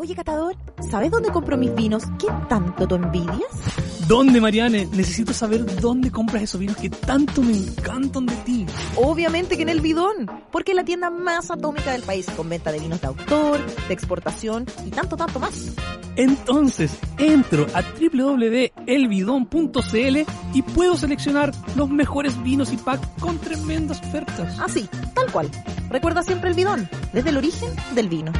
Oye, 0.00 0.14
Catador, 0.14 0.56
¿sabes 0.90 1.10
dónde 1.10 1.30
compro 1.30 1.58
mis 1.58 1.74
vinos? 1.74 2.04
¿Qué 2.18 2.28
tanto 2.48 2.88
tú 2.88 2.94
envidias? 2.94 3.42
¿Dónde, 4.08 4.40
Mariane? 4.40 4.86
Necesito 4.86 5.34
saber 5.34 5.78
dónde 5.78 6.10
compras 6.10 6.44
esos 6.44 6.58
vinos 6.58 6.78
que 6.78 6.88
tanto 6.88 7.42
me 7.42 7.52
encantan 7.52 8.24
de 8.24 8.34
ti. 8.36 8.64
Obviamente 8.96 9.58
que 9.58 9.62
en 9.62 9.68
el 9.68 9.82
Bidón, 9.82 10.30
porque 10.50 10.72
es 10.72 10.76
la 10.76 10.86
tienda 10.86 11.10
más 11.10 11.50
atómica 11.50 11.92
del 11.92 12.00
país, 12.00 12.24
con 12.34 12.48
venta 12.48 12.72
de 12.72 12.78
vinos 12.78 13.02
de 13.02 13.08
autor, 13.08 13.60
de 13.88 13.92
exportación 13.92 14.64
y 14.86 14.90
tanto, 14.90 15.18
tanto 15.18 15.38
más. 15.38 15.74
Entonces, 16.16 16.98
entro 17.18 17.66
a 17.74 17.82
www.elbidon.cl 17.82 20.18
y 20.54 20.62
puedo 20.62 20.96
seleccionar 20.96 21.52
los 21.76 21.90
mejores 21.90 22.42
vinos 22.42 22.72
y 22.72 22.78
packs 22.78 23.06
con 23.20 23.36
tremendas 23.36 24.00
ofertas. 24.00 24.58
Así, 24.60 24.88
tal 25.14 25.30
cual. 25.30 25.50
Recuerda 25.90 26.22
siempre 26.22 26.48
el 26.48 26.56
Bidón, 26.56 26.88
desde 27.12 27.28
el 27.28 27.36
origen 27.36 27.68
del 27.94 28.08
vino. 28.08 28.32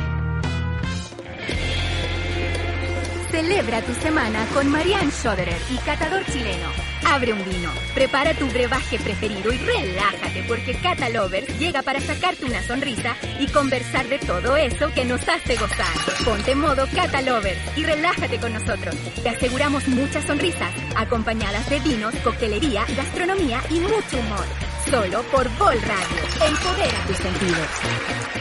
Celebra 3.41 3.81
tu 3.81 3.95
semana 3.95 4.45
con 4.53 4.69
Marianne 4.69 5.11
Schoderer 5.11 5.57
y 5.71 5.79
Catador 5.79 6.23
Chileno. 6.27 6.69
Abre 7.07 7.33
un 7.33 7.43
vino, 7.43 7.71
prepara 7.95 8.35
tu 8.35 8.47
brebaje 8.49 8.99
preferido 8.99 9.51
y 9.51 9.57
relájate 9.57 10.45
porque 10.47 10.75
Cata 10.75 11.09
Lovers 11.09 11.59
llega 11.59 11.81
para 11.81 12.01
sacarte 12.01 12.45
una 12.45 12.63
sonrisa 12.63 13.17
y 13.39 13.47
conversar 13.47 14.07
de 14.09 14.19
todo 14.19 14.59
eso 14.59 14.93
que 14.93 15.07
nos 15.07 15.27
hace 15.27 15.57
gozar. 15.57 15.87
Ponte 16.23 16.55
modo 16.55 16.87
Cata 16.95 17.23
Lovers 17.23 17.79
y 17.79 17.85
relájate 17.85 18.37
con 18.39 18.53
nosotros. 18.53 18.95
Te 19.23 19.31
aseguramos 19.31 19.89
muchas 19.89 20.27
sonrisas, 20.27 20.75
acompañadas 20.95 21.67
de 21.71 21.81
vinos, 21.81 22.15
coctelería, 22.17 22.85
gastronomía 22.95 23.63
y 23.71 23.81
mucho 23.81 24.19
humor. 24.19 24.45
Solo 24.91 25.23
por 25.33 25.49
Vol 25.57 25.81
Radio. 25.81 26.47
Empodera 26.47 27.07
tus 27.07 27.17
sentidos. 27.17 28.40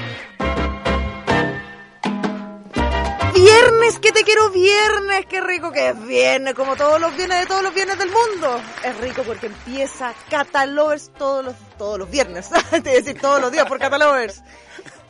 Viernes, 3.50 3.98
que 3.98 4.12
te 4.12 4.24
quiero 4.24 4.52
viernes, 4.52 5.26
qué 5.26 5.42
rico 5.42 5.72
que 5.72 5.90
es 5.90 6.06
viernes, 6.06 6.54
como 6.54 6.76
todos 6.76 7.02
los 7.02 7.16
viernes 7.16 7.40
de 7.40 7.46
todos 7.48 7.64
los 7.64 7.74
viernes 7.74 7.98
del 7.98 8.12
mundo. 8.12 8.62
Es 8.84 8.96
rico 9.00 9.24
porque 9.24 9.48
empieza 9.48 10.14
Catalovers 10.30 11.12
todos 11.18 11.44
los, 11.44 11.56
todos 11.76 11.98
los 11.98 12.12
viernes, 12.12 12.50
te 12.72 12.80
decir 12.82 13.20
todos 13.20 13.42
los 13.42 13.52
días 13.52 13.66
por 13.66 13.80
Catalovers. 13.80 14.44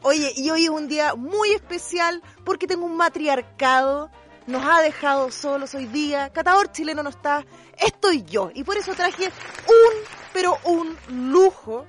Oye, 0.04 0.32
y 0.38 0.50
hoy 0.52 0.64
es 0.64 0.70
un 0.70 0.88
día 0.88 1.16
muy 1.16 1.52
especial 1.52 2.24
porque 2.46 2.66
tengo 2.66 2.86
un 2.86 2.96
matriarcado, 2.96 4.10
nos 4.48 4.66
ha 4.66 4.80
dejado 4.82 5.32
solos 5.32 5.76
hoy 5.76 5.88
día, 5.88 6.30
Catador 6.30 6.72
chileno 6.72 7.04
no 7.04 7.10
está, 7.10 7.46
estoy 7.78 8.24
yo, 8.24 8.52
y 8.54 8.64
por 8.64 8.78
eso 8.78 8.94
traje 8.94 9.26
un, 9.26 10.04
pero 10.32 10.58
un 10.64 10.98
lujo 11.10 11.86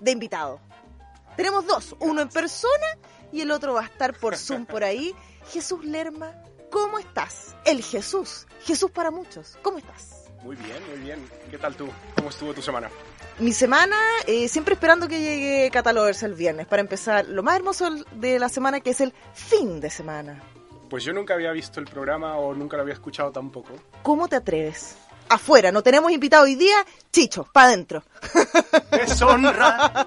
de 0.00 0.12
invitado. 0.12 0.60
Tenemos 1.36 1.66
dos, 1.66 1.94
uno 2.00 2.22
en 2.22 2.30
persona 2.30 2.86
y 3.32 3.42
el 3.42 3.50
otro 3.50 3.74
va 3.74 3.82
a 3.82 3.84
estar 3.84 4.14
por 4.14 4.36
Zoom 4.36 4.64
por 4.64 4.82
ahí. 4.82 5.14
Jesús 5.50 5.84
Lerma, 5.84 6.32
¿cómo 6.70 7.00
estás? 7.00 7.56
El 7.64 7.82
Jesús, 7.82 8.46
Jesús 8.62 8.90
para 8.92 9.10
muchos, 9.10 9.58
¿cómo 9.62 9.78
estás? 9.78 10.30
Muy 10.44 10.54
bien, 10.54 10.78
muy 10.88 10.98
bien. 11.00 11.28
¿Qué 11.50 11.58
tal 11.58 11.74
tú? 11.74 11.88
¿Cómo 12.14 12.30
estuvo 12.30 12.54
tu 12.54 12.62
semana? 12.62 12.88
Mi 13.40 13.52
semana, 13.52 13.96
eh, 14.26 14.48
siempre 14.48 14.74
esperando 14.74 15.08
que 15.08 15.20
llegue 15.20 15.70
Catalogers 15.72 16.22
el 16.22 16.34
viernes 16.34 16.66
para 16.66 16.80
empezar 16.80 17.26
lo 17.26 17.42
más 17.42 17.56
hermoso 17.56 17.90
de 18.12 18.38
la 18.38 18.48
semana 18.48 18.80
que 18.80 18.90
es 18.90 19.00
el 19.00 19.12
fin 19.34 19.80
de 19.80 19.90
semana. 19.90 20.40
Pues 20.88 21.02
yo 21.02 21.12
nunca 21.12 21.34
había 21.34 21.50
visto 21.50 21.80
el 21.80 21.86
programa 21.86 22.36
o 22.36 22.54
nunca 22.54 22.76
lo 22.76 22.82
había 22.82 22.94
escuchado 22.94 23.32
tampoco. 23.32 23.74
¿Cómo 24.02 24.28
te 24.28 24.36
atreves? 24.36 24.96
Afuera, 25.28 25.70
no 25.72 25.82
tenemos 25.82 26.10
invitado 26.10 26.44
hoy 26.44 26.54
día, 26.54 26.76
Chicho, 27.12 27.44
para 27.52 27.68
adentro. 27.68 28.02
¡Deshonra! 28.90 30.06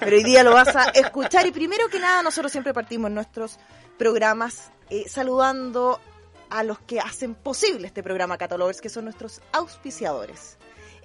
Pero 0.00 0.16
hoy 0.16 0.24
día 0.24 0.42
lo 0.42 0.52
vas 0.52 0.74
a 0.76 0.90
escuchar 0.90 1.46
y 1.46 1.52
primero 1.52 1.88
que 1.88 1.98
nada 1.98 2.22
nosotros 2.22 2.52
siempre 2.52 2.72
partimos 2.72 3.10
nuestros 3.10 3.58
programas 3.98 4.70
eh, 4.90 5.06
saludando 5.08 6.00
a 6.48 6.62
los 6.62 6.78
que 6.78 7.00
hacen 7.00 7.34
posible 7.34 7.88
este 7.88 8.02
programa 8.02 8.38
Catalogers, 8.38 8.80
que 8.80 8.88
son 8.88 9.04
nuestros 9.04 9.42
auspiciadores. 9.52 10.56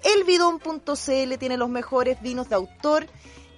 Elbidon.cl 0.02 1.38
tiene 1.38 1.56
los 1.56 1.68
mejores 1.68 2.20
vinos 2.22 2.48
de 2.48 2.54
autor, 2.54 3.06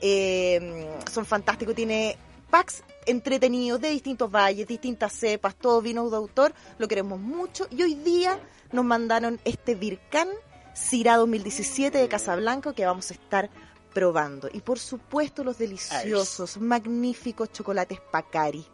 eh, 0.00 0.91
son 1.12 1.26
fantásticos, 1.26 1.74
tiene 1.74 2.16
packs 2.50 2.82
entretenidos 3.06 3.80
de 3.80 3.91
distintos 3.91 4.30
valles, 4.30 4.66
distintas 4.66 5.12
cepas, 5.12 5.54
todos 5.54 5.82
vinos 5.82 6.10
de 6.10 6.16
autor, 6.16 6.53
lo 6.78 6.88
queremos 6.88 7.20
mucho. 7.20 7.66
Y 7.70 7.82
hoy 7.82 7.94
día 7.94 8.41
nos 8.72 8.84
mandaron 8.84 9.41
este 9.44 9.74
Vircan 9.74 10.28
Cira 10.74 11.16
2017 11.16 11.98
de 11.98 12.08
Casablanca 12.08 12.74
que 12.74 12.84
vamos 12.84 13.10
a 13.10 13.14
estar 13.14 13.50
probando. 13.94 14.48
Y 14.53 14.60
por 14.60 14.78
supuesto 14.78 15.42
los 15.42 15.58
deliciosos, 15.58 16.58
magníficos 16.58 17.50
chocolates 17.53 18.00
Pacari 18.00 18.66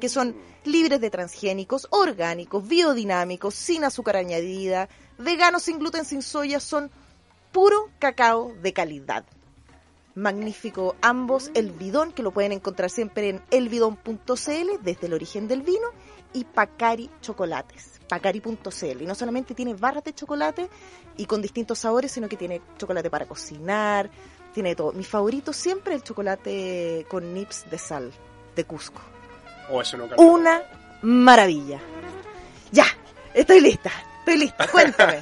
que 0.00 0.08
son 0.08 0.36
libres 0.64 1.00
de 1.00 1.10
transgénicos, 1.10 1.86
orgánicos, 1.90 2.66
biodinámicos, 2.66 3.54
sin 3.54 3.84
azúcar 3.84 4.16
añadida, 4.16 4.88
veganos, 5.18 5.62
sin 5.62 5.78
gluten, 5.78 6.04
sin 6.04 6.22
soya, 6.22 6.60
son 6.60 6.90
puro 7.52 7.90
cacao 7.98 8.52
de 8.62 8.72
calidad. 8.72 9.24
Magnífico 10.14 10.96
ambos, 11.00 11.50
el 11.54 11.70
bidón, 11.70 12.12
que 12.12 12.22
lo 12.22 12.32
pueden 12.32 12.52
encontrar 12.52 12.90
siempre 12.90 13.28
en 13.28 13.42
elbidón.cl, 13.50 14.82
desde 14.82 15.06
el 15.06 15.14
origen 15.14 15.46
del 15.46 15.62
vino, 15.62 15.88
y 16.32 16.44
Pacari 16.44 17.10
Chocolates, 17.20 18.00
pacari.cl. 18.08 19.02
Y 19.02 19.06
no 19.06 19.14
solamente 19.14 19.54
tiene 19.54 19.74
barras 19.74 20.04
de 20.04 20.14
chocolate 20.14 20.68
y 21.16 21.26
con 21.26 21.40
distintos 21.40 21.78
sabores, 21.78 22.12
sino 22.12 22.28
que 22.28 22.36
tiene 22.36 22.60
chocolate 22.76 23.10
para 23.10 23.26
cocinar, 23.26 24.10
tiene 24.52 24.74
todo. 24.74 24.92
Mi 24.92 25.04
favorito 25.04 25.52
siempre 25.52 25.94
el 25.94 26.02
chocolate 26.02 27.06
con 27.08 27.32
nips 27.32 27.70
de 27.70 27.78
sal, 27.78 28.12
de 28.56 28.64
Cusco. 28.64 29.00
Oh, 29.70 29.80
eso 29.82 29.96
lo- 29.96 30.08
Una 30.16 30.62
maravilla. 31.02 31.78
Ya, 32.72 32.84
estoy 33.34 33.60
lista, 33.60 33.90
estoy 34.20 34.36
lista, 34.38 34.66
cuéntame. 34.72 35.20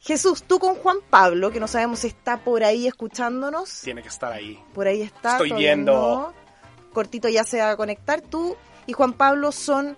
Jesús, 0.00 0.42
tú 0.42 0.58
con 0.58 0.74
Juan 0.76 0.98
Pablo, 1.08 1.50
que 1.50 1.60
no 1.60 1.66
sabemos 1.68 2.00
si 2.00 2.08
está 2.08 2.38
por 2.38 2.62
ahí 2.64 2.86
escuchándonos. 2.86 3.80
Tiene 3.82 4.02
que 4.02 4.08
estar 4.08 4.32
ahí. 4.32 4.62
Por 4.74 4.86
ahí 4.86 5.02
está. 5.02 5.32
Estoy 5.32 5.52
viendo. 5.52 5.92
no. 5.92 6.44
Cortito 6.92 7.28
ya 7.28 7.42
se 7.44 7.58
va 7.58 7.70
a 7.70 7.76
conectar. 7.76 8.20
Tú 8.20 8.56
y 8.86 8.92
Juan 8.92 9.14
Pablo 9.14 9.50
son 9.50 9.96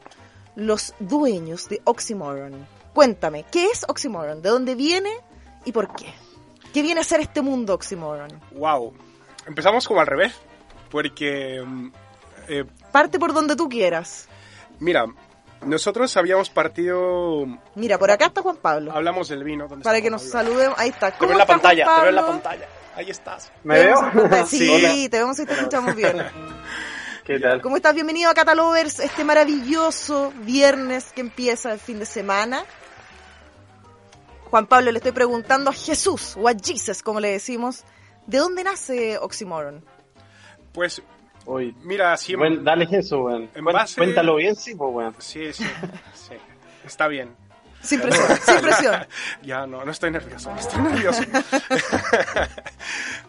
los 0.55 0.95
dueños 0.99 1.69
de 1.69 1.81
Oxymoron. 1.85 2.67
Cuéntame, 2.95 3.45
¿qué 3.51 3.67
es 3.67 3.85
Oxymoron? 3.89 4.41
¿De 4.41 4.49
dónde 4.49 4.75
viene 4.75 5.11
y 5.67 5.73
por 5.73 5.95
qué? 5.95 6.07
¿Qué 6.73 6.81
viene 6.83 7.01
a 7.01 7.05
ser 7.05 7.21
este 7.21 7.43
mundo 7.43 7.75
Oxymoron? 7.75 8.31
Wow. 8.53 8.95
Empezamos 9.47 9.87
como 9.87 10.01
al 10.01 10.07
revés. 10.07 10.33
Porque, 10.91 11.61
mm, 11.67 11.91
eh, 12.49 12.65
Parte 12.93 13.19
por 13.19 13.33
donde 13.33 13.57
tú 13.57 13.69
quieras. 13.69 14.29
mira, 14.79 15.07
nosotros 15.63 16.17
habíamos 16.17 16.51
partido. 16.51 17.47
Mira, 17.75 17.99
por 17.99 18.11
acá 18.11 18.27
está 18.27 18.43
Juan 18.43 18.57
Pablo. 18.57 18.93
Hablamos 18.93 19.29
del 19.29 19.43
vino. 19.43 19.67
¿dónde 19.69 19.85
Para 19.85 20.01
que 20.01 20.11
nos 20.11 20.23
saludemos. 20.23 20.79
Ahí 20.79 20.91
está. 20.91 21.11
Te 21.11 21.19
¿Cómo 21.19 21.29
veo 21.29 21.33
en 21.35 21.39
la 21.39 21.47
pantalla, 21.47 21.85
te 21.85 22.01
veo 22.01 22.09
en 22.11 22.15
la 22.15 22.27
pantalla. 22.27 22.67
Ahí 22.95 23.11
estás. 23.11 23.51
¿Me 23.65 23.75
Te 23.75 23.87
veo? 23.87 24.47
Sí, 24.47 24.69
Hola. 24.71 25.11
te 25.11 25.19
vemos 25.19 25.39
y 25.39 25.47
te 25.47 25.53
escuchamos 25.55 25.95
bien. 25.95 26.17
¿Qué 27.25 27.41
tal? 27.41 27.61
¿Cómo 27.61 27.77
estás? 27.77 27.95
Bienvenido 27.95 28.31
a 28.31 28.35
Catalovers, 28.35 29.01
este 29.01 29.25
maravilloso 29.25 30.33
viernes 30.43 31.13
que 31.13 31.23
empieza 31.23 31.73
el 31.73 31.81
fin 31.81 31.99
de 31.99 32.07
semana. 32.07 32.65
Juan 34.51 34.67
Pablo, 34.67 34.93
le 34.93 34.99
estoy 34.99 35.13
preguntando 35.13 35.71
a 35.71 35.73
Jesús, 35.73 36.37
o 36.39 36.49
a 36.49 36.53
Jesus, 36.55 37.03
como 37.03 37.19
le 37.19 37.33
decimos, 37.33 37.83
¿de 38.27 38.39
dónde 38.39 38.63
nace 38.63 39.19
Oxymoron? 39.19 39.85
Pues, 40.73 41.03
Uy, 41.47 41.75
mira, 41.83 42.17
siempre. 42.17 42.51
buen- 42.51 42.65
dale 42.65 42.89
eso, 42.91 43.21
weón. 43.23 43.49
Base- 43.63 43.97
Cuéntalo 43.97 44.37
bien, 44.37 44.57
sí, 44.57 44.75
pues, 44.75 44.91
weón. 44.93 45.15
Sí, 45.19 45.53
sí, 45.53 45.65
sí. 46.15 46.35
Está 46.85 47.09
bien. 47.09 47.31
Sin 47.81 48.01
presión, 48.01 48.27
sin 48.45 48.61
presión. 48.61 49.07
Ya, 49.43 49.67
no, 49.67 49.85
no 49.85 49.91
estoy 49.93 50.11
nervioso, 50.11 50.51
no 50.53 50.59
estoy 50.59 50.83
nervioso. 50.83 51.23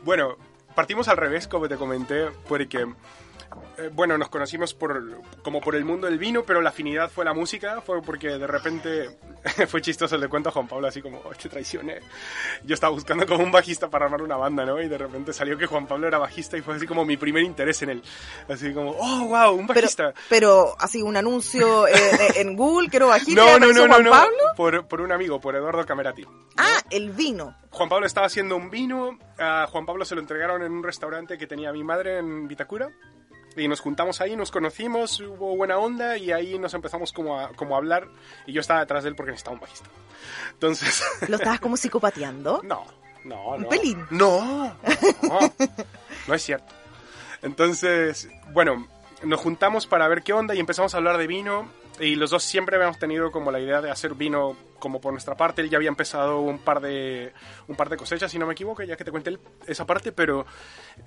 bueno, 0.04 0.36
partimos 0.76 1.08
al 1.08 1.18
revés, 1.18 1.48
como 1.48 1.68
te 1.68 1.76
comenté, 1.76 2.28
porque 2.48 2.88
eh, 3.78 3.90
bueno, 3.94 4.18
nos 4.18 4.30
conocimos 4.30 4.74
por, 4.74 5.22
como 5.44 5.62
por 5.62 5.76
el 5.76 5.86
mundo 5.86 6.08
del 6.08 6.18
vino, 6.18 6.44
pero 6.44 6.62
la 6.62 6.70
afinidad 6.70 7.10
fue 7.12 7.24
la 7.24 7.34
música, 7.34 7.82
fue 7.82 8.02
porque 8.02 8.30
de 8.30 8.48
repente 8.48 9.18
fue 9.68 9.82
chistoso 9.82 10.16
el 10.16 10.22
de 10.22 10.28
cuento 10.28 10.50
a 10.50 10.52
Juan 10.52 10.68
Pablo, 10.68 10.88
así 10.88 11.02
como, 11.02 11.20
oh, 11.20 11.32
te 11.34 11.48
traicioné. 11.48 12.00
Yo 12.64 12.74
estaba 12.74 12.92
buscando 12.92 13.26
como 13.28 13.44
un 13.44 13.52
bajista 13.52 13.90
para 13.90 14.06
armar 14.06 14.22
una 14.22 14.36
banda, 14.36 14.66
¿no? 14.66 14.82
Y 14.82 14.88
de 14.88 14.98
repente 14.98 15.32
salió 15.32 15.58
que 15.58 15.68
Juan 15.68 15.86
Pablo 15.88 16.08
era 16.08 16.18
bajista 16.18 16.58
y 16.58 16.62
fue 16.62 16.76
así 16.76 16.88
como 16.88 17.06
mi 17.06 17.18
primer 17.18 17.44
interés 17.44 17.82
en 17.84 17.90
él. 17.92 18.04
Así 18.50 18.74
como, 18.74 18.92
oh, 18.92 19.28
wow, 19.28 19.54
un 19.54 19.68
Pero, 19.68 19.82
bajista. 19.82 20.14
pero 20.30 20.76
así 20.80 21.02
un 21.02 21.16
anuncio 21.16 21.88
eh, 21.88 21.94
eh, 21.94 22.42
en 22.42 22.56
Google, 22.56 22.90
quiero 22.90 23.08
bajista, 23.08 23.42
no, 23.42 23.60
no, 23.60 23.68
no, 23.74 23.88
no, 23.88 23.94
Juan 23.94 24.04
no, 24.04 24.12
Pablo. 24.12 24.38
Por, 24.56 24.88
por 24.88 25.02
un 25.02 25.12
amigo, 25.12 25.40
por 25.40 25.56
Eduardo 25.56 25.86
Camerati. 25.86 26.26
Ah, 26.58 26.82
el 26.90 27.12
vino. 27.12 27.56
Juan 27.70 27.90
Pablo 27.90 28.08
estaba 28.08 28.26
haciendo 28.26 28.56
un 28.56 28.72
vino, 28.72 29.20
a 29.38 29.68
Juan 29.68 29.86
Pablo 29.86 30.04
se 30.04 30.16
lo 30.16 30.22
entregaron 30.22 30.64
en 30.64 30.72
un 30.72 30.84
restaurante 30.84 31.38
que 31.38 31.46
tenía 31.46 31.72
mi 31.72 31.84
madre 31.84 32.18
en 32.18 32.48
Vitacura. 32.48 32.90
Y 33.58 33.68
nos 33.68 33.80
juntamos 33.82 34.22
ahí, 34.22 34.36
nos 34.36 34.52
conocimos, 34.52 35.20
hubo 35.20 35.56
buena 35.58 35.78
onda 35.78 36.18
y 36.18 36.32
ahí 36.32 36.58
nos 36.60 36.74
empezamos 36.74 37.12
como 37.12 37.40
a, 37.40 37.50
como 37.54 37.76
a 37.76 37.80
hablar. 37.80 38.08
Y 38.46 38.54
yo 38.54 38.62
estaba 38.62 38.80
detrás 38.82 39.04
de 39.04 39.10
él 39.10 39.16
porque 39.16 39.32
necesitaba 39.32 39.56
un 39.56 39.62
bajista. 39.62 39.90
Entonces, 40.54 41.04
Lo 41.28 41.36
estabas 41.38 41.60
como 41.60 41.76
psicopateando. 41.76 42.62
no, 42.64 42.86
no, 43.24 43.50
Un 43.56 43.64
no. 43.64 43.70
pelín. 43.70 44.06
No, 44.12 44.76
no, 45.24 45.54
no 46.28 46.34
es 46.34 46.42
cierto. 46.44 46.74
Entonces, 47.42 48.30
bueno, 48.54 48.88
nos 49.24 49.40
juntamos 49.40 49.88
para 49.88 50.08
ver 50.08 50.24
qué 50.24 50.34
onda 50.34 50.56
y 50.56 50.60
empezamos 50.60 50.94
a 50.94 50.98
hablar 50.98 51.18
de 51.18 51.28
vino. 51.28 51.68
Y 52.00 52.16
los 52.16 52.30
dos 52.30 52.44
siempre 52.44 52.76
habíamos 52.76 53.00
tenido 53.00 53.32
como 53.32 53.52
la 53.52 53.60
idea 53.60 53.82
de 53.82 53.90
hacer 53.90 54.14
vino 54.14 54.56
como 54.78 55.02
por 55.02 55.12
nuestra 55.12 55.36
parte. 55.36 55.62
Él 55.62 55.70
ya 55.70 55.78
había 55.78 55.90
empezado 55.90 56.42
un 56.42 56.60
par 56.60 56.80
de, 56.80 57.34
un 57.68 57.76
par 57.76 57.90
de 57.90 57.98
cosechas, 57.98 58.32
si 58.32 58.38
no 58.38 58.46
me 58.46 58.54
equivoco, 58.54 58.84
ya 58.84 58.96
que 58.96 59.04
te 59.04 59.10
cuente 59.10 59.36
esa 59.66 59.86
parte. 59.86 60.12
Pero 60.12 60.46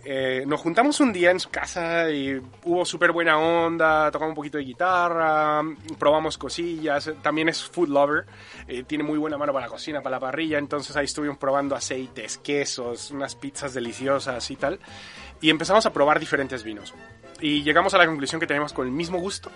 eh, 0.04 0.42
nos 0.46 0.60
juntamos 0.60 0.98
un 0.98 1.12
día 1.12 1.30
en 1.30 1.38
su 1.38 1.48
casa 1.50 2.10
y 2.10 2.40
hubo 2.64 2.84
súper 2.84 3.12
buena 3.12 3.38
onda. 3.38 4.10
Tocamos 4.10 4.32
un 4.32 4.36
poquito 4.36 4.58
de 4.58 4.64
guitarra, 4.64 5.62
probamos 5.98 6.36
cosillas. 6.36 7.12
También 7.22 7.48
es 7.48 7.62
food 7.62 7.88
lover. 7.88 8.26
eh, 8.66 8.82
tiene 8.82 9.04
muy 9.04 9.18
buena 9.18 9.38
mano 9.38 9.52
para 9.52 9.66
la 9.66 9.70
cocina, 9.70 10.02
para 10.02 10.16
la 10.16 10.20
parrilla. 10.20 10.58
Entonces 10.58 10.96
ahí 10.96 11.04
estuvimos 11.04 11.38
probando 11.38 11.76
aceites, 11.76 12.38
quesos, 12.38 13.12
unas 13.12 13.36
pizzas 13.36 13.74
deliciosas 13.74 14.50
y 14.50 14.56
tal. 14.56 14.80
Y 15.40 15.50
empezamos 15.50 15.86
a 15.86 15.92
probar 15.92 16.18
diferentes 16.18 16.64
vinos. 16.64 16.92
Y 17.40 17.62
llegamos 17.62 17.94
a 17.94 17.98
la 17.98 18.06
conclusión 18.06 18.40
que 18.40 18.46
tenemos 18.46 18.72
con 18.72 18.86
el 18.86 18.92
mismo 18.92 19.18
gusto 19.18 19.50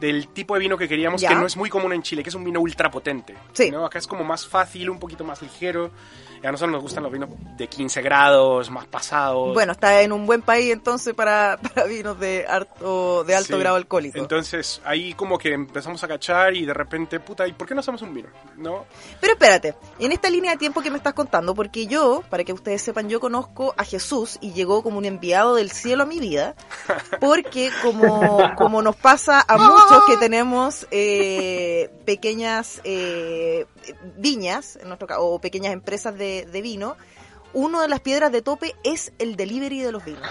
del 0.00 0.28
tipo 0.28 0.54
de 0.54 0.60
vino 0.60 0.76
que 0.76 0.88
queríamos, 0.88 1.20
Ya. 1.20 1.28
que 1.30 1.34
no 1.34 1.46
es 1.46 1.56
muy 1.56 1.70
común 1.70 1.92
en 1.92 2.02
Chile, 2.02 2.22
que 2.22 2.28
es 2.28 2.34
un 2.34 2.44
vino 2.44 2.60
ultra 2.60 2.90
potente. 2.90 3.34
Sí. 3.52 3.70
¿no? 3.70 3.84
Acá 3.86 3.98
es 3.98 4.06
como 4.06 4.24
más 4.24 4.46
fácil, 4.46 4.90
un 4.90 4.98
poquito 4.98 5.24
más 5.24 5.40
ligero. 5.42 5.90
Y 6.42 6.46
a 6.46 6.52
nosotros 6.52 6.72
nos 6.72 6.82
gustan 6.82 7.02
los 7.02 7.10
vinos 7.10 7.30
de 7.56 7.68
15 7.68 8.02
grados, 8.02 8.70
más 8.70 8.84
pasados. 8.86 9.54
Bueno, 9.54 9.72
está 9.72 10.02
en 10.02 10.12
un 10.12 10.26
buen 10.26 10.42
país 10.42 10.70
entonces 10.74 11.14
para, 11.14 11.56
para 11.74 11.86
vinos 11.86 12.20
de 12.20 12.44
alto, 12.46 13.24
de 13.24 13.34
alto 13.34 13.54
Sí. 13.54 13.58
grado 13.60 13.76
alcohólico. 13.76 14.18
Entonces 14.18 14.82
ahí 14.84 15.14
como 15.14 15.38
que 15.38 15.54
empezamos 15.54 16.04
a 16.04 16.08
cachar 16.08 16.54
y 16.54 16.66
de 16.66 16.74
repente, 16.74 17.18
puta, 17.18 17.48
¿y 17.48 17.52
por 17.54 17.66
qué 17.66 17.74
no 17.74 17.80
hacemos 17.80 18.02
un 18.02 18.12
vino? 18.12 18.28
¿No? 18.58 18.84
Pero 19.22 19.32
espérate, 19.32 19.74
en 19.98 20.12
esta 20.12 20.28
línea 20.28 20.50
de 20.50 20.58
tiempo 20.58 20.82
que 20.82 20.90
me 20.90 20.98
estás 20.98 21.14
contando, 21.14 21.54
porque 21.54 21.86
yo, 21.86 22.22
para 22.28 22.44
que 22.44 22.52
ustedes 22.52 22.82
sepan, 22.82 23.08
yo 23.08 23.20
conozco 23.20 23.72
a 23.78 23.84
Jesús 23.84 24.36
y 24.42 24.52
llegó 24.52 24.82
como 24.82 24.98
un 24.98 25.06
enviado 25.06 25.54
del 25.54 25.70
cielo 25.70 26.02
a 26.02 26.06
mi 26.06 26.20
vida, 26.20 26.56
porque 27.20 27.70
como, 27.82 28.54
como 28.56 28.82
nos 28.82 28.96
pasa 28.96 29.42
a 29.48 29.56
muchos 29.56 29.83
que 30.06 30.16
tenemos 30.20 30.86
eh, 30.90 31.90
pequeñas 32.04 32.80
eh, 32.84 33.66
viñas, 34.16 34.76
en 34.76 34.88
nuestro 34.88 35.06
caso, 35.06 35.24
o 35.24 35.40
pequeñas 35.40 35.72
empresas 35.72 36.16
de, 36.16 36.46
de 36.50 36.62
vino, 36.62 36.96
una 37.52 37.80
de 37.82 37.88
las 37.88 38.00
piedras 38.00 38.32
de 38.32 38.42
tope 38.42 38.74
es 38.82 39.12
el 39.18 39.36
delivery 39.36 39.80
de 39.80 39.92
los 39.92 40.04
vinos. 40.04 40.28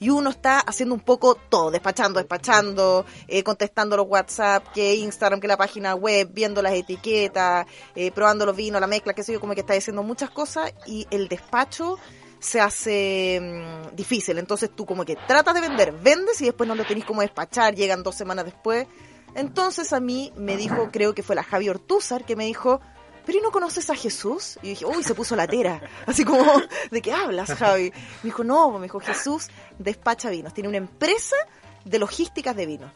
Y 0.00 0.10
uno 0.10 0.30
está 0.30 0.58
haciendo 0.58 0.94
un 0.94 1.00
poco 1.00 1.36
todo, 1.36 1.70
despachando, 1.70 2.18
despachando, 2.18 3.06
eh, 3.28 3.42
contestando 3.42 3.96
los 3.96 4.06
WhatsApp, 4.08 4.66
que 4.74 4.96
Instagram, 4.96 5.40
que 5.40 5.46
la 5.46 5.56
página 5.56 5.94
web, 5.94 6.28
viendo 6.32 6.60
las 6.60 6.74
etiquetas, 6.74 7.66
eh, 7.94 8.10
probando 8.10 8.44
los 8.44 8.56
vinos, 8.56 8.80
la 8.80 8.86
mezcla, 8.86 9.14
qué 9.14 9.22
sé 9.22 9.32
yo, 9.32 9.40
como 9.40 9.54
que 9.54 9.60
está 9.60 9.74
haciendo 9.74 10.02
muchas 10.02 10.30
cosas 10.30 10.74
y 10.84 11.06
el 11.10 11.28
despacho 11.28 11.98
se 12.44 12.60
hace 12.60 13.40
mm, 13.40 13.96
difícil. 13.96 14.38
Entonces 14.38 14.70
tú 14.74 14.84
como 14.84 15.04
que 15.04 15.16
tratas 15.16 15.54
de 15.54 15.60
vender, 15.62 15.92
vendes 15.92 16.40
y 16.42 16.44
después 16.44 16.68
no 16.68 16.74
lo 16.74 16.84
tenés 16.84 17.04
como 17.04 17.22
despachar, 17.22 17.74
llegan 17.74 18.02
dos 18.02 18.14
semanas 18.14 18.44
después. 18.44 18.86
Entonces 19.34 19.92
a 19.92 20.00
mí 20.00 20.32
me 20.36 20.56
dijo, 20.56 20.90
creo 20.92 21.14
que 21.14 21.22
fue 21.22 21.34
la 21.34 21.42
Javi 21.42 21.68
Ortúzar, 21.68 22.24
que 22.24 22.36
me 22.36 22.44
dijo, 22.44 22.80
¿pero 23.24 23.38
¿y 23.38 23.40
no 23.40 23.50
conoces 23.50 23.88
a 23.88 23.96
Jesús? 23.96 24.58
Y 24.62 24.68
dije, 24.68 24.84
uy, 24.84 25.02
se 25.02 25.14
puso 25.14 25.34
latera. 25.34 25.80
Así 26.06 26.24
como, 26.24 26.44
¿de 26.90 27.02
qué 27.02 27.12
hablas, 27.12 27.54
Javi? 27.54 27.90
Me 28.22 28.24
dijo, 28.24 28.44
no, 28.44 28.70
me 28.72 28.84
dijo, 28.84 29.00
Jesús 29.00 29.48
despacha 29.78 30.28
vinos. 30.28 30.52
Tiene 30.52 30.68
una 30.68 30.78
empresa 30.78 31.36
de 31.84 31.98
logísticas 31.98 32.54
de 32.54 32.66
vino. 32.66 32.92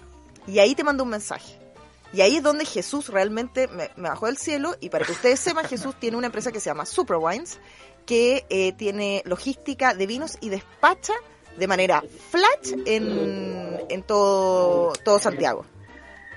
Y 0.47 0.59
ahí 0.59 0.75
te 0.75 0.85
mando 0.85 1.05
un 1.05 1.11
mensaje. 1.11 1.59
Y 2.13 2.21
ahí 2.21 2.37
es 2.37 2.43
donde 2.43 2.65
Jesús 2.65 3.09
realmente 3.09 3.69
me, 3.69 3.91
me 3.97 4.09
bajó 4.11 4.27
del 4.27 4.37
cielo. 4.37 4.77
Y 4.81 4.91
para 4.91 5.05
que 5.05 5.13
ustedes 5.13 5.41
sepan, 5.41 5.67
Jesús 5.67 5.95
tiene 5.99 6.17
una 6.17 6.27
empresa 6.27 6.53
que 6.53 6.61
se 6.61 6.71
llama 6.71 6.87
Super 6.87 7.17
Wines, 7.19 7.59
que 8.09 8.47
eh, 8.49 8.73
tiene 8.73 9.23
logística 9.27 9.93
de 9.93 10.07
vinos 10.07 10.39
y 10.41 10.49
despacha 10.49 11.13
de 11.59 11.67
manera 11.69 12.03
flat 12.31 12.67
en, 12.87 13.79
en 13.91 14.03
todo, 14.03 14.95
todo 15.05 15.19
Santiago. 15.19 15.67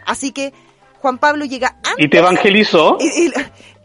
Así 0.05 0.33
que 0.33 0.51
Juan 0.99 1.17
Pablo 1.17 1.45
llega 1.45 1.77
antes. 1.77 1.95
¿Y 2.05 2.09
te 2.09 2.17
evangelizó? 2.17 2.97
Y- 2.99 3.27
y- 3.27 3.33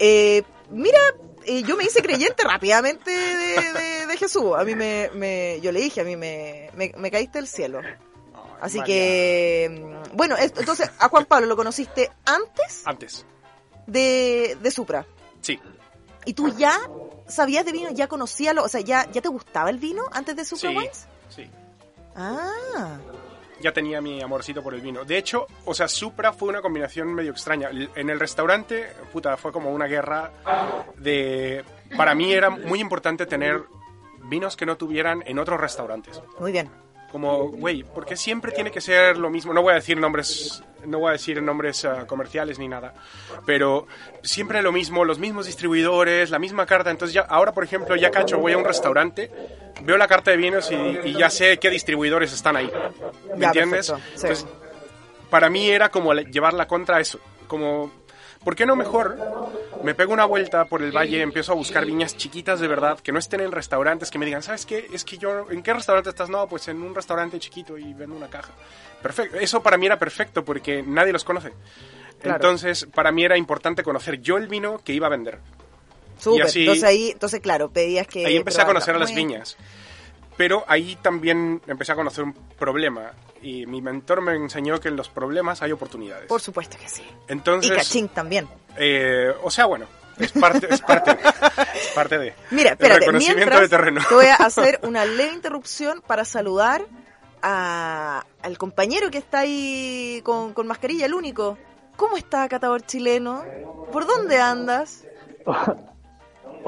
eh, 0.00 0.42
mira, 0.70 0.98
eh, 1.44 1.62
yo 1.62 1.76
me 1.76 1.84
hice 1.84 2.02
creyente 2.02 2.42
rápidamente 2.42 3.08
de, 3.12 3.72
de- 3.72 4.06
de 4.06 4.16
Jesús. 4.16 4.52
A 4.58 4.64
mí 4.64 4.74
me, 4.74 5.08
me- 5.14 5.60
yo 5.62 5.70
le 5.70 5.80
dije, 5.80 6.00
a 6.00 6.04
mí 6.04 6.16
me, 6.16 6.70
me, 6.74 6.92
me 6.98 7.10
caíste 7.12 7.38
del 7.38 7.46
cielo. 7.46 7.80
Así 8.60 8.78
María. 8.78 8.94
que, 8.94 9.70
mm, 10.10 10.16
bueno, 10.16 10.36
esto- 10.36 10.58
entonces 10.60 10.90
a 10.98 11.08
Juan 11.08 11.26
Pablo 11.26 11.46
lo 11.46 11.54
conociste 11.56 12.10
antes 12.24 12.82
Antes, 12.84 13.24
de, 13.86 14.56
de 14.60 14.70
Supra. 14.72 15.06
sí. 15.40 15.60
¿Y 16.28 16.32
tú 16.34 16.48
ya 16.58 16.76
sabías 17.28 17.64
de 17.64 17.72
vino? 17.72 17.90
¿Ya 17.90 18.06
conocías 18.08 18.54
lo, 18.54 18.64
o 18.64 18.68
sea, 18.68 18.80
ya, 18.80 19.10
ya 19.10 19.20
te 19.20 19.28
gustaba 19.28 19.70
el 19.70 19.78
vino 19.78 20.04
antes 20.12 20.36
de 20.36 20.44
Supra 20.44 20.70
Sí, 20.70 20.76
Wines? 20.76 21.08
sí. 21.28 21.50
Ah, 22.14 22.98
ya 23.60 23.72
tenía 23.72 24.00
mi 24.00 24.22
amorcito 24.22 24.62
por 24.62 24.74
el 24.74 24.80
vino. 24.80 25.04
De 25.04 25.16
hecho, 25.18 25.46
o 25.64 25.74
sea, 25.74 25.88
Supra 25.88 26.32
fue 26.32 26.48
una 26.48 26.60
combinación 26.62 27.12
medio 27.14 27.30
extraña. 27.32 27.70
En 27.94 28.10
el 28.10 28.20
restaurante, 28.20 28.88
puta, 29.12 29.36
fue 29.36 29.52
como 29.52 29.70
una 29.70 29.86
guerra 29.86 30.30
de... 30.98 31.64
Para 31.96 32.14
mí 32.14 32.32
era 32.32 32.50
muy 32.50 32.80
importante 32.80 33.26
tener 33.26 33.62
vinos 34.24 34.56
que 34.56 34.66
no 34.66 34.76
tuvieran 34.76 35.22
en 35.26 35.38
otros 35.38 35.60
restaurantes. 35.60 36.20
muy 36.38 36.52
bien. 36.52 36.70
Como, 37.12 37.48
güey, 37.50 37.82
¿por 37.82 38.04
qué 38.04 38.16
siempre 38.16 38.52
tiene 38.52 38.70
que 38.70 38.80
ser 38.80 39.16
lo 39.16 39.30
mismo? 39.30 39.52
No 39.54 39.62
voy 39.62 39.72
a 39.72 39.76
decir 39.76 39.96
nombres, 39.96 40.62
no 40.84 40.98
voy 40.98 41.10
a 41.10 41.12
decir 41.12 41.40
nombres 41.40 41.84
ah, 41.84 42.04
comerciales 42.06 42.58
ni 42.58 42.68
nada, 42.68 42.92
pero 43.46 43.86
siempre 44.22 44.60
lo 44.60 44.72
mismo, 44.72 45.04
los 45.04 45.18
mismos 45.18 45.46
distribuidores, 45.46 46.30
la 46.30 46.38
misma 46.38 46.66
carta. 46.66 46.90
Entonces 46.90 47.14
ya, 47.14 47.22
ahora 47.22 47.52
por 47.52 47.64
ejemplo, 47.64 47.94
ya 47.96 48.10
cacho, 48.10 48.38
voy 48.38 48.52
a 48.52 48.58
un 48.58 48.64
restaurante, 48.64 49.30
veo 49.82 49.96
la 49.96 50.08
carta 50.08 50.30
de 50.32 50.36
vinos 50.36 50.70
y, 50.70 50.74
y 50.74 51.12
ya 51.14 51.30
sé 51.30 51.58
qué 51.58 51.70
distribuidores 51.70 52.32
están 52.32 52.56
ahí. 52.56 52.70
¿Me 53.34 53.40
Ya, 53.40 53.46
entiendes? 53.48 53.86
sí. 53.86 53.92
Entonces, 54.22 54.46
para 55.30 55.48
mí 55.48 55.70
era 55.70 55.88
como 55.90 56.12
le- 56.12 56.24
llevar 56.24 56.54
la 56.54 56.66
contra 56.66 57.00
eso, 57.00 57.18
como 57.46 57.90
¿Por 58.46 58.54
qué 58.54 58.64
no 58.64 58.76
mejor 58.76 59.18
me 59.82 59.96
pego 59.96 60.12
una 60.12 60.24
vuelta 60.24 60.66
por 60.66 60.80
el 60.80 60.92
valle, 60.92 61.20
empiezo 61.20 61.50
a 61.50 61.56
buscar 61.56 61.84
viñas 61.84 62.16
chiquitas 62.16 62.60
de 62.60 62.68
verdad, 62.68 63.00
que 63.00 63.10
no 63.10 63.18
estén 63.18 63.40
en 63.40 63.50
restaurantes, 63.50 64.08
que 64.08 64.20
me 64.20 64.24
digan, 64.24 64.40
¿sabes 64.40 64.64
qué? 64.64 64.86
Es 64.92 65.04
que 65.04 65.18
yo, 65.18 65.50
¿en 65.50 65.64
qué 65.64 65.74
restaurante 65.74 66.10
estás? 66.10 66.30
No, 66.30 66.46
pues 66.46 66.68
en 66.68 66.80
un 66.80 66.94
restaurante 66.94 67.40
chiquito 67.40 67.76
y 67.76 67.92
vendo 67.92 68.14
una 68.14 68.28
caja. 68.30 68.52
Perfecto. 69.02 69.36
Eso 69.40 69.64
para 69.64 69.76
mí 69.76 69.86
era 69.86 69.98
perfecto 69.98 70.44
porque 70.44 70.80
nadie 70.80 71.12
los 71.12 71.24
conoce. 71.24 71.54
Claro. 72.22 72.36
Entonces, 72.36 72.86
para 72.94 73.10
mí 73.10 73.24
era 73.24 73.36
importante 73.36 73.82
conocer 73.82 74.20
yo 74.22 74.36
el 74.36 74.46
vino 74.46 74.78
que 74.78 74.92
iba 74.92 75.08
a 75.08 75.10
vender. 75.10 75.40
Súper. 76.16 76.44
así- 76.44 76.60
entonces 76.60 76.84
ahí, 76.84 77.10
entonces 77.10 77.40
claro, 77.40 77.70
pedías 77.72 78.06
que... 78.06 78.26
Ahí 78.26 78.36
empecé 78.36 78.62
a 78.62 78.66
conocer 78.66 78.94
a 78.94 78.98
las 79.00 79.12
viñas. 79.12 79.56
Pero 80.36 80.64
ahí 80.68 80.96
también 81.00 81.62
empecé 81.66 81.92
a 81.92 81.94
conocer 81.94 82.24
un 82.24 82.34
problema. 82.58 83.12
Y 83.42 83.66
mi 83.66 83.80
mentor 83.80 84.20
me 84.20 84.34
enseñó 84.34 84.78
que 84.80 84.88
en 84.88 84.96
los 84.96 85.08
problemas 85.08 85.62
hay 85.62 85.72
oportunidades. 85.72 86.26
Por 86.26 86.40
supuesto 86.40 86.76
que 86.78 86.88
sí. 86.88 87.02
Entonces, 87.28 87.70
Y 87.70 87.74
cachín 87.74 88.08
también. 88.08 88.48
eh, 88.76 89.32
o 89.42 89.50
sea, 89.50 89.66
bueno, 89.66 89.86
es 90.18 90.32
parte, 90.32 90.66
es 90.70 90.80
parte, 90.80 91.16
es 91.74 91.88
parte 91.94 92.18
de. 92.18 92.34
Mira, 92.50 92.70
el 92.70 92.72
espérate, 92.74 93.00
reconocimiento 93.00 93.36
mientras 93.36 93.60
de 93.62 93.68
terreno. 93.68 94.00
te 94.08 94.14
voy 94.14 94.26
a 94.26 94.34
hacer 94.40 94.80
una 94.82 95.04
leve 95.04 95.32
interrupción 95.32 96.02
para 96.06 96.24
saludar 96.24 96.82
a- 97.42 98.24
al 98.42 98.58
compañero 98.58 99.10
que 99.10 99.18
está 99.18 99.40
ahí 99.40 100.20
con, 100.24 100.52
con 100.54 100.66
mascarilla, 100.66 101.06
el 101.06 101.14
único. 101.14 101.56
¿Cómo 101.96 102.16
está, 102.16 102.46
catador 102.48 102.82
chileno? 102.82 103.44
¿Por 103.92 104.06
dónde 104.06 104.38
andas? 104.40 105.04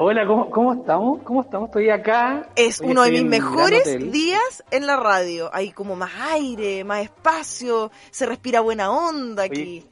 Hola, 0.01 0.25
¿cómo, 0.25 0.49
¿cómo 0.49 0.73
estamos? 0.75 1.21
¿Cómo 1.23 1.41
estamos? 1.41 1.67
Estoy 1.67 1.89
acá. 1.89 2.47
Es 2.55 2.79
Hoy 2.79 2.91
uno 2.91 3.03
de 3.03 3.11
mis 3.11 3.25
mejores 3.25 4.11
días 4.11 4.63
en 4.71 4.87
la 4.87 4.95
radio. 4.95 5.49
Hay 5.53 5.71
como 5.71 5.97
más 5.97 6.11
aire, 6.31 6.85
más 6.85 7.01
espacio, 7.03 7.91
se 8.09 8.25
respira 8.25 8.61
buena 8.61 8.91
onda 8.91 9.43
aquí. 9.43 9.85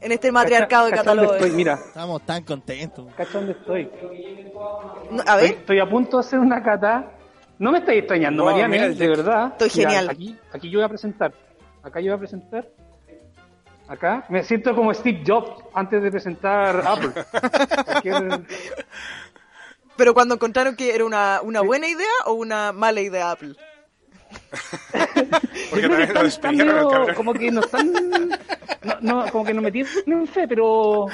En 0.00 0.12
este 0.12 0.32
matriarcado 0.32 0.86
de 0.86 0.92
catálogos. 0.92 1.36
estoy, 1.36 1.50
mira, 1.50 1.74
Estamos 1.74 2.22
tan 2.22 2.42
contentos. 2.44 3.06
cacha 3.16 3.32
dónde 3.34 3.52
estoy. 3.52 3.90
No, 5.10 5.20
A 5.26 5.34
Estoy, 5.34 5.42
ver, 5.42 5.58
estoy 5.58 5.80
a 5.80 5.90
punto 5.90 6.16
de 6.16 6.20
hacer 6.20 6.38
una 6.38 6.62
cata 6.62 7.10
No 7.58 7.70
me 7.72 7.78
estáis 7.80 7.98
extrañando, 7.98 8.44
Wow, 8.44 8.52
Mariana, 8.52 8.68
mira 8.72 8.88
de 8.88 9.08
verdad. 9.08 9.52
Estoy 9.58 9.70
Mira, 9.74 9.90
genial. 9.90 10.08
Aquí, 10.10 10.38
aquí 10.52 10.70
yo 10.70 10.78
voy 10.78 10.84
a 10.86 10.88
presentar. 10.88 11.34
Acá 11.82 12.00
yo 12.00 12.12
voy 12.12 12.16
a 12.16 12.18
presentar. 12.18 12.66
Acá. 13.88 14.24
Me 14.28 14.42
siento 14.44 14.74
como 14.74 14.92
Steve 14.92 15.22
Jobs 15.26 15.64
antes 15.74 16.02
de 16.02 16.10
presentar 16.10 16.82
Apple. 16.86 17.10
Cualquier- 17.84 18.42
Pero 19.96 20.14
cuando 20.14 20.34
encontraron 20.34 20.76
que 20.76 20.94
era 20.94 21.04
una, 21.04 21.40
una 21.42 21.60
buena 21.62 21.88
idea 21.88 22.06
o 22.26 22.34
una 22.34 22.72
mala 22.72 23.00
idea 23.00 23.30
Apple. 23.30 23.54
Porque 25.70 25.82
Yo 25.82 25.88
creo 25.88 26.06
que 26.06 26.06
también 26.06 26.14
lo 26.14 26.22
despidieron, 26.22 27.14
como 27.14 27.32
que 27.34 27.50
no 27.50 27.60
están, 27.60 27.92
no, 27.92 28.94
no, 29.00 29.30
como 29.32 29.44
que 29.44 29.54
no 29.54 29.62
me 29.62 29.72
tienen 29.72 30.26
fe, 30.26 30.46
pero, 30.46 31.06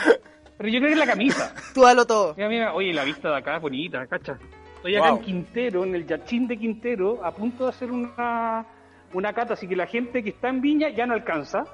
pero 0.58 0.68
yo 0.68 0.78
creo 0.80 0.88
que 0.88 0.92
es 0.94 0.98
la 0.98 1.06
camisa. 1.06 1.54
Tú 1.72 1.82
dalo 1.82 2.04
todo. 2.06 2.34
Mira, 2.36 2.48
mira, 2.48 2.74
oye, 2.74 2.92
la 2.92 3.04
vista 3.04 3.30
de 3.30 3.36
acá 3.36 3.56
es 3.56 3.62
bonita, 3.62 4.06
cacha. 4.06 4.36
Estoy 4.76 4.96
acá 4.96 5.10
Wow. 5.10 5.18
en 5.18 5.24
Quintero, 5.24 5.84
en 5.84 5.94
el 5.94 6.06
Yachín 6.06 6.46
de 6.48 6.58
Quintero, 6.58 7.24
a 7.24 7.30
punto 7.32 7.64
de 7.64 7.70
hacer 7.70 7.90
una, 7.90 8.66
una 9.12 9.32
cata, 9.32 9.54
así 9.54 9.66
que 9.68 9.76
la 9.76 9.86
gente 9.86 10.22
que 10.22 10.30
está 10.30 10.48
en 10.48 10.60
Viña 10.60 10.88
ya 10.90 11.06
no 11.06 11.14
alcanza. 11.14 11.64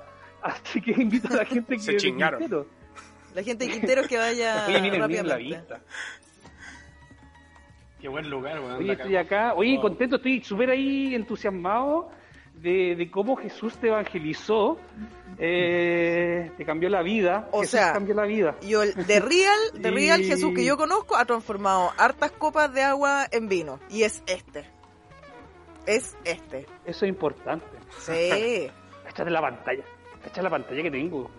Así 0.65 0.81
que 0.81 0.93
invito 0.93 1.29
a 1.33 1.37
la 1.39 1.45
gente 1.45 1.75
que 1.77 1.81
Se 1.83 1.93
de 1.93 1.99
chingaron. 1.99 2.41
Quintero. 2.41 2.67
La 3.35 3.43
gente 3.43 3.67
de 3.67 3.71
Quintero 3.73 4.03
que 4.09 4.17
vaya 4.19 4.65
Oye, 4.69 4.81
miren, 4.81 5.07
miren 5.07 5.29
la 5.29 5.37
vista. 5.37 5.81
Qué 8.01 8.09
buen 8.09 8.31
lugar, 8.31 8.59
weón. 8.61 8.79
Oye, 8.79 8.93
estoy 8.93 9.17
acá, 9.17 9.53
oye, 9.55 9.73
Wow. 9.75 9.83
contento, 9.83 10.17
estoy 10.17 10.43
súper 10.43 10.71
ahí 10.71 11.15
entusiasmado 11.15 12.11
de, 12.55 12.97
de 12.97 13.11
cómo 13.11 13.37
Jesús 13.37 13.77
te 13.77 13.89
evangelizó, 13.89 14.79
eh, 15.39 16.51
te 16.57 16.65
cambió 16.65 16.89
la 16.89 17.03
vida. 17.03 17.49
O 17.53 17.61
Jesús 17.61 17.73
sea, 17.73 17.93
cambió 17.93 18.15
la 18.15 18.25
vida. 18.25 18.57
Yo, 18.63 18.83
el 18.83 18.95
de 18.95 19.21
Real, 19.21 19.59
de 19.75 19.91
Real 19.93 20.21
Y- 20.23 20.25
Jesús 20.29 20.53
que 20.55 20.65
yo 20.65 20.77
conozco, 20.79 21.17
ha 21.17 21.27
transformado 21.27 21.91
hartas 21.99 22.33
copas 22.33 22.73
de 22.73 22.83
agua 22.83 23.27
en 23.31 23.49
vino. 23.49 23.79
Y 23.91 24.03
es 24.05 24.23
este. 24.27 24.65
Es 25.87 26.17
este. 26.25 26.67
Eso 26.87 27.05
es 27.05 27.09
importante. 27.11 27.67
Sí. 27.99 28.71
Échate 29.09 29.31
la 29.31 29.41
pantalla. 29.43 29.85
Echa 30.31 30.43
la 30.43 30.51
pantalla 30.51 30.83
que 30.83 30.91
tengo. 30.91 31.31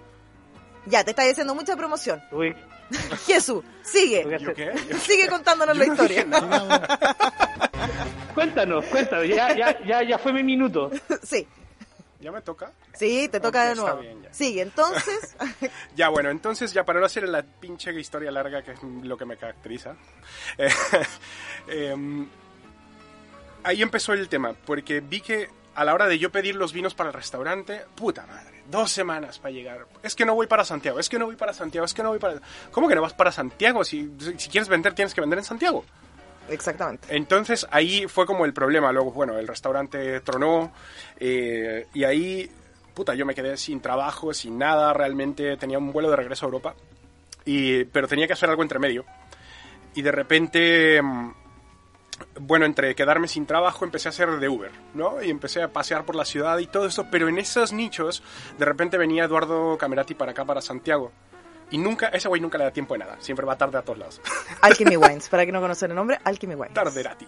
ya, 0.86 1.03
te 1.03 1.12
está 1.12 1.24
haciendo 1.24 1.55
mucha 1.55 1.75
promoción. 1.75 2.21
Tuve- 2.29 2.55
Jesús, 3.25 3.63
sigue. 3.83 4.24
Sigue 5.00 5.27
contándonos 5.29 5.77
la 5.77 5.86
no 5.86 5.93
historia. 5.93 6.25
nada. 6.25 7.00
Cuéntanos, 8.33 8.86
cuéntanos. 8.86 9.27
Ya, 9.27 9.55
ya, 9.55 9.83
ya, 9.86 10.03
ya 10.03 10.17
fue 10.17 10.33
mi 10.33 10.43
minuto. 10.43 10.91
sí. 11.24 11.48
¿Ya 12.19 12.31
me 12.31 12.41
toca? 12.41 12.71
Sí, 12.93 13.27
te 13.31 13.39
toca 13.39 13.63
de 13.65 13.71
está 13.71 13.81
nuevo. 13.83 14.01
bien, 14.01 14.21
ya. 14.21 14.31
Sigue, 14.33 14.62
entonces. 14.62 15.36
Ya, 15.95 16.10
bueno, 16.10 16.29
entonces, 16.29 16.71
ya 16.71 16.83
para 16.86 17.00
no 17.00 17.05
hacer 17.07 17.27
la 17.27 17.41
pinche 17.41 17.91
historia 18.00 18.29
larga, 18.29 18.62
que 18.62 18.74
es 18.74 18.83
lo 18.83 19.17
que 19.17 19.25
me 19.25 19.38
caracteriza, 19.38 19.95
eh, 20.60 20.69
em, 21.67 22.27
ahí 23.63 23.81
empezó 23.81 24.13
el 24.13 24.29
tema, 24.29 24.53
porque 24.65 25.00
vi 25.00 25.19
que 25.21 25.50
a 25.75 25.85
la 25.85 25.93
hora 25.93 26.07
de 26.07 26.19
yo 26.19 26.31
pedir 26.31 26.55
los 26.55 26.73
vinos 26.73 26.93
para 26.93 27.09
el 27.09 27.13
restaurante, 27.13 27.81
puta 27.95 28.25
madre, 28.25 28.63
dos 28.69 28.91
semanas 28.91 29.39
para 29.39 29.51
llegar. 29.51 29.85
Es 30.03 30.15
que 30.15 30.25
no 30.25 30.35
voy 30.35 30.47
para 30.47 30.65
Santiago, 30.65 30.99
es 30.99 31.09
que 31.09 31.19
no 31.19 31.25
voy 31.25 31.35
para 31.35 31.53
Santiago, 31.53 31.85
es 31.85 31.93
que 31.93 32.03
no 32.03 32.09
voy 32.09 32.19
para... 32.19 32.41
¿Cómo 32.71 32.87
que 32.87 32.95
no 32.95 33.01
vas 33.01 33.13
para 33.13 33.31
Santiago? 33.31 33.83
Si, 33.83 34.11
si 34.37 34.49
quieres 34.49 34.67
vender, 34.67 34.93
tienes 34.93 35.13
que 35.13 35.21
vender 35.21 35.39
en 35.39 35.45
Santiago. 35.45 35.85
Exactamente. 36.49 37.07
Entonces 37.15 37.65
ahí 37.71 38.07
fue 38.07 38.25
como 38.25 38.45
el 38.45 38.53
problema. 38.53 38.91
Luego, 38.91 39.11
bueno, 39.11 39.37
el 39.37 39.47
restaurante 39.47 40.19
tronó 40.21 40.71
eh, 41.19 41.87
y 41.93 42.03
ahí, 42.03 42.49
puta, 42.93 43.15
yo 43.15 43.25
me 43.25 43.35
quedé 43.35 43.57
sin 43.57 43.79
trabajo, 43.79 44.33
sin 44.33 44.57
nada. 44.57 44.93
Realmente 44.93 45.55
tenía 45.57 45.77
un 45.77 45.91
vuelo 45.91 46.09
de 46.09 46.17
regreso 46.17 46.45
a 46.45 46.47
Europa, 46.47 46.75
y, 47.45 47.85
pero 47.85 48.07
tenía 48.07 48.27
que 48.27 48.33
hacer 48.33 48.49
algo 48.49 48.63
entre 48.63 48.79
medio. 48.79 49.05
Y 49.93 50.01
de 50.01 50.11
repente, 50.11 51.01
mm, 51.01 51.33
bueno, 52.39 52.65
entre 52.65 52.95
quedarme 52.95 53.27
sin 53.27 53.45
trabajo, 53.45 53.85
empecé 53.85 54.07
a 54.07 54.11
hacer 54.11 54.39
de 54.39 54.49
Uber, 54.49 54.71
¿no? 54.93 55.21
Y 55.21 55.29
empecé 55.29 55.61
a 55.61 55.73
pasear 55.73 56.05
por 56.05 56.15
la 56.15 56.25
ciudad 56.25 56.57
y 56.59 56.67
todo 56.67 56.85
eso. 56.85 57.07
Pero 57.11 57.27
en 57.27 57.37
esos 57.37 57.73
nichos, 57.73 58.23
de 58.57 58.65
repente 58.65 58.97
venía 58.97 59.25
Eduardo 59.25 59.77
Camerati 59.77 60.15
para 60.15 60.31
acá, 60.31 60.45
para 60.45 60.61
Santiago. 60.61 61.11
Y 61.71 61.77
nunca, 61.77 62.09
ese 62.09 62.27
güey 62.27 62.41
nunca 62.41 62.57
le 62.57 62.65
da 62.65 62.71
tiempo 62.71 62.93
de 62.93 62.99
nada. 62.99 63.17
Siempre 63.19 63.45
va 63.45 63.57
tarde 63.57 63.77
a 63.77 63.81
todos 63.81 63.97
lados. 63.97 64.21
Alchemy 64.61 64.97
Wines. 64.97 65.29
Para 65.29 65.45
que 65.45 65.51
no 65.51 65.61
conocen 65.61 65.91
el 65.91 65.95
nombre, 65.95 66.19
Alchemy 66.23 66.55
Wines. 66.55 66.73
Tarderati. 66.73 67.27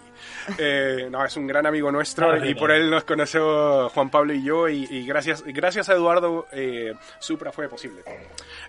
Eh, 0.58 1.08
no, 1.10 1.26
es 1.26 1.36
un 1.38 1.48
gran 1.48 1.66
amigo 1.66 1.92
nuestro 1.92 2.28
Tarderati. 2.28 2.52
y 2.52 2.56
por 2.56 2.72
él 2.72 2.90
nos 2.90 3.04
conoció 3.06 3.90
Juan 3.90 4.10
Pablo 4.10 4.34
y 4.34 4.44
yo 4.44 4.68
y, 4.68 4.84
y 4.90 5.06
gracias, 5.06 5.44
gracias 5.46 5.90
a 5.90 5.94
Eduardo 5.94 6.48
eh, 6.52 6.94
Supra 7.20 7.52
fue 7.52 7.70
posible. 7.70 8.04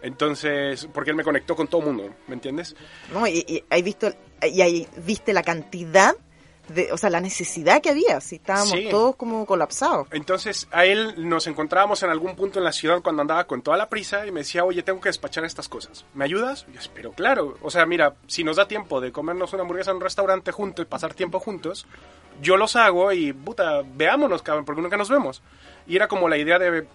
Entonces, 0.03 0.89
porque 0.93 1.11
él 1.11 1.17
me 1.17 1.25
conectó 1.25 1.57
con 1.57 1.67
todo 1.67 1.81
el 1.83 1.87
mundo, 1.89 2.15
¿me 2.29 2.35
entiendes? 2.35 2.77
¿no? 3.13 3.27
Y, 3.27 3.45
y 3.47 3.65
ahí 3.71 3.83
visto, 3.83 4.13
y 4.43 4.61
ahí 4.61 4.89
viste 5.05 5.33
la 5.33 5.43
cantidad 5.43 6.15
de, 6.69 6.93
o 6.93 6.97
sea, 6.97 7.11
la 7.11 7.21
necesidad 7.21 7.83
que 7.83 7.91
había, 7.91 8.21
si 8.21 8.37
estábamos 8.37 8.71
Sí. 8.71 8.89
todos 8.91 9.17
como 9.17 9.45
colapsados. 9.47 10.09
Entonces 10.11 10.67
a 10.73 10.85
él 10.87 11.15
nos 11.29 11.47
encontrábamos 11.47 12.03
en 12.03 12.11
algún 12.11 12.37
punto 12.37 12.59
en 12.59 12.65
la 12.65 12.73
ciudad 12.73 13.03
cuando 13.03 13.23
andaba 13.23 13.45
con 13.45 13.61
toda 13.63 13.77
la 13.77 13.89
prisa 13.89 14.27
y 14.27 14.33
me 14.33 14.41
decía, 14.41 14.65
oye, 14.65 14.83
tengo 14.83 15.01
que 15.01 15.09
despachar 15.11 15.45
estas 15.45 15.69
cosas. 15.69 16.05
¿Me 16.15 16.25
ayudas? 16.25 16.65
Y 16.69 16.75
yo, 16.75 16.81
pero 16.95 17.13
claro, 17.13 17.57
o 17.63 17.71
sea, 17.71 17.85
mira, 17.87 18.15
si 18.27 18.45
nos 18.45 18.57
da 18.57 18.67
tiempo 18.67 19.01
de 19.01 19.13
comernos 19.13 19.53
una 19.53 19.63
hamburguesa 19.63 19.91
en 19.91 19.97
un 19.99 20.03
restaurante 20.03 20.53
juntos 20.53 20.85
y 20.85 20.89
pasar 20.89 21.13
tiempo 21.15 21.39
juntos, 21.41 21.87
yo 22.41 22.57
los 22.57 22.75
hago 22.77 23.13
y, 23.13 23.33
puta, 23.33 23.83
veámonos, 23.85 24.43
cabrón, 24.43 24.65
porque 24.65 24.83
nunca 24.83 24.97
nos 24.97 25.09
vemos. 25.11 25.43
Y 25.87 25.97
era 25.97 26.09
como 26.09 26.29
la 26.29 26.37
idea 26.39 26.59
de, 26.59 26.87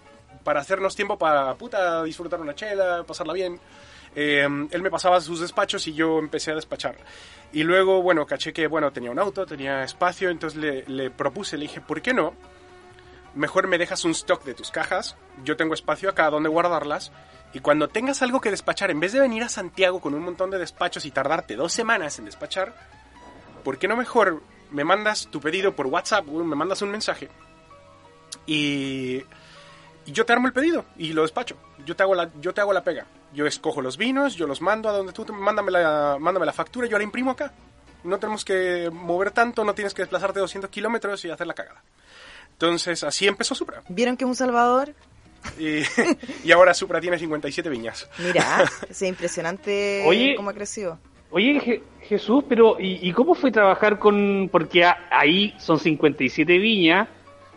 para 0.44 0.62
hacernos 0.62 0.96
tiempo 0.96 1.18
para, 1.18 1.54
puta, 1.56 2.04
disfrutar 2.04 2.42
una 2.42 2.56
chela, 2.56 3.04
pasarla 3.08 3.34
bien. 3.34 3.60
Eh, 4.16 4.48
él 4.72 4.82
me 4.82 4.90
pasaba 4.90 5.22
sus 5.22 5.40
despachos 5.40 5.88
y 5.88 5.94
yo 5.94 6.20
empecé 6.20 6.52
a 6.52 6.56
despachar. 6.56 6.98
Y 7.52 7.64
luego, 7.64 8.02
bueno, 8.02 8.26
caché 8.26 8.54
que, 8.54 8.68
bueno, 8.68 8.92
tenía 8.92 9.12
un 9.12 9.20
auto, 9.20 9.46
tenía 9.46 9.84
espacio, 9.84 10.30
entonces 10.30 10.86
le, 10.88 11.10
propuse, 11.10 11.58
le 11.58 11.64
dije, 11.64 11.82
¿por 11.82 12.02
qué 12.02 12.14
no? 12.14 12.34
Mejor 13.36 13.68
me 13.68 13.78
dejas 13.78 14.06
un 14.06 14.12
stock 14.12 14.44
de 14.44 14.54
tus 14.54 14.72
cajas, 14.72 15.16
yo 15.44 15.56
tengo 15.56 15.74
espacio 15.74 16.10
acá 16.10 16.30
donde 16.30 16.50
guardarlas, 16.50 17.12
y 17.54 17.60
cuando 17.60 17.88
tengas 17.88 18.22
algo 18.22 18.42
que 18.42 18.52
despachar, 18.52 18.92
en 18.92 19.00
vez 19.00 19.14
de 19.14 19.20
venir 19.20 19.44
a 19.44 19.50
Santiago 19.50 20.00
con 20.00 20.14
un 20.14 20.22
montón 20.22 20.52
de 20.52 20.60
despachos 20.60 21.06
y 21.06 21.12
tardarte 21.12 21.56
dos 21.56 21.74
semanas 21.74 22.20
en 22.20 22.26
despachar, 22.26 22.76
¿por 23.64 23.78
qué 23.78 23.88
no 23.88 23.96
mejor 23.96 24.42
me 24.72 24.84
mandas 24.84 25.28
tu 25.28 25.40
pedido 25.40 25.76
por 25.76 25.88
WhatsApp, 25.88 26.26
me 26.28 26.56
mandas 26.56 26.82
un 26.82 26.92
mensaje 26.92 27.30
y, 28.46 29.24
y 30.06 30.12
yo 30.12 30.26
te 30.26 30.34
armo 30.34 30.48
el 30.48 30.54
pedido 30.54 30.86
y 30.98 31.14
lo 31.14 31.22
despacho. 31.22 31.56
Yo 31.86 31.96
te 31.96 32.04
hago 32.04 32.16
la, 32.16 32.30
yo 32.42 32.54
te 32.54 32.62
hago 32.62 32.74
la 32.74 32.84
pega. 32.84 33.06
Yo 33.34 33.46
escojo 33.46 33.82
los 33.82 33.98
vinos, 33.98 34.36
yo 34.36 34.48
los 34.48 34.62
mando 34.62 34.90
a 34.90 34.92
donde 34.94 35.14
tú, 35.14 35.24
te- 35.26 35.32
mándame 35.34 35.72
la, 35.72 36.18
mándame 36.20 36.46
la 36.46 36.54
factura, 36.54 36.88
yo 36.88 36.98
la 36.98 37.04
imprimo 37.04 37.32
acá. 37.32 37.54
No 38.04 38.18
tenemos 38.18 38.44
que 38.46 38.90
mover 38.92 39.32
tanto, 39.32 39.64
no 39.64 39.74
tienes 39.76 39.94
que 39.94 40.02
desplazarte 40.02 40.40
200 40.40 40.70
kilómetros 40.70 41.24
y 41.26 41.30
hacer 41.30 41.46
la 41.48 41.54
cagada. 41.54 41.84
Entonces, 42.54 43.04
así 43.04 43.28
empezó 43.28 43.56
Supra. 43.56 43.82
¿Vieron 43.90 44.18
que 44.18 44.24
es 44.24 44.28
un 44.28 44.36
Salvador? 44.36 44.94
Y, 45.58 45.82
y 46.44 46.52
ahora 46.52 46.74
Supra 46.74 47.00
tiene 47.00 47.18
57 47.20 47.70
viñas. 47.70 48.10
Mira, 48.20 48.64
es 48.90 49.02
impresionante 49.02 50.04
Oye. 50.08 50.36
cómo 50.36 50.50
ha 50.50 50.54
crecido. 50.54 50.98
Oye, 51.32 51.60
Je- 51.62 51.84
Jesús, 52.08 52.44
pero 52.50 52.80
¿y, 52.80 53.08
y 53.08 53.14
cómo 53.14 53.36
fue 53.36 53.52
trabajar 53.52 54.00
con...? 54.00 54.50
Porque 54.52 54.84
a- 54.84 55.08
ahí 55.12 55.54
son 55.60 55.78
57 55.80 56.58
viñas, 56.58 57.08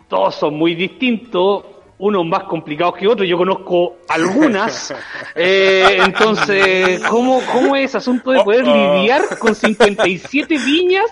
todos 0.07 0.35
son 0.35 0.53
muy 0.53 0.75
distintos, 0.75 1.65
unos 2.05 2.25
más 2.25 2.43
complicados 2.43 2.95
que 2.97 3.07
otros, 3.07 3.27
yo 3.27 3.37
conozco 3.37 3.97
algunas. 4.09 4.93
Eh, 5.35 5.97
entonces, 6.05 7.01
¿cómo, 7.09 7.41
¿cómo 7.51 7.75
es 7.75 7.95
asunto 7.95 8.31
de 8.31 8.43
poder 8.43 8.63
Oh, 8.67 8.71
oh. 8.71 8.95
lidiar 8.97 9.21
con 9.39 9.55
57 9.55 10.55
viñas 10.63 11.05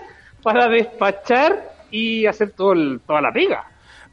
para 0.44 0.68
despachar 0.68 1.72
y 1.90 2.26
hacer 2.28 2.52
todo 2.52 2.74
el- 2.74 3.00
toda 3.08 3.22
la 3.22 3.32
pega? 3.32 3.66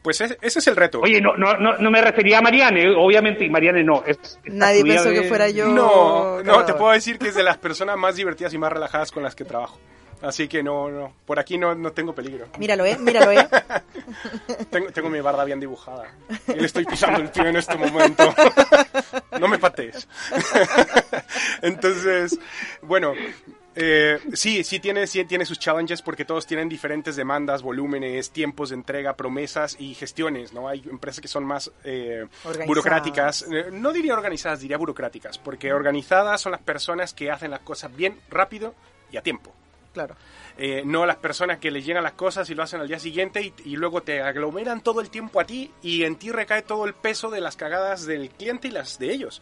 Pues 0.02 0.20
ese, 0.20 0.38
ese 0.40 0.60
es 0.60 0.66
el 0.68 0.76
reto. 0.76 1.00
Oye, 1.00 1.20
no, 1.20 1.36
no, 1.36 1.56
no, 1.58 1.76
no 1.76 1.90
me 1.90 2.00
refería 2.00 2.38
a 2.38 2.40
Mariane, 2.40 2.94
obviamente, 2.96 3.44
y 3.44 3.50
Mariane 3.50 3.82
no. 3.84 4.02
es- 4.06 4.38
Nadie 4.44 4.82
pensó 4.84 5.10
que 5.10 5.24
fuera 5.24 5.50
yo. 5.50 5.66
no, 5.66 6.42
no, 6.42 6.64
te 6.64 6.72
puedo 6.74 6.92
decir 6.92 7.18
que 7.18 7.28
es 7.28 7.34
de 7.34 7.42
las 7.42 7.58
personas 7.58 7.96
más 7.98 8.14
divertidas 8.16 8.54
y 8.54 8.58
más 8.58 8.72
relajadas 8.72 9.10
con 9.10 9.22
las 9.22 9.34
que 9.34 9.44
trabajo. 9.44 9.78
Así 10.22 10.48
que 10.48 10.62
no, 10.62 10.88
no, 10.90 11.14
por 11.24 11.38
aquí 11.38 11.56
no, 11.58 11.74
no 11.74 11.92
tengo 11.92 12.14
peligro. 12.14 12.48
Míralo, 12.58 12.84
¿eh? 12.84 12.96
Míralo, 12.98 13.30
¿eh? 13.32 13.46
Tengo, 14.70 14.90
tengo 14.90 15.08
mi 15.10 15.20
barda 15.20 15.44
bien 15.44 15.60
dibujada. 15.60 16.10
Y 16.48 16.54
le 16.54 16.66
estoy 16.66 16.84
pisando 16.84 17.20
el 17.20 17.30
pie 17.30 17.48
en 17.48 17.56
este 17.56 17.76
momento. 17.76 18.34
No 19.38 19.48
me 19.48 19.58
patees. 19.58 20.08
Entonces, 21.62 22.38
bueno, 22.82 23.12
eh, 23.80 24.18
sí, 24.32 24.64
sí 24.64 24.80
tiene, 24.80 25.06
sí 25.06 25.24
tiene 25.24 25.44
sus 25.44 25.58
challenges 25.58 26.02
porque 26.02 26.24
todos 26.24 26.46
tienen 26.46 26.68
diferentes 26.68 27.14
demandas, 27.14 27.62
volúmenes, 27.62 28.30
tiempos 28.30 28.70
de 28.70 28.74
entrega, 28.74 29.14
promesas 29.14 29.76
y 29.78 29.94
gestiones, 29.94 30.52
¿no? 30.52 30.68
Hay 30.68 30.82
empresas 30.90 31.20
que 31.20 31.28
son 31.28 31.44
más 31.44 31.70
eh, 31.84 32.26
burocráticas. 32.66 33.42
Eh, 33.42 33.66
No 33.70 33.92
diría 33.92 34.14
organizadas, 34.14 34.60
diría 34.60 34.78
burocráticas, 34.78 35.38
porque 35.38 35.72
organizadas 35.72 36.40
son 36.40 36.52
las 36.52 36.62
personas 36.62 37.14
que 37.14 37.30
hacen 37.30 37.52
las 37.52 37.60
cosas 37.60 37.94
bien, 37.94 38.18
rápido 38.30 38.74
y 39.12 39.16
a 39.16 39.22
tiempo. 39.22 39.54
Claro. 39.92 40.16
Eh, 40.56 40.82
no 40.84 41.06
las 41.06 41.16
personas 41.16 41.58
que 41.58 41.70
les 41.70 41.84
llegan 41.84 42.02
las 42.02 42.12
cosas 42.12 42.48
y 42.50 42.54
lo 42.54 42.62
hacen 42.62 42.80
al 42.80 42.88
día 42.88 42.98
siguiente 42.98 43.40
y, 43.42 43.52
y 43.64 43.76
luego 43.76 44.02
te 44.02 44.20
aglomeran 44.22 44.80
todo 44.82 45.00
el 45.00 45.08
tiempo 45.10 45.40
a 45.40 45.44
ti 45.44 45.72
y 45.82 46.04
en 46.04 46.16
ti 46.16 46.30
recae 46.30 46.62
todo 46.62 46.84
el 46.84 46.94
peso 46.94 47.30
de 47.30 47.40
las 47.40 47.56
cagadas 47.56 48.06
del 48.06 48.30
cliente 48.30 48.68
y 48.68 48.70
las 48.72 48.98
de 48.98 49.10
ellos. 49.12 49.40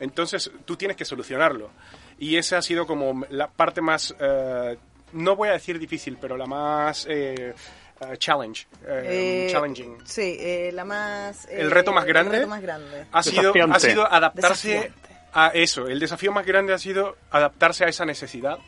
Entonces 0.00 0.50
tú 0.64 0.76
tienes 0.76 0.96
que 0.96 1.04
solucionarlo. 1.04 1.70
Y 2.18 2.36
esa 2.36 2.58
ha 2.58 2.62
sido 2.62 2.86
como 2.86 3.24
la 3.30 3.48
parte 3.48 3.80
más, 3.80 4.14
eh, 4.18 4.76
no 5.12 5.36
voy 5.36 5.48
a 5.48 5.52
decir 5.52 5.78
difícil, 5.78 6.18
pero 6.20 6.36
la 6.36 6.46
más 6.46 7.06
eh, 7.08 7.54
eh, 8.00 8.16
challenge, 8.18 8.66
eh, 8.86 9.46
Eh, 9.46 9.48
challenging. 9.52 9.98
Sí, 10.04 10.36
eh, 10.38 10.70
la 10.72 10.84
más... 10.84 11.46
eh, 11.46 11.56
El 11.60 11.70
reto 11.70 11.92
más 11.92 12.04
grande. 12.04 12.32
El 12.34 12.40
reto 12.42 12.48
más 12.50 12.60
grande. 12.62 13.06
Ha 13.12 13.22
sido, 13.22 13.52
ha 13.72 13.80
sido 13.80 14.12
adaptarse 14.12 14.68
Desafiante. 14.68 15.16
a 15.32 15.48
eso. 15.54 15.86
El 15.86 16.00
desafío 16.00 16.32
más 16.32 16.44
grande 16.44 16.72
ha 16.74 16.78
sido 16.78 17.16
adaptarse 17.30 17.84
a 17.84 17.88
esa 17.88 18.04
necesidad 18.04 18.58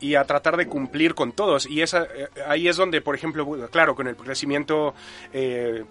y 0.00 0.14
a 0.14 0.24
tratar 0.24 0.56
de 0.56 0.66
cumplir 0.66 1.14
con 1.14 1.32
todos. 1.32 1.66
Y 1.66 1.82
esa, 1.82 2.04
eh, 2.04 2.28
ahí 2.46 2.68
es 2.68 2.76
donde, 2.76 3.00
por 3.00 3.14
ejemplo, 3.14 3.46
claro, 3.70 3.94
con 3.94 4.08
el 4.08 4.16
crecimiento 4.16 4.94
eh, 5.32 5.84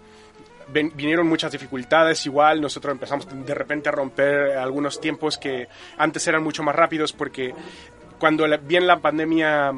vinieron 0.72 1.26
muchas 1.26 1.52
dificultades. 1.52 2.26
Igual 2.26 2.60
nosotros 2.60 2.92
empezamos 2.92 3.26
de 3.46 3.54
repente 3.54 3.88
a 3.88 3.92
romper 3.92 4.56
algunos 4.56 5.00
tiempos 5.00 5.38
que 5.38 5.68
antes 5.96 6.26
eran 6.26 6.42
mucho 6.42 6.62
más 6.62 6.74
rápidos 6.74 7.12
porque 7.12 7.54
cuando 8.20 8.46
la- 8.46 8.58
bien 8.58 8.86
la 8.86 9.00
pandemia 9.00 9.72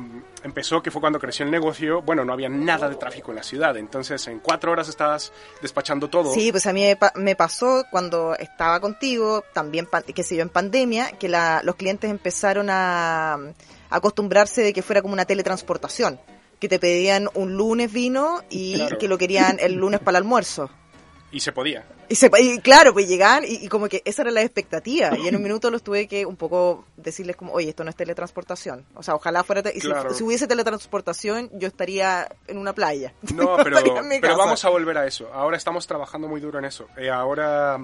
empezó, 0.44 0.82
que 0.82 0.90
fue 0.90 1.00
cuando 1.00 1.18
creció 1.20 1.44
el 1.46 1.50
negocio, 1.50 2.02
bueno, 2.02 2.24
no 2.24 2.32
había 2.32 2.48
nada 2.50 2.88
de 2.90 2.96
tráfico 2.96 3.30
en 3.30 3.36
la 3.36 3.42
ciudad. 3.42 3.76
Entonces, 3.76 4.26
en 4.26 4.40
cuatro 4.40 4.72
horas 4.72 4.88
estabas 4.88 5.32
despachando 5.62 6.10
todo. 6.10 6.34
Sí, 6.34 6.50
pues 6.50 6.66
a 6.66 6.72
mí 6.72 6.82
me, 6.82 6.96
pa- 6.96 7.12
me 7.14 7.36
pasó 7.36 7.84
cuando 7.90 8.34
estaba 8.34 8.80
contigo, 8.80 9.44
también, 9.54 9.88
qué 10.14 10.22
sé 10.22 10.36
yo, 10.36 10.42
en 10.42 10.48
pandemia, 10.50 11.12
que 11.12 11.28
la- 11.28 11.62
los 11.62 11.76
clientes 11.76 12.10
empezaron 12.10 12.68
a, 12.68 13.34
a 13.34 13.38
acostumbrarse 13.90 14.62
de 14.62 14.72
que 14.72 14.82
fuera 14.82 15.00
como 15.00 15.14
una 15.14 15.24
teletransportación, 15.24 16.18
que 16.58 16.68
te 16.68 16.78
pedían 16.78 17.28
un 17.34 17.56
lunes 17.56 17.92
vino 17.92 18.42
y 18.50 18.74
Claro. 18.74 18.98
que 18.98 19.08
lo 19.08 19.18
querían 19.18 19.58
el 19.60 19.74
lunes 19.74 20.00
para 20.00 20.18
el 20.18 20.24
almuerzo. 20.24 20.68
Y 21.32 21.40
se 21.40 21.50
podía. 21.50 21.84
Y, 22.10 22.14
se, 22.14 22.30
y 22.40 22.58
claro, 22.60 22.92
pues 22.92 23.08
llegaban 23.08 23.42
y, 23.44 23.64
y 23.64 23.68
como 23.68 23.88
que 23.88 24.02
esa 24.04 24.20
era 24.22 24.30
la 24.30 24.42
expectativa. 24.42 25.16
Y 25.18 25.28
en 25.28 25.36
un 25.36 25.42
minuto 25.42 25.70
los 25.70 25.82
tuve 25.82 26.06
que 26.06 26.26
un 26.26 26.36
poco 26.36 26.84
decirles 26.96 27.36
como, 27.36 27.52
oye, 27.54 27.70
esto 27.70 27.84
no 27.84 27.90
es 27.90 27.96
teletransportación. 27.96 28.84
O 28.94 29.02
sea, 29.02 29.14
ojalá 29.14 29.42
fuera... 29.42 29.62
y 29.74 29.80
si- 29.80 29.88
Claro. 29.88 30.12
si, 30.12 30.22
hubiese 30.22 30.46
teletransportación, 30.46 31.48
yo 31.54 31.68
estaría 31.68 32.28
en 32.46 32.58
una 32.58 32.74
playa. 32.74 33.14
No, 33.34 33.56
pero, 33.64 33.78
pero 34.20 34.36
vamos 34.36 34.62
a 34.64 34.68
volver 34.68 34.98
a 34.98 35.06
eso. 35.06 35.30
Ahora 35.32 35.56
estamos 35.56 35.86
trabajando 35.86 36.28
muy 36.28 36.40
duro 36.40 36.58
en 36.58 36.66
eso. 36.66 36.86
Eh, 36.98 37.08
ahora, 37.10 37.78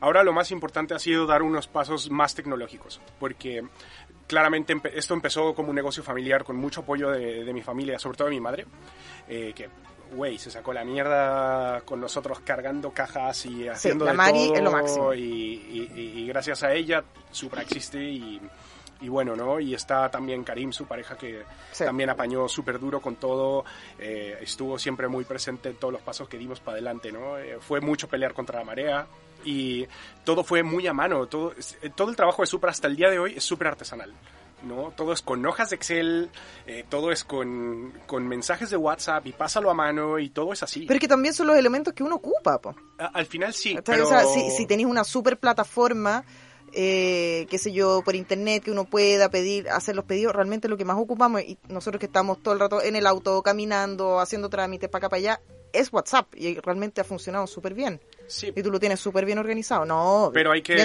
ahora 0.00 0.22
lo 0.24 0.32
más 0.32 0.50
importante 0.50 0.94
ha 0.94 0.98
sido 0.98 1.26
dar 1.26 1.42
unos 1.42 1.68
pasos 1.68 2.10
más 2.10 2.34
tecnológicos, 2.34 3.00
porque 3.20 3.62
claramente 4.26 4.74
empe- 4.74 4.92
esto 4.94 5.12
empezó 5.12 5.54
como 5.54 5.68
un 5.68 5.76
negocio 5.76 6.02
familiar 6.02 6.44
con 6.44 6.56
mucho 6.56 6.80
apoyo 6.80 7.10
de, 7.10 7.44
de 7.44 7.52
mi 7.52 7.62
familia, 7.62 7.98
sobre 7.98 8.16
todo 8.16 8.28
de 8.28 8.34
mi 8.34 8.40
madre, 8.40 8.66
eh, 9.28 9.52
que, 9.54 9.68
güey, 10.12 10.38
se 10.38 10.50
sacó 10.50 10.72
la 10.72 10.84
mierda 10.84 11.80
con 11.82 12.00
nosotros 12.00 12.40
cargando 12.40 12.90
cajas 12.92 13.46
y 13.46 13.68
haciendo 13.68 14.04
la 14.04 14.12
de 14.12 14.16
Mari 14.16 14.46
todo, 14.46 14.54
es 14.56 14.62
lo 14.62 14.70
máximo. 14.72 15.14
Y, 15.14 15.20
y- 15.22 15.92
y- 16.22 16.26
gracias 16.26 16.62
a 16.62 16.72
ella, 16.72 17.02
Supra 17.30 17.62
existe 17.62 17.98
y... 18.02 18.40
Y 18.98 19.10
bueno, 19.10 19.36
¿no? 19.36 19.60
Y 19.60 19.74
está 19.74 20.10
también 20.10 20.42
Karim, 20.42 20.72
su 20.72 20.86
pareja, 20.86 21.18
que 21.18 21.42
Sí. 21.70 21.84
también 21.84 22.08
apañó 22.08 22.48
súper 22.48 22.78
duro 22.80 22.98
con 23.02 23.16
todo, 23.16 23.62
eh, 23.98 24.38
estuvo 24.40 24.78
siempre 24.78 25.06
muy 25.06 25.24
presente 25.24 25.68
en 25.68 25.76
todos 25.76 25.92
los 25.92 26.00
pasos 26.00 26.26
que 26.30 26.38
dimos 26.38 26.60
para 26.60 26.76
adelante, 26.76 27.12
¿no? 27.12 27.36
Eh, 27.36 27.58
fue 27.60 27.82
mucho 27.82 28.08
pelear 28.08 28.32
contra 28.32 28.58
la 28.60 28.64
marea 28.64 29.06
y 29.44 29.86
todo 30.24 30.42
fue 30.42 30.62
muy 30.62 30.86
a 30.86 30.94
mano, 30.94 31.26
todo, 31.26 31.52
eh, 31.82 31.90
todo 31.94 32.08
el 32.08 32.16
trabajo 32.16 32.40
de 32.40 32.46
Supra 32.46 32.70
hasta 32.70 32.86
el 32.88 32.96
día 32.96 33.10
de 33.10 33.18
hoy 33.18 33.34
es 33.36 33.44
súper 33.44 33.66
artesanal. 33.68 34.14
¿No? 34.62 34.92
Todo 34.96 35.12
es 35.12 35.22
con 35.22 35.44
hojas 35.46 35.70
de 35.70 35.76
Excel, 35.76 36.30
eh, 36.66 36.84
todo 36.88 37.12
es 37.12 37.24
con, 37.24 37.92
con 38.06 38.26
mensajes 38.26 38.70
de 38.70 38.76
WhatsApp 38.76 39.26
y 39.26 39.32
pásalo 39.32 39.70
a 39.70 39.74
mano 39.74 40.18
y 40.18 40.30
todo 40.30 40.52
es 40.52 40.62
así. 40.62 40.86
Pero 40.86 40.94
es 40.96 41.00
que 41.00 41.08
también 41.08 41.34
son 41.34 41.46
los 41.46 41.56
elementos 41.56 41.92
que 41.94 42.02
uno 42.02 42.16
ocupa, 42.16 42.60
po. 42.60 42.74
A- 42.98 43.06
al 43.06 43.26
final 43.26 43.52
sí, 43.54 43.74
¿Cachai? 43.76 43.94
pero... 43.96 44.06
O 44.06 44.10
sea, 44.10 44.24
si, 44.24 44.50
si 44.50 44.66
tenéis 44.66 44.88
una 44.88 45.04
super 45.04 45.38
plataforma, 45.38 46.24
eh, 46.72 47.46
qué 47.48 47.58
sé 47.58 47.72
yo, 47.72 48.02
por 48.04 48.14
internet, 48.16 48.62
que 48.64 48.70
uno 48.70 48.84
pueda 48.84 49.30
pedir, 49.30 49.68
hacer 49.70 49.94
los 49.96 50.04
pedidos, 50.04 50.34
realmente 50.34 50.68
lo 50.68 50.76
que 50.76 50.84
más 50.84 50.96
ocupamos, 50.98 51.42
y 51.42 51.58
nosotros 51.68 52.00
que 52.00 52.06
estamos 52.06 52.42
todo 52.42 52.54
el 52.54 52.60
rato 52.60 52.82
en 52.82 52.96
el 52.96 53.06
auto, 53.06 53.42
caminando, 53.42 54.20
haciendo 54.20 54.48
trámites 54.50 54.88
para 54.90 55.06
acá, 55.06 55.08
para 55.10 55.18
allá, 55.18 55.40
es 55.78 55.92
WhatsApp, 55.92 56.34
y 56.36 56.58
realmente 56.60 57.00
ha 57.00 57.04
funcionado 57.04 57.46
súper 57.46 57.74
bien. 57.74 58.00
Sí, 58.26 58.52
Y 58.54 58.62
tú 58.62 58.70
lo 58.70 58.80
tienes 58.80 58.98
súper 59.00 59.24
bien 59.24 59.38
organizado. 59.38 59.84
No, 59.84 60.30
pero 60.34 60.52
hay 60.52 60.62
que... 60.62 60.76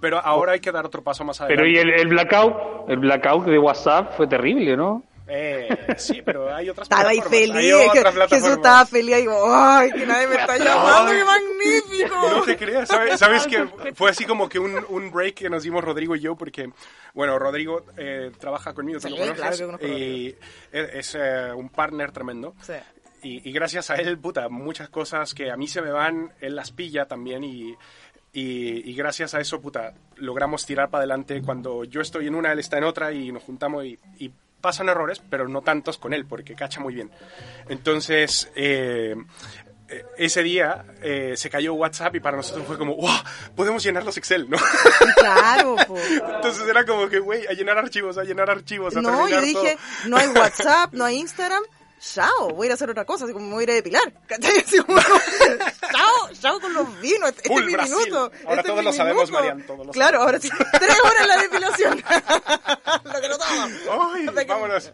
Pero 0.00 0.18
ahora 0.18 0.52
hay 0.52 0.60
que 0.60 0.72
dar 0.72 0.84
otro 0.84 1.02
paso 1.02 1.24
más 1.24 1.38
Pero 1.46 1.62
adelante. 1.62 1.70
y 1.70 1.92
el, 1.94 2.00
el 2.00 2.08
blackout, 2.08 2.88
el 2.90 2.98
blackout 2.98 3.44
de 3.46 3.58
WhatsApp 3.58 4.16
fue 4.16 4.26
terrible, 4.26 4.76
¿no? 4.76 5.04
Eh, 5.30 5.68
sí, 5.98 6.22
pero 6.24 6.54
hay 6.54 6.70
otras 6.70 6.86
Estaba 6.86 7.10
ahí 7.10 7.18
plataformas, 7.20 7.52
feliz, 7.52 7.74
hay 7.74 7.90
que- 7.90 7.98
otras 7.98 8.14
Jesús 8.14 8.14
plataformas. 8.14 8.56
estaba 8.56 8.86
feliz 8.86 9.14
y 9.14 9.20
digo, 9.20 9.44
¡ay, 9.46 9.90
que 9.92 10.06
nadie 10.06 10.26
me 10.26 10.34
está 10.36 10.56
llamando! 10.56 11.12
¡Qué 11.12 11.22
magnífico! 11.24 12.30
No 12.30 12.42
te 12.44 12.56
creas, 12.56 12.88
¿sabes, 12.88 13.18
sabes 13.20 13.46
que 13.46 13.66
fue 13.94 14.08
así 14.10 14.24
como 14.24 14.48
que 14.48 14.58
un, 14.58 14.82
un 14.88 15.10
break 15.10 15.34
que 15.34 15.50
nos 15.50 15.62
dimos 15.64 15.84
Rodrigo 15.84 16.16
y 16.16 16.20
yo? 16.20 16.34
Porque, 16.34 16.70
bueno, 17.12 17.38
Rodrigo 17.38 17.84
eh, 17.98 18.32
trabaja 18.40 18.72
conmigo, 18.72 19.00
Sí, 19.00 19.10
lo 19.10 19.16
conoces, 19.16 19.36
claro 19.36 19.56
que 19.58 19.64
conozco 19.66 19.84
a 19.84 19.88
y 19.90 20.36
es, 20.72 20.94
es, 20.94 21.14
eh, 21.20 21.52
un 21.54 21.68
partner 21.68 22.10
tremendo. 22.10 22.54
Sí. 22.62 22.72
Y, 23.22 23.48
y 23.48 23.52
gracias 23.52 23.90
a 23.90 23.96
él, 23.96 24.18
puta, 24.18 24.48
muchas 24.48 24.88
cosas 24.88 25.34
que 25.34 25.50
a 25.50 25.56
mí 25.56 25.66
se 25.68 25.82
me 25.82 25.90
van, 25.90 26.32
él 26.40 26.54
las 26.56 26.70
pilla 26.70 27.06
también 27.06 27.44
y, 27.44 27.74
y, 28.32 28.90
y 28.90 28.94
gracias 28.94 29.34
a 29.34 29.40
eso, 29.40 29.60
puta, 29.60 29.94
logramos 30.16 30.64
tirar 30.66 30.90
para 30.90 31.02
adelante. 31.02 31.42
Cuando 31.42 31.84
yo 31.84 32.00
estoy 32.00 32.26
en 32.26 32.34
una, 32.34 32.52
él 32.52 32.58
está 32.58 32.78
en 32.78 32.84
otra 32.84 33.12
y 33.12 33.32
nos 33.32 33.42
juntamos 33.42 33.84
y, 33.84 33.98
y 34.18 34.30
pasan 34.60 34.88
errores, 34.88 35.20
pero 35.30 35.48
no 35.48 35.62
tantos 35.62 35.98
con 35.98 36.12
él, 36.12 36.26
porque 36.26 36.54
cacha 36.54 36.80
muy 36.80 36.94
bien. 36.94 37.10
Entonces, 37.68 38.50
eh, 38.54 39.14
eh, 39.88 40.04
ese 40.18 40.42
día 40.42 40.84
eh, 41.02 41.34
se 41.36 41.48
cayó 41.48 41.74
WhatsApp 41.74 42.14
y 42.16 42.20
para 42.20 42.36
nosotros 42.36 42.66
fue 42.66 42.76
como, 42.76 42.94
wow, 42.96 43.10
podemos 43.56 43.82
llenar 43.82 44.04
los 44.04 44.16
Excel, 44.18 44.48
¿no? 44.50 44.58
Claro, 45.16 45.76
po. 45.86 45.96
Entonces 46.36 46.68
era 46.68 46.84
como 46.84 47.08
que, 47.08 47.20
güey, 47.20 47.46
a 47.46 47.52
llenar 47.52 47.78
archivos, 47.78 48.18
a 48.18 48.24
llenar 48.24 48.50
archivos, 48.50 48.96
a 48.96 49.00
No, 49.00 49.28
yo 49.28 49.40
dije, 49.40 49.76
todo. 49.76 50.10
no 50.10 50.16
hay 50.18 50.28
WhatsApp, 50.28 50.92
no 50.92 51.04
hay 51.04 51.16
Instagram. 51.18 51.62
Chao, 52.00 52.50
voy 52.54 52.64
a 52.64 52.66
ir 52.66 52.70
a 52.70 52.74
hacer 52.74 52.88
otra 52.90 53.04
cosa, 53.04 53.24
así 53.24 53.32
como 53.32 53.46
me 53.48 53.54
voy 53.54 53.62
a 53.62 53.64
ir 53.64 53.70
a 53.70 53.74
depilar. 53.74 54.12
¿Cachai? 54.26 54.58
Así 54.60 54.78
como, 54.82 54.98
chao, 55.90 56.30
chao 56.40 56.60
con 56.60 56.72
los 56.72 57.00
vinos. 57.00 57.30
Este 57.30 57.48
Full 57.48 57.60
es 57.62 57.66
mi 57.66 57.72
Brasil. 57.72 57.96
minuto. 57.96 58.18
Ahora 58.18 58.32
este 58.32 58.60
es 58.60 58.66
todos 58.66 58.84
lo 58.84 58.92
sabemos. 58.92 59.30
Marian, 59.30 59.66
todos 59.66 59.86
lo 59.86 59.92
Claro, 59.92 60.22
ahora 60.22 60.38
sí. 60.38 60.48
Tres 60.78 60.96
horas 61.04 61.26
la 61.26 61.36
depilación. 61.42 61.96
lo 63.04 63.20
que 63.20 63.28
no 63.28 63.38
toma. 63.38 63.68
¡Ay, 64.14 64.26
Hasta 64.28 64.44
que- 64.44 64.52
vámonos! 64.52 64.92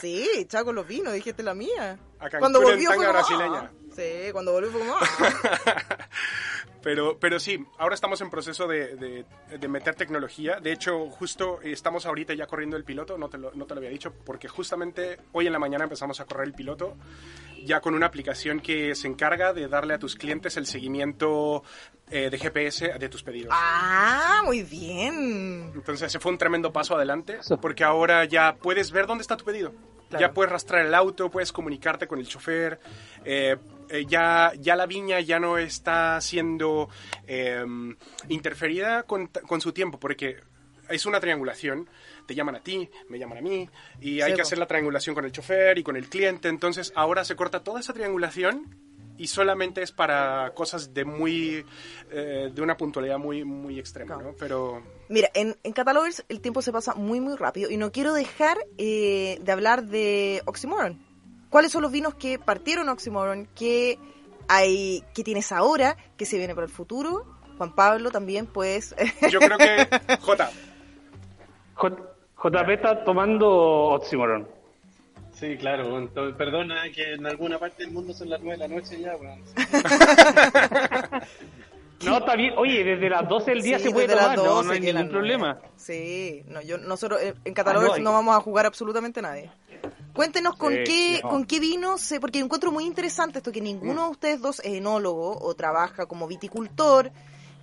Sí, 0.00 0.46
chao 0.48 0.64
con 0.64 0.74
los 0.74 0.86
vinos, 0.86 1.12
dijiste 1.14 1.42
la 1.42 1.54
mía. 1.54 1.98
A 2.18 2.24
Cancún 2.24 2.38
cuando 2.40 2.58
en 2.60 2.64
volvió 2.64 2.90
fue 2.92 3.04
tanga 3.06 3.22
como, 3.22 3.28
brasileña. 3.36 3.70
ah. 3.70 3.70
Sí, 3.94 4.32
cuando 4.32 4.52
volvió 4.52 4.70
fue 4.72 4.80
como, 4.80 4.96
ah. 4.96 6.08
Pero, 6.82 7.16
pero 7.18 7.38
sí, 7.38 7.64
ahora 7.78 7.94
estamos 7.94 8.20
en 8.20 8.30
proceso 8.30 8.66
de, 8.66 8.96
de- 8.96 9.24
de 9.58 9.68
meter 9.68 9.94
tecnología. 9.94 10.58
De 10.60 10.72
hecho, 10.72 11.08
justo 11.10 11.60
estamos 11.62 12.06
ahorita 12.06 12.34
ya 12.34 12.46
corriendo 12.46 12.76
el 12.76 12.84
piloto, 12.84 13.16
no 13.18 13.28
te, 13.28 13.38
lo, 13.38 13.52
no 13.54 13.66
te 13.66 13.74
lo 13.74 13.78
había 13.78 13.90
dicho, 13.90 14.12
porque 14.24 14.48
justamente 14.48 15.18
hoy 15.32 15.46
en 15.46 15.52
la 15.52 15.58
mañana 15.58 15.84
empezamos 15.84 16.18
a 16.20 16.24
correr 16.24 16.46
el 16.48 16.54
piloto 16.54 16.96
ya 17.64 17.80
con 17.80 17.94
una 17.94 18.06
aplicación 18.06 18.58
que 18.58 18.96
se 18.96 19.06
encarga 19.06 19.52
de 19.52 19.68
darle 19.68 19.94
a 19.94 19.98
tus 20.00 20.16
clientes 20.16 20.56
el 20.56 20.66
seguimiento 20.66 21.62
eh, 22.10 22.28
de 22.28 22.36
GPS 22.38 22.94
de 22.98 23.08
tus 23.08 23.22
pedidos. 23.22 23.54
ah, 23.56 24.42
muy 24.44 24.62
bien. 24.64 25.70
Entonces 25.74 26.08
ese 26.08 26.18
fue 26.18 26.32
un 26.32 26.38
tremendo 26.38 26.72
paso 26.72 26.96
adelante, 26.96 27.38
porque 27.60 27.84
ahora 27.84 28.24
ya 28.24 28.56
puedes 28.56 28.90
ver 28.90 29.06
dónde 29.06 29.22
está 29.22 29.36
tu 29.36 29.44
pedido. 29.44 29.72
Claro. 30.08 30.26
Ya 30.26 30.32
puedes 30.34 30.52
rastrear 30.52 30.84
el 30.86 30.94
auto, 30.94 31.30
puedes 31.30 31.52
comunicarte 31.52 32.06
con 32.08 32.18
el 32.18 32.26
chofer. 32.26 32.80
eh, 33.24 33.56
eh, 33.88 34.06
ya, 34.06 34.52
ya 34.58 34.74
la 34.74 34.86
viña 34.86 35.20
ya 35.20 35.38
no 35.38 35.58
está 35.58 36.18
siendo 36.20 36.71
eh, 37.26 37.64
interferida 38.28 39.02
con, 39.04 39.28
con 39.28 39.60
su 39.60 39.72
tiempo, 39.72 39.98
porque 39.98 40.36
es 40.88 41.06
una 41.06 41.20
triangulación. 41.20 41.88
Te 42.26 42.34
llaman 42.34 42.56
a 42.56 42.60
ti, 42.60 42.88
me 43.08 43.18
llaman 43.18 43.38
a 43.38 43.40
mí, 43.40 43.68
y 44.00 44.20
hay 44.20 44.34
que 44.34 44.42
hacer 44.42 44.58
la 44.58 44.66
triangulación 44.66 45.14
con 45.14 45.24
el 45.24 45.32
chofer 45.32 45.78
y 45.78 45.82
con 45.82 45.96
el 45.96 46.08
cliente. 46.08 46.48
Entonces 46.48 46.92
ahora 46.94 47.24
se 47.24 47.34
corta 47.36 47.64
toda 47.64 47.80
esa 47.80 47.92
triangulación 47.92 48.76
y 49.18 49.26
solamente 49.26 49.82
es 49.82 49.92
para 49.92 50.52
cosas 50.54 50.94
de 50.94 51.04
muy 51.04 51.64
eh, 52.10 52.50
de 52.52 52.62
una 52.62 52.76
puntualidad 52.76 53.18
muy 53.18 53.44
muy 53.44 53.78
extrema. 53.78 54.18
Pero 54.38 54.82
Mira, 55.08 55.30
en, 55.34 55.56
en 55.62 55.72
Catalogers 55.72 56.24
el 56.28 56.40
tiempo 56.40 56.62
se 56.62 56.72
pasa 56.72 56.94
muy, 56.94 57.20
muy 57.20 57.36
rápido 57.36 57.70
y 57.70 57.76
no 57.76 57.92
quiero 57.92 58.14
dejar 58.14 58.58
eh, 58.78 59.38
de 59.42 59.52
hablar 59.52 59.84
de 59.84 60.42
Oxymoron. 60.46 61.04
¿Cuáles 61.50 61.70
son 61.70 61.82
los 61.82 61.92
vinos 61.92 62.14
que 62.14 62.38
partieron 62.38 62.88
Oxymoron? 62.88 63.46
¿Qué, 63.54 63.98
hay, 64.48 65.02
¿Qué 65.14 65.22
tienes 65.24 65.52
ahora? 65.52 65.96
¿Qué 66.16 66.24
se 66.24 66.38
viene 66.38 66.54
para 66.54 66.66
el 66.66 66.72
futuro? 66.72 67.24
Juan 67.58 67.74
Pablo 67.74 68.10
también, 68.10 68.46
pues... 68.46 68.94
yo 69.30 69.38
creo 69.40 69.58
que 69.58 69.88
J 70.20 70.50
J- 71.74 71.96
JP 72.42 72.68
está 72.70 73.04
tomando 73.04 73.48
oxímoron. 73.50 74.48
Sí, 75.32 75.56
claro. 75.56 75.88
bueno, 75.88 76.08
perdona 76.36 76.82
que 76.94 77.14
en 77.14 77.26
alguna 77.26 77.58
parte 77.58 77.82
del 77.84 77.92
mundo 77.92 78.12
son 78.14 78.30
las 78.30 78.40
9 78.42 78.58
de 78.62 78.68
la 78.68 78.74
noche 78.74 79.00
ya, 79.00 79.16
weón. 79.16 79.42
No, 82.04 82.18
está 82.18 82.34
bien. 82.34 82.54
Oye, 82.56 82.82
desde 82.82 83.08
las 83.08 83.28
12 83.28 83.50
del 83.52 83.62
día 83.62 83.78
Sí, 83.78 83.84
se 83.84 83.90
puede 83.92 84.08
tomar, 84.08 84.36
no, 84.36 84.42
12 84.42 84.66
no 84.66 84.72
hay 84.72 84.80
ningún 84.80 85.08
problema. 85.08 85.52
nueve. 85.54 85.68
Sí, 85.76 86.42
no, 86.48 86.60
yo, 86.60 86.76
nosotros 86.78 87.22
eh, 87.22 87.34
en 87.44 87.54
Catalogers 87.54 87.94
Ah, 87.94 88.00
no, 88.00 88.12
vamos 88.12 88.36
a 88.36 88.40
jugar 88.40 88.66
absolutamente 88.66 89.22
nadie. 89.22 89.50
Cuéntenos 90.12 90.56
con 90.56 90.72
Sí, 90.72 90.84
qué 90.84 91.20
no. 91.22 91.30
con 91.30 91.44
qué 91.46 91.60
vino, 91.60 91.98
se, 91.98 92.20
porque 92.20 92.38
encuentro 92.38 92.70
muy 92.70 92.84
interesante 92.84 93.38
esto, 93.38 93.52
que 93.52 93.60
ninguno 93.60 94.04
de 94.04 94.10
ustedes 94.10 94.40
dos 94.40 94.60
es 94.60 94.74
enólogo 94.74 95.38
o 95.40 95.54
trabaja 95.54 96.06
como 96.06 96.26
viticultor 96.28 97.10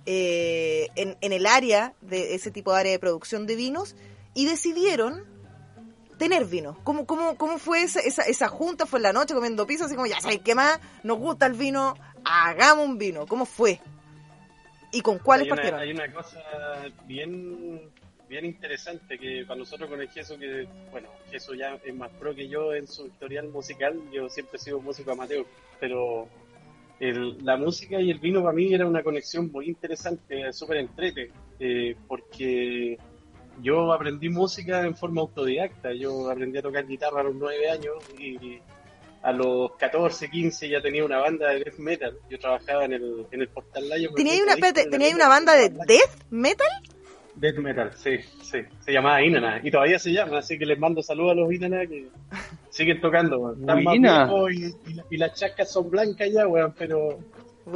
eh, 0.06 0.88
en, 0.96 1.16
en 1.20 1.32
el 1.32 1.46
área 1.46 1.94
de 2.00 2.34
ese 2.34 2.50
tipo 2.50 2.72
de 2.72 2.80
área 2.80 2.92
de 2.92 2.98
producción 2.98 3.46
de 3.46 3.54
vinos 3.56 3.94
y 4.34 4.46
decidieron 4.46 5.24
tener 6.18 6.44
vino. 6.44 6.76
¿Cómo, 6.84 7.06
cómo, 7.06 7.36
cómo 7.36 7.58
fue 7.58 7.82
esa, 7.82 8.00
esa, 8.00 8.22
esa 8.22 8.48
junta? 8.48 8.84
¿Fue 8.86 8.98
en 8.98 9.04
la 9.04 9.12
noche 9.12 9.32
comiendo 9.34 9.66
pizza? 9.66 9.86
Así 9.86 9.94
como, 9.94 10.06
ya 10.06 10.20
sabes 10.20 10.40
qué 10.40 10.54
más, 10.54 10.78
nos 11.02 11.18
gusta 11.18 11.46
el 11.46 11.54
vino, 11.54 11.94
hagamos 12.24 12.84
un 12.84 12.98
vino. 12.98 13.26
¿Cómo 13.26 13.46
fue? 13.46 13.80
¿Y 14.92 15.00
con 15.02 15.18
cuáles 15.18 15.44
hay 15.44 15.52
una, 15.52 15.56
partieron? 15.56 15.80
hay 15.80 15.90
una 15.92 16.12
cosa 16.12 16.42
bien 17.06 17.90
bien 18.30 18.44
interesante 18.46 19.18
que 19.18 19.44
para 19.46 19.58
nosotros 19.58 19.90
con 19.90 20.00
el 20.00 20.08
Jesús, 20.08 20.38
que 20.38 20.66
bueno, 20.92 21.08
Jesús 21.30 21.58
ya 21.58 21.76
es 21.84 21.94
más 21.94 22.10
pro 22.12 22.34
que 22.34 22.48
yo 22.48 22.72
en 22.72 22.86
su 22.86 23.06
historial 23.06 23.48
musical, 23.48 24.00
yo 24.12 24.30
siempre 24.30 24.56
he 24.56 24.60
sido 24.60 24.80
músico 24.80 25.10
amateur, 25.10 25.44
pero 25.80 26.28
el- 27.00 27.44
la 27.44 27.56
música 27.56 28.00
y 28.00 28.10
el 28.10 28.20
vino 28.20 28.40
para 28.42 28.54
mí 28.54 28.72
era 28.72 28.86
una 28.86 29.02
conexión 29.02 29.50
muy 29.50 29.66
interesante, 29.66 30.52
súper 30.52 30.76
entrete, 30.78 31.32
eh, 31.58 31.96
porque 32.06 32.98
yo 33.62 33.92
aprendí 33.92 34.28
música 34.28 34.86
en 34.86 34.96
forma 34.96 35.22
autodidacta, 35.22 35.92
yo 35.92 36.30
aprendí 36.30 36.58
a 36.58 36.62
tocar 36.62 36.86
guitarra 36.86 37.20
a 37.20 37.24
los 37.24 37.34
nueve 37.34 37.68
años 37.68 37.94
y 38.18 38.58
a 39.22 39.32
los 39.32 39.72
14, 39.76 40.30
15 40.30 40.68
ya 40.68 40.80
tenía 40.80 41.04
una 41.04 41.18
banda 41.18 41.48
de 41.50 41.64
death 41.64 41.78
metal, 41.78 42.16
yo 42.30 42.38
trabajaba 42.38 42.84
en 42.84 42.92
el, 42.94 43.26
en 43.32 43.40
el 43.42 43.48
Portal 43.48 43.88
Lion. 43.88 44.14
¿Tenía 44.14 44.42
una, 44.44 44.54
¿tenía 44.90 45.14
una 45.16 45.28
banda 45.28 45.54
de 45.56 45.68
death 45.68 46.30
metal? 46.30 46.68
Death 47.36 47.56
Metal, 47.58 47.90
sí, 47.96 48.18
sí. 48.42 48.58
Se 48.84 48.92
llamaba 48.92 49.22
Inana. 49.22 49.60
Y 49.62 49.70
todavía 49.70 49.98
se 49.98 50.12
llama, 50.12 50.38
así 50.38 50.58
que 50.58 50.66
les 50.66 50.78
mando 50.78 51.02
saludos 51.02 51.32
a 51.32 51.34
los 51.36 51.52
Inana 51.52 51.86
que 51.86 52.08
siguen 52.70 53.00
tocando. 53.00 53.52
Están 53.52 53.84
más 53.84 53.94
y, 54.50 54.90
y 54.90 54.94
la- 54.94 55.04
y 55.10 55.16
las 55.16 55.34
chascas 55.38 55.72
son 55.72 55.88
blancas 55.90 56.28
ya, 56.32 56.46
weón, 56.46 56.74
pero 56.78 57.18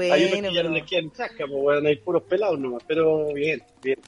hay 0.01 0.25
unos 0.25 0.31
Bueno, 0.31 0.49
que 0.49 0.55
ya 0.55 0.63
no 0.65 0.71
les 0.71 0.85
quedan 0.85 1.11
chascas, 1.13 1.49
pues, 1.49 1.53
weón, 1.63 1.87
hay 1.87 1.97
puros 1.97 2.23
pelados 2.25 2.59
nomás, 2.59 2.83
pero 2.87 3.33
bien, 3.33 3.63
bien. 3.83 3.99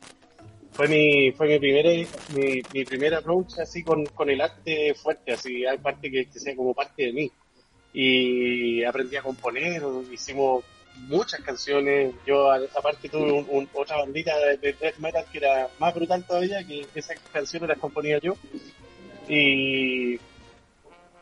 Fue 0.72 0.88
mi, 0.88 1.32
fue 1.32 1.48
mi 1.48 1.58
primera, 1.58 1.88
mi, 2.34 2.60
mi 2.74 2.84
primera 2.84 3.18
approach 3.18 3.60
así 3.60 3.82
con, 3.82 4.04
con 4.06 4.28
el 4.28 4.40
arte 4.42 4.92
fuerte, 4.94 5.32
así, 5.32 5.64
hay 5.64 5.78
parte 5.78 6.10
que, 6.10 6.26
que 6.26 6.38
sea 6.38 6.54
como 6.54 6.74
parte 6.74 7.04
de 7.06 7.12
mí. 7.14 7.30
Y 7.94 8.84
aprendí 8.84 9.16
a 9.16 9.22
componer, 9.22 9.80
hicimos 10.12 10.64
muchas 10.98 11.40
canciones. 11.40 12.14
Yo, 12.26 12.50
aparte, 12.50 13.08
tuve 13.08 13.32
un- 13.48 13.68
otra 13.74 13.96
bandita 13.98 14.36
de, 14.38 14.56
de 14.58 14.72
death 14.72 14.96
metal 14.98 15.24
que 15.30 15.38
era 15.38 15.68
más 15.78 15.94
brutal 15.94 16.24
todavía, 16.24 16.64
que 16.66 16.86
esas 16.94 17.18
canciones 17.32 17.68
las 17.68 17.78
componía 17.78 18.18
yo. 18.18 18.34
Y, 19.28 20.18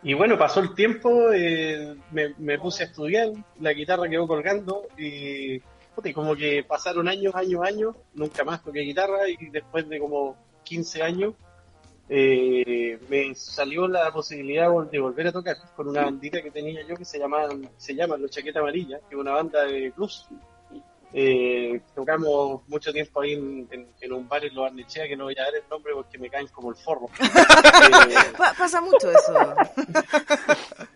y 0.02 0.14
bueno, 0.14 0.36
pasó 0.38 0.60
el 0.60 0.74
tiempo, 0.74 1.32
eh, 1.32 1.94
me, 2.10 2.34
me 2.38 2.58
puse 2.58 2.82
a 2.82 2.86
estudiar, 2.86 3.30
la 3.60 3.72
guitarra 3.72 4.08
quedó 4.08 4.26
colgando 4.26 4.82
y 4.98 5.60
como 6.12 6.34
que 6.36 6.64
pasaron 6.64 7.08
años, 7.08 7.34
años, 7.34 7.62
años, 7.64 7.96
nunca 8.14 8.44
más 8.44 8.62
toqué 8.62 8.80
guitarra 8.80 9.28
y 9.28 9.36
después 9.50 9.88
de 9.88 9.98
como 10.00 10.36
15 10.64 11.02
años 11.02 11.34
eh, 12.08 12.98
me 13.08 13.34
salió 13.34 13.88
la 13.88 14.12
posibilidad 14.12 14.68
de 14.90 14.98
volver 14.98 15.28
a 15.28 15.32
tocar 15.32 15.56
con 15.74 15.88
una 15.88 16.02
bandita 16.04 16.42
que 16.42 16.50
tenía 16.50 16.82
yo 16.86 16.96
que 16.96 17.04
se 17.04 17.18
llama, 17.18 17.48
se 17.76 17.94
llama 17.94 18.16
Los 18.16 18.30
Chaqueta 18.30 18.60
Amarilla, 18.60 18.98
que 19.08 19.14
es 19.14 19.20
una 19.20 19.32
banda 19.32 19.64
de 19.64 19.90
blues. 19.96 20.26
Eh, 21.16 21.80
tocamos 21.94 22.62
mucho 22.68 22.92
tiempo 22.92 23.20
ahí 23.20 23.34
en, 23.34 23.68
en- 23.70 23.86
en 24.00 24.12
un 24.12 24.28
bar 24.28 24.44
en 24.44 24.52
Los 24.54 24.66
Arnechea, 24.66 25.06
que 25.06 25.16
no 25.16 25.24
voy 25.24 25.36
a 25.38 25.44
dar 25.44 25.54
el 25.54 25.62
nombre 25.70 25.92
porque 25.94 26.18
me 26.18 26.28
caen 26.28 26.48
como 26.48 26.70
el 26.70 26.76
forro. 26.76 27.06
Eh, 27.84 28.14
Pa- 28.36 28.54
pasa 28.58 28.80
mucho 28.80 29.10
eso. 29.10 29.32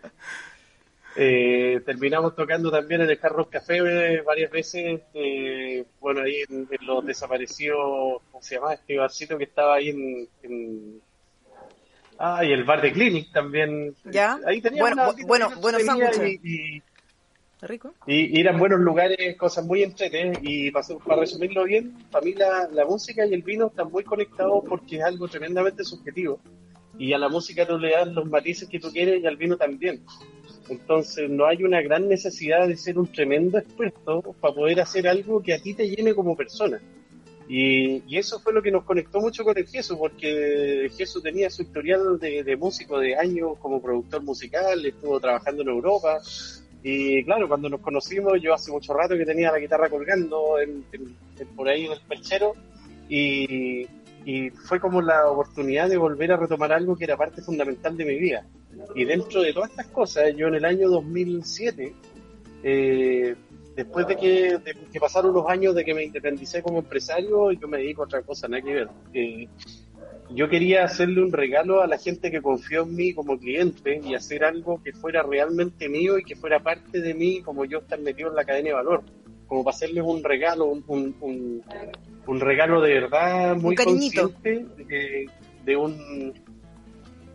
Eh, 1.20 1.80
terminamos 1.84 2.36
tocando 2.36 2.70
también 2.70 3.00
en 3.00 3.10
el 3.10 3.18
Carros 3.18 3.48
Café 3.48 3.78
eh, 3.78 4.22
varias 4.22 4.52
veces. 4.52 5.00
eh, 5.14 5.84
bueno, 6.00 6.20
ahí 6.22 6.42
en, 6.48 6.68
en 6.70 6.86
los 6.86 7.04
desaparecidos, 7.04 8.22
¿cómo 8.30 8.40
se 8.40 8.54
llama? 8.54 8.74
Este 8.74 8.96
barcito 8.96 9.36
que 9.36 9.44
estaba 9.44 9.74
ahí 9.74 9.88
en. 9.88 10.28
en- 10.44 11.00
Ah, 12.20 12.44
y 12.44 12.52
el 12.52 12.62
bar 12.64 12.80
de 12.82 12.92
Clinic 12.92 13.32
también. 13.32 13.94
¿Ya? 14.04 14.38
Ahí 14.46 14.60
teníamos 14.60 14.94
Bueno, 14.94 15.12
bu- 15.12 15.26
bueno, 15.26 15.50
buenos 15.60 15.82
sándwiches. 15.84 16.40
y, 16.44 16.76
y- 16.76 16.82
¿Rico? 17.62 17.94
y- 18.06 18.36
y 18.38 18.40
eran 18.40 18.56
buenos 18.58 18.78
lugares, 18.78 19.36
cosas 19.36 19.64
muy 19.64 19.82
entretenidas. 19.82 20.38
Y 20.42 20.70
para, 20.70 20.86
para 21.04 21.20
resumirlo 21.22 21.64
bien, 21.64 21.94
para 22.12 22.24
mí 22.24 22.34
la, 22.34 22.68
la 22.72 22.84
música 22.84 23.26
y 23.26 23.34
el 23.34 23.42
vino 23.42 23.66
están 23.66 23.90
muy 23.90 24.04
conectados 24.04 24.62
porque 24.68 24.98
es 24.98 25.02
algo 25.04 25.26
tremendamente 25.26 25.82
subjetivo. 25.84 26.40
Y 26.96 27.12
a 27.12 27.18
la 27.18 27.28
música 27.28 27.66
tú 27.66 27.76
le 27.78 27.90
das 27.92 28.06
los 28.08 28.26
matices 28.28 28.68
que 28.68 28.78
tú 28.80 28.90
quieres 28.92 29.20
y 29.22 29.26
al 29.26 29.36
vino 29.36 29.56
también. 29.56 30.04
Entonces 30.68 31.30
no 31.30 31.46
hay 31.46 31.62
una 31.64 31.80
gran 31.80 32.08
necesidad 32.08 32.68
de 32.68 32.76
ser 32.76 32.98
un 32.98 33.06
tremendo 33.06 33.58
experto 33.58 34.22
para 34.40 34.54
poder 34.54 34.80
hacer 34.80 35.08
algo 35.08 35.42
que 35.42 35.54
a 35.54 35.58
ti 35.60 35.74
te 35.74 35.88
llene 35.88 36.14
como 36.14 36.36
persona. 36.36 36.80
Y, 37.48 38.02
y 38.06 38.18
eso 38.18 38.40
fue 38.40 38.52
lo 38.52 38.60
que 38.60 38.70
nos 38.70 38.84
conectó 38.84 39.20
mucho 39.20 39.42
con 39.42 39.56
el 39.56 39.66
Jesús, 39.66 39.96
porque 39.98 40.90
Jesús 40.94 41.22
tenía 41.22 41.48
su 41.48 41.62
historial 41.62 42.18
de, 42.18 42.56
músico 42.56 42.98
de 42.98 43.16
años 43.16 43.56
como 43.58 43.80
productor 43.80 44.22
musical, 44.22 44.84
estuvo 44.84 45.18
trabajando 45.18 45.62
en 45.62 45.68
Europa. 45.68 46.20
Y 46.82 47.24
claro, 47.24 47.48
cuando 47.48 47.70
nos 47.70 47.80
conocimos, 47.80 48.34
yo 48.42 48.52
hace 48.52 48.70
mucho 48.70 48.92
rato 48.92 49.16
que 49.16 49.24
tenía 49.24 49.50
la 49.50 49.58
guitarra 49.58 49.88
colgando 49.88 50.60
en- 50.60 50.84
por 51.56 51.68
ahí 51.68 51.86
en 51.86 51.92
el 51.92 52.00
perchero, 52.06 52.52
y, 53.08 53.86
y 54.24 54.50
fue 54.50 54.80
como 54.80 55.00
la 55.00 55.28
oportunidad 55.30 55.88
de 55.88 55.96
volver 55.96 56.32
a 56.32 56.36
retomar 56.36 56.72
algo 56.72 56.96
que 56.96 57.04
era 57.04 57.16
parte 57.16 57.42
fundamental 57.42 57.96
de 57.96 58.04
mi 58.04 58.18
vida. 58.18 58.46
Y 58.94 59.04
dentro 59.04 59.42
de 59.42 59.52
todas 59.52 59.70
estas 59.70 59.86
cosas, 59.86 60.34
yo 60.36 60.48
en 60.48 60.54
el 60.54 60.64
año 60.64 60.88
2007, 60.88 61.94
eh, 62.62 63.34
después 63.74 64.06
de 64.06 64.16
que, 64.16 64.58
de 64.58 64.76
que 64.92 65.00
pasaron 65.00 65.30
unos 65.30 65.48
años 65.48 65.74
de 65.74 65.84
que 65.84 65.94
me 65.94 66.04
independicé 66.04 66.62
como 66.62 66.78
empresario, 66.80 67.52
yo 67.52 67.68
me 67.68 67.78
dedico 67.78 68.02
a 68.02 68.06
otra 68.06 68.22
cosa, 68.22 68.48
nada 68.48 68.62
que 68.62 68.74
ver. 68.74 68.88
Eh, 69.14 69.48
yo 70.30 70.48
quería 70.48 70.84
hacerle 70.84 71.22
un 71.22 71.32
regalo 71.32 71.82
a 71.82 71.86
la 71.86 71.96
gente 71.96 72.30
que 72.30 72.42
confió 72.42 72.82
en 72.82 72.94
mí 72.94 73.14
como 73.14 73.38
cliente 73.38 74.00
y 74.04 74.14
hacer 74.14 74.44
algo 74.44 74.82
que 74.82 74.92
fuera 74.92 75.22
realmente 75.22 75.88
mío 75.88 76.18
y 76.18 76.24
que 76.24 76.36
fuera 76.36 76.60
parte 76.60 77.00
de 77.00 77.14
mí, 77.14 77.40
como 77.42 77.64
yo 77.64 77.78
estar 77.78 77.98
metido 78.00 78.28
en 78.28 78.36
la 78.36 78.44
cadena 78.44 78.68
de 78.68 78.74
valor. 78.74 79.02
Como 79.48 79.64
para 79.64 79.74
hacerles 79.74 80.04
un 80.06 80.22
regalo, 80.22 80.66
un, 80.66 80.84
un, 80.86 81.16
un- 81.20 81.62
un 82.26 82.40
regalo 82.40 82.80
de 82.82 82.92
verdad 82.92 83.56
muy 83.56 83.74
consciente 83.84 84.66
de, 84.86 85.26
de 85.64 85.76
un 85.76 86.34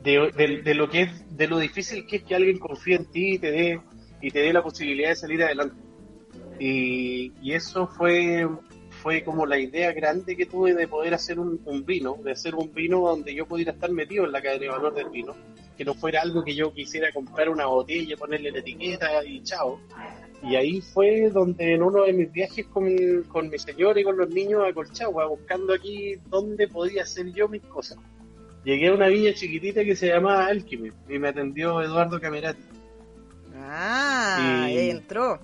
de, 0.04 0.32
de- 0.38 0.62
de 0.62 0.73
lo 0.76 0.89
que 0.89 1.02
es 1.04 1.38
de 1.38 1.47
lo 1.47 1.58
difícil 1.58 2.06
que 2.06 2.17
es 2.17 2.23
que 2.23 2.36
alguien 2.36 2.60
confíe 2.60 2.95
en 2.95 3.06
ti 3.06 3.34
y 3.34 3.39
te 3.39 3.52
dé 3.52 3.82
y 4.21 4.30
te 4.32 4.39
dé 4.39 4.54
la 4.54 4.62
posibilidad 4.62 5.10
de 5.10 5.15
salir 5.15 5.43
adelante. 5.43 5.76
Y, 6.60 7.32
y 7.41 7.54
eso 7.54 7.88
fue 7.88 8.47
fue 9.02 9.23
como 9.23 9.45
la 9.45 9.58
idea 9.60 9.91
grande 9.91 10.38
que 10.38 10.45
tuve 10.45 10.73
de 10.76 10.88
poder 10.88 11.13
hacer 11.15 11.39
un, 11.39 11.60
un 11.65 11.84
vino 11.86 12.17
de 12.23 12.32
hacer 12.32 12.54
un 12.56 12.71
vino 12.73 12.99
donde 13.02 13.34
yo 13.34 13.45
pudiera 13.47 13.71
estar 13.71 13.91
metido 13.91 14.23
en 14.26 14.32
la 14.32 14.41
cadena 14.41 14.62
de 14.65 14.69
valor 14.69 14.93
del 14.93 15.10
vino 15.10 15.34
que 15.76 15.84
no 15.84 15.93
fuera 15.95 16.21
algo 16.21 16.43
que 16.43 16.54
yo 16.56 16.71
quisiera 16.71 17.12
comprar 17.12 17.49
una 17.49 17.65
botella 17.65 18.15
ponerle 18.15 18.52
la 18.52 18.60
etiqueta 18.60 19.26
y 19.26 19.41
chao 19.43 19.80
y 20.43 20.56
ahí 20.56 20.82
fue 20.82 21.29
donde 21.29 21.73
en 21.73 21.84
uno 21.84 22.03
de 22.03 22.13
mis 22.13 22.32
viajes 22.32 22.65
con, 22.67 22.86
con 23.29 23.49
mi 23.49 23.58
señor 23.58 23.97
y 23.97 24.03
con 24.03 24.17
los 24.17 24.29
niños 24.29 24.62
a 24.67 24.73
Colchagua 24.73 25.27
buscando 25.27 25.73
aquí 25.73 26.15
dónde 26.29 26.67
podía 26.67 27.03
hacer 27.03 27.32
yo 27.34 27.47
mis 27.47 27.62
cosas 27.63 27.97
llegué 28.65 28.89
a 28.89 28.93
una 28.93 29.08
viña 29.08 29.34
chiquitita 29.34 29.84
que 29.84 29.95
se 29.95 30.08
llamaba 30.08 30.45
Alchemy 30.47 30.89
y 31.10 31.19
me 31.19 31.29
atendió 31.29 31.82
Eduardo 31.82 32.19
Camerati. 32.19 32.62
Ah, 33.56 34.67
Y- 34.69 34.89
entró. 34.89 35.39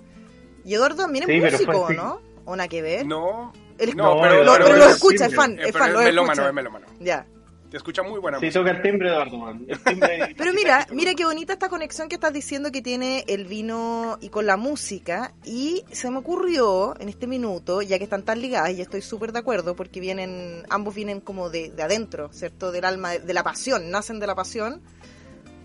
Y 0.64 0.74
Eduardo 0.74 1.02
también 1.04 1.24
es 1.24 1.28
Sí, 1.34 1.40
pero 1.40 1.52
músico, 1.52 1.86
fue- 1.86 1.96
¿no? 1.96 2.20
¿O 2.44 2.56
nada 2.56 2.68
que 2.68 2.82
ver? 2.82 3.06
No, 3.06 3.52
Él- 3.78 3.96
no, 3.96 4.14
No, 4.16 4.20
pero, 4.22 4.34
Lo- 4.36 4.42
Eduardo 4.42 4.64
pero 4.66 4.76
es 4.78 4.84
lo 4.84 4.90
escucha, 4.90 5.26
es 5.26 5.34
fan, 5.34 5.52
eh, 5.52 5.62
es 5.62 5.72
pero 5.72 5.78
fan, 5.84 5.92
lo 5.92 5.98
es 6.00 6.04
melómano, 6.06 6.32
escucha. 6.32 6.48
es 6.48 6.54
melómano. 6.54 6.86
Ya. 7.00 7.26
Te 7.70 7.76
escucha 7.76 8.02
muy 8.02 8.18
buena 8.18 8.38
Sí, 8.40 8.46
música. 8.46 8.60
toca 8.64 8.70
el 8.76 8.82
timbre 8.82 9.08
Eduardo, 9.10 9.38
man. 9.38 9.64
El 9.68 9.78
timbre- 9.80 10.34
Pero 10.38 10.52
mira, 10.52 10.86
mira 10.92 11.14
qué 11.14 11.24
bonita 11.24 11.52
esta 11.52 11.68
conexión 11.68 12.08
que 12.08 12.16
estás 12.16 12.32
diciendo 12.32 12.72
que 12.72 12.82
tiene 12.82 13.24
el 13.28 13.44
vino 13.44 14.18
y 14.20 14.28
con 14.28 14.44
la 14.46 14.56
música. 14.56 15.32
Y 15.44 15.84
se 15.92 16.10
me 16.10 16.18
ocurrió 16.18 16.98
en 17.00 17.08
este 17.08 17.26
minuto, 17.28 17.80
ya 17.80 17.98
que 17.98 18.04
están 18.04 18.24
tan 18.24 18.40
ligadas, 18.40 18.72
y 18.72 18.80
estoy 18.80 19.02
súper 19.02 19.30
de 19.32 19.38
acuerdo, 19.38 19.76
porque 19.76 20.00
vienen, 20.00 20.64
ambos 20.68 20.94
vienen 20.96 21.20
como 21.20 21.48
de, 21.48 21.70
de 21.70 21.82
adentro, 21.82 22.32
¿cierto? 22.32 22.72
Del 22.72 22.84
alma, 22.84 23.12
de 23.18 23.32
la 23.34 23.44
pasión, 23.44 23.90
nacen 23.90 24.18
de 24.18 24.26
la 24.26 24.34
pasión. 24.34 24.82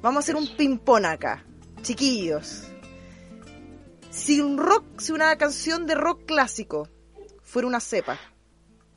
Vamos 0.04 0.18
a 0.18 0.20
hacer 0.20 0.36
un 0.36 0.48
ping-pong 0.56 1.06
acá, 1.06 1.44
chiquillos. 1.82 2.68
Si 4.12 4.40
un 4.40 4.58
rock, 4.58 5.00
si 5.00 5.12
una 5.12 5.36
canción 5.38 5.88
de 5.88 5.96
rock 5.96 6.26
clásico 6.26 6.88
fuera 7.42 7.68
una 7.68 7.80
cepa, 7.80 8.18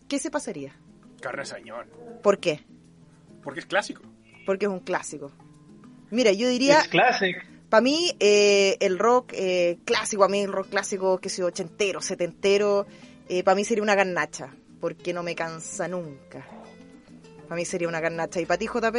¿qué 0.09 0.19
cepa 0.19 0.39
sería? 0.41 0.77
Carne 1.21 1.45
Sañón. 1.45 1.87
¿Por 2.23 2.39
qué? 2.39 2.65
Porque 3.43 3.61
es 3.61 3.67
clásico. 3.67 4.03
Porque 4.47 4.67
es 4.67 4.71
un 4.71 4.81
clásico. 4.81 5.33
Mira, 6.11 6.33
yo 6.33 6.49
diría, 6.49 6.81
Es 6.81 6.89
classic. 6.89 7.37
para 7.69 7.81
mí, 7.83 8.11
eh, 8.19 8.77
el 8.81 8.99
rock 8.99 9.33
eh, 9.35 9.79
clásico, 9.85 10.25
a 10.25 10.29
mí 10.29 10.41
el 10.41 10.53
rock 10.53 10.69
clásico, 10.71 11.19
que 11.19 11.29
sea 11.29 11.45
ochentero, 11.47 12.01
setentero, 12.01 12.87
eh, 13.29 13.43
para 13.45 13.55
mí 13.55 13.65
sería 13.65 13.83
una 13.83 13.95
garnacha, 13.95 14.55
porque 14.81 15.13
no 15.13 15.23
me 15.23 15.35
cansa 15.35 15.87
nunca. 15.89 16.47
Para 17.45 17.57
mí 17.57 17.65
sería 17.65 17.89
una 17.89 18.01
garnacha. 18.01 18.41
¿Y 18.41 18.47
para 18.47 18.59
ti, 18.59 18.67
JP? 18.67 18.97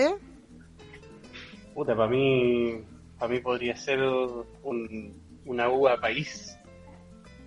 Puta, 1.73 1.95
para 1.95 2.09
mí, 2.09 2.83
para 3.17 3.31
mí 3.31 3.39
podría 3.39 3.75
ser 3.75 3.99
un, 4.01 5.13
una 5.45 5.69
uva 5.69 5.99
país. 5.99 6.57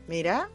Mira, 0.08 0.48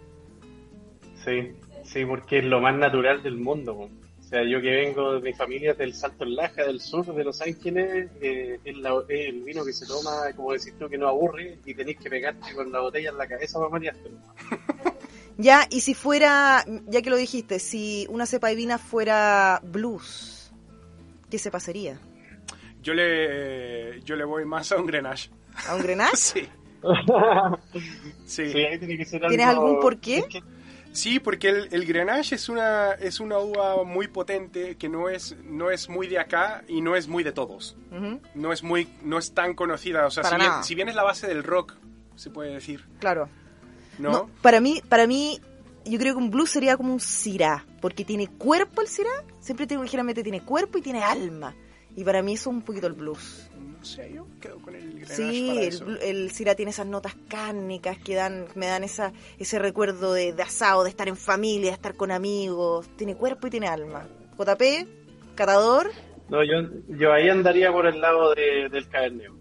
Sí, 1.23 1.51
sí, 1.83 2.05
porque 2.05 2.39
es 2.39 2.45
lo 2.45 2.61
más 2.61 2.75
natural 2.77 3.21
del 3.23 3.37
mundo. 3.37 3.89
O 4.27 4.29
sea, 4.29 4.43
yo 4.43 4.59
que 4.59 4.69
vengo 4.69 5.13
de 5.13 5.21
mi 5.21 5.31
familia 5.33 5.73
del 5.73 5.93
Salto 5.93 6.25
en 6.25 6.35
Laja, 6.35 6.65
del 6.65 6.81
sur 6.81 7.05
de 7.15 7.23
Los 7.23 7.39
Ángeles, 7.41 8.09
eh, 8.19 8.59
es, 8.65 8.77
la- 8.77 9.01
es 9.07 9.29
el 9.29 9.41
vino 9.43 9.63
que 9.63 9.71
se 9.71 9.85
toma, 9.87 10.33
como 10.35 10.51
decís 10.51 10.73
tú, 10.77 10.89
que 10.89 10.97
no 10.97 11.07
aburre 11.07 11.57
y 11.65 11.73
tenéis 11.73 11.97
que 11.97 12.09
pegarte 12.09 12.53
con 12.53 12.69
la 12.69 12.81
botella 12.81 13.11
en 13.11 13.17
la 13.17 13.25
cabeza 13.25 13.57
para 13.57 13.69
marearte. 13.71 14.11
Ya, 15.37 15.65
y 15.69 15.79
si 15.79 15.93
fuera, 15.93 16.65
ya 16.87 17.01
que 17.01 17.09
lo 17.09 17.15
dijiste, 17.15 17.57
si 17.59 18.05
una 18.09 18.25
cepa 18.25 18.49
de 18.49 18.55
vina 18.55 18.77
fuera 18.77 19.61
blues, 19.63 20.51
¿qué 21.31 21.39
cepa 21.39 21.61
sería? 21.61 21.97
Yo 22.83 22.93
le, 22.93 24.01
yo 24.03 24.17
le 24.17 24.25
voy 24.25 24.43
más 24.43 24.71
a 24.73 24.77
un 24.77 24.87
Grenache. 24.87 25.29
¿A 25.69 25.75
un 25.75 25.83
Grenache? 25.83 26.17
Sí. 26.25 26.49
Sí. 28.25 28.51
Sí, 28.51 28.57
ahí 28.59 28.77
tiene 28.77 28.97
que 28.97 29.05
ser 29.05 29.21
¿Tienes 29.27 29.47
algo- 29.47 29.67
algún 29.67 29.79
por 29.81 29.99
qué? 29.99 30.17
es 30.19 30.25
que- 30.27 30.43
Sí, 30.97 31.19
porque 31.19 31.49
el, 31.49 31.69
el 31.71 31.85
Grenache 31.85 32.33
es 32.33 32.49
una, 32.49 32.93
es 32.93 33.19
una 33.19 33.37
uva 33.37 33.83
muy 33.83 34.07
potente 34.07 34.77
que 34.77 34.89
no 34.89 35.09
es, 35.09 35.35
no 35.43 35.69
es 35.69 35.89
muy 35.89 36.07
de 36.07 36.17
acá 36.17 36.63
y 36.67 36.81
no 36.81 36.95
es 36.95 37.07
muy 37.07 37.23
de 37.23 37.31
todos. 37.31 37.77
No 38.33 38.51
es 38.51 38.63
muy, 38.63 38.89
no 39.03 39.19
es 39.19 39.31
tan 39.35 39.53
conocida. 39.53 40.07
O 40.07 40.09
sea, 40.09 40.23
si 40.23 40.35
bien, 40.35 40.51
si 40.63 40.73
bien 40.73 40.89
es 40.89 40.95
la 40.95 41.03
base 41.03 41.27
del 41.27 41.43
rock, 41.43 41.75
se 42.15 42.31
puede 42.31 42.51
decir, 42.51 42.83
claro. 42.97 43.29
¿no? 43.99 44.11
No, 44.11 44.29
para 44.41 44.59
mí, 44.59 44.81
para 44.89 45.05
mí, 45.05 45.39
yo 45.85 45.99
creo 45.99 46.15
que 46.15 46.19
un 46.19 46.31
blues 46.31 46.49
sería 46.49 46.75
como 46.77 46.93
un 46.93 46.99
Syrah, 46.99 47.63
porque 47.79 48.03
tiene 48.03 48.25
cuerpo 48.25 48.81
el 48.81 48.87
Syrah, 48.87 49.23
siempre 49.39 49.67
tiene, 49.67 49.83
ligeramente 49.83 50.23
tiene 50.23 50.41
cuerpo 50.41 50.79
y 50.79 50.81
tiene 50.81 51.03
alma. 51.03 51.53
Y 51.95 52.03
para 52.05 52.23
mí 52.23 52.33
eso 52.33 52.49
es 52.49 52.55
un 52.55 52.63
poquito 52.63 52.87
el 52.87 52.93
blues. 52.93 53.51
No 53.79 53.85
sé, 53.85 54.11
yo 54.13 54.25
quedo 54.41 54.57
con 54.59 54.75
el 54.75 54.91
Grenache 54.91 55.15
Sí, 55.15 55.47
para 55.47 55.61
el, 55.61 55.67
eso. 55.73 55.85
blu- 55.85 55.99
el 56.01 56.31
Syrah 56.31 56.55
tiene 56.55 56.71
esas 56.71 56.87
notas 56.87 57.15
cárnicas 57.29 57.97
que 57.99 58.15
dan, 58.15 58.47
me 58.55 58.65
dan 58.67 58.83
esa, 58.83 59.13
ese 59.39 59.59
recuerdo 59.59 60.13
de, 60.13 60.33
de 60.33 60.43
asado, 60.43 60.83
de 60.83 60.89
estar 60.89 61.07
en 61.07 61.15
familia, 61.15 61.69
de 61.69 61.75
estar 61.75 61.95
con 61.95 62.11
amigos. 62.11 62.87
Tiene 62.97 63.15
cuerpo 63.15 63.47
y 63.47 63.49
tiene 63.51 63.67
alma. 63.67 64.07
JP, 64.37 64.87
catador, 65.35 65.91
No, 66.29 66.43
yo, 66.43 66.69
yo 66.89 67.13
ahí 67.13 67.29
andaría 67.29 67.71
por 67.71 67.87
el 67.87 68.01
lado 68.01 68.33
de- 68.35 68.67
del 68.69 68.87
Cabernet. 68.89 69.31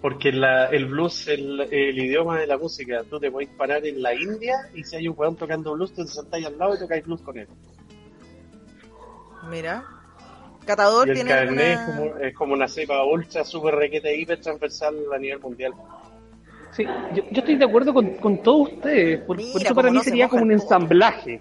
Porque 0.00 0.30
la, 0.32 0.66
el 0.66 0.86
blues, 0.86 1.26
el, 1.26 1.60
el 1.60 1.98
idioma 1.98 2.38
de 2.38 2.46
la 2.46 2.56
música, 2.56 3.02
tú 3.10 3.18
te 3.18 3.32
podés 3.32 3.48
parar 3.50 3.84
en 3.84 4.00
la 4.00 4.14
India 4.14 4.54
y 4.72 4.84
si 4.84 4.94
hay 4.94 5.08
un 5.08 5.14
weón 5.18 5.34
tocando 5.36 5.72
blues, 5.72 5.92
tú 5.92 6.04
te 6.04 6.10
sentáis 6.12 6.46
al 6.46 6.56
lado 6.56 6.76
y 6.76 6.78
tocáis 6.78 7.04
blues 7.04 7.20
con 7.20 7.36
él. 7.36 7.48
mira. 9.50 9.84
Catador 10.68 11.08
Y 11.08 11.10
el 11.12 11.14
tiene 11.16 11.30
Cabernet 11.30 11.78
es, 11.78 11.80
como, 11.80 12.16
es 12.18 12.34
como 12.34 12.52
una 12.52 12.68
cepa 12.68 13.02
ultra, 13.02 13.42
super 13.42 13.74
requete, 13.74 14.14
hiper 14.14 14.38
transversal 14.38 14.94
a 15.14 15.18
nivel 15.18 15.40
mundial. 15.40 15.72
Sí, 16.72 16.84
yo, 17.14 17.22
yo 17.30 17.40
estoy 17.40 17.56
de 17.56 17.64
acuerdo 17.64 17.94
con, 17.94 18.10
con 18.16 18.42
todos 18.42 18.72
ustedes. 18.72 19.20
Por, 19.22 19.38
Mira 19.38 19.52
por 19.52 19.62
eso 19.62 19.74
para 19.74 19.90
mí 19.90 19.96
no 19.96 20.02
sería 20.02 20.28
como 20.28 20.42
un 20.42 20.52
ensamblaje. 20.52 21.40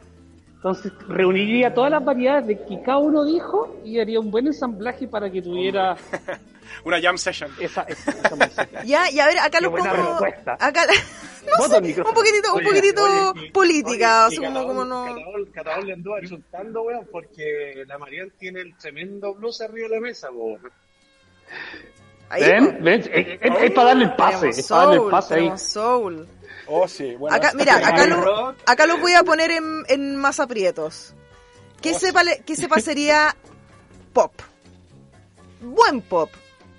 Entonces 0.56 0.94
reuniría 1.10 1.74
todas 1.74 1.92
las 1.92 2.06
variedades 2.06 2.48
de 2.48 2.66
que 2.66 2.82
cada 2.82 3.00
uno 3.00 3.26
dijo 3.26 3.76
y 3.84 4.00
haría 4.00 4.22
un 4.22 4.32
buen 4.32 4.48
ensamblaje 4.48 5.10
para 5.10 5.30
que 5.30 5.42
tuviera 5.42 5.98
Una 6.86 7.02
jam 7.02 7.18
session. 7.18 7.52
esa, 7.60 7.84
esa, 7.84 8.12
esa 8.12 8.36
música. 8.36 8.84
Ya, 8.84 9.10
y 9.12 9.20
a 9.20 9.26
ver, 9.28 9.40
acá 9.40 9.60
Qué 9.60 9.62
lo 9.62 9.72
pongo. 9.72 9.84
respuesta. 9.94 10.58
Acá, 10.60 10.86
no 11.60 11.68
sé, 11.68 11.78
un 11.78 12.14
poquitito, 12.14 12.54
un 12.56 12.64
poquitito 12.64 13.04
oye, 13.04 13.52
política, 13.52 14.28
oye, 14.28 14.38
así 14.38 14.54
como, 14.54 14.86
no. 14.86 15.16
Le 15.86 15.94
anduvo 15.94 16.20
insultando, 16.20 16.82
weón, 16.84 17.08
porque 17.12 17.84
la 17.88 17.98
Marian 17.98 18.32
tiene 18.38 18.62
el 18.62 18.76
tremendo 18.78 19.34
blues 19.34 19.62
arriba 19.62 19.88
de 19.90 19.96
la 19.96 20.02
mesa, 20.02 20.30
weón. 20.32 20.62
Ahí, 22.30 22.44
¿Ven? 22.44 22.84
¿Ven? 22.84 23.00
Es, 23.02 23.08
es- 23.14 23.40
es 23.64 23.72
para 23.72 23.88
darle 23.90 24.04
el 24.06 24.16
pase, 24.16 24.50
es 24.50 24.68
para 24.68 24.82
darle 24.86 25.04
el 25.04 25.10
pase 25.10 25.34
ahí. 25.36 25.58
soul. 25.58 26.28
Oh, 26.70 26.86
sí, 26.88 27.16
bueno. 27.16 27.34
Acá, 27.36 27.52
mira, 27.56 27.78
acá 27.78 28.06
lo, 28.06 28.56
acá 28.66 28.86
lo 28.86 28.98
voy 28.98 29.14
a 29.14 29.24
poner 29.24 29.52
en, 29.52 29.84
en 29.88 30.18
más 30.18 30.42
aprietos. 30.42 31.14
¿Qué 31.82 31.94
Oh, 31.96 32.00
sepa, 32.00 32.24
qué 32.46 32.56
sepa 32.58 32.82
sería 32.82 33.34
pop? 34.14 34.34
Buen 35.62 36.02
pop. 36.02 36.30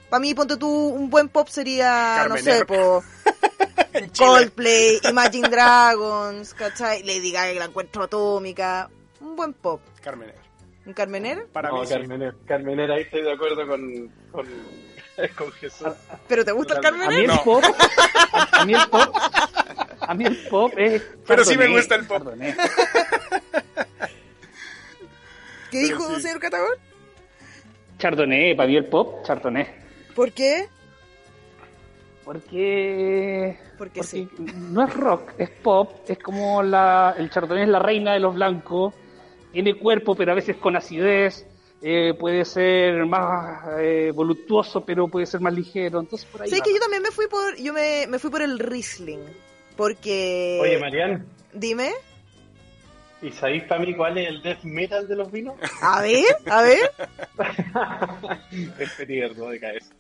Para 0.09 0.21
mí, 0.21 0.35
ponte 0.35 0.57
tú, 0.57 0.69
un 0.69 1.11
buen 1.11 1.29
pop 1.29 1.49
sería, 1.49 2.27
no 2.29 2.37
sé, 2.39 2.65
po. 2.65 3.03
Coldplay, 4.19 5.01
Imagine 5.11 5.49
Dragons, 5.49 6.55
¿cachai? 6.55 7.03
Lady 7.03 7.33
Gaga, 7.33 7.53
que 7.53 7.59
la 7.59 7.65
encuentro 7.67 8.05
atómica. 8.05 8.89
Un 9.21 9.37
buen 9.37 9.53
pop. 9.53 9.81
Carmen. 10.03 10.33
¿Un 10.87 10.93
Carmener? 10.95 11.47
Para 11.49 11.69
No, 11.69 11.81
mí 11.81 11.87
sí. 11.87 11.93
Carmener, 11.93 12.35
Carmener, 12.47 12.91
ahí 12.91 13.03
estoy 13.03 13.23
de 13.23 13.33
acuerdo 13.33 13.67
con, 13.67 14.09
con, 14.33 14.47
con 15.37 15.53
Jesús. 15.53 15.89
¿Pero 16.27 16.45
te 16.45 16.53
gusta 16.53 16.75
el 16.75 16.81
Totalmente. 16.81 17.15
A 17.15 17.19
mí 17.19 17.27
Carmener? 17.27 17.39
el 17.39 17.45
pop, 17.45 17.65
a, 18.53 18.65
mí 18.65 18.75
el 18.75 18.89
pop, 18.89 19.17
a 20.01 20.15
mí 20.15 20.25
el 20.25 20.37
pop 20.49 20.73
es. 20.79 21.03
Pero 21.27 21.45
sí 21.45 21.59
me 21.59 21.69
gusta 21.69 21.97
el 21.97 22.07
pop. 22.07 22.19
Chardonnay. 22.19 22.55
¿Qué 25.71 25.79
dijo, 25.81 26.15
sí. 26.15 26.23
señor 26.23 26.41
Catagón? 26.41 26.73
Chardonnay, 27.99 28.55
para 28.57 28.69
mí 28.69 28.77
el 28.77 28.87
pop, 28.87 29.25
Chardonnay. 29.27 29.88
¿Por 30.19 30.33
qué? 30.33 30.67
Porque. 32.25 33.57
Porque 33.79 34.03
porque 34.03 34.03
sí. 34.03 34.29
no 34.57 34.85
es 34.85 34.93
rock, 34.93 35.35
es 35.39 35.51
pop, 35.51 36.01
es 36.09 36.19
como 36.19 36.61
la, 36.61 37.15
el 37.17 37.31
Chardonnay 37.31 37.63
es 37.63 37.69
la 37.69 37.79
reina 37.79 38.15
de 38.15 38.19
los 38.19 38.35
blancos, 38.35 38.93
tiene 39.53 39.75
cuerpo, 39.79 40.17
pero 40.17 40.33
a 40.33 40.35
veces 40.35 40.57
con 40.57 40.75
acidez, 40.75 41.47
eh, 41.81 42.15
puede 42.19 42.45
ser 42.45 43.07
más 43.07 43.65
eh, 43.79 44.11
voluptuoso, 44.13 44.85
pero 44.85 45.07
puede 45.07 45.27
ser 45.27 45.41
más 45.41 45.55
ligero, 45.55 46.01
entonces 46.01 46.29
por 46.29 46.43
ahí. 46.43 46.49
¿Sabes 46.49 46.63
va. 46.63 46.65
que 46.65 46.75
yo 46.75 46.81
también 46.81 47.03
me 47.05 47.13
fui 47.13 47.29
por, 47.29 47.57
yo 47.57 47.73
me, 47.73 48.09
me 48.09 48.19
fui 48.19 48.29
por 48.29 48.43
el 48.43 48.59
Riesling? 48.59 49.23
Porque... 49.77 50.59
Oye, 50.61 50.79
Marian, 50.81 51.25
Dime. 51.53 51.93
¿y 53.23 53.31
sabéis 53.31 53.65
para 53.65 53.81
mí 53.81 53.95
cuál 53.95 54.19
es 54.19 54.29
el 54.29 54.43
death 54.43 54.63
metal 54.65 55.07
de 55.07 55.17
los 55.17 55.31
vinos? 55.31 55.55
A 55.81 56.03
ver, 56.03 56.25
a 56.51 56.63
ver. 56.63 56.91
es 58.81 58.91
Petit 58.93 59.37
¿no? 59.37 59.49
de 59.49 59.61
cabeza. 59.61 59.95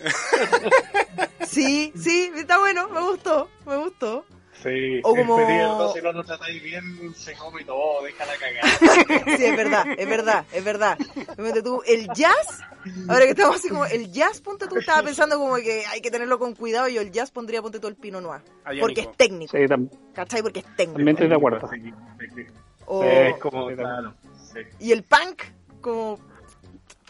Sí, 1.46 1.92
sí, 1.96 2.30
está 2.36 2.58
bueno, 2.58 2.88
me 2.88 3.00
gustó, 3.00 3.48
me 3.66 3.76
gustó. 3.76 4.24
Sí, 4.62 5.00
O 5.02 5.14
como- 5.16 5.92
si 5.92 6.00
no 6.00 6.12
lo 6.12 6.22
tratáis 6.24 6.62
bien, 6.62 6.84
se 7.16 7.34
come 7.34 7.64
todo, 7.64 8.02
déjala 8.04 8.32
cagar. 8.38 9.26
Sí, 9.36 9.44
es 9.44 9.56
verdad, 9.56 9.84
es 9.98 10.08
verdad, 10.08 10.44
es 10.52 10.64
verdad. 10.64 10.98
Ponte 11.36 11.62
tú, 11.62 11.82
el 11.86 12.06
jazz, 12.14 12.60
ahora 13.08 13.24
que 13.24 13.30
estamos 13.30 13.56
así 13.56 13.68
como, 13.68 13.84
el 13.86 14.12
jazz, 14.12 14.40
ponte 14.40 14.68
tú, 14.68 14.76
estaba 14.78 15.02
pensando 15.02 15.36
como 15.38 15.56
que 15.56 15.84
hay 15.86 16.00
que 16.00 16.10
tenerlo 16.12 16.38
con 16.38 16.54
cuidado 16.54 16.88
y 16.88 16.94
yo 16.94 17.00
el 17.00 17.10
jazz 17.10 17.30
pondría, 17.32 17.60
ponte 17.60 17.80
tú, 17.80 17.88
el 17.88 17.96
Pinot 17.96 18.22
Noir. 18.22 18.40
Porque 18.80 19.00
es 19.02 19.12
técnico, 19.16 19.56
Sí, 19.56 19.64
tam- 19.64 19.90
¿cachai? 20.14 20.42
Porque 20.42 20.60
es 20.60 20.66
técnico. 20.76 20.98
también 20.98 21.16
estoy 21.16 21.28
de 21.28 21.34
acuerdo. 21.34 21.68
Sí, 21.68 21.80
sí, 22.20 22.26
sí. 22.36 22.42
O- 22.86 23.02
Es 23.02 23.36
como, 23.38 23.66
claro, 23.74 24.14
sí. 24.52 24.60
y 24.78 24.92
el 24.92 25.02
punk, 25.02 25.42
como 25.80 26.18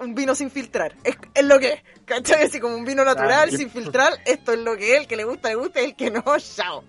un 0.02 0.14
vino 0.14 0.34
sin 0.34 0.50
filtrar. 0.50 0.94
Es, 1.04 1.16
es 1.34 1.44
lo 1.44 1.58
que 1.58 1.72
es, 1.74 1.82
¿cachai? 2.04 2.44
Así 2.44 2.60
como 2.60 2.76
un 2.76 2.84
vino 2.84 3.04
natural, 3.04 3.48
Claro. 3.48 3.56
sin 3.56 3.70
filtrar, 3.70 4.12
esto 4.26 4.52
es 4.52 4.58
lo 4.60 4.76
que 4.76 4.94
es, 4.94 5.00
el 5.02 5.06
que 5.06 5.16
le 5.16 5.24
gusta, 5.24 5.48
le 5.48 5.54
gusta, 5.56 5.80
y 5.80 5.84
el 5.86 5.96
que 5.96 6.10
no, 6.10 6.22
chao. 6.38 6.84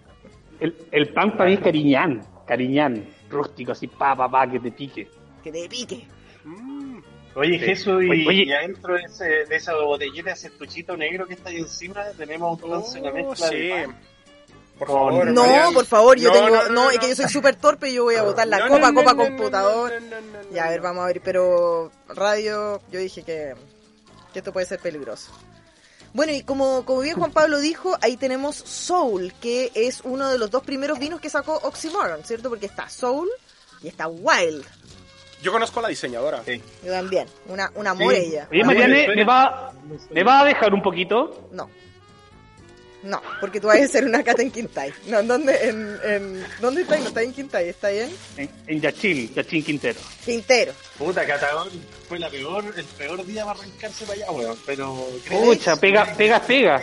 El, 0.60 0.76
el 0.91 1.13
pan 1.13 1.36
para 1.38 1.49
mí 1.49 1.56
es 1.56 1.62
cariñán, 1.62 2.26
cariñán, 2.47 3.08
rústico, 3.30 3.71
así, 3.73 3.88
pa, 3.88 4.15
pa, 4.15 4.30
pa, 4.30 4.49
que 4.49 4.60
te 4.60 4.71
pique. 4.71 5.08
Que 5.43 5.52
te 5.52 5.67
pique. 5.67 6.08
Mm, 6.43 6.99
Oye, 7.36 7.58
Sí. 7.60 7.65
Jesús, 7.65 8.04
y, 8.04 8.10
Oye, 8.10 8.28
oye. 8.28 8.43
y 8.45 8.52
adentro 8.54 8.93
de, 8.95 9.02
ese, 9.04 9.26
de 9.45 9.56
esa 9.56 9.73
botellita, 9.76 10.32
ese 10.32 10.47
estuchito 10.47 10.95
negro 10.95 11.26
que 11.28 11.34
está 11.34 11.49
ahí 11.49 11.58
encima, 11.58 12.04
tenemos 12.17 12.62
una 12.62 12.78
oh, 12.78 13.13
mezcla 13.13 13.47
sí. 13.47 13.56
de 13.56 13.69
pan. 13.88 13.99
Por 14.86 14.96
Con- 14.96 15.10
favor. 15.10 15.32
No, 15.32 15.72
por 15.74 15.86
favor, 15.86 16.17
yo 16.17 16.30
No, 16.30 16.34
tengo. 16.36 16.50
no, 16.50 16.63
No, 16.63 16.69
no, 16.69 16.91
es 16.91 17.00
que 17.00 17.10
yo 17.10 17.15
soy 17.15 17.30
súper 17.30 17.56
torpe 17.56 17.89
y 17.89 17.93
yo 17.93 18.04
voy 18.04 18.15
a 18.15 18.24
botar 18.24 18.48
la 18.48 18.60
No, 18.60 18.67
copa, 18.69 18.91
no, 18.91 19.00
copa, 19.02 19.15
computador. 19.15 19.93
no, 20.02 20.10
no, 20.10 20.22
no, 20.22 20.43
no, 20.43 20.50
Ya, 20.52 20.65
a 20.65 20.69
ver, 20.69 20.82
vamos 20.82 21.04
a 21.04 21.08
ver, 21.08 21.22
pero 21.24 21.91
radio, 22.10 22.82
yo 22.91 23.00
dije 23.00 23.24
que, 23.24 23.54
que 24.34 24.39
esto 24.39 24.52
puede 24.54 24.65
ser 24.65 24.80
peligroso. 24.80 25.32
Bueno, 26.13 26.32
y 26.32 26.43
como, 26.43 26.86
como 26.86 27.00
bien 27.02 27.15
Juan 27.17 27.32
Pablo 27.32 27.60
dijo, 27.60 27.98
ahí 28.02 28.17
tenemos 28.17 28.56
Soul, 28.56 29.34
que 29.41 29.72
es 29.74 30.02
uno 30.04 30.30
de 30.30 30.38
los 30.38 30.52
dos 30.52 30.63
primeros 30.63 31.00
vinos 31.00 31.19
que 31.19 31.30
sacó 31.30 31.56
Oxymoron, 31.63 32.24
¿cierto? 32.24 32.50
Porque 32.50 32.67
está 32.67 32.88
Soul 32.88 33.30
y 33.82 33.88
está 33.88 34.08
Wild. 34.08 34.63
Yo 35.41 35.52
conozco 35.52 35.80
a 35.80 35.84
la 35.84 35.89
diseñadora. 35.89 36.43
Sí. 36.46 36.62
Yo 36.86 36.91
también, 36.91 37.28
una, 37.48 37.72
una 37.76 37.89
amor 37.91 38.13
ella. 38.13 38.48
Oye, 38.52 38.63
Mariane, 38.63 39.06
bueno, 39.08 39.15
¿me 39.15 39.24
va, 39.26 39.74
¿me 40.12 40.24
va 40.24 40.39
a 40.41 40.46
dejar 40.46 40.74
un 40.74 40.82
poquito? 40.84 41.50
No. 41.52 41.69
No, 43.04 43.22
porque 43.42 43.60
tú 43.60 43.68
vas 43.68 43.80
a 43.82 43.84
hacer 43.84 44.06
una 44.06 44.24
cata 44.24 44.42
en 44.42 44.50
Quintay. 44.52 44.94
No, 45.08 45.20
¿en 45.20 45.28
dónde? 45.28 45.54
En, 45.68 46.00
en, 46.06 46.46
¿Dónde 46.62 46.84
está? 46.84 46.98
No 46.98 47.08
está 47.10 47.22
en 47.22 47.34
Quintay, 47.34 47.70
está 47.70 47.88
ahí 47.88 48.00
en 48.00 48.16
En, 48.38 48.50
en 48.68 48.82
Yachil, 48.82 49.34
Yachín 49.34 49.62
Quintero. 49.63 50.00
Quintero. 50.24 50.74
Puta, 50.98 51.26
Catagón 51.26 51.70
fue 52.08 52.18
la 52.18 52.30
peor, 52.30 52.63
el 52.78 52.86
peor 52.86 53.26
día 53.26 53.46
para 53.46 53.60
arrancarse 53.60 54.06
para 54.06 54.13
allá, 54.24 54.32
weón. 54.32 54.58
Pero, 54.66 55.06
Pucha, 55.30 55.76
pega, 55.76 56.13
pega, 56.16 56.39
pega. 56.42 56.82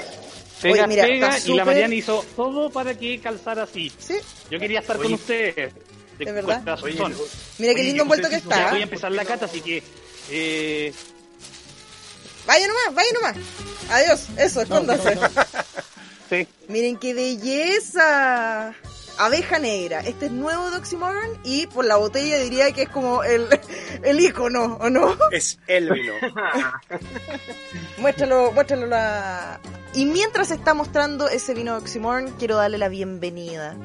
Pega, 0.61 0.74
Oye, 0.74 0.87
mira, 0.88 1.06
pega, 1.06 1.37
está 1.38 1.50
y 1.50 1.54
la 1.56 1.64
Mariana 1.64 1.94
hizo 1.94 2.22
todo 2.37 2.68
para 2.68 2.92
que 2.98 3.18
calzara 3.18 3.62
así. 3.62 3.90
Sí, 3.98 4.16
Yo 4.50 4.59
quería 4.61 4.80
estar 4.80 4.96
Oye. 4.96 5.04
con 5.04 5.14
ustedes. 5.14 5.72
De 6.18 6.24
¿Es 6.26 6.35
verdad? 6.35 6.78
Oye, 6.83 6.98
mira 7.56 7.74
qué 7.74 7.83
lindo 7.83 8.02
envuelto 8.02 8.28
que 8.28 8.33
Ya 8.33 8.38
está. 8.42 8.70
voy 8.72 8.80
a 8.80 8.83
empezar 8.83 9.11
la 9.11 9.24
cata, 9.24 9.46
así 9.46 9.62
que... 9.62 9.83
Eh, 10.30 10.92
Vaya 12.46 12.66
nomás, 12.68 12.94
vaya 12.94 13.11
nomás. 13.14 13.37
Adiós, 13.90 14.26
eso, 14.37 14.61
escóndase. 14.61 15.18
sí. 16.30 16.48
Miren 16.68 16.96
qué 16.96 17.12
belleza. 17.12 18.74
Abeja 19.18 19.58
Negra. 19.58 20.00
Este 20.00 20.26
es 20.26 20.32
nuevo 20.32 20.70
de 20.70 20.78
Oxymoron 20.78 21.38
y 21.44 21.66
por 21.66 21.84
la 21.84 21.96
botella 21.96 22.38
diría 22.38 22.72
que 22.72 22.82
es 22.82 22.88
como 22.88 23.22
el, 23.22 23.48
el 24.02 24.18
icono, 24.18 24.78
¿o 24.80 24.88
no? 24.88 25.14
Es 25.30 25.58
el 25.66 25.90
vino. 25.90 26.14
Muéstralo, 27.98 28.50
muéstralo 28.52 28.86
la... 28.86 29.60
Y 29.92 30.06
mientras 30.06 30.50
está 30.50 30.72
mostrando 30.72 31.28
ese 31.28 31.52
vino 31.52 31.72
de 31.72 31.78
Oxymoron, 31.80 32.30
quiero 32.38 32.56
darle 32.56 32.78
la 32.78 32.88
bienvenida 32.88 33.76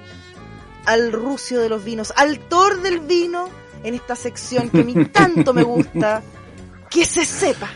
al 0.86 1.12
rucio 1.12 1.60
de 1.60 1.68
los 1.68 1.84
vinos, 1.84 2.14
al 2.16 2.40
Thor 2.40 2.82
del 2.82 3.00
vino, 3.02 3.50
en 3.84 3.96
esta 3.96 4.16
sección 4.16 4.70
que 4.70 4.82
a 4.82 4.84
mí 4.84 4.94
tanto 5.06 5.54
me 5.54 5.64
gusta, 5.64 6.24
que 6.90 7.06
se 7.06 7.26
sepa, 7.26 7.70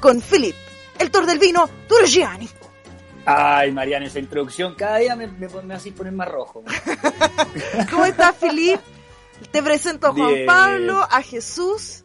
con 0.00 0.20
Philip, 0.22 0.56
el 0.98 1.10
Thor 1.10 1.26
del 1.26 1.38
vino, 1.38 1.68
Turgiani. 1.86 2.48
Ay, 3.26 3.72
Mariana, 3.72 4.06
esa 4.06 4.20
introducción 4.20 4.74
cada 4.76 4.98
día 4.98 5.16
me, 5.16 5.26
me, 5.26 5.48
me 5.48 5.74
hace 5.74 5.90
poner 5.92 6.12
más 6.12 6.28
rojo. 6.28 6.62
¿Cómo 7.90 8.04
estás, 8.04 8.36
Philip? 8.36 8.80
Te 9.50 9.62
presento 9.62 10.06
a 10.06 10.12
Juan 10.12 10.32
Bien. 10.34 10.46
Pablo, 10.46 11.00
a 11.10 11.20
Jesús, 11.22 12.04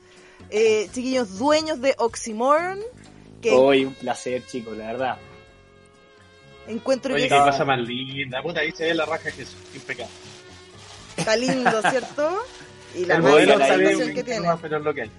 eh, 0.50 0.90
chiquillos 0.92 1.38
dueños 1.38 1.80
de 1.80 1.96
Oxymoron, 1.98 2.80
que 3.42 3.52
Hoy 3.52 3.86
un 3.86 3.94
placer, 3.94 4.46
chicos, 4.48 4.76
la 4.76 4.88
verdad. 4.88 5.18
encuentro 6.68 7.14
Oye, 7.14 7.24
que 7.24 7.30
qué 7.30 7.40
cosa 7.42 7.66
más 7.66 7.80
linda. 7.80 8.42
Puta, 8.42 8.62
ahí 8.62 8.72
se 8.72 8.86
ve 8.86 8.94
la 8.94 9.06
raja 9.06 9.32
que 9.32 9.44
es 9.44 9.56
impecable. 9.76 10.12
está 11.18 11.36
lindo, 11.36 11.82
¿cierto? 11.90 12.38
Y 12.96 13.06
la 13.06 13.16
El 13.16 13.22
modelo 13.22 13.56
un 13.56 14.14
que 14.14 14.24
tiene. 14.24 14.48
más, 14.48 14.60
pero 14.62 14.78
es 14.78 14.84
lo 14.84 14.94
que 14.94 15.04
hay. 15.04 15.12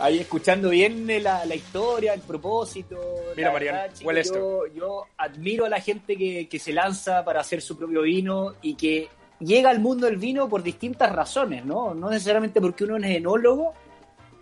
Ahí 0.00 0.18
escuchando 0.18 0.70
bien 0.70 1.08
eh, 1.10 1.20
la, 1.20 1.44
la 1.44 1.54
historia, 1.54 2.14
el 2.14 2.20
propósito. 2.20 2.96
Mira, 3.36 3.52
Mariana, 3.52 3.78
verdad, 3.78 3.94
chicos, 3.94 4.06
huele 4.06 4.22
yo, 4.24 4.66
yo 4.74 5.06
admiro 5.16 5.64
a 5.64 5.68
la 5.68 5.80
gente 5.80 6.16
que, 6.16 6.48
que 6.48 6.58
se 6.58 6.72
lanza 6.72 7.24
para 7.24 7.40
hacer 7.40 7.60
su 7.60 7.76
propio 7.76 8.02
vino 8.02 8.54
y 8.62 8.74
que 8.74 9.08
llega 9.40 9.70
al 9.70 9.80
mundo 9.80 10.06
del 10.06 10.16
vino 10.16 10.48
por 10.48 10.62
distintas 10.62 11.10
razones, 11.12 11.64
¿no? 11.64 11.94
No 11.94 12.10
necesariamente 12.10 12.60
porque 12.60 12.84
uno 12.84 12.96
es 12.96 13.16
enólogo, 13.16 13.74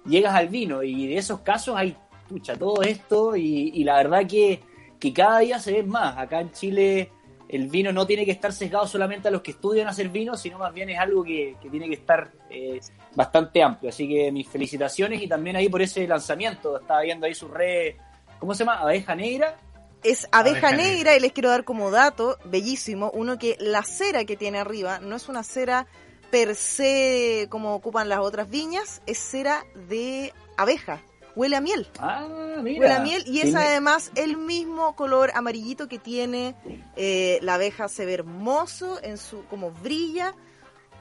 llegas 0.04 0.34
al 0.34 0.48
vino 0.48 0.82
y 0.82 1.06
de 1.06 1.16
esos 1.16 1.40
casos 1.40 1.74
hay, 1.76 1.96
pucha, 2.28 2.56
todo 2.56 2.82
esto 2.82 3.34
y, 3.36 3.70
y 3.74 3.84
la 3.84 3.96
verdad 3.96 4.26
que, 4.26 4.60
que 5.00 5.12
cada 5.12 5.40
día 5.40 5.58
se 5.58 5.72
ven 5.72 5.88
más. 5.88 6.18
Acá 6.18 6.40
en 6.40 6.52
Chile 6.52 7.10
el 7.48 7.68
vino 7.68 7.92
no 7.92 8.06
tiene 8.06 8.24
que 8.24 8.32
estar 8.32 8.52
sesgado 8.52 8.86
solamente 8.86 9.28
a 9.28 9.30
los 9.30 9.42
que 9.42 9.52
estudian 9.52 9.86
hacer 9.88 10.08
vino, 10.08 10.36
sino 10.36 10.58
más 10.58 10.72
bien 10.74 10.90
es 10.90 10.98
algo 10.98 11.22
que, 11.22 11.56
que 11.62 11.70
tiene 11.70 11.88
que 11.88 11.94
estar 11.94 12.30
eh, 12.50 12.80
bastante 13.14 13.62
amplio. 13.62 13.90
Así 13.90 14.08
que 14.08 14.32
mis 14.32 14.48
felicitaciones 14.48 15.22
y 15.22 15.28
también 15.28 15.56
ahí 15.56 15.68
por 15.68 15.82
ese 15.82 16.06
lanzamiento. 16.06 16.78
Estaba 16.78 17.02
viendo 17.02 17.26
ahí 17.26 17.34
su 17.34 17.48
red, 17.48 17.94
¿cómo 18.38 18.54
se 18.54 18.64
llama? 18.64 18.80
Abeja 18.80 19.14
Negra. 19.14 19.56
Es 20.02 20.28
abeja, 20.30 20.68
Abeja 20.68 20.70
negra, 20.72 20.94
negra. 20.94 21.16
y 21.16 21.20
les 21.20 21.32
quiero 21.32 21.48
dar 21.48 21.64
como 21.64 21.90
dato, 21.90 22.38
bellísimo, 22.44 23.10
uno 23.12 23.38
que 23.38 23.56
la 23.58 23.82
cera 23.82 24.24
que 24.24 24.36
tiene 24.36 24.58
arriba 24.58 25.00
no 25.00 25.16
es 25.16 25.28
una 25.28 25.42
cera 25.42 25.86
per 26.30 26.54
se 26.54 27.46
como 27.50 27.74
ocupan 27.74 28.08
las 28.08 28.20
otras 28.20 28.48
viñas, 28.48 29.02
es 29.06 29.18
cera 29.18 29.64
de 29.88 30.32
abeja, 30.56 31.02
huele 31.36 31.54
a 31.56 31.60
miel. 31.60 31.86
Ah, 32.00 32.26
mira. 32.62 32.80
Huele 32.80 32.94
a 32.94 33.00
miel 33.00 33.22
y 33.26 33.40
es 33.40 33.54
además 33.54 34.10
el 34.16 34.36
mismo 34.36 34.96
color 34.96 35.30
amarillito 35.34 35.86
que 35.86 35.98
tiene 36.00 36.54
eh, 36.96 37.38
la 37.42 37.54
abeja, 37.54 37.88
se 37.88 38.04
ve 38.06 38.14
hermoso 38.14 38.98
en 39.02 39.18
su 39.18 39.44
como 39.44 39.70
brilla, 39.70 40.34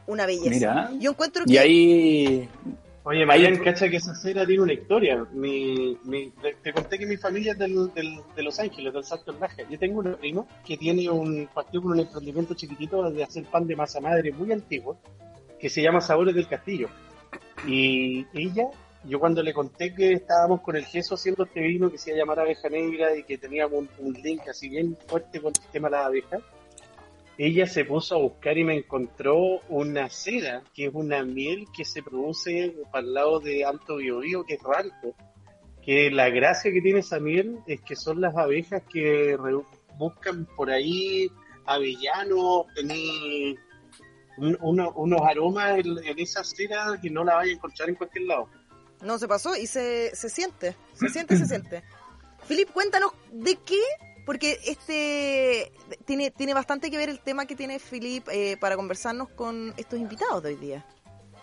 una 0.05 0.25
belleza. 0.27 0.49
Mira. 0.49 0.91
Yo 0.99 1.11
encuentro 1.11 1.45
que 1.45 1.53
Y 1.53 1.57
ahí... 1.57 2.49
Oye, 3.07 3.23
Marian, 3.23 3.57
cacha 3.63 3.87
que 3.87 3.97
esa 3.97 4.15
cera 4.15 4.47
tiene 4.47 4.63
una 4.63 4.73
historia. 4.73 5.23
Mi, 5.31 5.95
mi- 6.05 6.31
te, 6.41 6.55
te 6.55 6.73
conté 6.73 6.97
que 6.97 7.05
mi 7.05 7.17
familia 7.17 7.51
es 7.51 7.59
del, 7.59 7.93
del- 7.93 8.19
de 8.35 8.41
Los 8.41 8.59
Ángeles, 8.59 8.91
del 8.93 9.03
Salto 9.03 9.31
del 9.31 9.39
Laja. 9.41 9.61
Yo 9.69 9.77
tengo 9.77 9.99
un 9.99 10.15
primo 10.15 10.47
que 10.65 10.75
tiene 10.75 11.07
un 11.11 11.47
partido 11.53 11.83
con 11.83 11.91
un 11.91 11.99
emprendimiento 11.99 12.55
chiquitito 12.55 13.11
de 13.11 13.23
hacer 13.23 13.43
pan 13.45 13.67
de 13.67 13.75
masa 13.75 13.99
madre 14.01 14.31
muy 14.31 14.51
antiguo, 14.51 14.97
que 15.59 15.69
se 15.69 15.83
llama 15.83 16.01
Sabores 16.01 16.33
del 16.33 16.47
Castillo. 16.47 16.89
Y 17.67 18.25
ella, 18.33 18.65
yo 19.07 19.19
cuando 19.19 19.43
le 19.43 19.53
conté 19.53 19.93
que 19.93 20.13
estábamos 20.13 20.61
con 20.61 20.75
el 20.75 20.85
gesso 20.85 21.15
haciendo 21.15 21.43
este 21.43 21.59
vino 21.61 21.91
que 21.91 21.97
se 21.97 22.09
iba 22.11 22.17
a 22.17 22.19
llamar 22.21 22.39
Abeja 22.39 22.69
Negra 22.69 23.15
y 23.15 23.23
que 23.23 23.37
teníamos 23.37 23.85
un, 23.99 24.13
link 24.13 24.41
así 24.49 24.69
bien 24.69 24.97
fuerte 25.07 25.39
con 25.41 25.53
el 25.55 25.71
tema 25.71 25.89
de 25.89 25.91
las 25.97 26.05
abejas, 26.07 26.41
ella 27.37 27.67
se 27.67 27.83
puso 27.85 28.15
a 28.15 28.19
buscar 28.19 28.57
y 28.57 28.63
me 28.63 28.77
encontró 28.77 29.59
una 29.69 30.09
cera, 30.09 30.63
que 30.73 30.85
es 30.85 30.91
una 30.93 31.23
miel 31.23 31.65
que 31.75 31.83
se 31.83 32.01
produce 32.01 32.73
para 32.91 33.05
el 33.05 33.13
lado 33.13 33.39
de 33.41 33.65
Alto 33.65 33.97
Biobío, 33.97 34.45
que 34.45 34.53
es 34.55 34.63
Ranco. 34.63 35.15
Que 35.83 36.09
la 36.09 36.29
gracia 36.29 36.71
que 36.71 36.81
tiene 36.81 36.99
esa 36.99 37.19
miel 37.19 37.59
es 37.67 37.81
que 37.81 37.95
son 37.95 38.21
las 38.21 38.35
abejas 38.37 38.81
que 38.91 39.37
buscan 39.97 40.47
por 40.55 40.69
ahí 40.71 41.29
avellanos, 41.65 42.65
tener 42.73 42.97
un- 44.37 44.57
uno- 44.61 44.93
unos 44.95 45.21
aromas 45.21 45.77
en, 45.79 45.97
en 46.05 46.19
esa 46.19 46.43
cera 46.43 46.97
que 47.01 47.09
no 47.09 47.23
la 47.23 47.35
vaya 47.35 47.51
a 47.51 47.55
encontrar 47.55 47.89
en 47.89 47.95
cualquier 47.95 48.25
lado. 48.25 48.47
No 49.01 49.17
se 49.19 49.27
pasó 49.27 49.55
y 49.55 49.67
se, 49.67 50.15
se 50.15 50.29
siente, 50.29 50.75
se 50.93 51.09
siente, 51.09 51.37
se 51.37 51.45
siente. 51.47 51.83
Filip, 52.47 52.69
cuéntanos 52.71 53.11
de 53.31 53.55
qué, 53.65 53.79
porque 54.25 54.59
este 54.65 55.71
tiene, 56.05 56.31
tiene 56.31 56.53
bastante 56.53 56.89
que 56.91 56.97
ver 56.97 57.09
el 57.09 57.19
tema 57.19 57.45
que 57.45 57.55
tiene 57.55 57.79
Filip 57.79 58.27
eh, 58.31 58.57
para 58.59 58.75
conversarnos 58.75 59.29
con 59.29 59.73
estos 59.77 59.99
invitados 59.99 60.43
de 60.43 60.49
hoy 60.49 60.55
día. 60.55 60.85